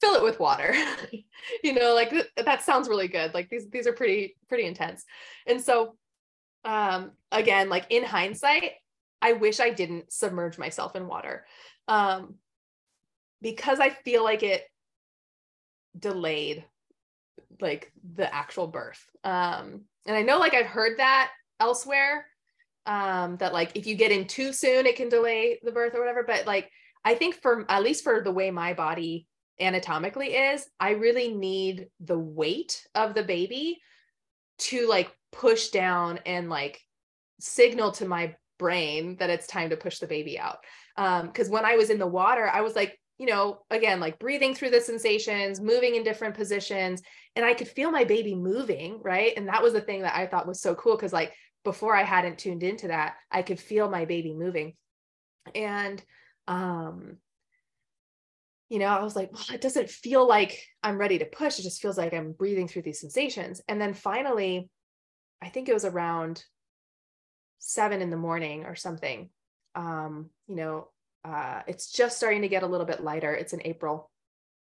fill 0.00 0.14
it 0.14 0.22
with 0.22 0.40
water. 0.40 0.74
you 1.64 1.72
know, 1.72 1.94
like 1.94 2.12
that 2.36 2.62
sounds 2.62 2.88
really 2.88 3.08
good. 3.08 3.34
Like 3.34 3.48
these, 3.48 3.68
these 3.70 3.86
are 3.86 3.92
pretty, 3.92 4.36
pretty 4.48 4.66
intense. 4.66 5.04
And 5.46 5.60
so 5.60 5.96
um, 6.64 7.12
again, 7.32 7.68
like 7.68 7.86
in 7.90 8.04
hindsight, 8.04 8.72
I 9.22 9.32
wish 9.32 9.60
I 9.60 9.70
didn't 9.70 10.12
submerge 10.12 10.58
myself 10.58 10.96
in 10.96 11.06
water. 11.06 11.46
Um, 11.88 12.34
because 13.40 13.80
I 13.80 13.90
feel 13.90 14.24
like 14.24 14.42
it 14.42 14.64
delayed 15.98 16.64
like 17.60 17.92
the 18.14 18.32
actual 18.32 18.66
birth. 18.66 19.02
Um, 19.24 19.82
and 20.06 20.16
I 20.16 20.22
know 20.22 20.38
like 20.38 20.54
I've 20.54 20.66
heard 20.66 20.98
that 20.98 21.30
elsewhere 21.60 22.26
um, 22.86 23.36
that 23.38 23.52
like 23.52 23.72
if 23.74 23.86
you 23.86 23.94
get 23.94 24.12
in 24.12 24.26
too 24.26 24.52
soon, 24.52 24.86
it 24.86 24.96
can 24.96 25.08
delay 25.08 25.58
the 25.62 25.72
birth 25.72 25.94
or 25.94 26.00
whatever. 26.00 26.22
But 26.22 26.46
like 26.46 26.70
I 27.06 27.14
think 27.14 27.36
for 27.36 27.64
at 27.70 27.84
least 27.84 28.02
for 28.02 28.20
the 28.22 28.32
way 28.32 28.50
my 28.50 28.74
body 28.74 29.28
anatomically 29.60 30.34
is, 30.34 30.66
I 30.80 30.90
really 30.90 31.32
need 31.32 31.86
the 32.00 32.18
weight 32.18 32.84
of 32.96 33.14
the 33.14 33.22
baby 33.22 33.80
to 34.58 34.88
like 34.88 35.14
push 35.30 35.68
down 35.68 36.18
and 36.26 36.50
like 36.50 36.80
signal 37.38 37.92
to 37.92 38.08
my 38.08 38.34
brain 38.58 39.16
that 39.20 39.30
it's 39.30 39.46
time 39.46 39.70
to 39.70 39.76
push 39.76 40.00
the 40.00 40.08
baby 40.08 40.36
out. 40.36 40.58
Um, 40.96 41.28
because 41.28 41.48
when 41.48 41.64
I 41.64 41.76
was 41.76 41.90
in 41.90 42.00
the 42.00 42.06
water, 42.08 42.48
I 42.48 42.62
was 42.62 42.74
like, 42.74 42.98
you 43.18 43.26
know, 43.26 43.60
again, 43.70 44.00
like 44.00 44.18
breathing 44.18 44.52
through 44.52 44.70
the 44.70 44.80
sensations, 44.80 45.60
moving 45.60 45.94
in 45.94 46.02
different 46.02 46.34
positions. 46.34 47.02
And 47.36 47.44
I 47.46 47.54
could 47.54 47.68
feel 47.68 47.92
my 47.92 48.02
baby 48.02 48.34
moving, 48.34 49.00
right? 49.00 49.32
And 49.36 49.46
that 49.46 49.62
was 49.62 49.74
the 49.74 49.80
thing 49.80 50.02
that 50.02 50.16
I 50.16 50.26
thought 50.26 50.48
was 50.48 50.60
so 50.60 50.74
cool 50.74 50.96
because, 50.96 51.12
like, 51.12 51.32
before 51.64 51.94
I 51.94 52.02
hadn't 52.02 52.38
tuned 52.38 52.64
into 52.64 52.88
that, 52.88 53.14
I 53.30 53.42
could 53.42 53.60
feel 53.60 53.88
my 53.88 54.06
baby 54.06 54.34
moving. 54.34 54.74
And, 55.54 56.02
um, 56.46 57.18
you 58.68 58.78
know, 58.78 58.86
I 58.86 59.02
was 59.02 59.14
like, 59.14 59.32
well, 59.32 59.44
it 59.52 59.60
doesn't 59.60 59.90
feel 59.90 60.26
like 60.26 60.66
I'm 60.82 60.98
ready 60.98 61.18
to 61.18 61.24
push. 61.24 61.58
It 61.58 61.62
just 61.62 61.80
feels 61.80 61.96
like 61.96 62.12
I'm 62.12 62.32
breathing 62.32 62.66
through 62.66 62.82
these 62.82 63.00
sensations. 63.00 63.60
And 63.68 63.80
then 63.80 63.94
finally, 63.94 64.68
I 65.40 65.48
think 65.48 65.68
it 65.68 65.74
was 65.74 65.84
around 65.84 66.44
seven 67.58 68.02
in 68.02 68.10
the 68.10 68.16
morning 68.16 68.64
or 68.64 68.74
something. 68.74 69.30
Um, 69.74 70.30
you 70.48 70.56
know, 70.56 70.88
uh, 71.24 71.62
it's 71.66 71.92
just 71.92 72.16
starting 72.16 72.42
to 72.42 72.48
get 72.48 72.64
a 72.64 72.66
little 72.66 72.86
bit 72.86 73.02
lighter. 73.02 73.32
It's 73.34 73.52
in 73.52 73.62
April. 73.64 74.10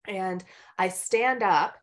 And 0.07 0.43
I 0.79 0.89
stand 0.89 1.43
up. 1.43 1.77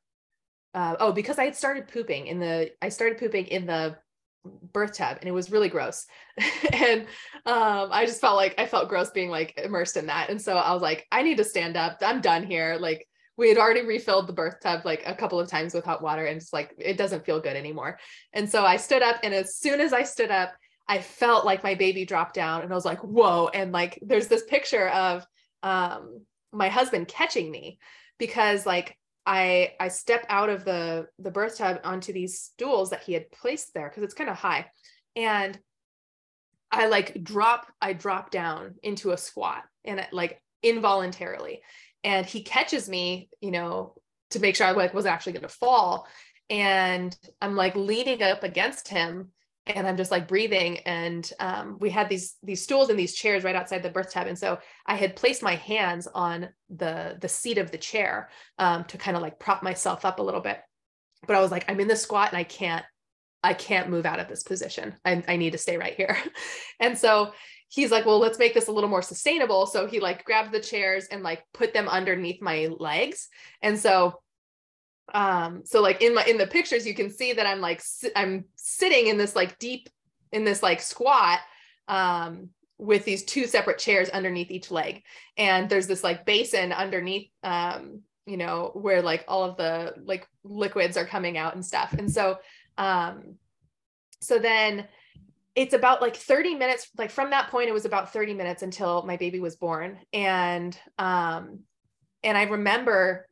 Uh, 0.73 0.95
oh, 0.99 1.11
because 1.11 1.39
I 1.39 1.45
had 1.45 1.55
started 1.55 1.87
pooping 1.87 2.27
in 2.27 2.39
the, 2.39 2.71
I 2.81 2.89
started 2.89 3.17
pooping 3.17 3.47
in 3.47 3.65
the 3.65 3.97
birth 4.45 4.93
tub 4.97 5.17
and 5.19 5.27
it 5.27 5.33
was 5.33 5.51
really 5.51 5.69
gross. 5.69 6.05
and 6.73 7.01
um, 7.45 7.89
I 7.91 8.05
just 8.05 8.21
felt 8.21 8.35
like 8.35 8.55
I 8.57 8.65
felt 8.65 8.89
gross 8.89 9.09
being 9.11 9.29
like 9.29 9.59
immersed 9.63 9.97
in 9.97 10.07
that. 10.07 10.29
And 10.29 10.41
so 10.41 10.55
I 10.55 10.73
was 10.73 10.81
like, 10.81 11.05
I 11.11 11.23
need 11.23 11.37
to 11.37 11.43
stand 11.43 11.77
up. 11.77 11.97
I'm 12.01 12.21
done 12.21 12.45
here. 12.45 12.77
Like 12.79 13.07
we 13.37 13.49
had 13.49 13.57
already 13.57 13.85
refilled 13.85 14.27
the 14.27 14.33
birth 14.33 14.57
tub 14.61 14.81
like 14.85 15.03
a 15.05 15.15
couple 15.15 15.39
of 15.39 15.47
times 15.47 15.73
with 15.73 15.85
hot 15.85 16.01
water 16.01 16.25
and 16.25 16.37
it's 16.37 16.53
like, 16.53 16.73
it 16.77 16.97
doesn't 16.97 17.25
feel 17.25 17.39
good 17.39 17.55
anymore. 17.55 17.99
And 18.33 18.49
so 18.49 18.65
I 18.65 18.77
stood 18.77 19.03
up 19.03 19.17
and 19.23 19.33
as 19.33 19.55
soon 19.55 19.79
as 19.79 19.93
I 19.93 20.03
stood 20.03 20.31
up, 20.31 20.53
I 20.87 20.99
felt 20.99 21.45
like 21.45 21.63
my 21.63 21.75
baby 21.75 22.05
dropped 22.05 22.33
down 22.33 22.61
and 22.61 22.71
I 22.71 22.75
was 22.75 22.85
like, 22.85 22.99
whoa. 22.99 23.49
And 23.53 23.71
like, 23.71 23.99
there's 24.01 24.27
this 24.27 24.43
picture 24.43 24.87
of 24.89 25.25
um, 25.63 26.21
my 26.53 26.69
husband 26.69 27.07
catching 27.07 27.51
me 27.51 27.77
because 28.17 28.65
like 28.65 28.97
I, 29.27 29.73
I 29.77 29.89
step 29.89 30.25
out 30.29 30.49
of 30.49 30.63
the, 30.63 31.07
the 31.19 31.31
birth 31.31 31.57
tub 31.57 31.81
onto 31.83 32.13
these 32.13 32.39
stools 32.39 32.91
that 32.91 33.03
he 33.03 33.11
had 33.11 33.29
placed 33.29 33.73
there 33.73 33.89
because 33.89 34.03
it's 34.03 34.13
kind 34.13 34.29
of 34.29 34.37
high. 34.37 34.67
And 35.17 35.59
I 36.71 36.87
like 36.87 37.21
drop, 37.21 37.67
I 37.81 37.91
drop 37.91 38.31
down 38.31 38.75
into 38.83 39.11
a 39.11 39.17
squat 39.17 39.63
and 39.83 39.99
it, 39.99 40.13
like 40.13 40.41
involuntarily. 40.63 41.61
And 42.05 42.25
he 42.25 42.41
catches 42.41 42.87
me, 42.87 43.29
you 43.41 43.51
know, 43.51 43.95
to 44.29 44.39
make 44.39 44.55
sure 44.55 44.65
I 44.65 44.71
like 44.71 44.93
was 44.93 45.05
actually 45.05 45.33
going 45.33 45.43
to 45.43 45.49
fall. 45.49 46.07
And 46.49 47.13
I'm 47.41 47.57
like 47.57 47.75
leaning 47.75 48.23
up 48.23 48.43
against 48.43 48.87
him 48.87 49.31
and 49.75 49.87
I'm 49.87 49.97
just 49.97 50.11
like 50.11 50.27
breathing. 50.27 50.79
And 50.79 51.29
um, 51.39 51.77
we 51.79 51.89
had 51.89 52.09
these 52.09 52.35
these 52.43 52.61
stools 52.61 52.89
and 52.89 52.97
these 52.97 53.15
chairs 53.15 53.43
right 53.43 53.55
outside 53.55 53.83
the 53.83 53.89
birth 53.89 54.11
tub, 54.11 54.27
and 54.27 54.37
so 54.37 54.59
I 54.85 54.95
had 54.95 55.15
placed 55.15 55.43
my 55.43 55.55
hands 55.55 56.07
on 56.07 56.49
the 56.69 57.17
the 57.19 57.29
seat 57.29 57.57
of 57.57 57.71
the 57.71 57.77
chair 57.77 58.29
um, 58.59 58.83
to 58.85 58.97
kind 58.97 59.17
of 59.17 59.23
like 59.23 59.39
prop 59.39 59.63
myself 59.63 60.05
up 60.05 60.19
a 60.19 60.23
little 60.23 60.41
bit. 60.41 60.59
But 61.25 61.35
I 61.35 61.41
was 61.41 61.51
like, 61.51 61.65
I'm 61.67 61.79
in 61.79 61.87
the 61.87 61.95
squat 61.95 62.29
and 62.29 62.37
I 62.37 62.43
can't 62.43 62.85
I 63.43 63.53
can't 63.53 63.89
move 63.89 64.05
out 64.05 64.19
of 64.19 64.27
this 64.27 64.43
position. 64.43 64.95
I, 65.05 65.23
I 65.27 65.37
need 65.37 65.51
to 65.51 65.57
stay 65.57 65.77
right 65.77 65.93
here. 65.95 66.17
and 66.79 66.97
so 66.97 67.33
he's 67.69 67.91
like, 67.91 68.05
well, 68.05 68.19
let's 68.19 68.39
make 68.39 68.53
this 68.53 68.67
a 68.67 68.71
little 68.71 68.89
more 68.89 69.01
sustainable. 69.01 69.65
So 69.65 69.87
he 69.87 69.99
like 69.99 70.25
grabbed 70.25 70.51
the 70.51 70.59
chairs 70.59 71.07
and 71.11 71.23
like 71.23 71.43
put 71.53 71.73
them 71.73 71.87
underneath 71.87 72.41
my 72.41 72.69
legs. 72.79 73.27
And 73.61 73.77
so 73.77 74.21
um 75.13 75.61
so 75.65 75.81
like 75.81 76.01
in 76.01 76.13
my 76.13 76.23
in 76.25 76.37
the 76.37 76.47
pictures 76.47 76.85
you 76.85 76.93
can 76.93 77.09
see 77.09 77.31
that 77.33 77.45
i'm 77.45 77.61
like 77.61 77.81
i'm 78.15 78.43
sitting 78.55 79.07
in 79.07 79.17
this 79.17 79.35
like 79.35 79.57
deep 79.57 79.89
in 80.31 80.43
this 80.43 80.61
like 80.61 80.81
squat 80.81 81.39
um 81.87 82.49
with 82.77 83.05
these 83.05 83.23
two 83.23 83.47
separate 83.47 83.79
chairs 83.79 84.09
underneath 84.09 84.51
each 84.51 84.69
leg. 84.69 85.03
And 85.35 85.69
there's 85.69 85.87
this 85.87 86.03
like 86.03 86.25
basin 86.25 86.71
underneath 86.71 87.29
um 87.43 88.01
you 88.25 88.37
know 88.37 88.71
where 88.73 89.01
like 89.01 89.23
all 89.27 89.43
of 89.43 89.57
the 89.57 89.93
like 90.03 90.27
liquids 90.43 90.97
are 90.97 91.05
coming 91.05 91.37
out 91.37 91.55
and 91.55 91.65
stuff. 91.65 91.93
And 91.93 92.11
so 92.11 92.39
um 92.77 93.35
so 94.21 94.39
then 94.39 94.87
it's 95.55 95.73
about 95.73 96.01
like 96.01 96.15
30 96.15 96.55
minutes 96.55 96.89
like 96.97 97.09
from 97.09 97.31
that 97.31 97.49
point 97.49 97.69
it 97.69 97.73
was 97.73 97.85
about 97.85 98.13
30 98.13 98.35
minutes 98.35 98.61
until 98.61 99.03
my 99.03 99.17
baby 99.17 99.39
was 99.39 99.55
born. 99.55 99.99
And 100.13 100.77
um 100.99 101.61
and 102.23 102.37
i 102.37 102.43
remember 102.43 103.27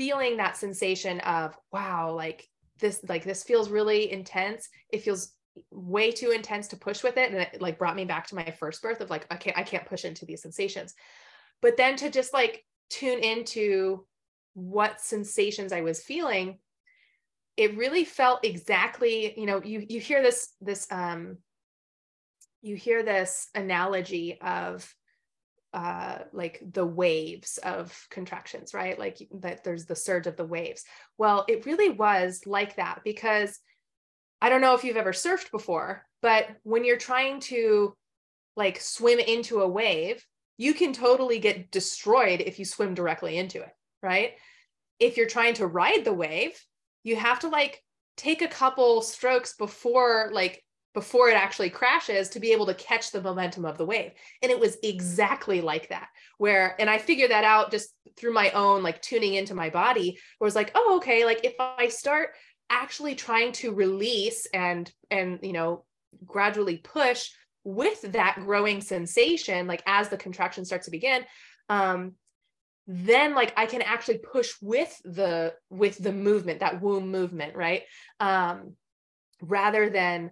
feeling 0.00 0.38
that 0.38 0.56
sensation 0.56 1.20
of 1.20 1.54
wow 1.72 2.10
like 2.10 2.48
this 2.78 3.00
like 3.06 3.22
this 3.22 3.42
feels 3.42 3.68
really 3.68 4.10
intense. 4.10 4.70
It 4.88 5.02
feels 5.02 5.34
way 5.70 6.10
too 6.10 6.30
intense 6.30 6.68
to 6.68 6.78
push 6.78 7.02
with 7.02 7.18
it. 7.18 7.30
And 7.30 7.38
it 7.38 7.60
like 7.60 7.78
brought 7.78 7.96
me 7.96 8.06
back 8.06 8.26
to 8.28 8.34
my 8.34 8.50
first 8.58 8.80
birth 8.80 9.02
of 9.02 9.10
like 9.10 9.30
okay, 9.30 9.52
i 9.54 9.62
can't 9.62 9.84
push 9.84 10.06
into 10.06 10.24
these 10.24 10.40
sensations. 10.40 10.94
But 11.60 11.76
then 11.76 11.96
to 11.96 12.08
just 12.08 12.32
like 12.32 12.64
tune 12.88 13.18
into 13.18 14.06
what 14.54 15.02
sensations 15.02 15.70
i 15.70 15.82
was 15.82 16.02
feeling 16.02 16.58
it 17.56 17.76
really 17.76 18.04
felt 18.04 18.44
exactly 18.44 19.38
you 19.38 19.46
know 19.46 19.62
you 19.62 19.86
you 19.88 20.00
hear 20.00 20.22
this 20.22 20.48
this 20.60 20.88
um 20.90 21.38
you 22.60 22.74
hear 22.74 23.04
this 23.04 23.48
analogy 23.54 24.38
of 24.40 24.92
uh 25.72 26.18
like 26.32 26.60
the 26.72 26.86
waves 26.86 27.58
of 27.58 28.06
contractions 28.10 28.74
right? 28.74 28.98
Like 28.98 29.18
that 29.40 29.64
there's 29.64 29.86
the 29.86 29.96
surge 29.96 30.26
of 30.26 30.36
the 30.36 30.44
waves. 30.44 30.84
Well 31.18 31.44
it 31.48 31.66
really 31.66 31.90
was 31.90 32.42
like 32.46 32.76
that 32.76 33.00
because 33.04 33.58
i 34.42 34.48
don't 34.48 34.62
know 34.62 34.74
if 34.74 34.84
you've 34.84 34.96
ever 34.96 35.12
surfed 35.12 35.50
before 35.50 36.04
but 36.22 36.46
when 36.62 36.84
you're 36.84 36.96
trying 36.96 37.40
to 37.40 37.94
like 38.56 38.80
swim 38.80 39.18
into 39.18 39.60
a 39.60 39.68
wave 39.68 40.24
you 40.56 40.74
can 40.74 40.92
totally 40.92 41.38
get 41.38 41.70
destroyed 41.70 42.40
if 42.40 42.58
you 42.58 42.64
swim 42.64 42.94
directly 42.94 43.38
into 43.38 43.60
it 43.60 43.72
right? 44.02 44.32
If 44.98 45.16
you're 45.16 45.26
trying 45.26 45.54
to 45.54 45.66
ride 45.66 46.04
the 46.04 46.12
wave 46.12 46.58
you 47.02 47.16
have 47.16 47.40
to 47.40 47.48
like 47.48 47.82
take 48.16 48.42
a 48.42 48.48
couple 48.48 49.00
strokes 49.02 49.54
before 49.56 50.30
like 50.32 50.62
before 50.92 51.28
it 51.28 51.36
actually 51.36 51.70
crashes 51.70 52.28
to 52.30 52.40
be 52.40 52.52
able 52.52 52.66
to 52.66 52.74
catch 52.74 53.10
the 53.10 53.22
momentum 53.22 53.64
of 53.64 53.78
the 53.78 53.86
wave. 53.86 54.12
And 54.42 54.50
it 54.50 54.58
was 54.58 54.76
exactly 54.82 55.60
like 55.60 55.88
that, 55.90 56.08
where, 56.38 56.74
and 56.80 56.90
I 56.90 56.98
figured 56.98 57.30
that 57.30 57.44
out 57.44 57.70
just 57.70 57.90
through 58.16 58.32
my 58.32 58.50
own 58.50 58.82
like 58.82 59.00
tuning 59.00 59.34
into 59.34 59.54
my 59.54 59.70
body, 59.70 60.18
where 60.38 60.46
it's 60.46 60.56
like, 60.56 60.72
oh, 60.74 60.96
okay, 60.96 61.24
like 61.24 61.44
if 61.44 61.54
I 61.60 61.88
start 61.88 62.30
actually 62.68 63.14
trying 63.14 63.52
to 63.52 63.72
release 63.72 64.46
and, 64.52 64.90
and, 65.10 65.38
you 65.42 65.52
know, 65.52 65.84
gradually 66.26 66.78
push 66.78 67.30
with 67.62 68.00
that 68.12 68.36
growing 68.40 68.80
sensation, 68.80 69.66
like 69.66 69.82
as 69.86 70.08
the 70.08 70.16
contraction 70.16 70.64
starts 70.64 70.86
to 70.86 70.90
begin, 70.90 71.24
um, 71.68 72.12
then 72.86 73.34
like 73.36 73.52
I 73.56 73.66
can 73.66 73.82
actually 73.82 74.18
push 74.18 74.54
with 74.60 74.92
the 75.04 75.54
with 75.68 76.02
the 76.02 76.12
movement, 76.12 76.60
that 76.60 76.80
womb 76.80 77.12
movement, 77.12 77.54
right? 77.54 77.82
Um, 78.18 78.74
rather 79.40 79.88
than 79.88 80.30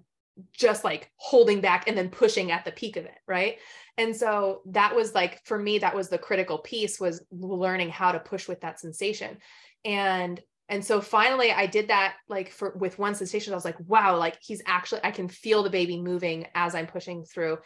just 0.53 0.85
like 0.85 1.11
holding 1.17 1.61
back 1.61 1.89
and 1.89 1.97
then 1.97 2.09
pushing 2.09 2.51
at 2.51 2.65
the 2.65 2.73
peak 2.73 2.97
of 2.97 3.05
it 3.05 3.19
right? 3.27 3.59
And 3.97 4.15
so 4.15 4.63
that 4.67 4.95
was 4.95 5.15
like 5.15 5.45
for 5.45 5.59
me 5.59 5.79
that 5.79 5.95
was 5.95 6.09
the 6.09 6.19
critical 6.19 6.59
piece 6.59 7.01
was 7.01 7.25
learning 7.33 7.91
how 7.91 8.13
to 8.13 8.21
push 8.21 8.49
with 8.49 8.61
that 8.61 8.81
sensation. 8.81 9.39
And 9.85 10.41
and 10.71 10.85
so 10.85 11.01
finally 11.01 11.51
i 11.51 11.65
did 11.65 11.89
that 11.89 12.17
like 12.29 12.51
for 12.51 12.77
with 12.77 12.99
one 12.99 13.15
sensation. 13.15 13.53
I 13.53 13.57
was 13.57 13.65
like 13.65 13.79
wow 13.81 14.17
like 14.17 14.39
he's 14.41 14.63
actually 14.67 15.01
i 15.05 15.11
can 15.11 15.29
feel 15.29 15.63
the 15.63 15.71
baby 15.71 16.01
moving 16.01 16.47
as 16.55 16.75
i'm 16.75 16.87
pushing 16.87 17.25
through. 17.25 17.59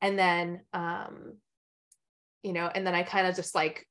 And 0.00 0.18
then 0.18 0.60
um 0.72 1.34
you 2.42 2.52
know 2.52 2.70
and 2.72 2.86
then 2.86 2.94
i 2.94 3.02
kind 3.02 3.26
of 3.26 3.36
just 3.36 3.54
like 3.54 3.86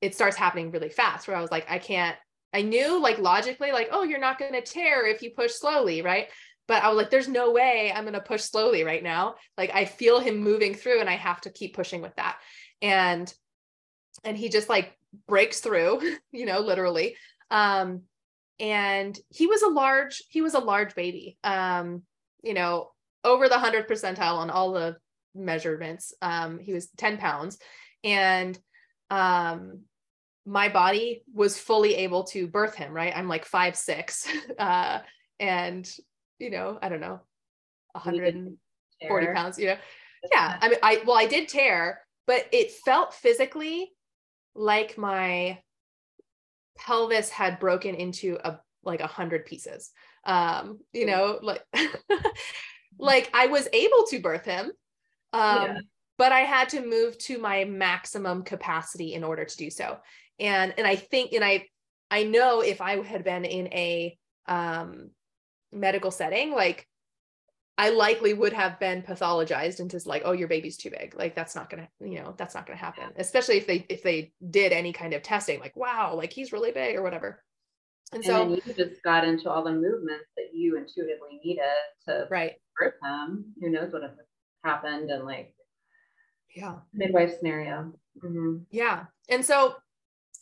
it 0.00 0.14
starts 0.14 0.36
happening 0.36 0.70
really 0.70 0.88
fast 0.88 1.26
where 1.26 1.36
i 1.36 1.40
was 1.40 1.50
like 1.50 1.66
i 1.68 1.78
can't 1.78 2.16
i 2.52 2.62
knew 2.62 3.00
like 3.00 3.18
logically 3.18 3.72
like 3.72 3.88
oh 3.90 4.02
you're 4.02 4.20
not 4.20 4.38
going 4.38 4.52
to 4.52 4.60
tear 4.60 5.06
if 5.06 5.22
you 5.22 5.30
push 5.30 5.52
slowly 5.52 6.02
right 6.02 6.28
but 6.66 6.82
I 6.82 6.88
was 6.88 6.96
like, 6.96 7.10
there's 7.10 7.28
no 7.28 7.52
way 7.52 7.92
I'm 7.94 8.04
going 8.04 8.14
to 8.14 8.20
push 8.20 8.42
slowly 8.42 8.84
right 8.84 9.02
now. 9.02 9.34
Like 9.58 9.70
I 9.74 9.84
feel 9.84 10.20
him 10.20 10.38
moving 10.38 10.74
through 10.74 11.00
and 11.00 11.10
I 11.10 11.16
have 11.16 11.40
to 11.42 11.50
keep 11.50 11.74
pushing 11.74 12.00
with 12.00 12.14
that. 12.16 12.38
And, 12.80 13.32
and 14.24 14.36
he 14.36 14.48
just 14.48 14.68
like 14.68 14.96
breaks 15.28 15.60
through, 15.60 16.00
you 16.32 16.46
know, 16.46 16.60
literally. 16.60 17.16
Um, 17.50 18.02
and 18.58 19.18
he 19.30 19.46
was 19.46 19.62
a 19.62 19.68
large, 19.68 20.22
he 20.28 20.40
was 20.40 20.54
a 20.54 20.60
large 20.60 20.94
baby, 20.94 21.36
um, 21.44 22.02
you 22.42 22.54
know, 22.54 22.90
over 23.24 23.48
the 23.48 23.58
hundred 23.58 23.88
percentile 23.88 24.38
on 24.38 24.50
all 24.50 24.72
the 24.72 24.96
measurements. 25.34 26.14
Um, 26.22 26.58
he 26.58 26.72
was 26.72 26.88
10 26.96 27.18
pounds 27.18 27.58
and, 28.02 28.58
um, 29.10 29.80
my 30.46 30.68
body 30.68 31.22
was 31.32 31.58
fully 31.58 31.94
able 31.96 32.24
to 32.24 32.46
birth 32.46 32.74
him, 32.74 32.92
right? 32.92 33.16
I'm 33.16 33.28
like 33.28 33.46
five, 33.46 33.76
six, 33.76 34.28
uh, 34.58 34.98
and 35.40 35.90
you 36.38 36.50
know, 36.50 36.78
I 36.80 36.88
don't 36.88 37.00
know, 37.00 37.20
140 37.92 39.26
pounds, 39.34 39.58
you 39.58 39.66
know. 39.66 39.76
Yeah. 40.32 40.58
I 40.60 40.68
mean, 40.68 40.78
I, 40.82 41.02
well, 41.06 41.16
I 41.16 41.26
did 41.26 41.48
tear, 41.48 42.00
but 42.26 42.46
it 42.52 42.72
felt 42.84 43.14
physically 43.14 43.92
like 44.54 44.96
my 44.96 45.58
pelvis 46.76 47.28
had 47.28 47.60
broken 47.60 47.94
into 47.94 48.38
a, 48.42 48.58
like 48.82 49.00
a 49.00 49.06
hundred 49.06 49.46
pieces. 49.46 49.90
Um, 50.24 50.80
you 50.92 51.06
know, 51.06 51.38
like, 51.42 51.62
like 52.98 53.30
I 53.34 53.46
was 53.46 53.68
able 53.72 54.04
to 54.10 54.20
birth 54.20 54.44
him. 54.44 54.72
Um, 55.32 55.62
yeah. 55.62 55.78
but 56.16 56.32
I 56.32 56.40
had 56.40 56.68
to 56.70 56.86
move 56.86 57.18
to 57.18 57.38
my 57.38 57.64
maximum 57.64 58.44
capacity 58.44 59.14
in 59.14 59.24
order 59.24 59.44
to 59.44 59.56
do 59.56 59.68
so. 59.68 59.98
And, 60.38 60.74
and 60.78 60.86
I 60.86 60.96
think, 60.96 61.32
and 61.32 61.44
I, 61.44 61.66
I 62.10 62.24
know 62.24 62.60
if 62.60 62.80
I 62.80 63.02
had 63.02 63.24
been 63.24 63.44
in 63.44 63.66
a, 63.68 64.16
um, 64.46 65.10
medical 65.74 66.10
setting, 66.10 66.52
like 66.52 66.86
I 67.76 67.90
likely 67.90 68.34
would 68.34 68.52
have 68.52 68.78
been 68.78 69.02
pathologized 69.02 69.80
into 69.80 70.00
like, 70.06 70.22
oh, 70.24 70.32
your 70.32 70.46
baby's 70.46 70.76
too 70.76 70.90
big. 70.90 71.14
Like 71.18 71.34
that's 71.34 71.56
not 71.56 71.68
gonna, 71.68 71.88
you 72.00 72.20
know, 72.20 72.34
that's 72.36 72.54
not 72.54 72.66
gonna 72.66 72.78
happen. 72.78 73.10
Especially 73.16 73.56
if 73.56 73.66
they 73.66 73.84
if 73.88 74.02
they 74.02 74.32
did 74.50 74.72
any 74.72 74.92
kind 74.92 75.12
of 75.12 75.22
testing, 75.22 75.58
like, 75.58 75.76
wow, 75.76 76.14
like 76.14 76.32
he's 76.32 76.52
really 76.52 76.70
big 76.70 76.94
or 76.96 77.02
whatever. 77.02 77.42
And, 78.12 78.24
and 78.24 78.24
so 78.24 78.48
you 78.48 78.74
just 78.74 79.02
got 79.02 79.26
into 79.26 79.50
all 79.50 79.64
the 79.64 79.72
movements 79.72 80.26
that 80.36 80.54
you 80.54 80.76
intuitively 80.76 81.40
needed 81.42 81.64
to 82.06 82.28
right 82.30 82.52
birth 82.78 82.94
them. 83.02 83.52
Who 83.60 83.70
knows 83.70 83.92
what 83.92 84.02
happened 84.64 85.10
and 85.10 85.24
like 85.24 85.52
yeah 86.54 86.76
midwife 86.92 87.36
scenario. 87.38 87.92
Mm-hmm. 88.22 88.58
Yeah. 88.70 89.06
And 89.28 89.44
so 89.44 89.74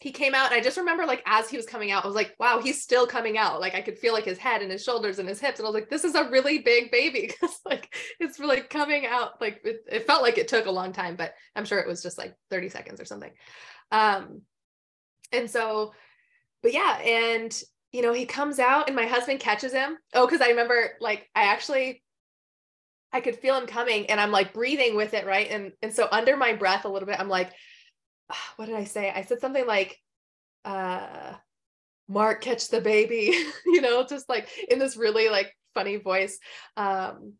he 0.02 0.10
came 0.10 0.34
out 0.34 0.50
and 0.50 0.54
I 0.56 0.60
just 0.60 0.78
remember 0.78 1.06
like 1.06 1.22
as 1.26 1.48
he 1.48 1.56
was 1.56 1.64
coming 1.64 1.92
out, 1.92 2.02
I 2.02 2.08
was 2.08 2.16
like, 2.16 2.34
wow, 2.40 2.60
he's 2.60 2.82
still 2.82 3.06
coming 3.06 3.38
out. 3.38 3.60
Like 3.60 3.76
I 3.76 3.80
could 3.80 3.96
feel 3.96 4.12
like 4.12 4.24
his 4.24 4.36
head 4.36 4.60
and 4.60 4.72
his 4.72 4.82
shoulders 4.82 5.20
and 5.20 5.28
his 5.28 5.38
hips. 5.38 5.60
And 5.60 5.66
I 5.66 5.70
was 5.70 5.74
like, 5.74 5.90
this 5.90 6.02
is 6.02 6.16
a 6.16 6.28
really 6.28 6.58
big 6.58 6.90
baby 6.90 7.20
because 7.40 7.56
like 7.64 7.94
it's 8.18 8.40
really 8.40 8.62
coming 8.62 9.06
out. 9.06 9.40
Like 9.40 9.60
it, 9.62 9.84
it, 9.88 10.06
felt 10.08 10.22
like 10.22 10.38
it 10.38 10.48
took 10.48 10.66
a 10.66 10.72
long 10.72 10.92
time, 10.92 11.14
but 11.14 11.34
I'm 11.54 11.64
sure 11.64 11.78
it 11.78 11.86
was 11.86 12.02
just 12.02 12.18
like 12.18 12.34
30 12.50 12.68
seconds 12.70 13.00
or 13.00 13.04
something. 13.04 13.30
Um, 13.92 14.42
and 15.30 15.48
so, 15.48 15.92
but 16.64 16.72
yeah, 16.72 16.98
and 16.98 17.62
you 17.92 18.02
know, 18.02 18.12
he 18.12 18.26
comes 18.26 18.58
out 18.58 18.88
and 18.88 18.96
my 18.96 19.06
husband 19.06 19.38
catches 19.38 19.72
him. 19.72 19.96
Oh, 20.14 20.26
because 20.26 20.40
I 20.40 20.48
remember 20.48 20.94
like 21.00 21.30
I 21.36 21.44
actually 21.44 22.02
I 23.12 23.20
could 23.20 23.36
feel 23.36 23.56
him 23.56 23.68
coming 23.68 24.06
and 24.06 24.20
I'm 24.20 24.32
like 24.32 24.52
breathing 24.52 24.96
with 24.96 25.14
it, 25.14 25.26
right? 25.26 25.48
And 25.48 25.70
and 25.80 25.94
so 25.94 26.08
under 26.10 26.36
my 26.36 26.54
breath 26.54 26.86
a 26.86 26.88
little 26.88 27.06
bit, 27.06 27.20
I'm 27.20 27.28
like, 27.28 27.52
what 28.56 28.66
did 28.66 28.76
I 28.76 28.84
say? 28.84 29.10
I 29.10 29.22
said 29.22 29.40
something 29.40 29.66
like, 29.66 29.98
uh, 30.64 31.34
Mark, 32.08 32.42
catch 32.42 32.68
the 32.68 32.80
baby, 32.80 33.34
you 33.66 33.80
know, 33.80 34.04
just 34.04 34.28
like 34.28 34.48
in 34.68 34.78
this 34.78 34.96
really 34.96 35.28
like 35.28 35.56
funny 35.74 35.96
voice. 35.96 36.38
Um, 36.76 37.34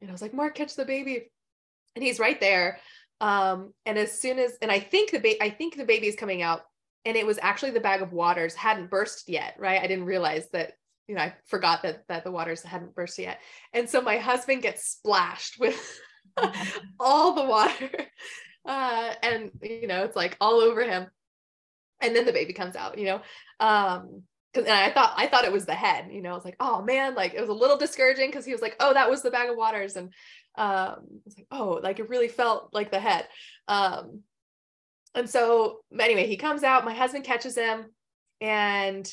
and 0.00 0.10
I 0.10 0.12
was 0.12 0.22
like, 0.22 0.34
Mark, 0.34 0.54
catch 0.54 0.74
the 0.74 0.84
baby. 0.84 1.30
And 1.94 2.04
he's 2.04 2.18
right 2.18 2.40
there. 2.40 2.78
Um, 3.20 3.74
and 3.84 3.98
as 3.98 4.18
soon 4.18 4.38
as, 4.38 4.56
and 4.62 4.72
I 4.72 4.80
think 4.80 5.10
the 5.10 5.20
baby, 5.20 5.40
I 5.42 5.50
think 5.50 5.76
the 5.76 5.84
baby 5.84 6.06
is 6.06 6.16
coming 6.16 6.42
out 6.42 6.62
and 7.04 7.16
it 7.16 7.26
was 7.26 7.38
actually 7.40 7.72
the 7.72 7.80
bag 7.80 8.02
of 8.02 8.12
waters 8.12 8.54
hadn't 8.54 8.90
burst 8.90 9.28
yet. 9.28 9.54
Right. 9.58 9.80
I 9.80 9.86
didn't 9.86 10.06
realize 10.06 10.48
that, 10.52 10.72
you 11.06 11.14
know, 11.14 11.22
I 11.22 11.34
forgot 11.46 11.82
that, 11.82 12.04
that 12.08 12.24
the 12.24 12.30
waters 12.30 12.62
hadn't 12.62 12.94
burst 12.94 13.18
yet. 13.18 13.40
And 13.72 13.88
so 13.88 14.00
my 14.00 14.16
husband 14.16 14.62
gets 14.62 14.88
splashed 14.88 15.58
with 15.58 16.00
all 17.00 17.34
the 17.34 17.44
water 17.44 17.90
uh, 18.66 19.12
and 19.22 19.50
you 19.62 19.86
know 19.86 20.04
it's 20.04 20.16
like 20.16 20.36
all 20.40 20.60
over 20.60 20.82
him 20.82 21.06
and 22.00 22.14
then 22.14 22.26
the 22.26 22.32
baby 22.32 22.52
comes 22.52 22.76
out 22.76 22.98
you 22.98 23.04
know 23.04 23.20
um 23.60 24.22
and 24.54 24.68
I 24.68 24.90
thought 24.90 25.14
I 25.16 25.26
thought 25.26 25.44
it 25.44 25.52
was 25.52 25.66
the 25.66 25.74
head, 25.74 26.08
you 26.10 26.22
know. 26.22 26.32
I 26.32 26.34
was 26.34 26.44
like, 26.44 26.56
oh 26.58 26.82
man, 26.82 27.14
like 27.14 27.34
it 27.34 27.40
was 27.40 27.50
a 27.50 27.54
little 27.54 27.76
discouraging 27.76 28.30
because 28.30 28.44
he 28.44 28.52
was 28.52 28.62
like, 28.62 28.76
oh, 28.80 28.92
that 28.94 29.08
was 29.08 29.22
the 29.22 29.30
bag 29.30 29.48
of 29.48 29.56
waters, 29.56 29.96
and 29.96 30.12
um, 30.56 31.06
it's 31.26 31.36
like, 31.36 31.46
oh, 31.52 31.80
like 31.82 32.00
it 32.00 32.08
really 32.08 32.28
felt 32.28 32.70
like 32.72 32.90
the 32.90 32.98
head. 32.98 33.28
Um, 33.68 34.22
and 35.14 35.30
so 35.30 35.80
anyway, 35.98 36.26
he 36.26 36.36
comes 36.36 36.62
out. 36.64 36.84
My 36.84 36.94
husband 36.94 37.24
catches 37.24 37.56
him, 37.56 37.86
and 38.40 39.10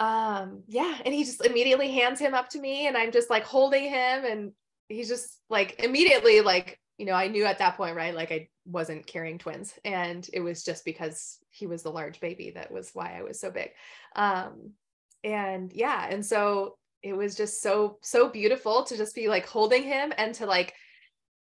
um, 0.00 0.62
yeah, 0.68 0.96
and 1.04 1.14
he 1.14 1.24
just 1.24 1.44
immediately 1.44 1.90
hands 1.92 2.18
him 2.18 2.34
up 2.34 2.48
to 2.50 2.60
me, 2.60 2.86
and 2.86 2.96
I'm 2.96 3.12
just 3.12 3.28
like 3.28 3.44
holding 3.44 3.84
him, 3.84 4.24
and 4.24 4.52
he's 4.88 5.08
just 5.08 5.38
like 5.50 5.80
immediately 5.80 6.40
like 6.40 6.80
you 6.98 7.06
know, 7.06 7.12
I 7.12 7.28
knew 7.28 7.44
at 7.44 7.58
that 7.58 7.76
point, 7.76 7.96
right? 7.96 8.14
Like 8.14 8.32
I 8.32 8.48
wasn't 8.66 9.06
carrying 9.06 9.38
twins 9.38 9.72
and 9.84 10.28
it 10.32 10.40
was 10.40 10.64
just 10.64 10.84
because 10.84 11.38
he 11.50 11.66
was 11.66 11.82
the 11.82 11.92
large 11.92 12.20
baby 12.20 12.50
that 12.50 12.72
was 12.72 12.90
why 12.92 13.16
I 13.16 13.22
was 13.22 13.40
so 13.40 13.50
big. 13.50 13.70
Um, 14.16 14.72
and 15.24 15.72
yeah, 15.72 16.06
and 16.10 16.26
so 16.26 16.76
it 17.02 17.16
was 17.16 17.36
just 17.36 17.62
so 17.62 17.98
so 18.02 18.28
beautiful 18.28 18.82
to 18.82 18.96
just 18.96 19.14
be 19.14 19.28
like 19.28 19.46
holding 19.46 19.84
him 19.84 20.12
and 20.18 20.34
to 20.34 20.46
like 20.46 20.74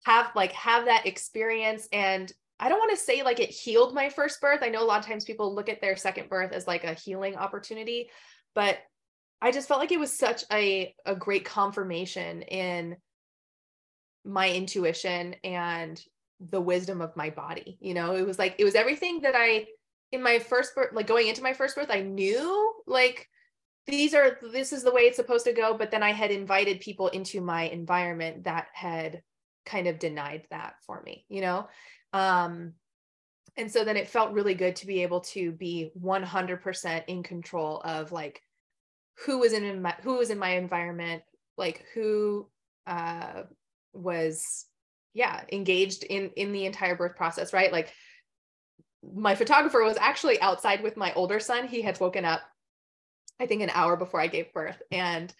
have 0.06 0.30
like 0.34 0.52
have 0.52 0.86
that 0.86 1.06
experience 1.06 1.88
and 1.92 2.32
I 2.58 2.68
don't 2.68 2.78
want 2.78 2.92
to 2.92 3.04
say 3.04 3.22
like 3.22 3.40
it 3.40 3.50
healed 3.50 3.94
my 3.94 4.08
first 4.08 4.40
birth. 4.40 4.60
I 4.62 4.68
know 4.68 4.82
a 4.82 4.86
lot 4.86 5.00
of 5.00 5.06
times 5.06 5.24
people 5.24 5.54
look 5.54 5.68
at 5.68 5.80
their 5.80 5.96
second 5.96 6.30
birth 6.30 6.52
as 6.52 6.66
like 6.66 6.84
a 6.84 6.94
healing 6.94 7.36
opportunity, 7.36 8.10
but 8.54 8.78
I 9.42 9.50
just 9.50 9.68
felt 9.68 9.80
like 9.80 9.92
it 9.92 10.00
was 10.00 10.16
such 10.16 10.44
a 10.50 10.94
a 11.04 11.14
great 11.14 11.44
confirmation 11.44 12.42
in 12.42 12.96
my 14.24 14.50
intuition 14.50 15.34
and 15.44 16.02
the 16.40 16.60
wisdom 16.60 17.00
of 17.00 17.16
my 17.16 17.30
body. 17.30 17.78
You 17.80 17.94
know, 17.94 18.16
it 18.16 18.26
was 18.26 18.38
like 18.38 18.56
it 18.58 18.64
was 18.64 18.74
everything 18.74 19.20
that 19.22 19.34
I 19.36 19.66
in 20.12 20.22
my 20.22 20.38
first 20.38 20.74
birth, 20.74 20.92
like 20.92 21.06
going 21.06 21.28
into 21.28 21.42
my 21.42 21.52
first 21.52 21.74
birth, 21.74 21.88
I 21.90 22.00
knew 22.00 22.74
like 22.86 23.28
these 23.86 24.14
are 24.14 24.38
this 24.52 24.72
is 24.72 24.82
the 24.82 24.92
way 24.92 25.02
it's 25.02 25.16
supposed 25.16 25.44
to 25.44 25.52
go, 25.52 25.76
but 25.76 25.90
then 25.90 26.02
I 26.02 26.12
had 26.12 26.30
invited 26.30 26.80
people 26.80 27.08
into 27.08 27.40
my 27.40 27.64
environment 27.64 28.44
that 28.44 28.68
had 28.72 29.22
kind 29.66 29.86
of 29.86 29.98
denied 29.98 30.46
that 30.50 30.74
for 30.86 31.02
me, 31.02 31.24
you 31.28 31.40
know. 31.40 31.68
Um 32.12 32.74
and 33.56 33.70
so 33.70 33.84
then 33.84 33.96
it 33.96 34.08
felt 34.08 34.32
really 34.32 34.54
good 34.54 34.76
to 34.76 34.86
be 34.86 35.02
able 35.02 35.20
to 35.20 35.52
be 35.52 35.92
100% 36.00 37.04
in 37.06 37.22
control 37.22 37.80
of 37.82 38.10
like 38.10 38.42
who 39.26 39.38
was 39.38 39.52
in 39.52 39.82
my 39.82 39.94
who 40.02 40.16
was 40.16 40.30
in 40.30 40.38
my 40.38 40.56
environment 40.56 41.22
like 41.56 41.84
who 41.94 42.48
uh 42.86 43.42
was 43.94 44.66
yeah 45.12 45.42
engaged 45.52 46.04
in 46.04 46.30
in 46.36 46.52
the 46.52 46.66
entire 46.66 46.96
birth 46.96 47.16
process 47.16 47.52
right? 47.52 47.72
Like 47.72 47.92
my 49.02 49.34
photographer 49.34 49.82
was 49.82 49.98
actually 49.98 50.40
outside 50.40 50.82
with 50.82 50.96
my 50.96 51.12
older 51.14 51.38
son. 51.38 51.66
He 51.66 51.82
had 51.82 52.00
woken 52.00 52.24
up 52.24 52.40
i 53.40 53.46
think 53.46 53.62
an 53.62 53.70
hour 53.70 53.96
before 53.96 54.20
i 54.20 54.28
gave 54.28 54.52
birth. 54.52 54.80
And 54.90 55.32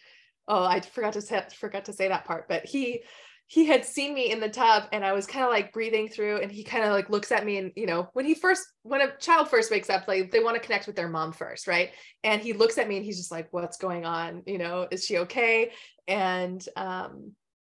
oh 0.49 0.65
i 0.65 0.81
forgot 0.81 1.15
to 1.15 1.23
say 1.23 1.43
forgot 1.57 1.87
to 1.87 1.93
say 1.93 2.09
that 2.09 2.25
part 2.25 2.49
but 2.49 2.65
he 2.67 3.03
he 3.47 3.67
had 3.67 3.85
seen 3.85 4.15
me 4.15 4.31
in 4.31 4.41
the 4.41 4.49
tub 4.49 4.85
and 4.91 5.05
I 5.05 5.13
was 5.13 5.27
kind 5.27 5.45
of 5.45 5.51
like 5.51 5.73
breathing 5.73 6.09
through 6.09 6.39
and 6.39 6.51
he 6.51 6.65
kind 6.65 6.83
of 6.85 6.93
like 6.93 7.11
looks 7.11 7.31
at 7.31 7.45
me 7.45 7.59
and 7.59 7.73
you 7.77 7.87
know 7.87 8.09
when 8.15 8.25
he 8.25 8.35
first 8.35 8.67
when 8.83 9.03
a 9.03 9.17
child 9.19 9.49
first 9.49 9.71
wakes 9.71 9.91
up 9.91 10.09
like 10.09 10.31
they 10.31 10.43
want 10.43 10.57
to 10.57 10.63
connect 10.67 10.87
with 10.87 10.97
their 10.97 11.09
mom 11.09 11.33
first 11.33 11.67
right? 11.67 11.91
And 12.23 12.41
he 12.41 12.53
looks 12.53 12.79
at 12.79 12.89
me 12.89 12.97
and 12.97 13.05
he's 13.05 13.19
just 13.19 13.31
like 13.31 13.49
what's 13.53 13.77
going 13.77 14.07
on? 14.07 14.43
You 14.47 14.59
know 14.59 14.89
is 14.91 15.05
she 15.05 15.19
okay? 15.19 15.73
And 16.09 16.67
um 16.77 17.33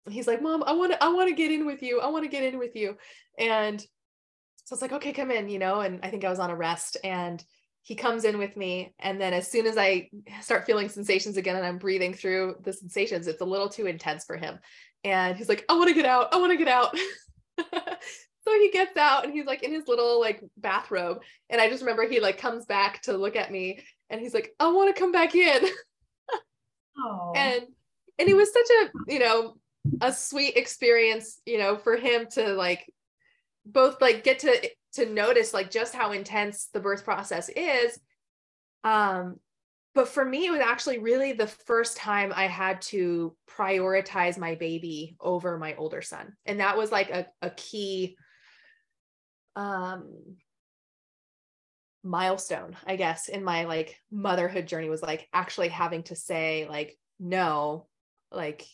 he's 0.08 0.26
like 0.26 0.42
mom 0.42 0.62
I 0.66 0.72
want 0.72 0.92
to 0.92 1.02
I 1.02 1.08
want 1.08 1.28
to 1.28 1.34
get 1.34 1.50
in 1.50 1.66
with 1.66 1.82
you 1.82 2.00
I 2.00 2.08
want 2.08 2.24
to 2.24 2.30
get 2.30 2.44
in 2.44 2.58
with 2.58 2.76
you 2.76 2.96
and 3.38 3.80
so 4.64 4.74
it's 4.74 4.82
like 4.82 4.92
okay 4.92 5.12
come 5.12 5.30
in 5.30 5.48
you 5.48 5.58
know 5.58 5.80
and 5.80 6.00
I 6.02 6.10
think 6.10 6.24
I 6.24 6.30
was 6.30 6.38
on 6.38 6.50
a 6.50 6.56
rest 6.56 6.96
and 7.04 7.42
he 7.82 7.94
comes 7.94 8.24
in 8.24 8.36
with 8.38 8.56
me 8.56 8.94
and 8.98 9.18
then 9.18 9.32
as 9.32 9.50
soon 9.50 9.66
as 9.66 9.78
i 9.78 10.10
start 10.42 10.66
feeling 10.66 10.90
sensations 10.90 11.38
again 11.38 11.56
and 11.56 11.64
i'm 11.64 11.78
breathing 11.78 12.12
through 12.12 12.56
the 12.62 12.72
sensations 12.72 13.26
it's 13.26 13.40
a 13.40 13.46
little 13.46 13.68
too 13.68 13.86
intense 13.86 14.24
for 14.26 14.36
him 14.36 14.58
and 15.04 15.36
he's 15.36 15.48
like, 15.48 15.64
I 15.68 15.74
want 15.74 15.88
to 15.88 15.94
get 15.94 16.04
out. 16.04 16.34
I 16.34 16.38
want 16.38 16.52
to 16.52 16.56
get 16.56 16.68
out. 16.68 16.96
so 17.58 18.52
he 18.60 18.70
gets 18.72 18.96
out 18.96 19.24
and 19.24 19.32
he's 19.32 19.46
like 19.46 19.62
in 19.62 19.72
his 19.72 19.86
little 19.86 20.20
like 20.20 20.42
bathrobe. 20.56 21.18
And 21.50 21.60
I 21.60 21.68
just 21.68 21.82
remember 21.82 22.08
he 22.08 22.20
like 22.20 22.38
comes 22.38 22.64
back 22.66 23.02
to 23.02 23.16
look 23.16 23.36
at 23.36 23.52
me 23.52 23.80
and 24.10 24.20
he's 24.20 24.34
like, 24.34 24.54
I 24.58 24.70
want 24.70 24.94
to 24.94 25.00
come 25.00 25.12
back 25.12 25.34
in. 25.34 25.62
oh. 26.98 27.32
And 27.36 27.62
and 28.18 28.28
it 28.28 28.34
was 28.34 28.52
such 28.52 28.68
a, 28.82 29.12
you 29.12 29.20
know, 29.20 29.56
a 30.00 30.12
sweet 30.12 30.56
experience, 30.56 31.40
you 31.46 31.58
know, 31.58 31.76
for 31.76 31.96
him 31.96 32.26
to 32.32 32.54
like 32.54 32.92
both 33.66 34.00
like 34.00 34.24
get 34.24 34.40
to 34.40 34.70
to 34.94 35.06
notice 35.06 35.52
like 35.52 35.70
just 35.70 35.94
how 35.94 36.12
intense 36.12 36.68
the 36.72 36.80
birth 36.80 37.04
process 37.04 37.48
is. 37.48 37.98
Um 38.84 39.36
but 39.94 40.08
for 40.08 40.24
me 40.24 40.46
it 40.46 40.52
was 40.52 40.60
actually 40.60 40.98
really 40.98 41.32
the 41.32 41.46
first 41.46 41.96
time 41.96 42.32
i 42.36 42.46
had 42.46 42.80
to 42.80 43.34
prioritize 43.50 44.38
my 44.38 44.54
baby 44.54 45.16
over 45.20 45.58
my 45.58 45.74
older 45.74 46.02
son. 46.02 46.34
And 46.46 46.60
that 46.60 46.76
was 46.76 46.92
like 46.92 47.10
a, 47.10 47.26
a 47.42 47.50
key 47.50 48.16
um 49.56 50.36
milestone 52.04 52.76
i 52.86 52.94
guess 52.94 53.28
in 53.28 53.42
my 53.42 53.64
like 53.64 54.00
motherhood 54.10 54.68
journey 54.68 54.88
was 54.88 55.02
like 55.02 55.28
actually 55.32 55.68
having 55.68 56.04
to 56.04 56.14
say 56.14 56.66
like 56.70 56.96
no 57.18 57.88
like 58.30 58.64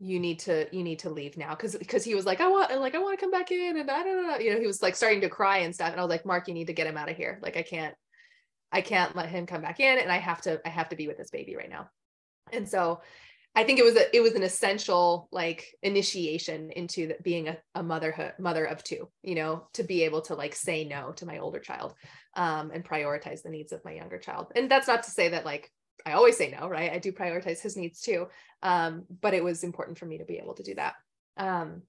you 0.00 0.18
need 0.18 0.38
to 0.38 0.66
you 0.74 0.82
need 0.82 0.98
to 0.98 1.10
leave 1.10 1.36
now 1.36 1.50
because 1.50 1.76
because 1.76 2.02
he 2.02 2.14
was 2.14 2.24
like 2.24 2.40
i 2.40 2.48
want 2.48 2.74
like 2.80 2.94
i 2.94 2.98
want 2.98 3.18
to 3.18 3.22
come 3.22 3.30
back 3.30 3.52
in 3.52 3.76
and 3.76 3.90
i 3.90 4.02
don't 4.02 4.26
know 4.26 4.38
you 4.38 4.52
know 4.52 4.58
he 4.58 4.66
was 4.66 4.82
like 4.82 4.96
starting 4.96 5.20
to 5.20 5.28
cry 5.28 5.58
and 5.58 5.74
stuff 5.74 5.90
and 5.90 6.00
i 6.00 6.02
was 6.02 6.08
like 6.08 6.24
mark 6.24 6.48
you 6.48 6.54
need 6.54 6.68
to 6.68 6.72
get 6.72 6.86
him 6.86 6.96
out 6.96 7.10
of 7.10 7.16
here 7.16 7.38
like 7.42 7.58
i 7.58 7.62
can't 7.62 7.94
I 8.72 8.80
can't 8.82 9.16
let 9.16 9.28
him 9.28 9.46
come 9.46 9.62
back 9.62 9.80
in 9.80 9.98
and 9.98 10.10
I 10.10 10.18
have 10.18 10.42
to 10.42 10.60
I 10.64 10.68
have 10.68 10.90
to 10.90 10.96
be 10.96 11.06
with 11.06 11.16
this 11.16 11.30
baby 11.30 11.56
right 11.56 11.70
now. 11.70 11.88
And 12.52 12.68
so 12.68 13.00
I 13.54 13.64
think 13.64 13.80
it 13.80 13.84
was 13.84 13.96
a 13.96 14.14
it 14.14 14.20
was 14.20 14.34
an 14.34 14.44
essential 14.44 15.28
like 15.32 15.74
initiation 15.82 16.70
into 16.70 17.08
the, 17.08 17.16
being 17.22 17.48
a, 17.48 17.58
a 17.74 17.82
motherhood 17.82 18.34
mother 18.38 18.64
of 18.64 18.84
two, 18.84 19.08
you 19.22 19.34
know, 19.34 19.66
to 19.74 19.82
be 19.82 20.04
able 20.04 20.22
to 20.22 20.34
like 20.34 20.54
say 20.54 20.84
no 20.84 21.12
to 21.12 21.26
my 21.26 21.38
older 21.38 21.58
child 21.58 21.94
um, 22.36 22.70
and 22.72 22.84
prioritize 22.84 23.42
the 23.42 23.50
needs 23.50 23.72
of 23.72 23.84
my 23.84 23.92
younger 23.92 24.18
child. 24.18 24.52
And 24.54 24.70
that's 24.70 24.86
not 24.86 25.02
to 25.02 25.10
say 25.10 25.30
that 25.30 25.44
like 25.44 25.70
I 26.06 26.12
always 26.12 26.36
say 26.36 26.50
no, 26.50 26.68
right? 26.68 26.92
I 26.92 26.98
do 26.98 27.12
prioritize 27.12 27.60
his 27.60 27.76
needs 27.76 28.00
too. 28.00 28.26
Um, 28.62 29.04
but 29.20 29.34
it 29.34 29.44
was 29.44 29.64
important 29.64 29.98
for 29.98 30.06
me 30.06 30.18
to 30.18 30.24
be 30.24 30.38
able 30.38 30.54
to 30.54 30.62
do 30.62 30.74
that. 30.74 30.94
Um, 31.36 31.82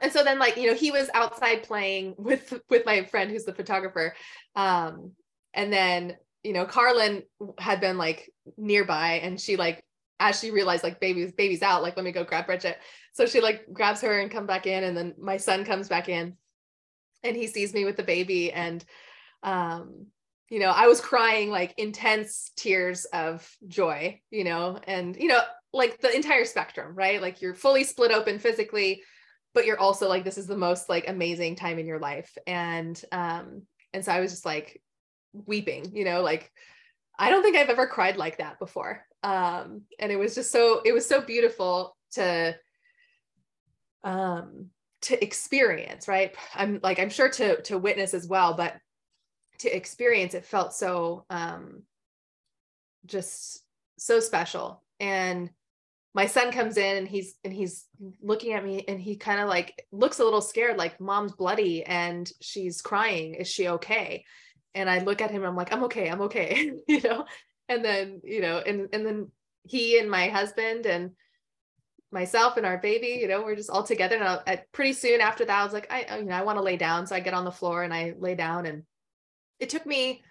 and 0.00 0.12
so 0.12 0.22
then 0.22 0.38
like, 0.38 0.56
you 0.56 0.68
know, 0.68 0.74
he 0.74 0.90
was 0.90 1.10
outside 1.14 1.62
playing 1.64 2.14
with 2.18 2.52
with 2.68 2.86
my 2.86 3.04
friend 3.04 3.30
who's 3.30 3.44
the 3.44 3.54
photographer. 3.54 4.14
Um, 4.54 5.12
and 5.52 5.72
then, 5.72 6.16
you 6.42 6.52
know, 6.52 6.64
Carlin 6.64 7.22
had 7.58 7.80
been 7.80 7.98
like 7.98 8.30
nearby 8.56 9.20
and 9.22 9.40
she 9.40 9.56
like, 9.56 9.84
as 10.20 10.38
she 10.38 10.50
realized 10.50 10.84
like 10.84 11.00
baby's 11.00 11.32
baby's 11.32 11.62
out, 11.62 11.82
like, 11.82 11.96
let 11.96 12.04
me 12.04 12.12
go 12.12 12.24
grab 12.24 12.46
Bridget. 12.46 12.78
So 13.12 13.26
she 13.26 13.40
like 13.40 13.72
grabs 13.72 14.00
her 14.02 14.20
and 14.20 14.30
come 14.30 14.46
back 14.46 14.66
in. 14.66 14.84
And 14.84 14.96
then 14.96 15.14
my 15.18 15.36
son 15.36 15.64
comes 15.64 15.88
back 15.88 16.08
in 16.08 16.36
and 17.22 17.36
he 17.36 17.46
sees 17.46 17.74
me 17.74 17.84
with 17.84 17.96
the 17.96 18.02
baby. 18.02 18.52
And, 18.52 18.84
um, 19.42 20.06
you 20.54 20.60
know, 20.60 20.70
I 20.70 20.86
was 20.86 21.00
crying 21.00 21.50
like 21.50 21.74
intense 21.78 22.52
tears 22.56 23.06
of 23.06 23.44
joy, 23.66 24.20
you 24.30 24.44
know, 24.44 24.78
and, 24.86 25.16
you 25.16 25.26
know, 25.26 25.40
like 25.72 26.00
the 26.00 26.14
entire 26.14 26.44
spectrum, 26.44 26.94
right? 26.94 27.20
Like 27.20 27.42
you're 27.42 27.54
fully 27.54 27.82
split 27.82 28.12
open 28.12 28.38
physically, 28.38 29.02
but 29.52 29.66
you're 29.66 29.80
also 29.80 30.08
like, 30.08 30.22
this 30.22 30.38
is 30.38 30.46
the 30.46 30.56
most 30.56 30.88
like 30.88 31.08
amazing 31.08 31.56
time 31.56 31.80
in 31.80 31.86
your 31.86 31.98
life. 31.98 32.32
And, 32.46 33.00
um, 33.10 33.62
and 33.92 34.04
so 34.04 34.12
I 34.12 34.20
was 34.20 34.30
just 34.30 34.46
like, 34.46 34.80
weeping, 35.32 35.90
you 35.96 36.04
know, 36.04 36.22
like 36.22 36.52
I 37.18 37.30
don't 37.30 37.42
think 37.42 37.56
I've 37.56 37.68
ever 37.68 37.88
cried 37.88 38.16
like 38.16 38.38
that 38.38 38.60
before. 38.60 39.04
Um, 39.24 39.82
and 39.98 40.12
it 40.12 40.16
was 40.16 40.36
just 40.36 40.52
so 40.52 40.82
it 40.84 40.92
was 40.92 41.04
so 41.04 41.20
beautiful 41.20 41.96
to 42.12 42.54
um 44.04 44.66
to 45.02 45.22
experience, 45.22 46.06
right? 46.06 46.36
I'm 46.54 46.78
like 46.82 47.00
I'm 47.00 47.10
sure 47.10 47.28
to 47.30 47.60
to 47.62 47.78
witness 47.78 48.14
as 48.14 48.28
well, 48.28 48.54
but 48.54 48.74
to 49.58 49.74
experience 49.74 50.34
it 50.34 50.44
felt 50.44 50.74
so 50.74 51.24
um 51.30 51.82
just 53.06 53.62
so 53.98 54.20
special. 54.20 54.82
And 55.00 55.50
my 56.14 56.26
son 56.26 56.52
comes 56.52 56.76
in 56.76 56.96
and 56.96 57.08
he's 57.08 57.34
and 57.44 57.52
he's 57.52 57.86
looking 58.22 58.52
at 58.52 58.64
me 58.64 58.84
and 58.86 59.00
he 59.00 59.16
kind 59.16 59.40
of 59.40 59.48
like 59.48 59.84
looks 59.92 60.20
a 60.20 60.24
little 60.24 60.40
scared 60.40 60.76
like 60.76 61.00
mom's 61.00 61.32
bloody 61.32 61.84
and 61.84 62.30
she's 62.40 62.82
crying 62.82 63.34
is 63.34 63.48
she 63.48 63.68
okay 63.68 64.24
and 64.74 64.90
I 64.90 64.98
look 64.98 65.20
at 65.20 65.30
him, 65.30 65.44
I'm 65.44 65.56
like, 65.56 65.72
I'm 65.72 65.84
okay, 65.84 66.10
I'm 66.10 66.22
okay, 66.22 66.72
you 66.88 67.00
know. 67.02 67.24
And 67.68 67.84
then, 67.84 68.20
you 68.24 68.40
know, 68.40 68.58
and 68.58 68.88
and 68.92 69.06
then 69.06 69.30
he 69.62 69.98
and 69.98 70.10
my 70.10 70.28
husband 70.28 70.84
and 70.84 71.12
myself 72.12 72.56
and 72.56 72.66
our 72.66 72.78
baby, 72.78 73.18
you 73.20 73.28
know, 73.28 73.42
we're 73.42 73.56
just 73.56 73.70
all 73.70 73.82
together. 73.82 74.16
And 74.16 74.40
I, 74.46 74.62
pretty 74.72 74.92
soon 74.92 75.20
after 75.20 75.44
that, 75.44 75.60
I 75.60 75.64
was 75.64 75.72
like, 75.72 75.90
I, 75.90 76.18
you 76.18 76.26
know, 76.26 76.34
I 76.34 76.42
want 76.42 76.58
to 76.58 76.62
lay 76.62 76.76
down. 76.76 77.06
So 77.06 77.16
I 77.16 77.20
get 77.20 77.34
on 77.34 77.44
the 77.44 77.50
floor 77.50 77.82
and 77.82 77.94
I 77.94 78.14
lay 78.18 78.34
down. 78.34 78.66
And 78.66 78.82
it 79.64 79.70
took 79.70 79.86
me 79.86 80.22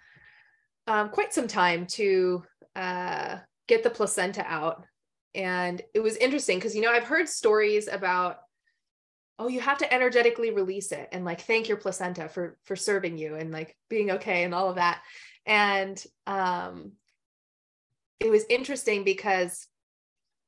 um, 0.86 1.10
quite 1.10 1.34
some 1.34 1.48
time 1.48 1.88
to 1.88 2.44
uh, 2.76 3.38
get 3.68 3.82
the 3.82 3.90
placenta 3.90 4.46
out. 4.46 4.86
And 5.34 5.82
it 5.96 6.02
was 6.02 6.18
interesting 6.18 6.60
because, 6.60 6.76
you 6.76 6.84
know, 6.84 6.92
I've 6.92 7.06
heard 7.06 7.28
stories 7.28 7.88
about 7.88 8.38
oh 9.40 9.48
you 9.48 9.60
have 9.60 9.80
to 9.80 9.92
energetically 9.92 10.52
release 10.52 10.92
it 10.92 11.10
and 11.12 11.26
like 11.26 11.42
thank 11.42 11.68
your 11.68 11.78
placenta 11.78 12.30
for 12.30 12.56
for 12.66 12.76
serving 12.76 13.18
you 13.18 13.34
and 13.34 13.52
like 13.52 13.76
being 13.90 14.12
okay 14.12 14.44
and 14.44 14.54
all 14.54 14.70
of 14.70 14.76
that 14.76 15.02
and 15.48 16.06
um 16.28 16.92
it 18.20 18.30
was 18.30 18.46
interesting 18.48 19.04
because 19.04 19.66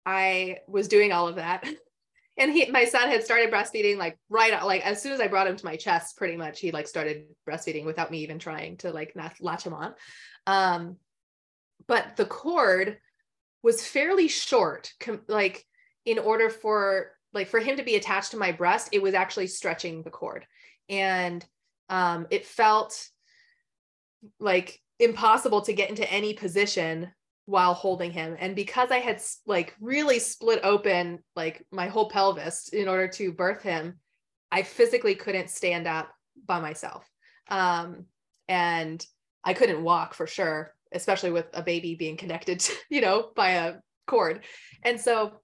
i 0.05 0.57
was 0.67 0.87
doing 0.87 1.11
all 1.11 1.27
of 1.27 1.37
that 1.37 1.67
and 2.37 2.51
he 2.51 2.69
my 2.71 2.85
son 2.85 3.09
had 3.09 3.23
started 3.23 3.51
breastfeeding 3.51 3.97
like 3.97 4.17
right 4.29 4.63
like 4.65 4.85
as 4.85 5.01
soon 5.01 5.11
as 5.11 5.21
i 5.21 5.27
brought 5.27 5.47
him 5.47 5.55
to 5.55 5.65
my 5.65 5.75
chest 5.75 6.17
pretty 6.17 6.35
much 6.35 6.59
he 6.59 6.71
like 6.71 6.87
started 6.87 7.25
breastfeeding 7.47 7.85
without 7.85 8.11
me 8.11 8.19
even 8.19 8.39
trying 8.39 8.77
to 8.77 8.91
like 8.91 9.15
not 9.15 9.33
latch 9.39 9.63
him 9.63 9.73
on 9.73 9.93
um 10.47 10.97
but 11.87 12.15
the 12.15 12.25
cord 12.25 12.97
was 13.63 13.85
fairly 13.85 14.27
short 14.27 14.93
com- 14.99 15.21
like 15.27 15.65
in 16.05 16.19
order 16.19 16.49
for 16.49 17.11
like 17.35 17.49
for 17.49 17.59
him 17.59 17.77
to 17.77 17.83
be 17.83 17.95
attached 17.95 18.31
to 18.31 18.37
my 18.37 18.51
breast, 18.51 18.89
it 18.93 19.03
was 19.03 19.13
actually 19.13 19.47
stretching 19.47 20.01
the 20.01 20.09
cord. 20.09 20.47
And 20.89 21.45
um, 21.89 22.25
it 22.31 22.45
felt 22.45 23.09
like 24.39 24.79
impossible 24.99 25.61
to 25.61 25.73
get 25.73 25.89
into 25.89 26.09
any 26.11 26.33
position 26.33 27.11
while 27.45 27.73
holding 27.73 28.11
him. 28.11 28.35
And 28.39 28.55
because 28.55 28.91
I 28.91 28.99
had 28.99 29.21
like 29.45 29.75
really 29.79 30.19
split 30.19 30.59
open 30.63 31.19
like 31.35 31.65
my 31.71 31.87
whole 31.87 32.09
pelvis 32.09 32.69
in 32.69 32.87
order 32.87 33.07
to 33.09 33.31
birth 33.31 33.61
him, 33.61 33.99
I 34.51 34.63
physically 34.63 35.15
couldn't 35.15 35.49
stand 35.49 35.87
up 35.87 36.09
by 36.47 36.59
myself. 36.59 37.09
Um, 37.49 38.05
and 38.47 39.05
I 39.43 39.53
couldn't 39.53 39.83
walk 39.83 40.13
for 40.13 40.27
sure, 40.27 40.73
especially 40.91 41.31
with 41.31 41.45
a 41.53 41.61
baby 41.61 41.95
being 41.95 42.17
connected, 42.17 42.67
you 42.89 43.01
know, 43.01 43.29
by 43.35 43.49
a 43.51 43.75
cord. 44.07 44.43
And 44.83 44.99
so 44.99 45.39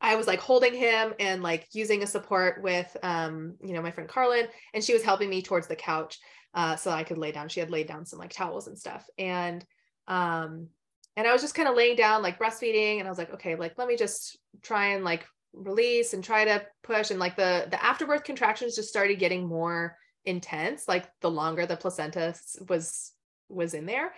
I 0.00 0.16
was 0.16 0.26
like 0.26 0.40
holding 0.40 0.74
him 0.74 1.14
and 1.18 1.42
like 1.42 1.66
using 1.72 2.02
a 2.02 2.06
support 2.06 2.62
with, 2.62 2.94
um, 3.02 3.56
you 3.62 3.72
know, 3.72 3.80
my 3.80 3.90
friend 3.90 4.08
Carlin, 4.08 4.46
and 4.74 4.84
she 4.84 4.92
was 4.92 5.02
helping 5.02 5.30
me 5.30 5.40
towards 5.40 5.66
the 5.66 5.76
couch 5.76 6.18
uh, 6.52 6.76
so 6.76 6.90
I 6.90 7.04
could 7.04 7.18
lay 7.18 7.32
down. 7.32 7.48
She 7.48 7.60
had 7.60 7.70
laid 7.70 7.86
down 7.86 8.04
some 8.04 8.18
like 8.18 8.32
towels 8.32 8.66
and 8.66 8.78
stuff. 8.78 9.06
And 9.18 9.64
um, 10.08 10.68
and 11.16 11.26
I 11.26 11.32
was 11.32 11.42
just 11.42 11.54
kind 11.54 11.68
of 11.68 11.76
laying 11.76 11.96
down 11.96 12.22
like 12.22 12.38
breastfeeding 12.38 12.98
and 12.98 13.06
I 13.06 13.10
was 13.10 13.18
like 13.18 13.32
okay 13.34 13.56
like 13.56 13.74
let 13.78 13.88
me 13.88 13.96
just 13.96 14.38
try 14.62 14.88
and 14.88 15.04
like 15.04 15.26
release 15.56 16.12
and 16.12 16.22
try 16.22 16.44
to 16.44 16.64
push. 16.82 17.10
And 17.10 17.18
like 17.18 17.36
the 17.36 17.66
the 17.70 17.82
afterbirth 17.82 18.24
contractions 18.24 18.76
just 18.76 18.88
started 18.88 19.18
getting 19.18 19.48
more 19.48 19.96
intense 20.24 20.88
like 20.88 21.08
the 21.20 21.30
longer 21.30 21.66
the 21.66 21.76
placenta 21.76 22.34
was 22.68 23.12
was 23.48 23.74
in 23.74 23.86
there. 23.86 24.12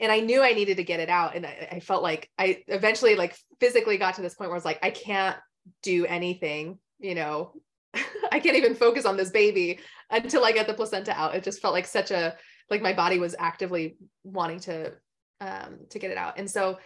And 0.00 0.12
I 0.12 0.20
knew 0.20 0.42
I 0.42 0.52
needed 0.52 0.76
to 0.76 0.84
get 0.84 1.00
it 1.00 1.08
out 1.08 1.36
and 1.36 1.44
I, 1.44 1.68
I 1.72 1.80
felt 1.80 2.02
like 2.02 2.30
I 2.38 2.62
eventually 2.68 3.16
like 3.16 3.36
physically 3.60 3.98
got 3.98 4.14
to 4.14 4.22
this 4.22 4.34
point 4.34 4.50
where 4.50 4.56
I 4.56 4.58
was 4.58 4.64
like 4.64 4.78
I 4.82 4.90
can't 4.90 5.36
do 5.82 6.06
anything 6.06 6.78
you 6.98 7.14
know 7.14 7.52
I 8.32 8.40
can't 8.40 8.56
even 8.56 8.74
focus 8.74 9.04
on 9.04 9.16
this 9.16 9.30
baby 9.30 9.80
until 10.10 10.44
I 10.44 10.52
get 10.52 10.66
the 10.66 10.74
placenta 10.74 11.12
out. 11.12 11.34
It 11.34 11.42
just 11.42 11.60
felt 11.60 11.74
like 11.74 11.86
such 11.86 12.10
a 12.10 12.36
like 12.70 12.82
my 12.82 12.92
body 12.92 13.18
was 13.18 13.34
actively 13.38 13.96
wanting 14.24 14.60
to 14.60 14.92
um, 15.40 15.80
to 15.90 15.98
get 15.98 16.10
it 16.10 16.16
out. 16.16 16.38
And 16.38 16.50
so 16.50 16.78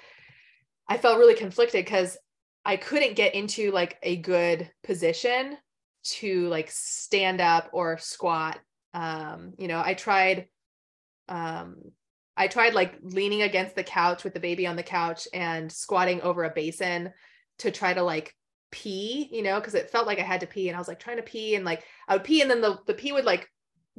I 0.88 0.96
felt 0.98 1.18
really 1.18 1.34
conflicted 1.34 1.84
because 1.84 2.16
I 2.64 2.76
couldn't 2.76 3.16
get 3.16 3.34
into 3.34 3.70
like 3.70 3.98
a 4.02 4.16
good 4.16 4.70
position 4.84 5.56
to 6.04 6.48
like 6.48 6.70
stand 6.70 7.40
up 7.40 7.70
or 7.72 7.98
squat. 7.98 8.58
Um, 8.94 9.54
you 9.58 9.68
know, 9.68 9.82
I 9.84 9.94
tried 9.94 10.48
um 11.28 11.76
I 12.36 12.48
tried 12.48 12.74
like 12.74 12.98
leaning 13.02 13.42
against 13.42 13.74
the 13.74 13.84
couch 13.84 14.24
with 14.24 14.34
the 14.34 14.40
baby 14.40 14.66
on 14.66 14.76
the 14.76 14.82
couch 14.82 15.28
and 15.32 15.70
squatting 15.70 16.20
over 16.22 16.44
a 16.44 16.50
basin 16.50 17.12
to 17.58 17.70
try 17.70 17.92
to 17.92 18.02
like 18.02 18.34
pee, 18.70 19.28
you 19.30 19.42
know, 19.42 19.60
because 19.60 19.74
it 19.74 19.90
felt 19.90 20.06
like 20.06 20.18
I 20.18 20.22
had 20.22 20.40
to 20.40 20.46
pee 20.46 20.68
and 20.68 20.76
I 20.76 20.80
was 20.80 20.88
like 20.88 20.98
trying 20.98 21.18
to 21.18 21.22
pee 21.22 21.54
and 21.54 21.64
like 21.64 21.84
I 22.08 22.14
would 22.14 22.24
pee 22.24 22.40
and 22.40 22.50
then 22.50 22.60
the 22.60 22.78
the 22.86 22.94
pee 22.94 23.12
would 23.12 23.24
like 23.24 23.48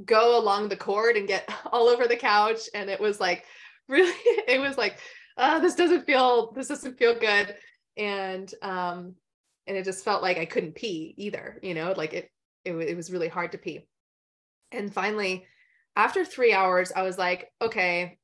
go 0.03 0.37
along 0.37 0.69
the 0.69 0.75
cord 0.75 1.15
and 1.15 1.27
get 1.27 1.47
all 1.71 1.87
over 1.87 2.05
the 2.05 2.15
couch 2.15 2.61
and 2.73 2.89
it 2.89 2.99
was 2.99 3.19
like 3.19 3.45
really 3.93 4.13
it 4.47 4.59
was 4.59 4.77
like 4.77 4.99
uh, 5.37 5.59
this 5.59 5.75
doesn't 5.75 6.05
feel 6.05 6.51
this 6.51 6.67
doesn't 6.67 6.97
feel 6.97 7.17
good. 7.17 7.55
And 7.97 8.51
um 8.61 9.15
and 9.67 9.77
it 9.77 9.85
just 9.85 10.03
felt 10.03 10.21
like 10.21 10.37
i 10.37 10.45
couldn't 10.45 10.75
pee 10.75 11.13
either 11.17 11.59
you 11.61 11.73
know 11.73 11.93
like 11.95 12.13
it 12.13 12.29
it, 12.65 12.73
it 12.73 12.95
was 12.95 13.11
really 13.11 13.27
hard 13.27 13.51
to 13.51 13.57
pee. 13.57 13.87
And 14.71 14.93
finally 14.93 15.45
after 15.95 16.25
three 16.25 16.53
hours 16.53 16.91
i 16.95 17.03
was 17.03 17.17
like 17.17 17.51
okay 17.61 18.17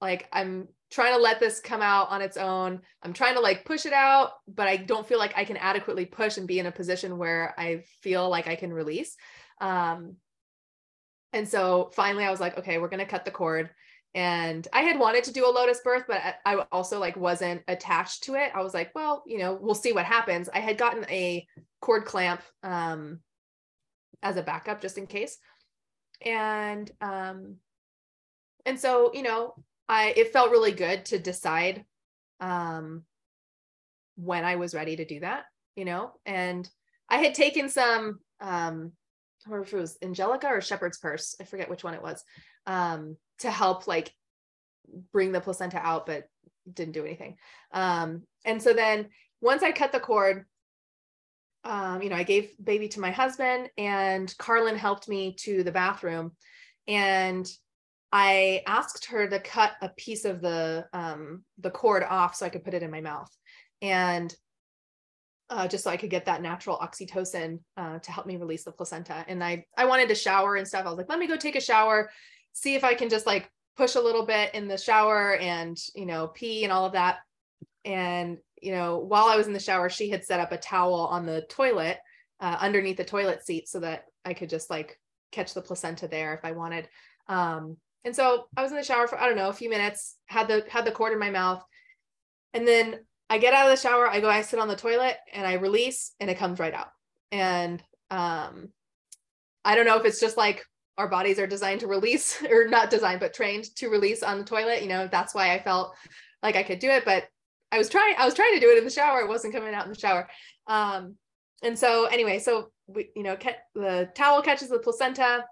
like 0.00 0.28
i'm 0.32 0.68
trying 0.90 1.14
to 1.14 1.20
let 1.20 1.40
this 1.40 1.60
come 1.60 1.82
out 1.82 2.10
on 2.10 2.22
its 2.22 2.36
own. 2.36 2.80
I'm 3.02 3.12
trying 3.12 3.34
to 3.34 3.40
like 3.40 3.64
push 3.64 3.84
it 3.84 3.92
out 3.92 4.30
but 4.48 4.68
i 4.68 4.76
don't 4.76 5.06
feel 5.06 5.18
like 5.18 5.36
i 5.36 5.44
can 5.44 5.56
adequately 5.56 6.06
push 6.06 6.36
and 6.36 6.48
be 6.48 6.58
in 6.58 6.66
a 6.66 6.72
position 6.72 7.18
where 7.18 7.54
i 7.58 7.82
feel 8.02 8.28
like 8.28 8.46
i 8.46 8.56
can 8.56 8.72
release. 8.72 9.16
Um 9.60 10.16
and 11.32 11.48
so 11.48 11.90
finally 11.94 12.24
i 12.24 12.30
was 12.30 12.40
like 12.40 12.58
okay 12.58 12.78
we're 12.78 12.88
going 12.88 13.00
to 13.00 13.06
cut 13.06 13.24
the 13.24 13.30
cord 13.30 13.70
and 14.14 14.68
i 14.72 14.82
had 14.82 14.98
wanted 14.98 15.24
to 15.24 15.32
do 15.32 15.46
a 15.46 15.50
lotus 15.50 15.80
birth 15.82 16.04
but 16.06 16.20
i 16.46 16.54
also 16.70 16.98
like 16.98 17.16
wasn't 17.16 17.62
attached 17.68 18.24
to 18.24 18.34
it. 18.34 18.52
I 18.54 18.62
was 18.62 18.74
like 18.74 18.94
well 18.94 19.22
you 19.26 19.38
know 19.38 19.58
we'll 19.60 19.74
see 19.74 19.92
what 19.92 20.04
happens. 20.04 20.48
I 20.52 20.60
had 20.60 20.78
gotten 20.78 21.04
a 21.10 21.46
cord 21.80 22.04
clamp 22.04 22.42
um 22.62 23.20
as 24.22 24.36
a 24.36 24.42
backup 24.42 24.80
just 24.80 24.98
in 24.98 25.06
case. 25.06 25.36
And 26.24 26.90
um 27.00 27.56
and 28.64 28.78
so 28.78 29.10
you 29.12 29.22
know 29.22 29.54
i 29.88 30.14
it 30.16 30.32
felt 30.32 30.50
really 30.50 30.72
good 30.72 31.04
to 31.06 31.18
decide 31.18 31.84
um 32.40 33.02
when 34.16 34.44
i 34.44 34.56
was 34.56 34.74
ready 34.74 34.96
to 34.96 35.04
do 35.04 35.20
that 35.20 35.44
you 35.76 35.84
know? 35.84 36.12
And 36.24 36.68
i 37.08 37.18
had 37.18 37.34
taken 37.34 37.68
some 37.68 38.20
um 38.40 38.92
or 39.50 39.60
if 39.60 39.74
it 39.74 39.76
was 39.76 39.98
angelica 40.00 40.46
or 40.46 40.60
shepherd's 40.60 40.98
purse. 40.98 41.36
I 41.40 41.44
forget 41.44 41.68
which 41.68 41.84
one 41.84 41.94
it 41.94 42.02
was. 42.02 42.22
Um 42.66 43.16
to 43.40 43.50
help 43.50 43.86
like 43.86 44.12
bring 45.12 45.32
the 45.32 45.40
placenta 45.40 45.78
out, 45.78 46.06
but 46.06 46.24
didn't 46.72 46.92
do 46.92 47.04
anything. 47.04 47.36
Um, 47.72 48.22
and 48.44 48.62
so 48.62 48.72
then 48.72 49.08
once 49.40 49.62
I 49.62 49.72
cut 49.72 49.92
the 49.92 50.00
cord, 50.00 50.46
um, 51.64 52.02
you 52.02 52.10
know, 52.10 52.16
I 52.16 52.24
gave 52.24 52.52
baby 52.62 52.88
to 52.88 53.00
my 53.00 53.10
husband 53.10 53.70
and 53.78 54.32
Carlin 54.38 54.76
helped 54.76 55.08
me 55.08 55.34
to 55.40 55.62
the 55.62 55.72
bathroom 55.72 56.32
and 56.86 57.50
I 58.12 58.62
asked 58.66 59.06
her 59.06 59.26
to 59.28 59.40
cut 59.40 59.72
a 59.82 59.88
piece 59.88 60.24
of 60.24 60.40
the 60.40 60.86
um, 60.92 61.42
the 61.58 61.70
cord 61.70 62.04
off 62.04 62.36
so 62.36 62.46
I 62.46 62.48
could 62.48 62.64
put 62.64 62.74
it 62.74 62.82
in 62.82 62.90
my 62.90 63.00
mouth. 63.00 63.30
And 63.82 64.32
uh, 65.50 65.66
just 65.66 65.84
so 65.84 65.90
I 65.90 65.96
could 65.96 66.10
get 66.10 66.26
that 66.26 66.40
natural 66.40 66.78
oxytocin 66.78 67.58
uh, 67.76 67.98
to 67.98 68.12
help 68.12 68.26
me 68.26 68.36
release 68.36 68.64
the 68.64 68.72
placenta. 68.72 69.24
And 69.26 69.42
I 69.42 69.64
I 69.76 69.86
wanted 69.86 70.08
to 70.10 70.14
shower 70.14 70.54
and 70.54 70.66
stuff. 70.66 70.86
I 70.86 70.90
was 70.90 70.98
like, 70.98 71.08
let 71.08 71.18
me 71.18 71.26
go 71.26 71.36
take 71.36 71.56
a 71.56 71.60
shower 71.60 72.10
see 72.54 72.74
if 72.74 72.84
I 72.84 72.94
can 72.94 73.10
just 73.10 73.26
like 73.26 73.50
push 73.76 73.96
a 73.96 74.00
little 74.00 74.24
bit 74.24 74.54
in 74.54 74.68
the 74.68 74.78
shower 74.78 75.36
and, 75.36 75.78
you 75.94 76.06
know, 76.06 76.28
pee 76.28 76.64
and 76.64 76.72
all 76.72 76.86
of 76.86 76.92
that. 76.92 77.18
And, 77.84 78.38
you 78.62 78.72
know, 78.72 78.98
while 78.98 79.26
I 79.26 79.36
was 79.36 79.46
in 79.46 79.52
the 79.52 79.60
shower, 79.60 79.90
she 79.90 80.08
had 80.08 80.24
set 80.24 80.40
up 80.40 80.52
a 80.52 80.56
towel 80.56 81.08
on 81.10 81.26
the 81.26 81.42
toilet 81.50 81.98
uh, 82.40 82.56
underneath 82.60 82.96
the 82.96 83.04
toilet 83.04 83.44
seat 83.44 83.68
so 83.68 83.80
that 83.80 84.04
I 84.24 84.32
could 84.32 84.48
just 84.48 84.70
like 84.70 84.98
catch 85.32 85.52
the 85.52 85.60
placenta 85.60 86.08
there 86.08 86.32
if 86.34 86.44
I 86.44 86.52
wanted. 86.52 86.88
Um, 87.28 87.76
and 88.04 88.14
so 88.14 88.46
I 88.56 88.62
was 88.62 88.70
in 88.70 88.78
the 88.78 88.84
shower 88.84 89.08
for, 89.08 89.18
I 89.18 89.26
don't 89.26 89.36
know, 89.36 89.48
a 89.48 89.52
few 89.52 89.68
minutes, 89.68 90.16
had 90.26 90.48
the, 90.48 90.64
had 90.68 90.84
the 90.84 90.92
cord 90.92 91.12
in 91.12 91.18
my 91.18 91.30
mouth. 91.30 91.62
And 92.54 92.66
then 92.66 93.00
I 93.28 93.38
get 93.38 93.52
out 93.52 93.66
of 93.66 93.76
the 93.76 93.82
shower, 93.82 94.08
I 94.08 94.20
go, 94.20 94.30
I 94.30 94.42
sit 94.42 94.60
on 94.60 94.68
the 94.68 94.76
toilet 94.76 95.16
and 95.32 95.46
I 95.46 95.54
release 95.54 96.12
and 96.20 96.30
it 96.30 96.38
comes 96.38 96.60
right 96.60 96.74
out. 96.74 96.88
And, 97.32 97.82
um, 98.10 98.68
I 99.64 99.74
don't 99.74 99.86
know 99.86 99.98
if 99.98 100.04
it's 100.04 100.20
just 100.20 100.36
like 100.36 100.64
our 100.98 101.08
bodies 101.08 101.38
are 101.38 101.46
designed 101.46 101.80
to 101.80 101.86
release 101.86 102.42
or 102.50 102.68
not 102.68 102.90
designed 102.90 103.20
but 103.20 103.34
trained 103.34 103.64
to 103.76 103.88
release 103.88 104.22
on 104.22 104.38
the 104.38 104.44
toilet 104.44 104.82
you 104.82 104.88
know 104.88 105.08
that's 105.10 105.34
why 105.34 105.52
i 105.52 105.62
felt 105.62 105.94
like 106.42 106.56
i 106.56 106.62
could 106.62 106.78
do 106.78 106.90
it 106.90 107.04
but 107.04 107.24
i 107.72 107.78
was 107.78 107.88
trying 107.88 108.14
i 108.18 108.24
was 108.24 108.34
trying 108.34 108.54
to 108.54 108.60
do 108.60 108.70
it 108.70 108.78
in 108.78 108.84
the 108.84 108.90
shower 108.90 109.20
it 109.20 109.28
wasn't 109.28 109.52
coming 109.52 109.74
out 109.74 109.84
in 109.84 109.92
the 109.92 109.98
shower. 109.98 110.28
Um 110.66 111.16
and 111.62 111.78
so 111.78 112.04
anyway 112.06 112.38
so 112.38 112.70
we 112.86 113.10
you 113.16 113.22
know 113.22 113.36
the 113.74 114.10
towel 114.14 114.42
catches 114.42 114.68
the 114.68 114.78
placenta 114.78 115.44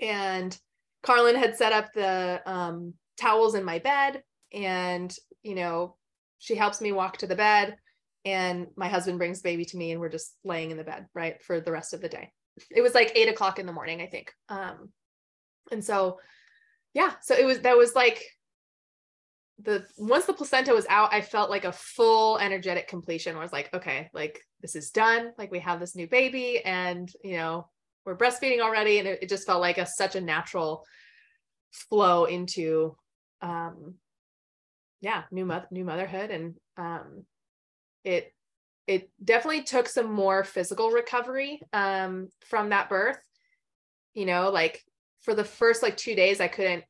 and 0.00 0.58
carlin 1.02 1.36
had 1.36 1.56
set 1.56 1.72
up 1.72 1.92
the 1.94 2.40
um 2.46 2.94
towels 3.16 3.54
in 3.54 3.64
my 3.64 3.78
bed 3.78 4.22
and 4.52 5.14
you 5.42 5.54
know 5.54 5.96
she 6.38 6.54
helps 6.54 6.80
me 6.80 6.92
walk 6.92 7.18
to 7.18 7.26
the 7.26 7.36
bed 7.36 7.76
and 8.24 8.66
my 8.76 8.88
husband 8.88 9.18
brings 9.18 9.42
baby 9.42 9.64
to 9.64 9.76
me 9.76 9.92
and 9.92 10.00
we're 10.00 10.08
just 10.08 10.36
laying 10.44 10.70
in 10.70 10.76
the 10.76 10.84
bed 10.84 11.06
right 11.14 11.42
for 11.42 11.60
the 11.60 11.72
rest 11.72 11.94
of 11.94 12.00
the 12.00 12.08
day 12.08 12.32
it 12.70 12.82
was 12.82 12.94
like 12.94 13.12
eight 13.14 13.28
o'clock 13.28 13.58
in 13.58 13.66
the 13.66 13.72
morning, 13.72 14.00
I 14.00 14.06
think. 14.06 14.32
Um, 14.48 14.90
and 15.72 15.84
so, 15.84 16.20
yeah, 16.92 17.14
so 17.22 17.34
it 17.34 17.44
was, 17.44 17.60
that 17.60 17.76
was 17.76 17.94
like 17.94 18.22
the, 19.58 19.84
once 19.98 20.26
the 20.26 20.32
placenta 20.32 20.72
was 20.72 20.86
out, 20.88 21.12
I 21.12 21.20
felt 21.20 21.50
like 21.50 21.64
a 21.64 21.72
full 21.72 22.38
energetic 22.38 22.88
completion. 22.88 23.36
I 23.36 23.40
was 23.40 23.52
like, 23.52 23.72
okay, 23.74 24.10
like 24.12 24.40
this 24.60 24.76
is 24.76 24.90
done. 24.90 25.32
Like 25.38 25.50
we 25.50 25.60
have 25.60 25.80
this 25.80 25.96
new 25.96 26.06
baby 26.06 26.64
and, 26.64 27.10
you 27.22 27.36
know, 27.36 27.68
we're 28.04 28.16
breastfeeding 28.16 28.60
already. 28.60 28.98
And 28.98 29.08
it, 29.08 29.22
it 29.22 29.28
just 29.28 29.46
felt 29.46 29.60
like 29.60 29.78
a, 29.78 29.86
such 29.86 30.14
a 30.14 30.20
natural 30.20 30.84
flow 31.72 32.24
into, 32.24 32.96
um, 33.42 33.94
yeah, 35.00 35.24
new 35.30 35.44
mother, 35.44 35.66
new 35.70 35.84
motherhood. 35.84 36.30
And, 36.30 36.54
um, 36.76 37.24
it 38.04 38.32
it 38.86 39.10
definitely 39.22 39.62
took 39.62 39.88
some 39.88 40.12
more 40.12 40.44
physical 40.44 40.90
recovery 40.90 41.60
um, 41.72 42.28
from 42.46 42.70
that 42.70 42.88
birth. 42.88 43.18
You 44.14 44.26
know, 44.26 44.50
like 44.50 44.84
for 45.22 45.34
the 45.34 45.44
first 45.44 45.82
like 45.82 45.96
two 45.96 46.14
days, 46.14 46.40
I 46.40 46.48
couldn't 46.48 46.84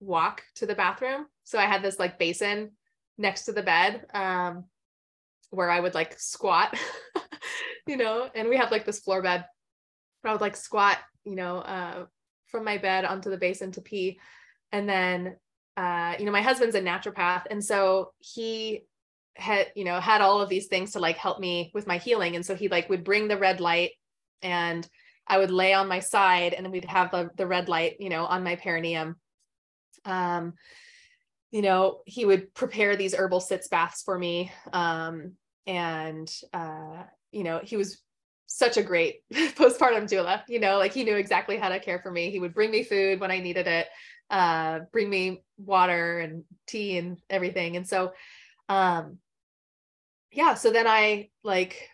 walk 0.00 0.42
to 0.56 0.66
the 0.66 0.74
bathroom. 0.74 1.26
So 1.44 1.58
I 1.58 1.66
had 1.66 1.82
this 1.82 1.98
like 1.98 2.18
basin 2.18 2.72
next 3.18 3.44
to 3.44 3.52
the 3.52 3.62
bed 3.62 4.06
um, 4.14 4.64
where 5.50 5.70
I 5.70 5.80
would 5.80 5.94
like 5.94 6.18
squat, 6.18 6.76
you 7.86 7.96
know, 7.96 8.28
and 8.34 8.48
we 8.48 8.56
have 8.56 8.70
like 8.70 8.84
this 8.84 9.00
floor 9.00 9.22
bed. 9.22 9.44
I 10.24 10.32
would 10.32 10.40
like 10.40 10.56
squat, 10.56 10.98
you 11.24 11.36
know, 11.36 11.58
uh, 11.58 12.06
from 12.46 12.64
my 12.64 12.78
bed 12.78 13.04
onto 13.04 13.30
the 13.30 13.36
basin 13.36 13.72
to 13.72 13.82
pee. 13.82 14.18
And 14.72 14.88
then, 14.88 15.36
uh, 15.76 16.14
you 16.18 16.24
know, 16.24 16.32
my 16.32 16.40
husband's 16.40 16.74
a 16.74 16.80
naturopath. 16.80 17.42
And 17.50 17.62
so 17.62 18.12
he 18.18 18.84
had 19.36 19.72
you 19.74 19.84
know 19.84 19.98
had 20.00 20.20
all 20.20 20.40
of 20.40 20.48
these 20.48 20.66
things 20.66 20.92
to 20.92 21.00
like 21.00 21.16
help 21.16 21.40
me 21.40 21.70
with 21.74 21.86
my 21.86 21.98
healing 21.98 22.36
and 22.36 22.46
so 22.46 22.54
he 22.54 22.68
like 22.68 22.88
would 22.88 23.02
bring 23.02 23.26
the 23.26 23.36
red 23.36 23.60
light 23.60 23.90
and 24.42 24.88
i 25.26 25.36
would 25.38 25.50
lay 25.50 25.72
on 25.72 25.88
my 25.88 25.98
side 25.98 26.54
and 26.54 26.64
then 26.64 26.70
we'd 26.70 26.84
have 26.84 27.10
the, 27.10 27.28
the 27.36 27.46
red 27.46 27.68
light 27.68 27.96
you 27.98 28.08
know 28.08 28.24
on 28.26 28.44
my 28.44 28.54
perineum 28.54 29.16
um 30.04 30.54
you 31.54 31.62
know, 31.62 32.00
he 32.04 32.24
would 32.24 32.52
prepare 32.52 32.96
these 32.96 33.14
herbal 33.14 33.38
sitz 33.38 33.68
baths 33.68 34.02
for 34.02 34.18
me. 34.18 34.50
Um, 34.72 35.34
and, 35.68 36.28
uh, 36.52 37.04
you 37.30 37.44
know, 37.44 37.60
he 37.62 37.76
was 37.76 38.02
such 38.46 38.76
a 38.76 38.82
great 38.82 39.20
postpartum 39.32 40.10
doula, 40.10 40.42
you 40.48 40.58
know, 40.58 40.78
like 40.78 40.92
he 40.92 41.04
knew 41.04 41.14
exactly 41.14 41.56
how 41.56 41.68
to 41.68 41.78
care 41.78 42.00
for 42.00 42.10
me. 42.10 42.32
He 42.32 42.40
would 42.40 42.54
bring 42.54 42.72
me 42.72 42.82
food 42.82 43.20
when 43.20 43.30
I 43.30 43.38
needed 43.38 43.68
it, 43.68 43.86
uh, 44.30 44.80
bring 44.90 45.08
me 45.08 45.44
water 45.56 46.18
and 46.18 46.42
tea 46.66 46.98
and 46.98 47.18
everything. 47.30 47.76
And 47.76 47.86
so, 47.86 48.14
um, 48.68 49.18
yeah, 50.34 50.54
so 50.54 50.70
then 50.70 50.86
I 50.86 51.30
like 51.42 51.88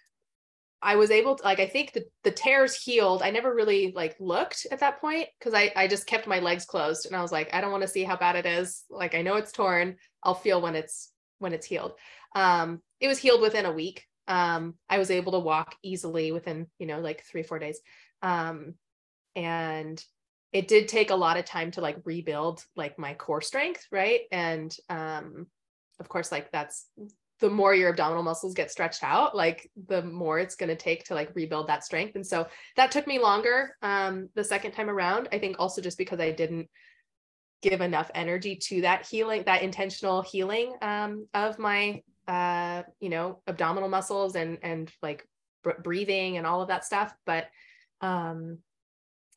I 0.82 0.96
was 0.96 1.10
able 1.10 1.36
to 1.36 1.44
like 1.44 1.60
I 1.60 1.66
think 1.66 1.92
the 1.92 2.04
the 2.24 2.30
tears 2.30 2.74
healed. 2.74 3.22
I 3.22 3.30
never 3.30 3.54
really 3.54 3.92
like 3.94 4.16
looked 4.18 4.66
at 4.72 4.80
that 4.80 5.00
point 5.00 5.28
because 5.38 5.52
I 5.54 5.72
I 5.76 5.86
just 5.86 6.06
kept 6.06 6.26
my 6.26 6.38
legs 6.38 6.64
closed 6.64 7.06
and 7.06 7.14
I 7.14 7.22
was 7.22 7.32
like 7.32 7.52
I 7.52 7.60
don't 7.60 7.70
want 7.70 7.82
to 7.82 7.88
see 7.88 8.02
how 8.04 8.16
bad 8.16 8.36
it 8.36 8.46
is. 8.46 8.84
Like 8.88 9.14
I 9.14 9.22
know 9.22 9.36
it's 9.36 9.52
torn. 9.52 9.96
I'll 10.22 10.34
feel 10.34 10.60
when 10.60 10.74
it's 10.74 11.12
when 11.38 11.52
it's 11.52 11.66
healed. 11.66 11.92
Um 12.34 12.80
it 12.98 13.08
was 13.08 13.18
healed 13.18 13.42
within 13.42 13.66
a 13.66 13.72
week. 13.72 14.06
Um 14.26 14.74
I 14.88 14.98
was 14.98 15.10
able 15.10 15.32
to 15.32 15.38
walk 15.38 15.76
easily 15.82 16.32
within, 16.32 16.66
you 16.78 16.86
know, 16.86 17.00
like 17.00 17.24
3 17.24 17.42
4 17.42 17.58
days. 17.58 17.80
Um 18.22 18.74
and 19.36 20.02
it 20.52 20.66
did 20.66 20.88
take 20.88 21.10
a 21.10 21.16
lot 21.16 21.36
of 21.36 21.44
time 21.44 21.70
to 21.72 21.80
like 21.80 21.98
rebuild 22.04 22.64
like 22.74 22.98
my 22.98 23.14
core 23.14 23.42
strength, 23.42 23.86
right? 23.92 24.22
And 24.32 24.74
um 24.88 25.46
of 25.98 26.08
course 26.08 26.32
like 26.32 26.50
that's 26.50 26.86
the 27.40 27.50
more 27.50 27.74
your 27.74 27.90
abdominal 27.90 28.22
muscles 28.22 28.54
get 28.54 28.70
stretched 28.70 29.02
out, 29.02 29.34
like 29.34 29.70
the 29.88 30.02
more 30.02 30.38
it's 30.38 30.54
going 30.54 30.68
to 30.68 30.76
take 30.76 31.04
to 31.04 31.14
like 31.14 31.34
rebuild 31.34 31.68
that 31.68 31.84
strength. 31.84 32.14
And 32.14 32.26
so 32.26 32.46
that 32.76 32.90
took 32.90 33.06
me 33.06 33.18
longer 33.18 33.76
um, 33.82 34.28
the 34.34 34.44
second 34.44 34.72
time 34.72 34.90
around. 34.90 35.28
I 35.32 35.38
think 35.38 35.56
also 35.58 35.80
just 35.80 35.98
because 35.98 36.20
I 36.20 36.32
didn't 36.32 36.68
give 37.62 37.80
enough 37.80 38.10
energy 38.14 38.56
to 38.56 38.82
that 38.82 39.06
healing, 39.06 39.44
that 39.46 39.62
intentional 39.62 40.22
healing 40.22 40.74
um, 40.82 41.26
of 41.32 41.58
my, 41.58 42.02
uh, 42.28 42.82
you 43.00 43.08
know, 43.08 43.40
abdominal 43.46 43.88
muscles 43.88 44.36
and 44.36 44.58
and 44.62 44.90
like 45.02 45.26
b- 45.64 45.72
breathing 45.82 46.36
and 46.36 46.46
all 46.46 46.60
of 46.60 46.68
that 46.68 46.84
stuff. 46.84 47.14
But 47.24 47.46
um, 48.02 48.58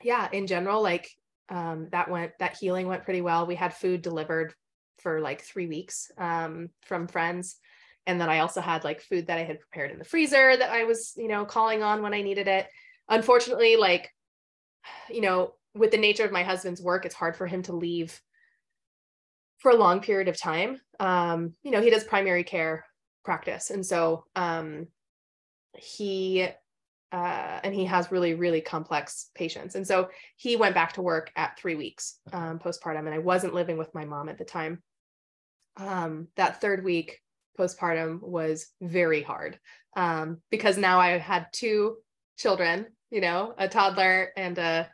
yeah, 0.03 0.27
in 0.31 0.47
general, 0.47 0.81
like 0.81 1.09
um, 1.47 1.88
that 1.91 2.09
went 2.09 2.34
that 2.39 2.57
healing 2.57 2.88
went 2.88 3.03
pretty 3.03 3.21
well. 3.21 3.45
We 3.45 3.55
had 3.55 3.73
food 3.73 4.01
delivered 4.01 4.53
for 4.99 5.21
like 5.21 5.41
three 5.41 5.67
weeks 5.67 6.11
um, 6.17 6.69
from 6.81 7.07
friends 7.07 7.59
and 8.07 8.19
then 8.19 8.30
i 8.30 8.39
also 8.39 8.61
had 8.61 8.84
like 8.84 9.01
food 9.01 9.27
that 9.27 9.38
i 9.38 9.43
had 9.43 9.59
prepared 9.59 9.91
in 9.91 9.99
the 9.99 10.05
freezer 10.05 10.55
that 10.57 10.69
i 10.69 10.84
was 10.84 11.13
you 11.17 11.27
know 11.27 11.45
calling 11.45 11.84
on 11.84 12.01
when 12.01 12.13
i 12.13 12.21
needed 12.21 12.47
it. 12.47 12.67
Unfortunately 13.09 13.75
like 13.75 14.09
you 15.09 15.21
know 15.21 15.53
with 15.75 15.91
the 15.91 15.97
nature 15.97 16.23
of 16.23 16.31
my 16.31 16.43
husband's 16.43 16.81
work 16.81 17.05
it's 17.05 17.15
hard 17.15 17.35
for 17.35 17.47
him 17.47 17.61
to 17.63 17.73
leave 17.73 18.19
for 19.59 19.71
a 19.71 19.75
long 19.75 20.01
period 20.01 20.27
of 20.27 20.39
time. 20.39 20.80
Um 20.99 21.53
you 21.63 21.71
know 21.71 21.81
he 21.81 21.89
does 21.89 22.03
primary 22.03 22.43
care 22.43 22.85
practice. 23.23 23.69
And 23.69 23.85
so 23.85 24.25
um 24.35 24.88
he 25.77 26.47
uh, 27.11 27.59
and 27.63 27.75
he 27.75 27.85
has 27.85 28.11
really 28.11 28.34
really 28.34 28.61
complex 28.61 29.30
patients. 29.35 29.75
And 29.75 29.85
so 29.85 30.09
he 30.35 30.55
went 30.55 30.75
back 30.75 30.93
to 30.93 31.01
work 31.01 31.31
at 31.35 31.59
three 31.59 31.75
weeks 31.75 32.19
um, 32.31 32.57
postpartum. 32.57 32.99
And 32.99 33.13
i 33.13 33.19
wasn't 33.19 33.53
living 33.53 33.77
with 33.77 33.93
my 33.93 34.03
mom 34.03 34.30
at 34.30 34.38
the 34.38 34.45
time. 34.45 34.81
Um, 35.77 36.27
that 36.38 36.59
third 36.59 36.84
week 36.84 37.19
postpartum 37.57 38.21
was 38.21 38.67
very 38.81 39.21
hard 39.21 39.59
um, 39.95 40.41
because 40.49 40.77
now 40.77 40.99
I 40.99 41.17
had 41.17 41.47
two 41.51 41.97
children, 42.38 42.88
you 43.11 43.21
know, 43.21 43.53
a 43.57 43.67
toddler 43.67 44.30
and 44.35 44.57
a 44.57 44.89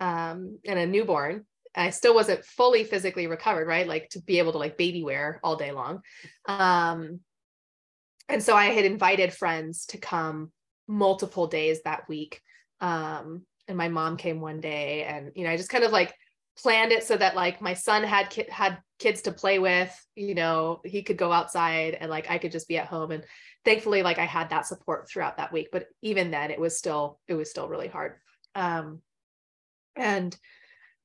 um, 0.00 0.58
and 0.66 0.78
a 0.78 0.86
newborn. 0.86 1.46
I 1.74 1.90
still 1.90 2.14
wasn't 2.14 2.44
fully 2.44 2.84
physically 2.84 3.26
recovered, 3.26 3.66
right? 3.66 3.86
Like 3.86 4.08
to 4.10 4.22
be 4.22 4.38
able 4.38 4.52
to 4.52 4.58
like 4.58 4.78
baby 4.78 5.02
wear 5.02 5.40
all 5.42 5.56
day 5.56 5.72
long. 5.72 6.02
Um, 6.46 7.20
and 8.28 8.42
so 8.42 8.54
I 8.54 8.66
had 8.66 8.84
invited 8.84 9.32
friends 9.32 9.86
to 9.86 9.98
come 9.98 10.52
multiple 10.86 11.46
days 11.46 11.82
that 11.82 12.08
week. 12.08 12.40
Um, 12.80 13.44
and 13.66 13.76
my 13.76 13.88
mom 13.88 14.16
came 14.16 14.40
one 14.40 14.60
day 14.60 15.04
and, 15.04 15.32
you 15.34 15.44
know, 15.44 15.50
I 15.50 15.56
just 15.56 15.70
kind 15.70 15.84
of 15.84 15.90
like 15.90 16.14
planned 16.56 16.92
it 16.92 17.04
so 17.04 17.16
that 17.16 17.34
like 17.34 17.60
my 17.60 17.74
son 17.74 18.02
had 18.02 18.30
ki- 18.30 18.46
had 18.50 18.78
kids 18.98 19.22
to 19.22 19.32
play 19.32 19.58
with 19.58 19.92
you 20.14 20.34
know 20.34 20.80
he 20.84 21.02
could 21.02 21.16
go 21.16 21.32
outside 21.32 21.94
and 21.94 22.10
like 22.10 22.30
i 22.30 22.38
could 22.38 22.52
just 22.52 22.68
be 22.68 22.78
at 22.78 22.86
home. 22.86 23.10
And 23.10 23.24
thankfully 23.64 24.02
like 24.02 24.18
i 24.18 24.24
had 24.24 24.50
that 24.50 24.66
support 24.66 25.08
throughout 25.08 25.38
that 25.38 25.52
week 25.52 25.68
but 25.72 25.86
even 26.02 26.30
then 26.30 26.50
it 26.50 26.60
was 26.60 26.78
still 26.78 27.18
it 27.26 27.34
was 27.34 27.50
still 27.50 27.68
really 27.68 27.88
hard. 27.88 28.14
Um 28.54 29.00
and 29.96 30.36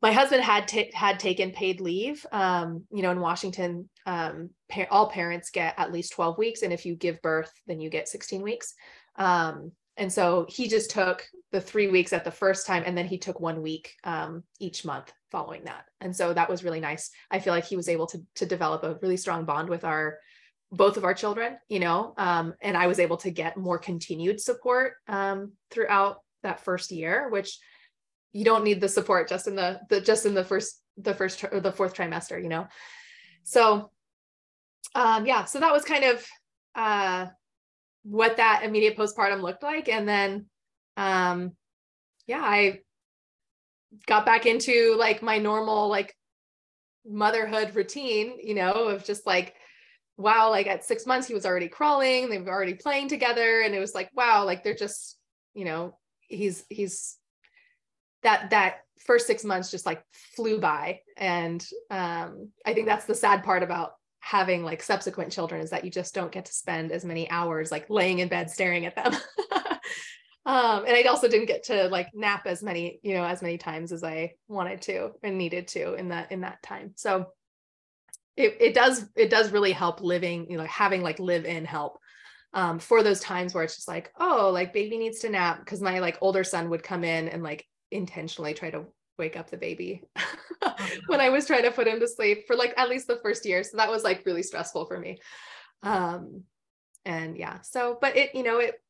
my 0.02 0.12
husband 0.12 0.44
had 0.44 0.70
had 0.94 1.20
taken 1.20 1.52
paid 1.52 1.82
leave 1.82 2.26
um 2.32 2.86
you 2.92 3.02
know 3.02 3.12
in 3.12 3.20
washington 3.20 3.90
um 4.06 4.50
pa- 4.70 4.88
all 4.90 5.10
parents 5.10 5.50
get 5.50 5.74
at 5.78 5.92
least 5.92 6.14
12 6.14 6.38
weeks 6.38 6.62
and 6.62 6.72
if 6.72 6.86
you 6.86 6.96
give 6.96 7.22
birth 7.22 7.52
then 7.68 7.80
you 7.80 7.90
get 7.90 8.08
16 8.08 8.42
weeks. 8.42 8.74
Um 9.16 9.72
and 9.98 10.14
so 10.14 10.46
he 10.48 10.68
just 10.68 10.92
took 10.92 11.28
the 11.52 11.62
three 11.62 11.88
weeks 11.88 12.14
at 12.14 12.24
the 12.24 12.32
first 12.32 12.68
time 12.68 12.84
and 12.86 12.98
then 12.98 13.08
he 13.08 13.18
took 13.18 13.40
one 13.40 13.62
week 13.62 13.96
um, 14.04 14.44
each 14.60 14.86
month 14.86 15.12
following 15.32 15.64
that. 15.66 15.86
And 16.00 16.16
so 16.16 16.34
that 16.34 16.50
was 16.50 16.64
really 16.64 16.80
nice. 16.80 17.10
I 17.32 17.40
feel 17.40 17.54
like 17.54 17.66
he 17.66 17.76
was 17.76 17.90
able 17.90 18.08
to 18.08 18.22
to 18.36 18.46
develop 18.46 18.84
a 18.84 18.98
really 19.02 19.18
strong 19.18 19.46
bond 19.46 19.70
with 19.70 19.84
our 19.84 20.20
both 20.72 20.98
of 20.98 21.04
our 21.04 21.16
children 21.16 21.58
you 21.68 21.80
know 21.80 22.14
um, 22.18 22.54
and 22.62 22.78
i 22.78 22.86
was 22.86 23.00
able 23.00 23.18
to 23.18 23.32
get 23.32 23.58
more 23.58 23.80
continued 23.80 24.40
support 24.40 24.94
um, 25.08 25.52
throughout 25.72 26.18
that 26.44 26.60
first 26.60 26.92
year 26.92 27.28
which 27.30 27.58
you 28.34 28.46
don't 28.46 28.64
need 28.64 28.80
the 28.80 28.88
support 28.88 29.28
just 29.28 29.48
in 29.48 29.56
the, 29.56 29.80
the 29.90 30.02
just 30.02 30.26
in 30.26 30.34
the 30.34 30.44
first 30.44 30.82
the 30.98 31.14
first 31.14 31.44
or 31.52 31.60
the 31.60 31.72
fourth 31.72 31.96
trimester 31.96 32.42
you 32.42 32.50
know? 32.50 32.68
So 33.44 33.92
um 34.96 35.26
yeah 35.26 35.46
so 35.46 35.60
that 35.60 35.74
was 35.74 35.84
kind 35.84 36.04
of 36.04 36.26
uh 36.76 37.28
what 38.04 38.38
that 38.38 38.62
immediate 38.64 38.98
postpartum 38.98 39.42
looked 39.42 39.64
like. 39.64 39.90
And 39.90 40.08
then 40.08 40.46
um 41.00 41.54
yeah 42.28 42.42
i 42.44 42.80
got 44.06 44.26
back 44.26 44.46
into 44.46 44.96
like 45.00 45.24
my 45.24 45.38
normal 45.38 45.88
like 45.88 46.14
motherhood 47.10 47.74
routine 47.74 48.38
you 48.44 48.54
know 48.54 48.90
of 48.90 49.06
just 49.06 49.26
like 49.26 49.56
wow 50.18 50.50
like 50.50 50.68
at 50.68 50.84
six 50.84 51.06
months 51.08 51.28
he 51.28 51.34
was 51.34 51.46
already 51.46 51.70
crawling 51.70 52.30
they 52.30 52.38
were 52.38 52.52
already 52.52 52.74
playing 52.74 53.08
together 53.08 53.62
and 53.62 53.74
it 53.74 53.80
was 53.80 53.96
like 53.96 54.10
wow 54.14 54.44
like 54.46 54.64
they're 54.64 54.76
just 54.76 55.18
you 55.54 55.64
know 55.64 55.98
he's 56.28 56.66
he's 56.70 57.18
that 58.22 58.50
that 58.50 58.80
first 59.06 59.26
six 59.26 59.46
months 59.46 59.72
just 59.72 59.86
like 59.86 60.04
flew 60.36 60.60
by. 60.60 61.00
And 61.18 61.66
um 61.90 62.50
i 62.66 62.74
think 62.74 62.86
that's 62.86 63.06
the 63.06 63.16
sad 63.16 63.44
part 63.44 63.64
about 63.64 63.94
having 64.20 64.64
like 64.64 64.84
subsequent 64.84 65.32
children 65.32 65.62
is 65.62 65.70
that 65.70 65.86
you 65.86 65.90
just 65.90 66.14
don't 66.14 66.32
get 66.32 66.46
to 66.46 66.54
spend 66.54 66.92
as 66.92 67.06
many 67.06 67.30
hours 67.30 67.72
like 67.72 67.90
laying 67.90 68.20
in 68.20 68.28
bed 68.28 68.50
staring 68.50 68.86
at 68.86 68.96
them 68.96 69.14
um 70.50 70.84
and 70.86 70.96
i 70.96 71.04
also 71.04 71.28
didn't 71.28 71.46
get 71.46 71.64
to 71.64 71.88
like 71.90 72.08
nap 72.16 72.48
as 72.48 72.64
many 72.64 73.00
you 73.04 73.14
know 73.14 73.24
as 73.24 73.42
many 73.42 73.58
times 73.58 73.92
as 73.92 74.04
i 74.04 74.32
wanted 74.48 74.82
to 74.82 75.12
and 75.22 75.38
needed 75.38 75.68
to 75.68 75.94
in 75.94 76.10
that 76.10 76.32
in 76.32 76.42
that 76.42 76.62
time 76.64 76.92
so 76.96 77.28
it, 78.36 78.58
it 78.60 78.74
does 78.74 79.06
it 79.16 79.30
does 79.30 79.52
really 79.52 79.72
help 79.72 80.02
living 80.02 80.50
you 80.50 80.58
know 80.58 80.64
having 80.66 81.04
like 81.04 81.20
live 81.20 81.46
in 81.46 81.66
help 81.66 82.00
um 82.54 82.80
for 82.80 83.04
those 83.04 83.20
times 83.20 83.54
where 83.54 83.64
it's 83.64 83.76
just 83.76 83.88
like 83.88 84.12
oh 84.20 84.50
like 84.52 84.74
baby 84.74 84.98
needs 84.98 85.20
to 85.20 85.30
nap 85.30 85.60
because 85.60 85.82
my 85.82 86.00
like 86.00 86.18
older 86.22 86.44
son 86.44 86.70
would 86.72 86.82
come 86.82 87.04
in 87.04 87.28
and 87.28 87.44
like 87.44 87.68
intentionally 87.92 88.54
try 88.56 88.72
to 88.72 88.86
wake 89.20 89.38
up 89.38 89.52
the 89.52 89.58
baby 89.58 90.02
when 91.08 91.20
I 91.20 91.30
was 91.30 91.46
trying 91.46 91.64
to 91.64 91.72
put 91.72 91.88
him 91.88 92.00
to 92.00 92.08
sleep 92.08 92.48
for 92.48 92.56
like 92.56 92.74
at 92.78 92.88
least 92.90 93.06
the 93.08 93.20
first 93.22 93.46
year. 93.46 93.64
So 93.64 93.76
that 93.76 93.90
was 93.90 94.02
like 94.02 94.26
really 94.26 94.44
stressful 94.44 94.86
for 94.86 94.98
me. 94.98 95.20
Um 95.84 96.44
and 97.06 97.38
yeah, 97.38 97.60
so 97.62 97.98
but 98.00 98.16
it, 98.16 98.34
you 98.34 98.44
know, 98.44 98.60
it 98.60 98.82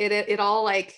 it 0.00 0.28
it, 0.28 0.40
all 0.40 0.64
like 0.64 0.96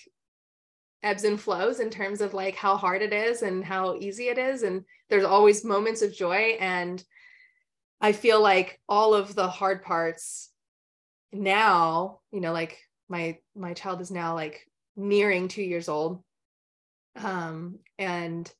ebbs 1.03 1.25
and 1.25 1.39
flows 1.39 1.79
in 1.79 1.89
terms 1.89 2.21
of 2.21 2.33
like 2.33 2.55
how 2.55 2.77
hard 2.77 3.01
it 3.01 3.11
is 3.11 3.41
and 3.41 3.63
how 3.63 3.95
easy 3.95 4.29
it 4.29 4.37
is 4.37 4.63
and 4.63 4.85
there's 5.09 5.25
always 5.25 5.65
moments 5.65 6.01
of 6.01 6.15
joy 6.15 6.57
and 6.59 7.03
I 7.99 8.11
feel 8.11 8.41
like 8.41 8.79
all 8.89 9.13
of 9.13 9.33
the 9.33 9.47
hard 9.47 9.81
parts 9.83 10.49
now, 11.31 12.19
you 12.31 12.41
know, 12.41 12.51
like 12.51 12.77
my 13.09 13.37
my 13.55 13.73
child 13.73 14.01
is 14.01 14.11
now 14.11 14.33
like 14.33 14.67
nearing 14.95 15.47
2 15.47 15.61
years 15.63 15.87
old. 15.87 16.21
Um 17.15 17.79
and 17.97 18.51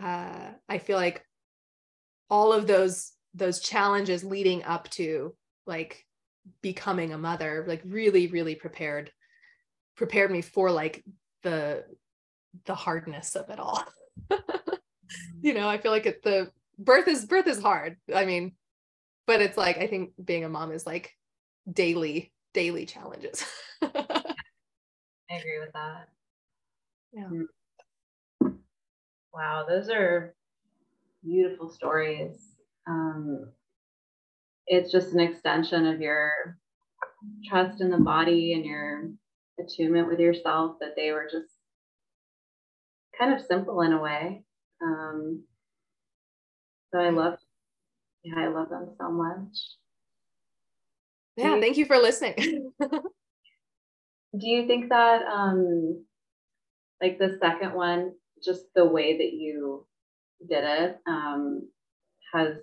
uh, 0.00 0.52
I 0.68 0.78
feel 0.78 0.96
like 0.96 1.24
all 2.30 2.52
of 2.52 2.66
those 2.66 3.12
those 3.34 3.60
challenges 3.60 4.24
leading 4.24 4.64
up 4.64 4.88
to 4.90 5.34
like 5.66 6.04
becoming 6.62 7.12
a 7.12 7.18
mother 7.18 7.64
like 7.68 7.82
really 7.84 8.26
really 8.28 8.54
prepared 8.54 9.12
prepared 9.98 10.30
me 10.30 10.40
for 10.40 10.70
like 10.70 11.04
the 11.42 11.84
the 12.64 12.74
hardness 12.74 13.36
of 13.36 13.50
it 13.50 13.58
all 13.58 13.84
you 15.42 15.52
know 15.52 15.68
i 15.68 15.76
feel 15.78 15.92
like 15.92 16.06
it, 16.06 16.22
the 16.22 16.50
birth 16.78 17.06
is 17.06 17.26
birth 17.26 17.46
is 17.46 17.60
hard 17.60 17.96
i 18.14 18.24
mean 18.24 18.52
but 19.26 19.42
it's 19.42 19.56
like 19.56 19.78
i 19.78 19.86
think 19.86 20.12
being 20.24 20.44
a 20.44 20.48
mom 20.48 20.72
is 20.72 20.86
like 20.86 21.14
daily 21.70 22.32
daily 22.54 22.86
challenges 22.86 23.44
i 23.82 24.34
agree 25.30 25.60
with 25.60 25.72
that 25.74 26.08
yeah 27.12 27.24
mm. 27.24 27.44
Wow, 29.38 29.66
those 29.68 29.88
are 29.88 30.34
beautiful 31.22 31.70
stories. 31.70 32.56
Um, 32.88 33.52
it's 34.66 34.90
just 34.90 35.12
an 35.12 35.20
extension 35.20 35.86
of 35.86 36.00
your 36.00 36.58
trust 37.48 37.80
in 37.80 37.90
the 37.90 37.98
body 37.98 38.54
and 38.54 38.64
your 38.64 39.10
attunement 39.58 40.08
with 40.08 40.18
yourself 40.18 40.76
that 40.80 40.94
they 40.96 41.12
were 41.12 41.28
just 41.30 41.52
kind 43.18 43.34
of 43.34 43.44
simple 43.46 43.80
in 43.82 43.92
a 43.92 44.00
way. 44.00 44.44
Um, 44.82 45.42
so 46.92 47.00
I 47.00 47.10
love, 47.10 47.38
yeah, 48.22 48.34
I 48.38 48.48
love 48.48 48.70
them 48.70 48.90
so 48.98 49.10
much. 49.10 49.56
Yeah, 51.36 51.54
you, 51.54 51.60
thank 51.60 51.76
you 51.76 51.84
for 51.84 51.98
listening. 51.98 52.72
do 52.80 54.46
you 54.46 54.66
think 54.66 54.88
that, 54.90 55.22
um, 55.22 56.04
like 57.00 57.18
the 57.18 57.38
second 57.40 57.74
one, 57.74 58.12
just 58.44 58.64
the 58.74 58.84
way 58.84 59.18
that 59.18 59.32
you 59.32 59.86
did 60.48 60.64
it, 60.64 60.98
um, 61.06 61.68
has 62.32 62.56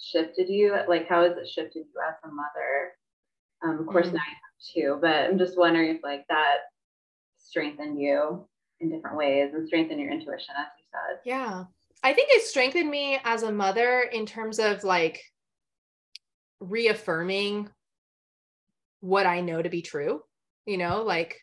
shifted 0.00 0.48
you? 0.48 0.76
Like, 0.88 1.08
how 1.08 1.24
has 1.24 1.36
it 1.36 1.48
shifted 1.48 1.84
you 1.86 2.00
as 2.08 2.14
a 2.24 2.28
mother? 2.28 2.92
Um, 3.64 3.80
of 3.80 3.86
course, 3.86 4.06
mm-hmm. 4.06 4.16
now 4.16 4.22
you 4.22 4.43
two, 4.72 4.98
but 5.00 5.14
I'm 5.14 5.38
just 5.38 5.58
wondering 5.58 5.96
if 5.96 6.02
like 6.02 6.24
that 6.28 6.58
strengthened 7.38 8.00
you 8.00 8.46
in 8.80 8.90
different 8.90 9.16
ways 9.16 9.52
and 9.54 9.66
strengthened 9.66 10.00
your 10.00 10.10
intuition, 10.10 10.54
as 10.58 10.66
you 10.78 10.84
said. 10.90 11.20
Yeah. 11.24 11.64
I 12.02 12.12
think 12.12 12.28
it 12.30 12.42
strengthened 12.42 12.90
me 12.90 13.18
as 13.24 13.42
a 13.42 13.52
mother 13.52 14.00
in 14.00 14.26
terms 14.26 14.58
of 14.58 14.84
like 14.84 15.22
reaffirming 16.60 17.68
what 19.00 19.26
I 19.26 19.40
know 19.40 19.60
to 19.60 19.68
be 19.68 19.82
true, 19.82 20.22
you 20.66 20.78
know, 20.78 21.02
like 21.02 21.40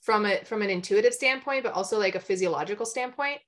from 0.00 0.26
a 0.26 0.44
from 0.44 0.62
an 0.62 0.70
intuitive 0.70 1.14
standpoint, 1.14 1.64
but 1.64 1.72
also 1.72 1.98
like 1.98 2.14
a 2.14 2.20
physiological 2.20 2.86
standpoint. 2.86 3.40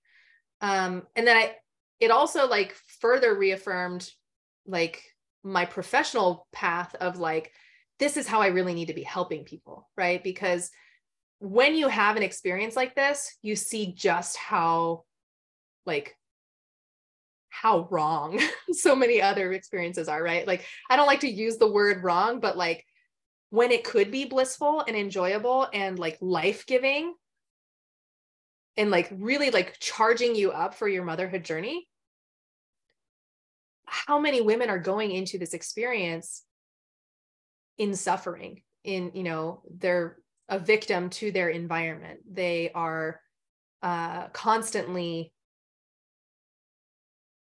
Um, 0.60 1.02
and 1.16 1.26
then 1.26 1.36
I 1.36 1.54
it 2.00 2.10
also 2.10 2.48
like 2.48 2.74
further 3.00 3.36
reaffirmed 3.36 4.08
like 4.66 5.02
my 5.42 5.64
professional 5.64 6.48
path 6.52 6.94
of 6.96 7.18
like 7.18 7.52
this 8.04 8.18
is 8.18 8.26
how 8.26 8.42
I 8.42 8.48
really 8.48 8.74
need 8.74 8.88
to 8.88 8.94
be 8.94 9.02
helping 9.02 9.44
people, 9.44 9.88
right? 9.96 10.22
Because 10.22 10.70
when 11.38 11.74
you 11.74 11.88
have 11.88 12.18
an 12.18 12.22
experience 12.22 12.76
like 12.76 12.94
this, 12.94 13.34
you 13.40 13.56
see 13.56 13.94
just 13.94 14.36
how 14.36 15.04
like 15.86 16.14
how 17.48 17.88
wrong 17.90 18.38
so 18.72 18.94
many 18.94 19.22
other 19.22 19.54
experiences 19.54 20.06
are, 20.06 20.22
right? 20.22 20.46
Like 20.46 20.66
I 20.90 20.96
don't 20.96 21.06
like 21.06 21.20
to 21.20 21.30
use 21.30 21.56
the 21.56 21.72
word 21.72 22.04
wrong, 22.04 22.40
but 22.40 22.58
like 22.58 22.84
when 23.48 23.70
it 23.70 23.84
could 23.84 24.10
be 24.10 24.26
blissful 24.26 24.84
and 24.86 24.94
enjoyable 24.94 25.66
and 25.72 25.98
like 25.98 26.18
life-giving 26.20 27.14
and 28.76 28.90
like 28.90 29.08
really 29.16 29.50
like 29.50 29.78
charging 29.80 30.34
you 30.34 30.50
up 30.50 30.74
for 30.74 30.88
your 30.88 31.04
motherhood 31.04 31.42
journey, 31.42 31.88
how 33.86 34.18
many 34.18 34.42
women 34.42 34.68
are 34.68 34.78
going 34.78 35.10
into 35.10 35.38
this 35.38 35.54
experience 35.54 36.42
in 37.78 37.94
suffering 37.94 38.62
in 38.84 39.10
you 39.14 39.22
know 39.22 39.62
they're 39.78 40.18
a 40.48 40.58
victim 40.58 41.10
to 41.10 41.32
their 41.32 41.48
environment. 41.48 42.20
They 42.30 42.70
are 42.74 43.20
uh, 43.82 44.28
constantly 44.28 45.32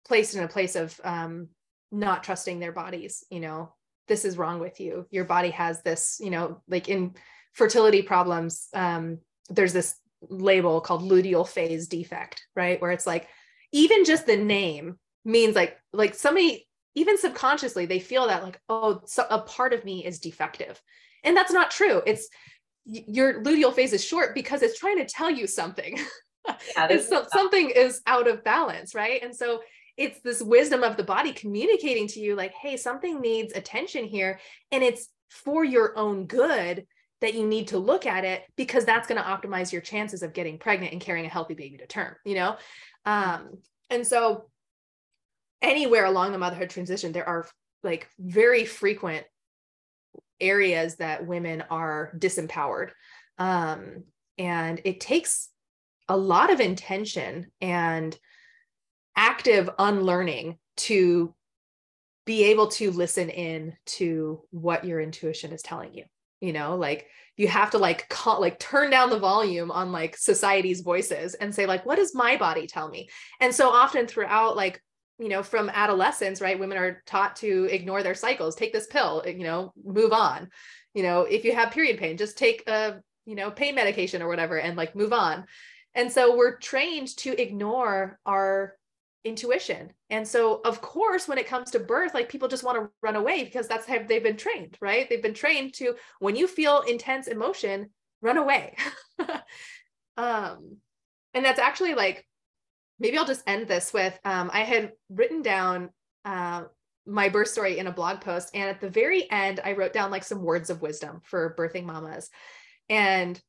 placed 0.07 0.35
in 0.35 0.43
a 0.43 0.49
place 0.49 0.75
of 0.75 1.01
um, 1.05 1.49
not 1.93 2.25
trusting 2.25 2.59
their 2.59 2.73
bodies 2.73 3.25
you 3.31 3.41
know 3.41 3.73
this 4.09 4.25
is 4.25 4.37
wrong 4.37 4.59
with 4.59 4.81
you. 4.81 5.07
Your 5.11 5.25
body 5.25 5.51
has 5.51 5.83
this 5.83 6.21
you 6.23 6.31
know 6.31 6.63
like 6.69 6.89
in 6.89 7.15
fertility 7.53 8.03
problems 8.03 8.69
um, 8.75 9.19
there's 9.49 9.73
this 9.73 9.97
label 10.29 10.81
called 10.81 11.03
luteal 11.03 11.47
phase 11.47 11.89
defect 11.89 12.45
right? 12.55 12.81
Where 12.81 12.91
it's 12.91 13.07
like 13.07 13.29
even 13.73 14.05
just 14.05 14.27
the 14.27 14.37
name 14.37 14.99
means 15.25 15.55
like 15.55 15.79
like 15.93 16.15
somebody 16.15 16.67
even 16.95 17.19
subconsciously 17.19 17.87
they 17.87 17.99
feel 17.99 18.27
that 18.27 18.43
like 18.43 18.61
oh 18.69 19.01
so 19.07 19.25
a 19.31 19.41
part 19.41 19.73
of 19.73 19.85
me 19.85 20.05
is 20.05 20.19
defective. 20.19 20.81
And 21.23 21.37
that's 21.37 21.53
not 21.53 21.71
true. 21.71 22.03
It's 22.07 22.29
your 22.85 23.43
luteal 23.43 23.75
phase 23.75 23.93
is 23.93 24.05
short 24.05 24.35
because 24.35 24.62
it's 24.62 24.79
trying 24.79 24.99
to 24.99 25.05
tell 25.05 25.31
you 25.31 25.47
something. 25.47 25.99
Yeah, 26.75 26.99
so, 27.01 27.27
something 27.31 27.69
is 27.69 28.01
out 28.07 28.27
of 28.27 28.43
balance 28.43 28.95
right? 28.95 29.23
And 29.23 29.37
so 29.37 29.61
it's 29.99 30.21
this 30.23 30.43
wisdom 30.43 30.83
of 30.83 30.97
the 30.97 31.05
body 31.05 31.35
communicating 31.35 32.09
to 32.09 32.19
you 32.19 32.35
like 32.35 32.55
hey 32.55 32.79
something 32.79 33.21
needs 33.21 33.53
attention 33.53 34.07
here. 34.07 34.41
And 34.73 34.83
it's 34.83 35.09
for 35.29 35.65
your 35.65 35.97
own 35.99 36.27
good 36.27 36.87
that 37.21 37.35
you 37.35 37.47
need 37.47 37.69
to 37.69 37.79
look 37.79 38.07
at 38.07 38.25
it 38.25 38.43
because 38.57 38.87
that's 38.87 39.07
going 39.07 39.23
to 39.23 39.29
optimize 39.29 39.71
your 39.71 39.83
chances 39.83 40.23
of 40.23 40.33
getting 40.33 40.59
pregnant 40.59 40.93
and 40.93 41.01
carrying 41.01 41.27
a 41.27 41.29
healthy 41.29 41.55
baby 41.55 41.77
to 41.77 41.87
term 41.87 42.17
you 42.25 42.35
know? 42.35 42.57
Um, 43.05 43.59
and 43.91 44.07
so 44.07 44.49
anywhere 45.62 46.05
along 46.05 46.32
the 46.32 46.39
motherhood 46.39 46.70
transition, 46.70 47.12
there 47.12 47.28
are 47.28 47.47
like 47.82 48.09
very 48.19 48.65
frequent 48.65 49.24
areas 50.41 50.97
that 50.97 51.27
women 51.27 51.62
are 51.70 52.12
disempowered. 52.19 52.91
Um, 53.39 54.05
and 54.39 54.81
it 54.85 55.01
takes 55.01 55.49
a 56.09 56.16
lot 56.16 56.53
of 56.53 56.61
intention 56.61 57.47
and 57.61 58.16
active 59.16 59.70
unlearning 59.78 60.59
to 60.77 61.35
be 62.27 62.45
able 62.45 62.69
to 62.69 62.91
listen 62.91 63.28
in 63.28 63.77
to 63.85 64.43
what 64.51 64.85
your 64.85 65.01
intuition 65.01 65.53
is 65.53 65.62
telling 65.62 65.93
you 65.93 66.05
you 66.41 66.53
know 66.53 66.77
like 66.77 67.07
you 67.37 67.49
have 67.49 67.70
to 67.70 67.78
like 67.78 68.09
call, 68.09 68.41
like 68.41 68.59
turn 68.59 68.91
down 68.91 69.11
the 69.11 69.19
volume 69.19 69.70
on 69.70 69.93
like 69.93 70.16
society's 70.16 70.81
voices 70.81 71.35
and 71.35 71.55
say 71.55 71.66
like 71.66 71.85
what 71.87 71.97
does 71.97 72.15
my 72.15 72.37
body 72.37 72.66
tell 72.66 72.89
me 72.89 73.09
and 73.41 73.55
so 73.55 73.69
often 73.70 74.07
throughout 74.07 74.57
like 74.57 74.82
you 75.21 75.29
know 75.29 75.43
from 75.43 75.69
adolescence 75.69 76.41
right 76.41 76.59
women 76.59 76.79
are 76.79 77.03
taught 77.07 77.37
to 77.37 77.69
ignore 77.71 78.03
their 78.03 78.15
cycles 78.15 78.57
take 78.57 78.73
this 78.73 78.87
pill 78.87 79.23
you 79.27 79.45
know 79.45 79.73
move 79.85 80.13
on. 80.13 80.49
You 80.95 81.05
know 81.05 81.23
if 81.23 81.45
you 81.45 81.55
have 81.55 81.71
period 81.71 81.99
pain 81.99 82.17
just 82.17 82.39
take 82.39 82.69
a 82.69 83.01
you 83.27 83.37
know 83.37 83.51
pain 83.51 83.75
medication 83.75 84.23
or 84.23 84.29
whatever 84.29 84.59
and 84.59 84.77
like 84.77 84.97
move 84.97 85.13
on. 85.13 85.45
And 85.95 86.11
so 86.11 86.37
we're 86.37 86.57
trained 86.57 87.09
to 87.19 87.41
ignore 87.41 88.19
our 88.25 88.77
intuition. 89.25 89.91
And 90.09 90.27
so 90.27 90.63
of 90.65 90.81
course 90.81 91.29
when 91.29 91.39
it 91.39 91.47
comes 91.47 91.73
to 91.73 91.79
birth 91.79 92.15
like 92.15 92.31
people 92.31 92.49
just 92.49 92.65
want 92.65 92.79
to 92.79 92.91
run 93.03 93.17
away 93.17 93.45
because 93.45 93.69
that's 93.69 93.87
how 93.87 93.99
they've 94.03 94.23
been 94.23 94.39
trained 94.39 94.79
right? 94.81 95.07
They've 95.09 95.23
been 95.23 95.35
trained 95.35 95.75
to 95.75 95.97
when 96.19 96.35
you 96.35 96.47
feel 96.49 96.81
intense 96.81 97.29
emotion 97.29 97.91
run 98.23 98.39
away. 98.39 98.75
Um 100.17 100.77
and 101.33 101.45
that's 101.45 101.61
actually 101.61 101.95
like 101.95 102.27
maybe 103.01 103.18
I'll 103.18 103.27
just 103.27 103.43
end 103.47 103.66
this 103.66 103.93
with 103.93 104.16
um, 104.24 104.51
I 104.52 104.60
had 104.60 104.93
written 105.09 105.43
down 105.43 105.90
uh, 106.24 106.64
my 107.06 107.28
birth 107.28 107.48
story 107.48 107.78
in 107.78 107.86
a 107.86 107.93
blog 107.93 108.20
post. 108.20 108.51
And 108.55 108.68
at 108.68 108.81
the 108.81 108.90
very 108.90 109.28
end, 109.31 109.60
I 109.64 109.72
wrote 109.72 109.93
down 109.93 110.10
like 110.10 110.22
some 110.22 110.43
words 110.43 110.70
of 110.70 110.82
wisdom 110.82 111.20
for 111.24 111.55
birthing 111.59 111.85
mamas. 111.85 112.31
And 112.89 113.40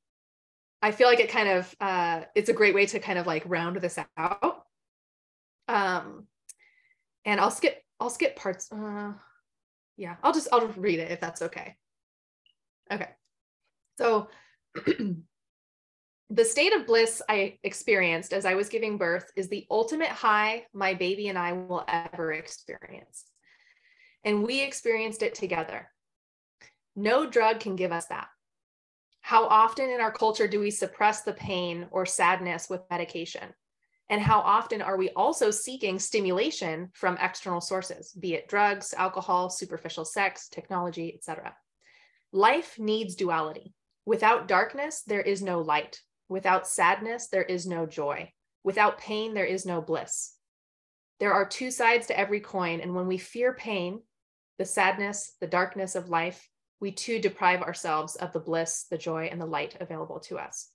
I 0.81 0.91
feel 0.91 1.07
like 1.07 1.19
it 1.19 1.29
kind 1.29 1.49
of, 1.49 1.75
uh, 1.79 2.21
it's 2.33 2.49
a 2.49 2.53
great 2.53 2.73
way 2.73 2.85
to 2.87 2.99
kind 2.99 3.19
of 3.19 3.27
like 3.27 3.43
round 3.45 3.77
this 3.77 3.99
out. 4.17 4.63
Um, 5.67 6.27
and 7.25 7.39
I'll 7.39 7.51
skip, 7.51 7.83
I'll 7.99 8.09
skip 8.09 8.35
parts. 8.35 8.71
Uh, 8.71 9.13
yeah, 9.97 10.15
I'll 10.23 10.33
just, 10.33 10.47
I'll 10.51 10.67
read 10.69 10.99
it 10.99 11.11
if 11.11 11.19
that's 11.19 11.43
okay. 11.43 11.75
Okay. 12.91 13.09
So 13.97 14.29
the 16.33 16.45
state 16.45 16.73
of 16.73 16.87
bliss 16.87 17.21
I 17.27 17.57
experienced 17.61 18.31
as 18.31 18.45
I 18.45 18.53
was 18.53 18.69
giving 18.69 18.97
birth 18.97 19.29
is 19.35 19.49
the 19.49 19.67
ultimate 19.69 20.07
high 20.07 20.65
my 20.73 20.93
baby 20.93 21.27
and 21.27 21.37
I 21.37 21.51
will 21.51 21.83
ever 21.89 22.31
experience. 22.31 23.25
And 24.23 24.41
we 24.41 24.61
experienced 24.61 25.23
it 25.23 25.35
together. 25.35 25.89
No 26.95 27.29
drug 27.29 27.59
can 27.59 27.75
give 27.75 27.91
us 27.91 28.05
that. 28.05 28.27
How 29.19 29.45
often 29.45 29.89
in 29.89 29.99
our 29.99 30.11
culture 30.11 30.47
do 30.47 30.61
we 30.61 30.71
suppress 30.71 31.23
the 31.23 31.33
pain 31.33 31.87
or 31.91 32.05
sadness 32.05 32.69
with 32.69 32.89
medication? 32.89 33.53
And 34.09 34.21
how 34.21 34.39
often 34.39 34.81
are 34.81 34.97
we 34.97 35.09
also 35.09 35.51
seeking 35.51 35.99
stimulation 35.99 36.91
from 36.93 37.17
external 37.19 37.61
sources, 37.61 38.13
be 38.13 38.35
it 38.35 38.47
drugs, 38.47 38.93
alcohol, 38.97 39.49
superficial 39.49 40.05
sex, 40.05 40.47
technology, 40.47 41.13
etc.? 41.13 41.53
Life 42.31 42.79
needs 42.79 43.15
duality. 43.15 43.73
Without 44.05 44.47
darkness, 44.47 45.03
there 45.05 45.21
is 45.21 45.41
no 45.41 45.59
light. 45.59 45.99
Without 46.31 46.65
sadness, 46.65 47.27
there 47.27 47.43
is 47.43 47.67
no 47.67 47.85
joy. 47.85 48.31
Without 48.63 48.97
pain, 48.97 49.33
there 49.33 49.43
is 49.43 49.65
no 49.65 49.81
bliss. 49.81 50.33
There 51.19 51.33
are 51.33 51.45
two 51.45 51.71
sides 51.71 52.07
to 52.07 52.17
every 52.17 52.39
coin, 52.39 52.79
and 52.79 52.95
when 52.95 53.05
we 53.05 53.17
fear 53.17 53.53
pain, 53.53 54.03
the 54.57 54.63
sadness, 54.63 55.33
the 55.41 55.47
darkness 55.47 55.93
of 55.93 56.07
life, 56.07 56.47
we 56.79 56.93
too 56.93 57.19
deprive 57.19 57.61
ourselves 57.61 58.15
of 58.15 58.31
the 58.31 58.39
bliss, 58.39 58.85
the 58.89 58.97
joy, 58.97 59.25
and 59.25 59.41
the 59.41 59.45
light 59.45 59.75
available 59.81 60.21
to 60.21 60.39
us. 60.39 60.69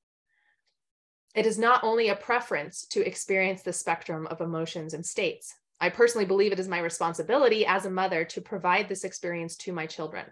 It 1.34 1.46
is 1.46 1.58
not 1.58 1.82
only 1.82 2.10
a 2.10 2.16
preference 2.16 2.86
to 2.88 3.06
experience 3.06 3.62
the 3.62 3.72
spectrum 3.72 4.26
of 4.26 4.42
emotions 4.42 4.92
and 4.92 5.06
states. 5.06 5.54
I 5.80 5.88
personally 5.88 6.26
believe 6.26 6.52
it 6.52 6.60
is 6.60 6.68
my 6.68 6.80
responsibility 6.80 7.64
as 7.64 7.86
a 7.86 7.90
mother 7.90 8.26
to 8.26 8.42
provide 8.42 8.90
this 8.90 9.04
experience 9.04 9.56
to 9.56 9.72
my 9.72 9.86
children. 9.86 10.26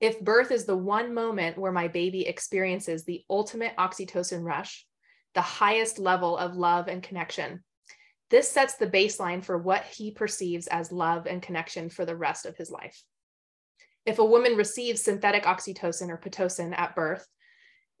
If 0.00 0.20
birth 0.20 0.52
is 0.52 0.64
the 0.64 0.76
one 0.76 1.12
moment 1.12 1.58
where 1.58 1.72
my 1.72 1.88
baby 1.88 2.26
experiences 2.26 3.04
the 3.04 3.24
ultimate 3.28 3.76
oxytocin 3.76 4.44
rush, 4.44 4.86
the 5.34 5.40
highest 5.40 5.98
level 5.98 6.36
of 6.36 6.56
love 6.56 6.88
and 6.88 7.02
connection, 7.02 7.64
This 8.30 8.50
sets 8.50 8.74
the 8.74 8.86
baseline 8.86 9.42
for 9.42 9.56
what 9.56 9.84
he 9.84 10.10
perceives 10.10 10.66
as 10.66 10.92
love 10.92 11.26
and 11.26 11.40
connection 11.40 11.88
for 11.88 12.04
the 12.04 12.16
rest 12.16 12.44
of 12.44 12.56
his 12.56 12.70
life. 12.70 13.02
If 14.04 14.18
a 14.18 14.24
woman 14.24 14.56
receives 14.56 15.02
synthetic 15.02 15.44
oxytocin 15.44 16.10
or 16.10 16.18
Pitocin 16.18 16.76
at 16.76 16.94
birth, 16.94 17.26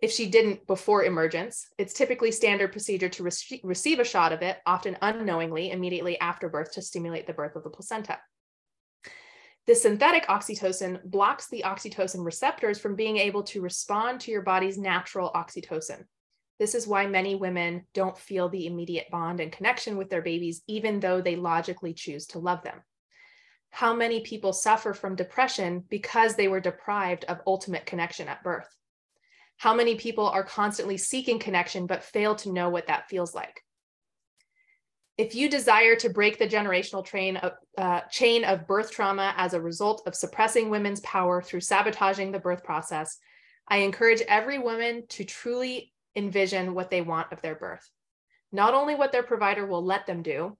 if 0.00 0.12
she 0.12 0.28
didn't 0.28 0.66
before 0.66 1.04
emergence, 1.04 1.66
it's 1.76 1.92
typically 1.92 2.30
standard 2.30 2.72
procedure 2.72 3.08
to 3.08 3.22
re- 3.22 3.60
receive 3.64 3.98
a 3.98 4.04
shot 4.04 4.32
of 4.32 4.42
it, 4.42 4.58
often 4.64 4.96
unknowingly, 5.02 5.70
immediately 5.70 6.20
after 6.20 6.48
birth 6.48 6.72
to 6.72 6.82
stimulate 6.82 7.26
the 7.26 7.32
birth 7.32 7.56
of 7.56 7.64
the 7.64 7.70
placenta. 7.70 8.18
The 9.68 9.74
synthetic 9.74 10.26
oxytocin 10.28 11.04
blocks 11.04 11.48
the 11.48 11.62
oxytocin 11.66 12.24
receptors 12.24 12.80
from 12.80 12.96
being 12.96 13.18
able 13.18 13.42
to 13.44 13.60
respond 13.60 14.20
to 14.22 14.30
your 14.30 14.42
body's 14.42 14.78
natural 14.78 15.30
oxytocin. 15.34 16.06
This 16.58 16.74
is 16.74 16.86
why 16.86 17.06
many 17.06 17.36
women 17.36 17.84
don't 17.92 18.18
feel 18.18 18.48
the 18.48 18.66
immediate 18.66 19.10
bond 19.10 19.40
and 19.40 19.52
connection 19.52 19.96
with 19.96 20.08
their 20.08 20.22
babies, 20.22 20.62
even 20.66 20.98
though 20.98 21.20
they 21.20 21.36
logically 21.36 21.92
choose 21.92 22.26
to 22.28 22.38
love 22.38 22.64
them. 22.64 22.82
How 23.68 23.94
many 23.94 24.20
people 24.20 24.54
suffer 24.54 24.94
from 24.94 25.14
depression 25.14 25.84
because 25.88 26.34
they 26.34 26.48
were 26.48 26.60
deprived 26.60 27.26
of 27.26 27.42
ultimate 27.46 27.86
connection 27.86 28.26
at 28.26 28.42
birth? 28.42 28.74
how 29.58 29.74
many 29.74 29.96
people 29.96 30.28
are 30.28 30.44
constantly 30.44 30.96
seeking 30.96 31.38
connection 31.40 31.86
but 31.86 32.04
fail 32.04 32.36
to 32.36 32.52
know 32.52 32.70
what 32.70 32.86
that 32.86 33.08
feels 33.08 33.34
like. 33.34 33.64
If 35.18 35.34
you 35.34 35.50
desire 35.50 35.96
to 35.96 36.08
break 36.08 36.38
the 36.38 36.46
generational 36.46 37.04
train 37.04 37.38
of, 37.38 37.52
uh, 37.76 38.02
chain 38.02 38.44
of 38.44 38.68
birth 38.68 38.92
trauma 38.92 39.34
as 39.36 39.52
a 39.52 39.60
result 39.60 40.02
of 40.06 40.14
suppressing 40.14 40.70
women's 40.70 41.00
power 41.00 41.42
through 41.42 41.60
sabotaging 41.60 42.30
the 42.30 42.38
birth 42.38 42.62
process, 42.62 43.18
I 43.66 43.78
encourage 43.78 44.22
every 44.22 44.60
woman 44.60 45.08
to 45.08 45.24
truly 45.24 45.92
envision 46.14 46.72
what 46.72 46.90
they 46.90 47.02
want 47.02 47.32
of 47.32 47.42
their 47.42 47.56
birth. 47.56 47.90
Not 48.52 48.74
only 48.74 48.94
what 48.94 49.10
their 49.10 49.24
provider 49.24 49.66
will 49.66 49.84
let 49.84 50.06
them 50.06 50.22
do. 50.22 50.56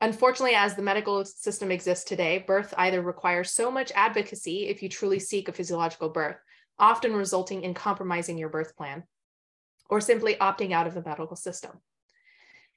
Unfortunately, 0.00 0.54
as 0.54 0.76
the 0.76 0.82
medical 0.82 1.24
system 1.24 1.72
exists 1.72 2.04
today, 2.04 2.44
birth 2.46 2.72
either 2.78 3.02
requires 3.02 3.50
so 3.50 3.70
much 3.70 3.90
advocacy 3.96 4.68
if 4.68 4.80
you 4.80 4.88
truly 4.88 5.18
seek 5.18 5.48
a 5.48 5.52
physiological 5.52 6.10
birth, 6.10 6.36
often 6.78 7.14
resulting 7.14 7.62
in 7.62 7.74
compromising 7.74 8.38
your 8.38 8.48
birth 8.48 8.76
plan 8.76 9.02
or 9.90 10.00
simply 10.00 10.36
opting 10.36 10.72
out 10.72 10.86
of 10.86 10.94
the 10.94 11.02
medical 11.02 11.36
system. 11.36 11.72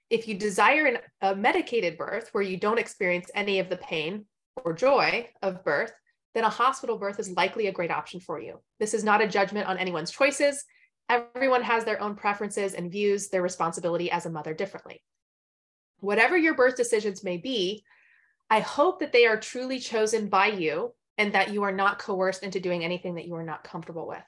If 0.09 0.27
you 0.27 0.35
desire 0.35 0.85
an, 0.85 0.97
a 1.21 1.35
medicated 1.35 1.97
birth 1.97 2.29
where 2.31 2.43
you 2.43 2.57
don't 2.57 2.79
experience 2.79 3.29
any 3.35 3.59
of 3.59 3.69
the 3.69 3.77
pain 3.77 4.25
or 4.63 4.73
joy 4.73 5.29
of 5.41 5.63
birth, 5.63 5.93
then 6.33 6.43
a 6.43 6.49
hospital 6.49 6.97
birth 6.97 7.19
is 7.19 7.31
likely 7.31 7.67
a 7.67 7.71
great 7.71 7.91
option 7.91 8.19
for 8.19 8.39
you. 8.39 8.59
This 8.79 8.93
is 8.93 9.03
not 9.03 9.21
a 9.21 9.27
judgment 9.27 9.67
on 9.67 9.77
anyone's 9.77 10.11
choices. 10.11 10.63
Everyone 11.09 11.63
has 11.63 11.85
their 11.85 12.01
own 12.01 12.15
preferences 12.15 12.73
and 12.73 12.91
views 12.91 13.29
their 13.29 13.41
responsibility 13.41 14.11
as 14.11 14.25
a 14.25 14.31
mother 14.31 14.53
differently. 14.53 15.01
Whatever 15.99 16.37
your 16.37 16.53
birth 16.53 16.75
decisions 16.75 17.23
may 17.23 17.37
be, 17.37 17.83
I 18.49 18.61
hope 18.61 18.99
that 18.99 19.11
they 19.11 19.25
are 19.25 19.39
truly 19.39 19.79
chosen 19.79 20.29
by 20.29 20.47
you 20.47 20.93
and 21.17 21.33
that 21.33 21.51
you 21.51 21.63
are 21.63 21.71
not 21.71 21.99
coerced 21.99 22.43
into 22.43 22.59
doing 22.59 22.83
anything 22.83 23.15
that 23.15 23.27
you 23.27 23.35
are 23.35 23.43
not 23.43 23.63
comfortable 23.63 24.07
with. 24.07 24.23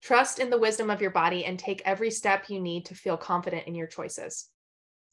Trust 0.00 0.38
in 0.38 0.48
the 0.48 0.58
wisdom 0.58 0.90
of 0.90 1.02
your 1.02 1.10
body 1.10 1.44
and 1.44 1.58
take 1.58 1.82
every 1.84 2.10
step 2.10 2.48
you 2.48 2.60
need 2.60 2.86
to 2.86 2.94
feel 2.94 3.16
confident 3.16 3.66
in 3.66 3.74
your 3.74 3.86
choices. 3.86 4.48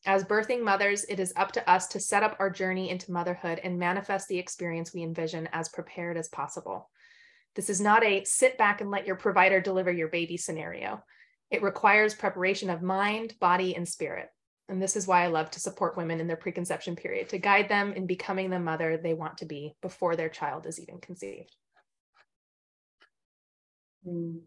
As 0.08 0.24
birthing 0.24 0.64
mothers, 0.64 1.04
it 1.10 1.20
is 1.20 1.34
up 1.36 1.52
to 1.52 1.70
us 1.70 1.88
to 1.88 2.00
set 2.00 2.24
up 2.24 2.38
our 2.40 2.50
journey 2.50 2.90
into 2.90 3.12
motherhood 3.12 3.60
and 3.62 3.78
manifest 3.78 4.30
the 4.30 4.40
experience 4.40 4.94
we 4.94 5.04
envision 5.04 5.50
as 5.52 5.68
prepared 5.68 6.16
as 6.16 6.30
possible. 6.30 6.90
This 7.56 7.70
is 7.70 7.82
not 7.82 8.06
a 8.06 8.24
sit 8.24 8.58
back 8.58 8.80
and 8.80 8.90
let 8.90 9.06
your 9.06 9.18
provider 9.18 9.60
deliver 9.60 9.92
your 9.92 10.08
baby 10.08 10.38
scenario. 10.38 11.04
It 11.52 11.62
requires 11.62 12.16
preparation 12.16 12.70
of 12.70 12.82
mind, 12.82 13.34
body, 13.42 13.76
and 13.76 13.86
spirit. 13.86 14.30
And 14.70 14.82
this 14.82 14.96
is 14.96 15.08
why 15.08 15.26
I 15.26 15.28
love 15.28 15.52
to 15.52 15.60
support 15.60 15.98
women 15.98 16.22
in 16.22 16.28
their 16.28 16.38
preconception 16.38 16.96
period 16.96 17.28
to 17.30 17.38
guide 17.38 17.68
them 17.68 17.92
in 17.92 18.08
becoming 18.08 18.50
the 18.50 18.60
mother 18.60 18.96
they 18.96 19.14
want 19.14 19.40
to 19.40 19.46
be 19.46 19.76
before 19.82 20.16
their 20.16 20.30
child 20.30 20.68
is 20.68 20.80
even 20.80 21.00
conceived. 21.00 21.54
Mm. 24.08 24.40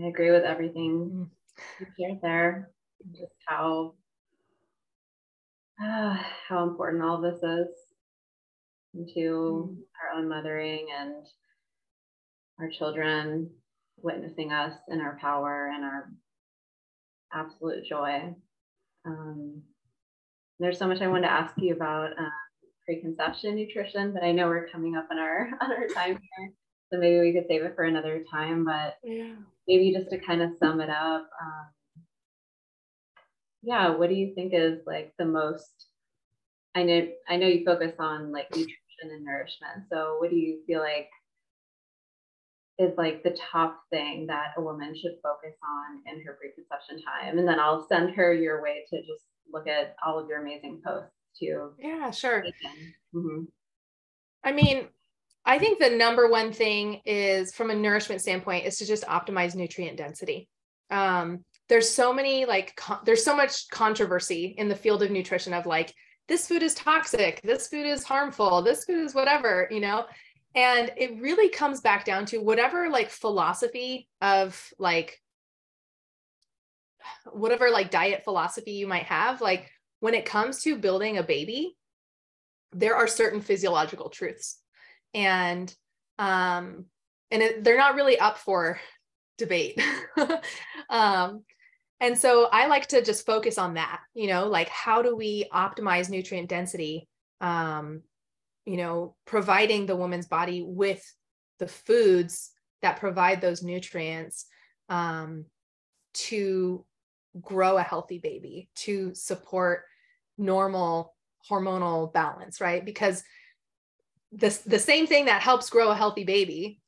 I 0.00 0.06
agree 0.06 0.30
with 0.30 0.44
everything 0.44 1.32
shared 1.98 2.18
there. 2.22 2.70
Just 3.12 3.32
how 3.46 3.94
uh, 5.82 6.16
how 6.48 6.64
important 6.64 7.02
all 7.02 7.20
this 7.20 7.40
is 7.42 7.68
into 8.94 9.70
mm. 9.70 9.76
our 10.02 10.18
own 10.18 10.28
mothering 10.28 10.86
and 10.98 11.26
our 12.60 12.68
children 12.68 13.50
witnessing 14.02 14.52
us 14.52 14.74
in 14.88 15.00
our 15.00 15.16
power 15.20 15.70
and 15.72 15.84
our 15.84 16.10
absolute 17.32 17.84
joy. 17.84 18.34
Um, 19.04 19.62
there's 20.58 20.78
so 20.78 20.88
much 20.88 21.00
I 21.00 21.08
wanted 21.08 21.28
to 21.28 21.32
ask 21.32 21.54
you 21.58 21.74
about 21.74 22.10
uh, 22.18 22.30
preconception 22.84 23.54
nutrition, 23.54 24.12
but 24.12 24.24
I 24.24 24.32
know 24.32 24.48
we're 24.48 24.68
coming 24.68 24.96
up 24.96 25.08
on 25.10 25.18
our 25.18 25.48
on 25.60 25.72
our 25.72 25.86
time 25.88 26.18
here, 26.36 26.52
so 26.90 26.98
maybe 26.98 27.20
we 27.20 27.32
could 27.32 27.46
save 27.48 27.62
it 27.62 27.74
for 27.74 27.84
another 27.84 28.24
time. 28.30 28.64
But 28.64 28.96
yeah. 29.02 29.34
maybe 29.66 29.92
just 29.92 30.10
to 30.10 30.18
kind 30.18 30.42
of 30.42 30.50
sum 30.58 30.80
it 30.80 30.90
up, 30.90 31.28
um, 31.40 32.04
yeah, 33.62 33.90
what 33.90 34.08
do 34.08 34.14
you 34.14 34.34
think 34.34 34.52
is 34.54 34.80
like 34.86 35.12
the 35.18 35.24
most? 35.24 35.86
I 36.74 36.82
know 36.82 37.08
I 37.28 37.36
know 37.36 37.46
you 37.46 37.64
focus 37.64 37.94
on 37.98 38.32
like 38.32 38.50
nutrition 38.50 38.76
and 39.02 39.24
nourishment. 39.24 39.84
So 39.90 40.16
what 40.20 40.30
do 40.30 40.36
you 40.36 40.60
feel 40.66 40.80
like 40.80 41.08
is 42.78 42.96
like 42.96 43.22
the 43.24 43.36
top 43.52 43.80
thing 43.90 44.26
that 44.28 44.52
a 44.56 44.62
woman 44.62 44.94
should 44.94 45.16
focus 45.22 45.56
on 45.64 46.00
in 46.06 46.24
her 46.24 46.38
preconception 46.40 47.02
time. 47.04 47.38
And 47.38 47.48
then 47.48 47.58
I'll 47.58 47.86
send 47.88 48.14
her 48.14 48.32
your 48.32 48.62
way 48.62 48.84
to 48.90 49.00
just 49.00 49.24
look 49.52 49.66
at 49.66 49.96
all 50.04 50.18
of 50.18 50.28
your 50.28 50.40
amazing 50.40 50.80
posts 50.86 51.10
too. 51.38 51.72
Yeah, 51.78 52.10
sure. 52.12 52.44
Mm-hmm. 53.14 53.44
I 54.44 54.52
mean, 54.52 54.86
I 55.48 55.58
think 55.58 55.78
the 55.78 55.88
number 55.88 56.28
one 56.28 56.52
thing 56.52 57.00
is 57.06 57.54
from 57.54 57.70
a 57.70 57.74
nourishment 57.74 58.20
standpoint 58.20 58.66
is 58.66 58.76
to 58.76 58.86
just 58.86 59.04
optimize 59.04 59.54
nutrient 59.54 59.96
density. 59.96 60.46
Um, 60.90 61.42
there's 61.70 61.88
so 61.88 62.12
many 62.12 62.44
like 62.44 62.76
con- 62.76 63.00
there's 63.06 63.24
so 63.24 63.34
much 63.34 63.70
controversy 63.70 64.54
in 64.58 64.68
the 64.68 64.76
field 64.76 65.02
of 65.02 65.10
nutrition 65.10 65.54
of 65.54 65.64
like 65.64 65.94
this 66.28 66.46
food 66.46 66.62
is 66.62 66.74
toxic, 66.74 67.40
this 67.42 67.66
food 67.66 67.86
is 67.86 68.04
harmful, 68.04 68.60
this 68.60 68.84
food 68.84 68.98
is 68.98 69.14
whatever, 69.14 69.66
you 69.70 69.80
know. 69.80 70.04
And 70.54 70.92
it 70.98 71.18
really 71.18 71.48
comes 71.48 71.80
back 71.80 72.04
down 72.04 72.26
to 72.26 72.38
whatever 72.38 72.90
like 72.90 73.08
philosophy 73.08 74.06
of 74.20 74.62
like 74.78 75.18
whatever 77.32 77.70
like 77.70 77.90
diet 77.90 78.22
philosophy 78.22 78.72
you 78.72 78.86
might 78.86 79.04
have, 79.04 79.40
like 79.40 79.70
when 80.00 80.12
it 80.12 80.26
comes 80.26 80.62
to 80.64 80.76
building 80.76 81.16
a 81.16 81.22
baby, 81.22 81.74
there 82.72 82.96
are 82.96 83.06
certain 83.06 83.40
physiological 83.40 84.10
truths. 84.10 84.58
And 85.18 85.74
um 86.18 86.86
and 87.30 87.42
it, 87.42 87.64
they're 87.64 87.76
not 87.76 87.94
really 87.94 88.18
up 88.18 88.38
for 88.38 88.80
debate. 89.36 89.80
um 90.90 91.44
and 92.00 92.16
so 92.16 92.48
I 92.52 92.68
like 92.68 92.86
to 92.88 93.02
just 93.02 93.26
focus 93.26 93.58
on 93.58 93.74
that, 93.74 94.00
you 94.14 94.28
know, 94.28 94.46
like 94.46 94.68
how 94.68 95.02
do 95.02 95.16
we 95.16 95.48
optimize 95.52 96.08
nutrient 96.08 96.48
density 96.48 97.08
um, 97.40 98.02
you 98.64 98.76
know, 98.76 99.16
providing 99.24 99.86
the 99.86 99.96
woman's 99.96 100.26
body 100.26 100.62
with 100.62 101.02
the 101.58 101.68
foods 101.68 102.50
that 102.82 103.00
provide 103.00 103.40
those 103.40 103.62
nutrients 103.62 104.46
um, 104.88 105.44
to 106.14 106.84
grow 107.40 107.78
a 107.78 107.82
healthy 107.82 108.18
baby, 108.18 108.68
to 108.74 109.14
support 109.14 109.84
normal 110.36 111.14
hormonal 111.50 112.12
balance, 112.12 112.60
right? 112.60 112.84
Because 112.84 113.22
the, 114.32 114.58
the 114.66 114.78
same 114.78 115.06
thing 115.06 115.26
that 115.26 115.42
helps 115.42 115.70
grow 115.70 115.90
a 115.90 115.94
healthy 115.94 116.24
baby 116.24 116.80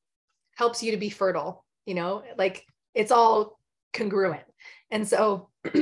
helps 0.57 0.83
you 0.83 0.91
to 0.93 0.99
be 0.99 1.11
fertile, 1.11 1.65
you 1.87 1.95
know, 1.95 2.23
like 2.37 2.65
it's 2.95 3.13
all 3.13 3.59
congruent. 3.93 4.45
And 4.91 5.07
so 5.07 5.49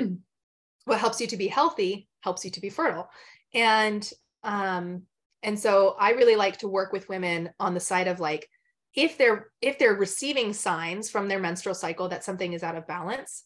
what 0.85 1.01
helps 1.01 1.20
you 1.20 1.26
to 1.28 1.36
be 1.36 1.48
healthy 1.48 2.09
helps 2.20 2.44
you 2.44 2.51
to 2.52 2.60
be 2.60 2.70
fertile. 2.70 3.09
And 3.55 4.09
um, 4.44 5.02
and 5.43 5.59
so 5.59 5.97
i 5.98 6.10
really 6.10 6.36
like 6.36 6.56
to 6.59 6.68
work 6.68 6.93
with 6.93 7.09
women 7.09 7.51
on 7.60 7.74
the 7.74 7.80
side 7.80 8.09
of 8.09 8.20
like 8.20 8.48
if 8.94 9.18
they're 9.18 9.48
if 9.60 9.78
they're 9.78 9.94
receiving 9.94 10.52
signs 10.52 11.10
from 11.10 11.28
their 11.28 11.39
menstrual 11.39 11.74
cycle 11.74 12.09
that 12.09 12.24
something 12.24 12.52
is 12.52 12.62
out 12.62 12.76
of 12.76 12.86
balance 12.86 13.44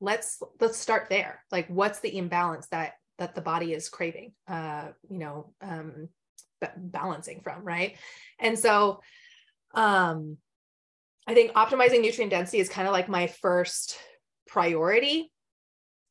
let's 0.00 0.42
let's 0.60 0.78
start 0.78 1.08
there 1.10 1.44
like 1.52 1.68
what's 1.68 2.00
the 2.00 2.16
imbalance 2.16 2.66
that 2.68 2.94
that 3.18 3.34
the 3.34 3.40
body 3.40 3.74
is 3.74 3.88
craving 3.88 4.32
uh 4.48 4.88
you 5.08 5.18
know 5.18 5.52
um 5.60 6.08
balancing 6.76 7.40
from 7.42 7.64
right? 7.64 7.96
And 8.38 8.58
so 8.58 9.00
um 9.74 10.36
i 11.26 11.34
think 11.34 11.52
optimizing 11.52 12.00
nutrient 12.00 12.30
density 12.30 12.58
is 12.58 12.68
kind 12.68 12.88
of 12.88 12.92
like 12.92 13.08
my 13.08 13.26
first 13.26 13.96
priority 14.48 15.30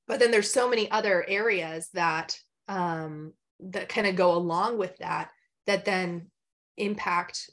but 0.08 0.20
then 0.20 0.32
there's 0.32 0.52
so 0.52 0.70
many 0.70 0.90
other 0.92 1.26
areas 1.28 1.90
that 1.94 2.38
um 2.68 3.34
that 3.60 3.90
kind 3.90 4.08
of 4.08 4.16
go 4.16 4.34
along 4.34 4.78
with 4.78 4.96
that 4.98 5.30
that 5.68 5.86
then 5.86 6.28
impact 6.78 7.50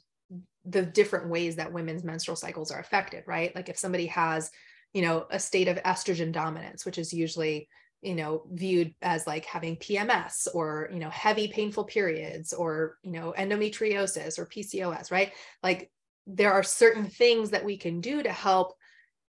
the 0.65 0.81
different 0.81 1.29
ways 1.29 1.57
that 1.57 1.73
women's 1.73 2.03
menstrual 2.03 2.35
cycles 2.35 2.71
are 2.71 2.79
affected 2.79 3.23
right? 3.27 3.55
Like 3.55 3.69
if 3.69 3.77
somebody 3.77 4.07
has 4.07 4.49
you 4.93 5.01
know 5.01 5.25
a 5.29 5.39
state 5.39 5.67
of 5.67 5.81
estrogen 5.83 6.31
dominance 6.31 6.85
which 6.85 6.97
is 6.97 7.13
usually 7.13 7.67
you 8.01 8.15
know 8.15 8.43
viewed 8.51 8.93
as 9.01 9.25
like 9.25 9.45
having 9.45 9.75
pms 9.75 10.47
or 10.53 10.89
you 10.93 10.99
know 10.99 11.09
heavy 11.09 11.47
painful 11.47 11.83
periods 11.83 12.53
or 12.53 12.97
you 13.03 13.11
know 13.11 13.33
endometriosis 13.37 14.37
or 14.37 14.45
pcos 14.45 15.11
right? 15.11 15.31
Like 15.63 15.91
there 16.25 16.53
are 16.53 16.63
certain 16.63 17.05
things 17.05 17.51
that 17.51 17.65
we 17.65 17.77
can 17.77 18.01
do 18.01 18.21
to 18.21 18.31
help 18.31 18.75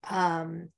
um, 0.09 0.69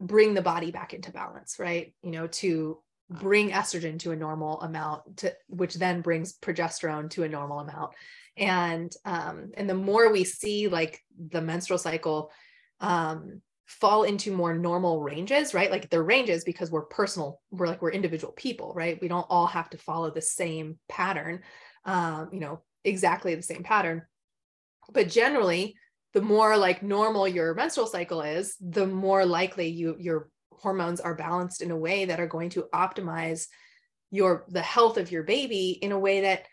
bring 0.00 0.34
the 0.34 0.42
body 0.42 0.70
back 0.70 0.94
into 0.94 1.10
balance 1.10 1.56
right? 1.58 1.94
You 2.02 2.10
know 2.10 2.26
to 2.28 2.78
bring 3.10 3.50
estrogen 3.50 3.98
to 3.98 4.12
a 4.12 4.16
normal 4.16 4.60
amount 4.60 5.16
to 5.16 5.34
which 5.48 5.74
then 5.74 6.02
brings 6.02 6.36
progesterone 6.38 7.08
to 7.10 7.24
a 7.24 7.28
normal 7.28 7.60
amount. 7.60 7.92
And 8.36 8.92
um 9.04 9.50
and 9.54 9.68
the 9.68 9.74
more 9.74 10.12
we 10.12 10.24
see 10.24 10.68
like 10.68 11.00
the 11.18 11.40
menstrual 11.40 11.78
cycle 11.78 12.30
um 12.80 13.40
fall 13.68 14.04
into 14.04 14.32
more 14.32 14.54
normal 14.54 15.02
ranges 15.02 15.52
right? 15.52 15.70
Like 15.70 15.90
the 15.90 16.02
ranges 16.02 16.42
because 16.42 16.70
we're 16.70 16.86
personal 16.86 17.40
we're 17.50 17.66
like 17.66 17.82
we're 17.82 17.92
individual 17.92 18.32
people 18.32 18.72
right? 18.74 18.98
We 19.00 19.08
don't 19.08 19.26
all 19.28 19.46
have 19.46 19.68
to 19.70 19.78
follow 19.78 20.10
the 20.10 20.22
same 20.22 20.78
pattern 20.88 21.42
um 21.84 22.30
you 22.32 22.40
know 22.40 22.62
exactly 22.84 23.34
the 23.34 23.42
same 23.42 23.62
pattern. 23.62 24.02
But 24.90 25.10
generally 25.10 25.76
the 26.14 26.22
more 26.22 26.56
like 26.56 26.82
normal 26.82 27.28
your 27.28 27.54
menstrual 27.54 27.86
cycle 27.86 28.22
is 28.22 28.56
the 28.58 28.86
more 28.86 29.26
likely 29.26 29.68
you 29.68 29.96
your 29.98 30.30
hormones 30.50 31.00
are 31.00 31.14
balanced 31.14 31.60
in 31.60 31.70
a 31.70 31.76
way 31.76 32.06
that 32.06 32.20
are 32.20 32.26
going 32.26 32.48
to 32.50 32.64
optimize 32.74 33.48
your 34.10 34.46
the 34.48 34.62
health 34.62 34.96
of 34.96 35.12
your 35.12 35.24
baby 35.24 35.78
in 35.82 35.92
a 35.92 35.98
way 35.98 36.22
that 36.22 36.46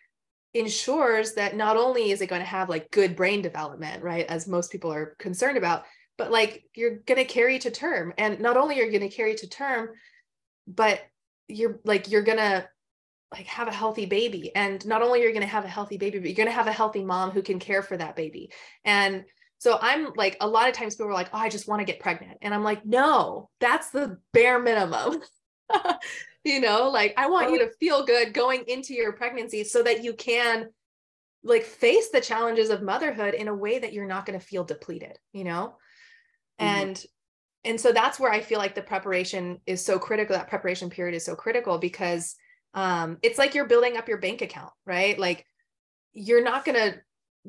ensures 0.53 1.33
that 1.35 1.55
not 1.55 1.77
only 1.77 2.11
is 2.11 2.21
it 2.21 2.27
going 2.27 2.41
to 2.41 2.47
have 2.47 2.67
like 2.67 2.91
good 2.91 3.15
brain 3.15 3.41
development 3.41 4.03
right? 4.03 4.25
As 4.25 4.49
most 4.49 4.69
people 4.69 4.91
are 4.91 5.15
concerned 5.17 5.57
about 5.57 5.85
but 6.17 6.31
like 6.31 6.63
you're 6.75 6.97
going 6.97 7.17
to 7.17 7.25
carry 7.25 7.59
to 7.59 7.71
term 7.71 8.13
and 8.17 8.39
not 8.39 8.57
only 8.57 8.79
are 8.79 8.85
you 8.85 8.97
going 8.97 9.09
to 9.09 9.15
carry 9.15 9.35
to 9.35 9.47
term 9.47 9.89
but 10.67 11.01
you're 11.47 11.79
like 11.83 12.09
you're 12.09 12.23
going 12.23 12.37
to 12.37 12.67
like 13.31 13.47
have 13.47 13.67
a 13.67 13.73
healthy 13.73 14.05
baby 14.05 14.55
and 14.55 14.85
not 14.85 15.01
only 15.01 15.19
are 15.19 15.23
you're 15.23 15.31
going 15.31 15.41
to 15.41 15.47
have 15.47 15.65
a 15.65 15.69
healthy 15.69 15.97
baby 15.97 16.19
but 16.19 16.27
you're 16.27 16.35
going 16.35 16.47
to 16.47 16.53
have 16.53 16.67
a 16.67 16.71
healthy 16.71 17.03
mom 17.03 17.31
who 17.31 17.41
can 17.41 17.59
care 17.59 17.81
for 17.81 17.97
that 17.97 18.15
baby 18.15 18.51
and 18.83 19.25
so 19.57 19.79
I'm 19.81 20.11
like, 20.15 20.37
a 20.41 20.47
lot 20.47 20.69
of 20.69 20.75
times 20.75 20.95
people 20.95 21.09
are 21.09 21.13
like, 21.13 21.29
oh, 21.33 21.37
I 21.37 21.49
just 21.49 21.67
want 21.67 21.79
to 21.79 21.85
get 21.85 21.99
pregnant. 21.99 22.37
And 22.41 22.53
I'm 22.53 22.63
like, 22.63 22.85
no, 22.85 23.49
that's 23.59 23.89
the 23.89 24.19
bare 24.33 24.59
minimum. 24.59 25.21
you 26.43 26.59
know, 26.59 26.89
like 26.89 27.13
I 27.17 27.27
want 27.29 27.51
you 27.51 27.59
to 27.59 27.71
feel 27.79 28.05
good 28.05 28.33
going 28.33 28.65
into 28.67 28.93
your 28.93 29.13
pregnancy 29.13 29.63
so 29.63 29.81
that 29.83 30.03
you 30.03 30.13
can 30.13 30.67
like 31.43 31.63
face 31.63 32.09
the 32.09 32.21
challenges 32.21 32.69
of 32.69 32.81
motherhood 32.81 33.33
in 33.33 33.47
a 33.47 33.55
way 33.55 33.79
that 33.79 33.93
you're 33.93 34.05
not 34.07 34.25
going 34.25 34.39
to 34.39 34.45
feel 34.45 34.63
depleted, 34.63 35.17
you 35.31 35.43
know? 35.43 35.77
Mm-hmm. 36.59 36.81
And 36.81 37.05
and 37.63 37.81
so 37.81 37.91
that's 37.91 38.19
where 38.19 38.31
I 38.31 38.41
feel 38.41 38.59
like 38.59 38.75
the 38.75 38.81
preparation 38.81 39.59
is 39.65 39.83
so 39.83 39.97
critical. 39.97 40.35
That 40.35 40.49
preparation 40.49 40.89
period 40.89 41.15
is 41.15 41.25
so 41.25 41.35
critical 41.35 41.79
because 41.79 42.35
um, 42.75 43.17
it's 43.23 43.39
like 43.39 43.55
you're 43.55 43.67
building 43.67 43.97
up 43.97 44.07
your 44.07 44.19
bank 44.19 44.41
account, 44.41 44.71
right? 44.85 45.17
Like 45.17 45.45
you're 46.13 46.43
not 46.43 46.63
going 46.63 46.75
to 46.75 46.99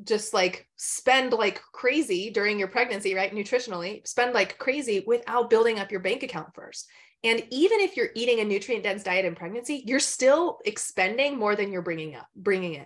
just 0.03 0.33
like 0.33 0.67
spend 0.75 1.33
like 1.33 1.61
crazy 1.71 2.29
during 2.31 2.57
your 2.57 2.67
pregnancy, 2.67 3.13
right? 3.13 3.33
Nutritionally, 3.33 4.05
spend 4.07 4.33
like 4.33 4.57
crazy 4.57 5.03
without 5.05 5.49
building 5.49 5.79
up 5.79 5.91
your 5.91 5.99
bank 5.99 6.23
account 6.23 6.49
first. 6.55 6.87
And 7.23 7.43
even 7.49 7.79
if 7.79 7.97
you're 7.97 8.09
eating 8.15 8.39
a 8.39 8.43
nutrient 8.43 8.83
dense 8.83 9.03
diet 9.03 9.25
in 9.25 9.35
pregnancy, 9.35 9.83
you're 9.85 9.99
still 9.99 10.59
expending 10.65 11.37
more 11.37 11.55
than 11.55 11.71
you're 11.71 11.81
bringing 11.81 12.15
up, 12.15 12.27
bringing 12.35 12.75
in. 12.75 12.85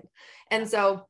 And 0.49 0.67
so 0.67 1.07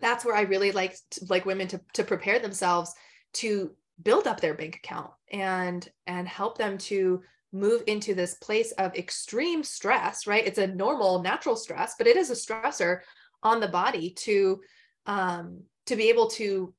that's 0.00 0.24
where 0.24 0.34
I 0.34 0.42
really 0.42 0.72
like 0.72 0.96
like 1.28 1.44
women 1.44 1.68
to 1.68 1.80
to 1.94 2.04
prepare 2.04 2.38
themselves 2.38 2.94
to 3.34 3.74
build 4.00 4.26
up 4.26 4.40
their 4.40 4.54
bank 4.54 4.76
account 4.76 5.10
and 5.30 5.88
and 6.06 6.28
help 6.28 6.58
them 6.58 6.78
to 6.78 7.22
move 7.52 7.82
into 7.86 8.14
this 8.14 8.34
place 8.34 8.72
of 8.72 8.94
extreme 8.94 9.62
stress, 9.62 10.26
right? 10.26 10.46
It's 10.46 10.58
a 10.58 10.66
normal 10.66 11.22
natural 11.22 11.56
stress, 11.56 11.94
but 11.98 12.06
it 12.06 12.16
is 12.16 12.30
a 12.30 12.34
stressor 12.34 13.00
on 13.42 13.60
the 13.60 13.68
body 13.68 14.10
to 14.10 14.60
um, 15.06 15.62
to 15.86 15.96
be 15.96 16.08
able 16.08 16.28
to 16.28 16.72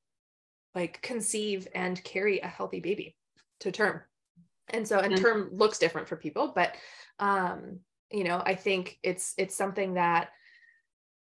like 0.74 1.00
conceive 1.02 1.68
and 1.74 2.02
carry 2.02 2.40
a 2.40 2.48
healthy 2.48 2.80
baby 2.80 3.16
to 3.60 3.70
term. 3.70 4.00
And 4.68 4.88
so, 4.88 4.98
and 4.98 5.16
term 5.16 5.50
looks 5.52 5.78
different 5.78 6.08
for 6.08 6.16
people, 6.16 6.52
but 6.54 6.74
um, 7.18 7.80
you 8.10 8.24
know, 8.24 8.42
I 8.44 8.54
think 8.54 8.98
it's 9.02 9.34
it's 9.36 9.54
something 9.54 9.94
that 9.94 10.30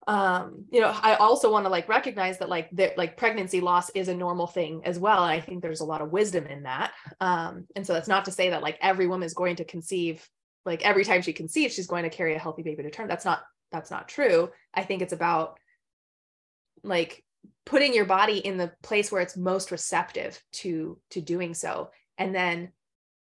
um 0.07 0.65
you 0.69 0.81
know 0.81 0.93
i 1.01 1.15
also 1.15 1.51
want 1.51 1.65
to 1.65 1.69
like 1.69 1.87
recognize 1.87 2.39
that 2.39 2.49
like 2.49 2.69
that 2.71 2.97
like 2.97 3.15
pregnancy 3.15 3.61
loss 3.61 3.89
is 3.91 4.09
a 4.09 4.15
normal 4.15 4.47
thing 4.47 4.81
as 4.83 4.99
well 4.99 5.23
and 5.23 5.31
i 5.31 5.39
think 5.39 5.61
there's 5.61 5.79
a 5.79 5.85
lot 5.85 6.01
of 6.01 6.11
wisdom 6.11 6.45
in 6.45 6.63
that. 6.63 6.91
Um 7.21 7.65
and 7.75 7.85
so 7.85 7.93
that's 7.93 8.07
not 8.07 8.25
to 8.25 8.31
say 8.31 8.49
that 8.49 8.63
like 8.63 8.77
every 8.81 9.07
woman 9.07 9.25
is 9.25 9.33
going 9.33 9.57
to 9.57 9.65
conceive 9.65 10.27
like 10.65 10.83
every 10.85 11.03
time 11.05 11.21
she 11.21 11.33
conceives 11.33 11.73
she's 11.73 11.87
going 11.87 12.03
to 12.03 12.09
carry 12.09 12.35
a 12.35 12.39
healthy 12.39 12.63
baby 12.63 12.83
to 12.83 12.89
term. 12.89 13.07
That's 13.07 13.25
not 13.25 13.43
that's 13.71 13.91
not 13.91 14.07
true. 14.07 14.49
I 14.73 14.83
think 14.83 15.01
it's 15.01 15.13
about 15.13 15.57
like 16.83 17.23
putting 17.65 17.93
your 17.93 18.05
body 18.05 18.37
in 18.37 18.57
the 18.57 18.71
place 18.81 19.11
where 19.11 19.21
it's 19.21 19.37
most 19.37 19.71
receptive 19.71 20.41
to 20.53 20.99
to 21.11 21.21
doing 21.21 21.53
so. 21.53 21.91
And 22.17 22.35
then 22.35 22.71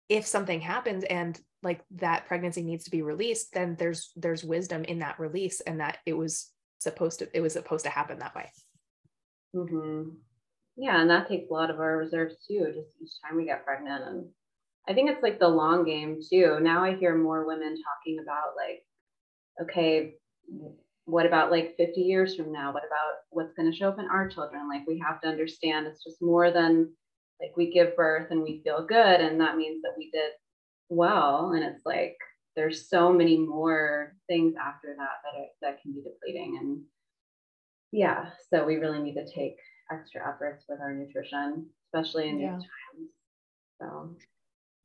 if 0.09 0.27
something 0.27 0.61
happens 0.61 1.05
and 1.05 1.39
like 1.63 1.83
that 1.97 2.27
pregnancy 2.27 2.63
needs 2.63 2.85
to 2.85 2.91
be 2.91 3.03
released 3.03 3.53
then 3.53 3.77
there's 3.79 4.13
there's 4.17 4.43
wisdom 4.43 4.83
in 4.85 5.01
that 5.01 5.21
release 5.21 5.61
and 5.61 5.81
that 5.81 5.99
it 6.07 6.15
was 6.15 6.51
supposed 6.83 7.19
to 7.19 7.29
it 7.37 7.41
was 7.41 7.53
supposed 7.53 7.85
to 7.85 7.91
happen 7.91 8.19
that 8.19 8.35
way 8.35 8.51
mm-hmm. 9.55 10.11
yeah 10.77 11.01
and 11.01 11.11
that 11.11 11.29
takes 11.29 11.51
a 11.51 11.53
lot 11.53 11.71
of 11.71 11.81
our 11.81 11.97
reserves 11.97 12.37
too 12.47 12.73
just 12.75 12.97
each 13.03 13.21
time 13.23 13.37
we 13.37 13.45
get 13.45 13.65
pregnant 13.65 14.05
and 14.05 14.25
i 14.89 14.95
think 14.95 15.11
it's 15.11 15.23
like 15.23 15.39
the 15.39 15.49
long 15.49 15.85
game 15.85 16.19
too 16.29 16.59
now 16.61 16.83
i 16.83 16.95
hear 16.97 17.17
more 17.17 17.47
women 17.47 17.77
talking 17.83 18.19
about 18.21 18.55
like 18.57 18.83
okay 19.63 20.15
what 21.11 21.27
about 21.27 21.51
like 21.51 21.77
50 21.77 22.01
years 22.01 22.37
from 22.37 22.53
now? 22.53 22.73
What 22.73 22.85
about 22.87 23.15
what's 23.31 23.53
going 23.55 23.71
to 23.71 23.77
show 23.77 23.89
up 23.89 23.99
in 23.99 24.07
our 24.07 24.29
children? 24.29 24.69
Like 24.69 24.87
we 24.87 25.03
have 25.05 25.21
to 25.23 25.29
understand 25.29 25.87
it's 25.87 26.05
just 26.05 26.23
more 26.23 26.51
than 26.51 26.93
like 27.41 27.57
we 27.57 27.73
give 27.73 27.97
birth 27.97 28.31
and 28.31 28.43
we 28.43 28.61
feel 28.63 28.85
good 28.87 29.21
and 29.21 29.41
that 29.41 29.57
means 29.57 29.83
that 29.83 29.95
we 29.97 30.11
did 30.11 30.31
well 30.89 31.53
and 31.53 31.65
it's 31.65 31.85
like 31.87 32.17
there's 32.57 32.89
so 32.89 33.13
many 33.13 33.37
more 33.37 34.17
things 34.29 34.55
after 34.61 34.95
that 34.97 35.21
that 35.25 35.39
are, 35.39 35.47
that 35.63 35.83
can 35.83 35.93
be 35.93 36.03
depleting 36.03 36.59
and 36.61 36.81
yeah 37.93 38.27
so 38.53 38.65
we 38.65 38.77
really 38.77 39.01
need 39.01 39.15
to 39.15 39.27
take 39.33 39.57
extra 39.91 40.21
efforts 40.29 40.65
with 40.69 40.81
our 40.81 40.93
nutrition 40.93 41.67
especially 41.87 42.29
in 42.29 42.41
yeah. 42.41 42.57
these 42.57 42.63
times 42.63 43.11
so 43.81 44.17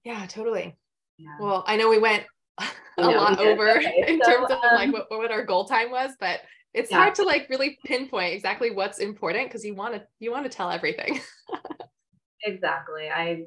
yeah 0.03 0.25
totally 0.27 0.75
yeah. 1.17 1.35
well 1.39 1.63
i 1.67 1.75
know 1.75 1.89
we 1.89 1.99
went 1.99 2.23
a 2.97 3.01
no, 3.01 3.11
lot 3.11 3.39
over 3.39 3.77
okay. 3.77 4.05
in 4.07 4.19
so, 4.23 4.31
terms 4.31 4.51
of 4.51 4.57
um, 4.57 4.75
like 4.75 4.93
what, 4.93 5.07
what 5.09 5.31
our 5.31 5.43
goal 5.43 5.65
time 5.65 5.91
was, 5.91 6.11
but 6.19 6.41
it's 6.73 6.91
yeah. 6.91 6.97
hard 6.97 7.15
to 7.15 7.23
like 7.23 7.47
really 7.49 7.77
pinpoint 7.85 8.33
exactly 8.33 8.71
what's 8.71 8.99
important 8.99 9.47
because 9.47 9.63
you 9.65 9.75
want 9.75 9.93
to 9.93 10.03
you 10.19 10.31
want 10.31 10.43
to 10.43 10.49
tell 10.49 10.69
everything. 10.71 11.19
exactly. 12.43 13.09
I 13.09 13.43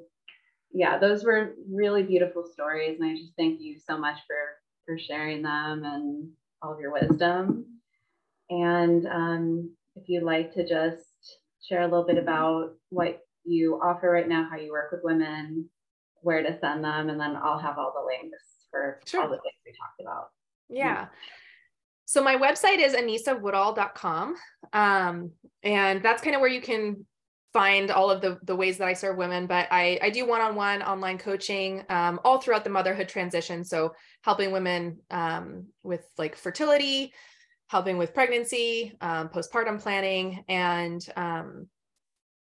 yeah, 0.72 0.98
those 0.98 1.24
were 1.24 1.54
really 1.70 2.02
beautiful 2.02 2.44
stories 2.44 2.98
and 3.00 3.10
I 3.10 3.14
just 3.16 3.34
thank 3.36 3.60
you 3.60 3.78
so 3.78 3.96
much 3.98 4.18
for 4.26 4.36
for 4.86 4.98
sharing 4.98 5.42
them 5.42 5.84
and 5.84 6.30
all 6.62 6.72
of 6.72 6.80
your 6.80 6.92
wisdom. 6.92 7.66
And 8.50 9.06
um, 9.06 9.70
if 9.96 10.08
you'd 10.08 10.22
like 10.22 10.52
to 10.54 10.66
just 10.66 11.04
share 11.62 11.82
a 11.82 11.86
little 11.86 12.06
bit 12.06 12.16
about 12.16 12.74
what 12.88 13.20
you 13.44 13.78
offer 13.82 14.10
right 14.10 14.28
now, 14.28 14.48
how 14.50 14.56
you 14.56 14.72
work 14.72 14.90
with 14.90 15.02
women, 15.04 15.68
where 16.22 16.42
to 16.42 16.58
send 16.58 16.82
them, 16.82 17.10
and 17.10 17.20
then 17.20 17.36
I'll 17.36 17.58
have 17.58 17.78
all 17.78 17.92
the 17.94 18.06
links 18.06 18.42
for 18.70 19.00
sure. 19.06 19.22
all 19.22 19.28
the 19.28 19.36
things 19.36 19.54
we 19.66 19.72
talked 19.72 20.00
about. 20.00 20.30
Yeah. 20.68 21.06
So 22.06 22.22
my 22.22 22.36
website 22.36 22.78
is 22.78 22.94
anisawoodall.com. 22.94 24.34
Um, 24.72 25.30
and 25.62 26.02
that's 26.02 26.22
kind 26.22 26.34
of 26.34 26.40
where 26.40 26.50
you 26.50 26.62
can 26.62 27.04
find 27.58 27.90
all 27.90 28.08
of 28.08 28.20
the, 28.20 28.38
the 28.44 28.54
ways 28.54 28.78
that 28.78 28.86
I 28.86 28.92
serve 28.92 29.16
women, 29.16 29.48
but 29.48 29.66
I, 29.72 29.98
I 30.00 30.10
do 30.10 30.24
one-on-one 30.24 30.80
online 30.80 31.18
coaching 31.18 31.82
um, 31.88 32.20
all 32.24 32.40
throughout 32.40 32.62
the 32.62 32.70
motherhood 32.70 33.08
transition. 33.08 33.64
So 33.64 33.94
helping 34.22 34.52
women 34.52 34.98
um, 35.10 35.66
with 35.82 36.06
like 36.18 36.36
fertility, 36.36 37.12
helping 37.66 37.98
with 37.98 38.14
pregnancy, 38.14 38.96
um, 39.00 39.28
postpartum 39.30 39.82
planning, 39.82 40.44
and 40.48 41.04
um, 41.16 41.66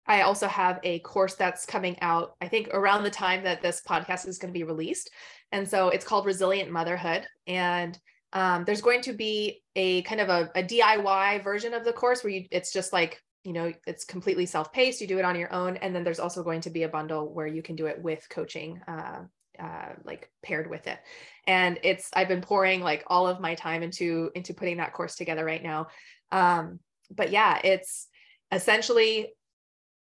I 0.07 0.21
also 0.21 0.47
have 0.47 0.79
a 0.81 0.97
course 1.01 1.35
that's 1.35 1.67
coming 1.67 1.99
out, 2.01 2.35
I 2.41 2.47
think 2.47 2.69
around 2.73 3.03
the 3.03 3.11
time 3.11 3.43
that 3.43 3.61
this 3.61 3.83
podcast 3.87 4.27
is 4.27 4.39
going 4.39 4.51
to 4.51 4.57
be 4.57 4.63
released. 4.63 5.11
And 5.51 5.69
so 5.69 5.89
it's 5.89 6.05
called 6.05 6.25
Resilient 6.25 6.71
Motherhood. 6.71 7.27
And 7.45 7.95
um, 8.33 8.65
there's 8.65 8.81
going 8.81 9.01
to 9.01 9.13
be 9.13 9.61
a 9.75 10.01
kind 10.01 10.19
of 10.19 10.29
a, 10.29 10.49
a, 10.55 10.63
DIY 10.63 11.43
version 11.43 11.75
of 11.75 11.85
the 11.85 11.93
course 11.93 12.23
where 12.23 12.33
you, 12.33 12.45
it's 12.49 12.73
just 12.73 12.91
like, 12.91 13.21
you 13.45 13.53
know, 13.53 13.71
it's 13.85 14.03
completely 14.03 14.47
self 14.47 14.73
paced. 14.73 14.99
You 14.99 15.07
do 15.07 15.19
it 15.19 15.25
on 15.25 15.37
your 15.39 15.53
own. 15.53 15.77
And 15.77 15.95
then 15.95 16.03
there's 16.03 16.19
also 16.19 16.43
going 16.43 16.61
to 16.61 16.71
be 16.71 16.83
a 16.83 16.89
bundle 16.89 17.31
where 17.31 17.45
you 17.45 17.61
can 17.61 17.75
do 17.75 17.85
it 17.85 18.01
with 18.01 18.27
coaching, 18.27 18.81
uh, 18.87 19.21
uh, 19.59 19.93
like 20.03 20.31
paired 20.43 20.67
with 20.67 20.87
it. 20.87 20.97
And 21.45 21.79
it's, 21.83 22.09
I've 22.15 22.27
been 22.27 22.41
pouring 22.41 22.81
like 22.81 23.03
all 23.07 23.27
of 23.27 23.39
my 23.39 23.53
time 23.53 23.83
into, 23.83 24.31
into 24.33 24.55
putting 24.55 24.77
that 24.77 24.93
course 24.93 25.15
together 25.15 25.45
right 25.45 25.61
now. 25.61 25.87
Um, 26.31 26.79
but 27.11 27.29
yeah, 27.29 27.61
it's 27.63 28.07
essentially 28.51 29.33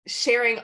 sharing 0.07 0.60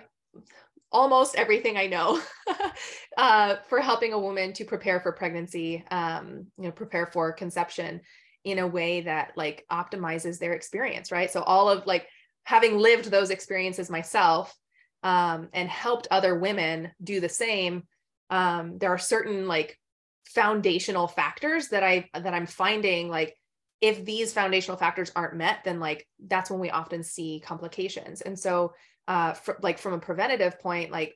almost 0.89 1.35
everything 1.35 1.75
I 1.75 1.87
know 1.87 2.21
uh, 3.17 3.57
for 3.67 3.81
helping 3.81 4.13
a 4.13 4.19
woman 4.19 4.53
to 4.53 4.63
prepare 4.63 5.01
for 5.01 5.11
pregnancy, 5.11 5.83
um, 5.91 6.47
you 6.57 6.63
know, 6.63 6.71
prepare 6.71 7.07
for 7.07 7.33
conception 7.33 7.99
in 8.45 8.59
a 8.59 8.67
way 8.67 9.01
that 9.01 9.33
like 9.35 9.65
optimizes 9.69 10.39
their 10.39 10.53
experience, 10.53 11.11
right? 11.11 11.29
So 11.29 11.43
all 11.43 11.69
of 11.69 11.85
like 11.85 12.07
having 12.49 12.79
lived 12.79 13.11
those 13.11 13.29
experiences 13.29 13.91
myself 13.91 14.55
um, 15.03 15.49
and 15.53 15.69
helped 15.69 16.07
other 16.09 16.33
women 16.33 16.89
do 17.03 17.19
the 17.19 17.29
same, 17.29 17.83
um, 18.31 18.79
there 18.79 18.89
are 18.89 18.97
certain 18.97 19.47
like 19.47 19.77
foundational 20.25 21.07
factors 21.07 21.67
that 21.67 21.83
I 21.83 22.09
that 22.15 22.33
I'm 22.33 22.47
finding 22.47 23.07
like 23.07 23.37
if 23.81 24.03
these 24.03 24.33
foundational 24.33 24.77
factors 24.77 25.11
aren't 25.15 25.35
met, 25.35 25.63
then 25.63 25.79
like 25.79 26.07
that's 26.25 26.49
when 26.49 26.59
we 26.59 26.71
often 26.71 27.03
see 27.03 27.39
complications. 27.45 28.21
And 28.21 28.37
so 28.37 28.73
uh, 29.07 29.35
like 29.61 29.77
from 29.77 29.93
a 29.93 29.99
preventative 29.99 30.59
point, 30.59 30.91
like 30.91 31.15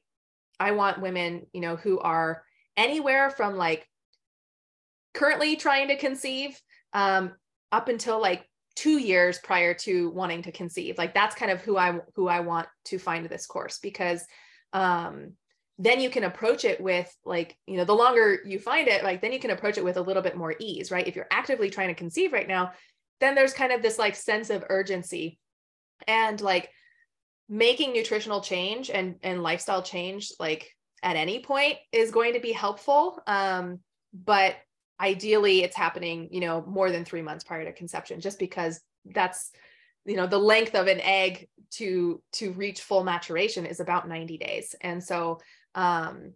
I 0.59 0.73
want 0.73 1.01
women, 1.01 1.47
you 1.51 1.61
know, 1.61 1.77
who 1.77 1.97
are 1.97 2.43
anywhere 2.77 3.31
from 3.31 3.57
like 3.57 3.87
currently 5.15 5.55
trying 5.55 5.87
to 5.87 5.97
conceive 5.97 6.61
um, 6.93 7.31
up 7.71 7.89
until 7.89 8.21
like 8.21 8.47
two 8.75 8.97
years 8.97 9.39
prior 9.39 9.73
to 9.73 10.09
wanting 10.11 10.43
to 10.43 10.51
conceive. 10.51 10.97
Like 10.97 11.13
that's 11.13 11.35
kind 11.35 11.51
of 11.51 11.61
who 11.61 11.77
I 11.77 11.99
who 12.15 12.27
I 12.27 12.39
want 12.41 12.67
to 12.85 12.97
find 12.97 13.27
this 13.27 13.45
course 13.45 13.79
because 13.79 14.25
um, 14.73 15.33
then 15.79 15.99
you 15.99 16.09
can 16.09 16.23
approach 16.23 16.65
it 16.65 16.79
with 16.81 17.13
like 17.25 17.57
you 17.67 17.77
know 17.77 17.85
the 17.85 17.93
longer 17.93 18.39
you 18.45 18.59
find 18.59 18.87
it 18.87 19.03
like 19.03 19.21
then 19.21 19.31
you 19.31 19.39
can 19.39 19.51
approach 19.51 19.77
it 19.77 19.83
with 19.83 19.97
a 19.97 20.01
little 20.01 20.21
bit 20.21 20.37
more 20.37 20.55
ease 20.59 20.91
right 20.91 21.07
if 21.07 21.15
you're 21.15 21.27
actively 21.31 21.69
trying 21.69 21.87
to 21.87 21.93
conceive 21.95 22.31
right 22.31 22.47
now 22.47 22.71
then 23.19 23.35
there's 23.35 23.53
kind 23.53 23.71
of 23.71 23.81
this 23.81 23.97
like 23.97 24.15
sense 24.15 24.49
of 24.49 24.63
urgency 24.69 25.39
and 26.07 26.41
like 26.41 26.69
making 27.49 27.93
nutritional 27.93 28.41
change 28.41 28.89
and 28.89 29.15
and 29.23 29.41
lifestyle 29.41 29.81
change 29.81 30.31
like 30.39 30.69
at 31.01 31.15
any 31.15 31.39
point 31.39 31.75
is 31.91 32.11
going 32.11 32.33
to 32.33 32.39
be 32.39 32.51
helpful 32.51 33.19
um 33.27 33.79
but 34.13 34.55
ideally 35.03 35.63
it's 35.63 35.75
happening 35.75 36.29
you 36.31 36.39
know 36.39 36.63
more 36.65 36.89
than 36.89 37.03
3 37.03 37.21
months 37.21 37.43
prior 37.43 37.65
to 37.65 37.73
conception 37.73 38.21
just 38.21 38.39
because 38.39 38.79
that's 39.13 39.51
you 40.05 40.15
know 40.15 40.27
the 40.27 40.37
length 40.37 40.75
of 40.75 40.87
an 40.87 41.01
egg 41.01 41.49
to 41.71 42.21
to 42.31 42.53
reach 42.53 42.81
full 42.81 43.03
maturation 43.03 43.65
is 43.65 43.79
about 43.79 44.07
90 44.07 44.37
days. 44.37 44.75
And 44.81 45.03
so 45.03 45.39
um 45.75 46.33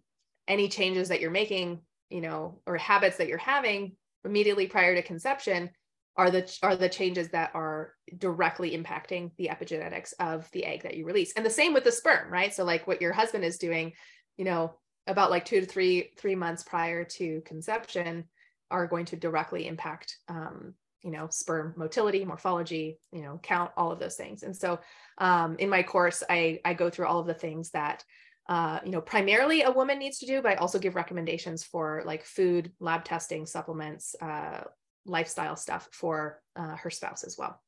any 0.47 0.67
changes 0.67 1.09
that 1.09 1.21
you're 1.21 1.31
making 1.31 1.81
you 2.09 2.21
know 2.21 2.61
or 2.65 2.77
habits 2.77 3.17
that 3.17 3.27
you're 3.27 3.37
having 3.37 3.93
immediately 4.25 4.67
prior 4.67 4.95
to 4.95 5.01
conception 5.01 5.69
are 6.15 6.31
the 6.31 6.57
are 6.63 6.75
the 6.75 6.89
changes 6.89 7.29
that 7.29 7.51
are 7.53 7.93
directly 8.17 8.75
impacting 8.75 9.31
the 9.37 9.49
epigenetics 9.49 10.13
of 10.19 10.49
the 10.51 10.65
egg 10.65 10.83
that 10.83 10.95
you 10.95 11.05
release. 11.05 11.33
And 11.35 11.45
the 11.45 11.49
same 11.49 11.73
with 11.73 11.83
the 11.83 11.91
sperm 11.91 12.31
right? 12.31 12.53
So 12.53 12.63
like 12.63 12.87
what 12.87 13.01
your 13.01 13.13
husband 13.13 13.43
is 13.45 13.57
doing 13.57 13.93
you 14.37 14.45
know 14.45 14.75
about 15.05 15.31
like 15.31 15.45
two 15.45 15.61
to 15.61 15.65
three 15.65 16.11
three 16.17 16.35
months 16.35 16.63
prior 16.63 17.03
to 17.03 17.41
conception 17.45 18.25
are 18.71 18.87
going 18.87 19.05
to 19.05 19.15
directly 19.15 19.67
impact 19.67 20.17
um, 20.29 20.73
you 21.03 21.11
know 21.11 21.27
sperm 21.29 21.73
motility 21.77 22.25
morphology 22.25 22.97
you 23.11 23.21
know 23.21 23.39
count 23.43 23.71
all 23.77 23.91
of 23.91 23.99
those 23.99 24.15
things 24.15 24.43
and 24.43 24.55
so 24.55 24.79
um, 25.19 25.55
in 25.59 25.69
my 25.69 25.83
course 25.83 26.23
i 26.29 26.59
i 26.65 26.73
go 26.73 26.89
through 26.89 27.05
all 27.05 27.19
of 27.19 27.27
the 27.27 27.33
things 27.33 27.69
that 27.71 28.03
uh, 28.49 28.79
you 28.83 28.91
know 28.91 29.01
primarily 29.01 29.63
a 29.63 29.71
woman 29.71 29.99
needs 29.99 30.19
to 30.19 30.25
do 30.25 30.41
but 30.41 30.53
i 30.53 30.55
also 30.55 30.79
give 30.79 30.95
recommendations 30.95 31.63
for 31.63 32.01
like 32.05 32.23
food 32.23 32.71
lab 32.79 33.03
testing 33.03 33.45
supplements 33.45 34.15
uh, 34.21 34.61
lifestyle 35.07 35.55
stuff 35.55 35.87
for 35.91 36.41
uh, 36.55 36.75
her 36.75 36.89
spouse 36.89 37.23
as 37.23 37.37
well. 37.37 37.59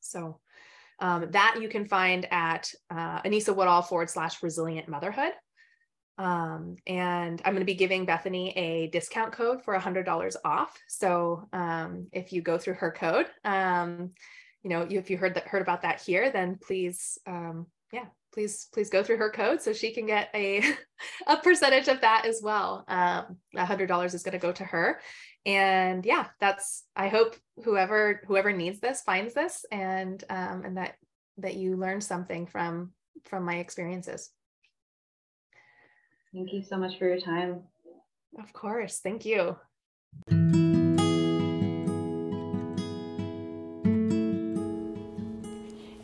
So 0.00 0.40
um, 1.00 1.30
that 1.30 1.58
you 1.60 1.68
can 1.68 1.86
find 1.86 2.26
at 2.30 2.70
uh, 2.90 3.22
Anisa 3.22 3.54
Woodall 3.54 3.82
forward 3.82 4.10
slash 4.10 4.42
resilient 4.42 4.88
motherhood. 4.88 5.32
Um, 6.18 6.76
and 6.86 7.42
I'm 7.44 7.52
going 7.52 7.60
to 7.60 7.66
be 7.66 7.74
giving 7.74 8.06
Bethany 8.06 8.50
a 8.56 8.88
discount 8.88 9.32
code 9.32 9.62
for 9.62 9.78
$100 9.78 10.36
off. 10.44 10.76
So 10.88 11.48
um, 11.52 12.08
if 12.12 12.32
you 12.32 12.42
go 12.42 12.58
through 12.58 12.74
her 12.74 12.90
code, 12.90 13.26
um, 13.44 14.12
you 14.62 14.70
know, 14.70 14.86
if 14.88 15.10
you 15.10 15.18
heard 15.18 15.34
that 15.34 15.46
heard 15.46 15.62
about 15.62 15.82
that 15.82 16.00
here, 16.00 16.30
then 16.30 16.58
please, 16.60 17.18
um, 17.26 17.66
yeah, 17.92 18.06
please 18.32 18.68
please 18.72 18.90
go 18.90 19.02
through 19.02 19.18
her 19.18 19.30
code 19.30 19.62
so 19.62 19.72
she 19.72 19.92
can 19.92 20.06
get 20.06 20.28
a 20.34 20.62
a 21.26 21.36
percentage 21.36 21.88
of 21.88 22.00
that 22.00 22.24
as 22.26 22.40
well. 22.42 22.84
Um, 22.88 23.36
$100 23.54 24.14
is 24.14 24.22
going 24.22 24.32
to 24.32 24.38
go 24.38 24.52
to 24.52 24.64
her, 24.64 25.00
and 25.46 26.04
yeah 26.04 26.26
that's 26.40 26.84
i 26.96 27.06
hope 27.08 27.36
whoever 27.64 28.20
whoever 28.26 28.52
needs 28.52 28.80
this 28.80 29.00
finds 29.02 29.32
this 29.32 29.64
and 29.70 30.24
um, 30.28 30.64
and 30.64 30.76
that 30.76 30.94
that 31.38 31.54
you 31.54 31.76
learn 31.76 32.00
something 32.00 32.46
from 32.46 32.90
from 33.24 33.44
my 33.44 33.56
experiences 33.56 34.30
thank 36.36 36.52
you 36.52 36.62
so 36.62 36.76
much 36.76 36.98
for 36.98 37.08
your 37.08 37.18
time. 37.18 37.62
Of 38.38 38.52
course. 38.52 39.00
Thank 39.02 39.24
you. 39.24 39.56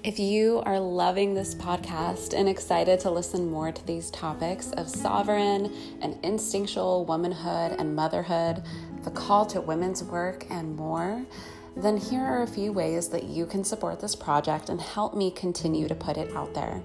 If 0.03 0.19
you 0.19 0.63
are 0.67 0.81
loving 0.81 1.35
this 1.35 1.55
podcast 1.55 2.35
and 2.37 2.49
excited 2.49 2.99
to 3.01 3.11
listen 3.11 3.51
more 3.51 3.71
to 3.71 3.87
these 3.87 4.11
topics 4.11 4.73
of 4.73 4.89
sovereign 4.89 5.73
and 6.01 6.19
instinctual 6.25 7.05
womanhood 7.05 7.79
and 7.79 7.95
motherhood, 7.95 8.65
the 9.05 9.11
call 9.11 9.47
to 9.47 9.61
women's 9.61 10.03
work, 10.03 10.47
and 10.51 10.75
more, 10.75 11.25
then 11.77 11.97
here 11.97 12.23
are 12.23 12.43
a 12.43 12.47
few 12.47 12.73
ways 12.73 13.09
that 13.09 13.25
you 13.25 13.47
can 13.47 13.65
support 13.65 14.01
this 14.01 14.17
project 14.17 14.71
and 14.71 14.81
help 14.81 15.15
me 15.15 15.31
continue 15.31 15.87
to 15.89 15.95
put 15.95 16.17
it 16.17 16.35
out 16.35 16.53
there. 16.53 16.83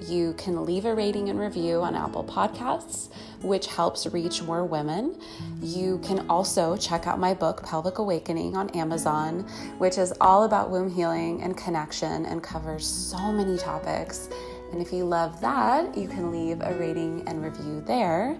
You 0.00 0.34
can 0.38 0.64
leave 0.64 0.86
a 0.86 0.94
rating 0.94 1.28
and 1.28 1.38
review 1.38 1.82
on 1.82 1.94
Apple 1.94 2.24
Podcasts, 2.24 3.08
which 3.42 3.66
helps 3.66 4.06
reach 4.06 4.42
more 4.42 4.64
women. 4.64 5.20
You 5.62 5.98
can 6.04 6.28
also 6.28 6.76
check 6.76 7.06
out 7.06 7.18
my 7.18 7.34
book, 7.34 7.64
Pelvic 7.64 7.98
Awakening, 7.98 8.56
on 8.56 8.70
Amazon, 8.70 9.40
which 9.78 9.98
is 9.98 10.12
all 10.20 10.44
about 10.44 10.70
womb 10.70 10.90
healing 10.90 11.42
and 11.42 11.56
connection 11.56 12.26
and 12.26 12.42
covers 12.42 12.86
so 12.86 13.30
many 13.30 13.58
topics. 13.58 14.28
And 14.72 14.80
if 14.80 14.92
you 14.92 15.04
love 15.04 15.40
that, 15.40 15.96
you 15.96 16.08
can 16.08 16.30
leave 16.30 16.60
a 16.60 16.74
rating 16.74 17.26
and 17.26 17.42
review 17.42 17.82
there. 17.86 18.38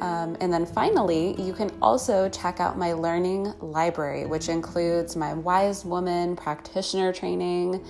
Um, 0.00 0.36
and 0.40 0.52
then 0.52 0.64
finally, 0.64 1.40
you 1.40 1.52
can 1.52 1.70
also 1.82 2.28
check 2.28 2.60
out 2.60 2.78
my 2.78 2.92
learning 2.92 3.52
library, 3.60 4.26
which 4.26 4.48
includes 4.48 5.16
my 5.16 5.34
Wise 5.34 5.84
Woman 5.84 6.36
practitioner 6.36 7.12
training, 7.12 7.84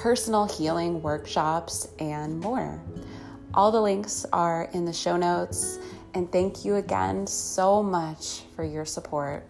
personal 0.00 0.46
healing 0.46 1.02
workshops, 1.02 1.86
and 1.98 2.40
more. 2.40 2.80
All 3.52 3.70
the 3.70 3.82
links 3.82 4.24
are 4.32 4.70
in 4.72 4.86
the 4.86 4.94
show 4.94 5.18
notes. 5.18 5.78
And 6.14 6.32
thank 6.32 6.64
you 6.64 6.76
again 6.76 7.26
so 7.26 7.82
much 7.82 8.44
for 8.56 8.64
your 8.64 8.86
support. 8.86 9.46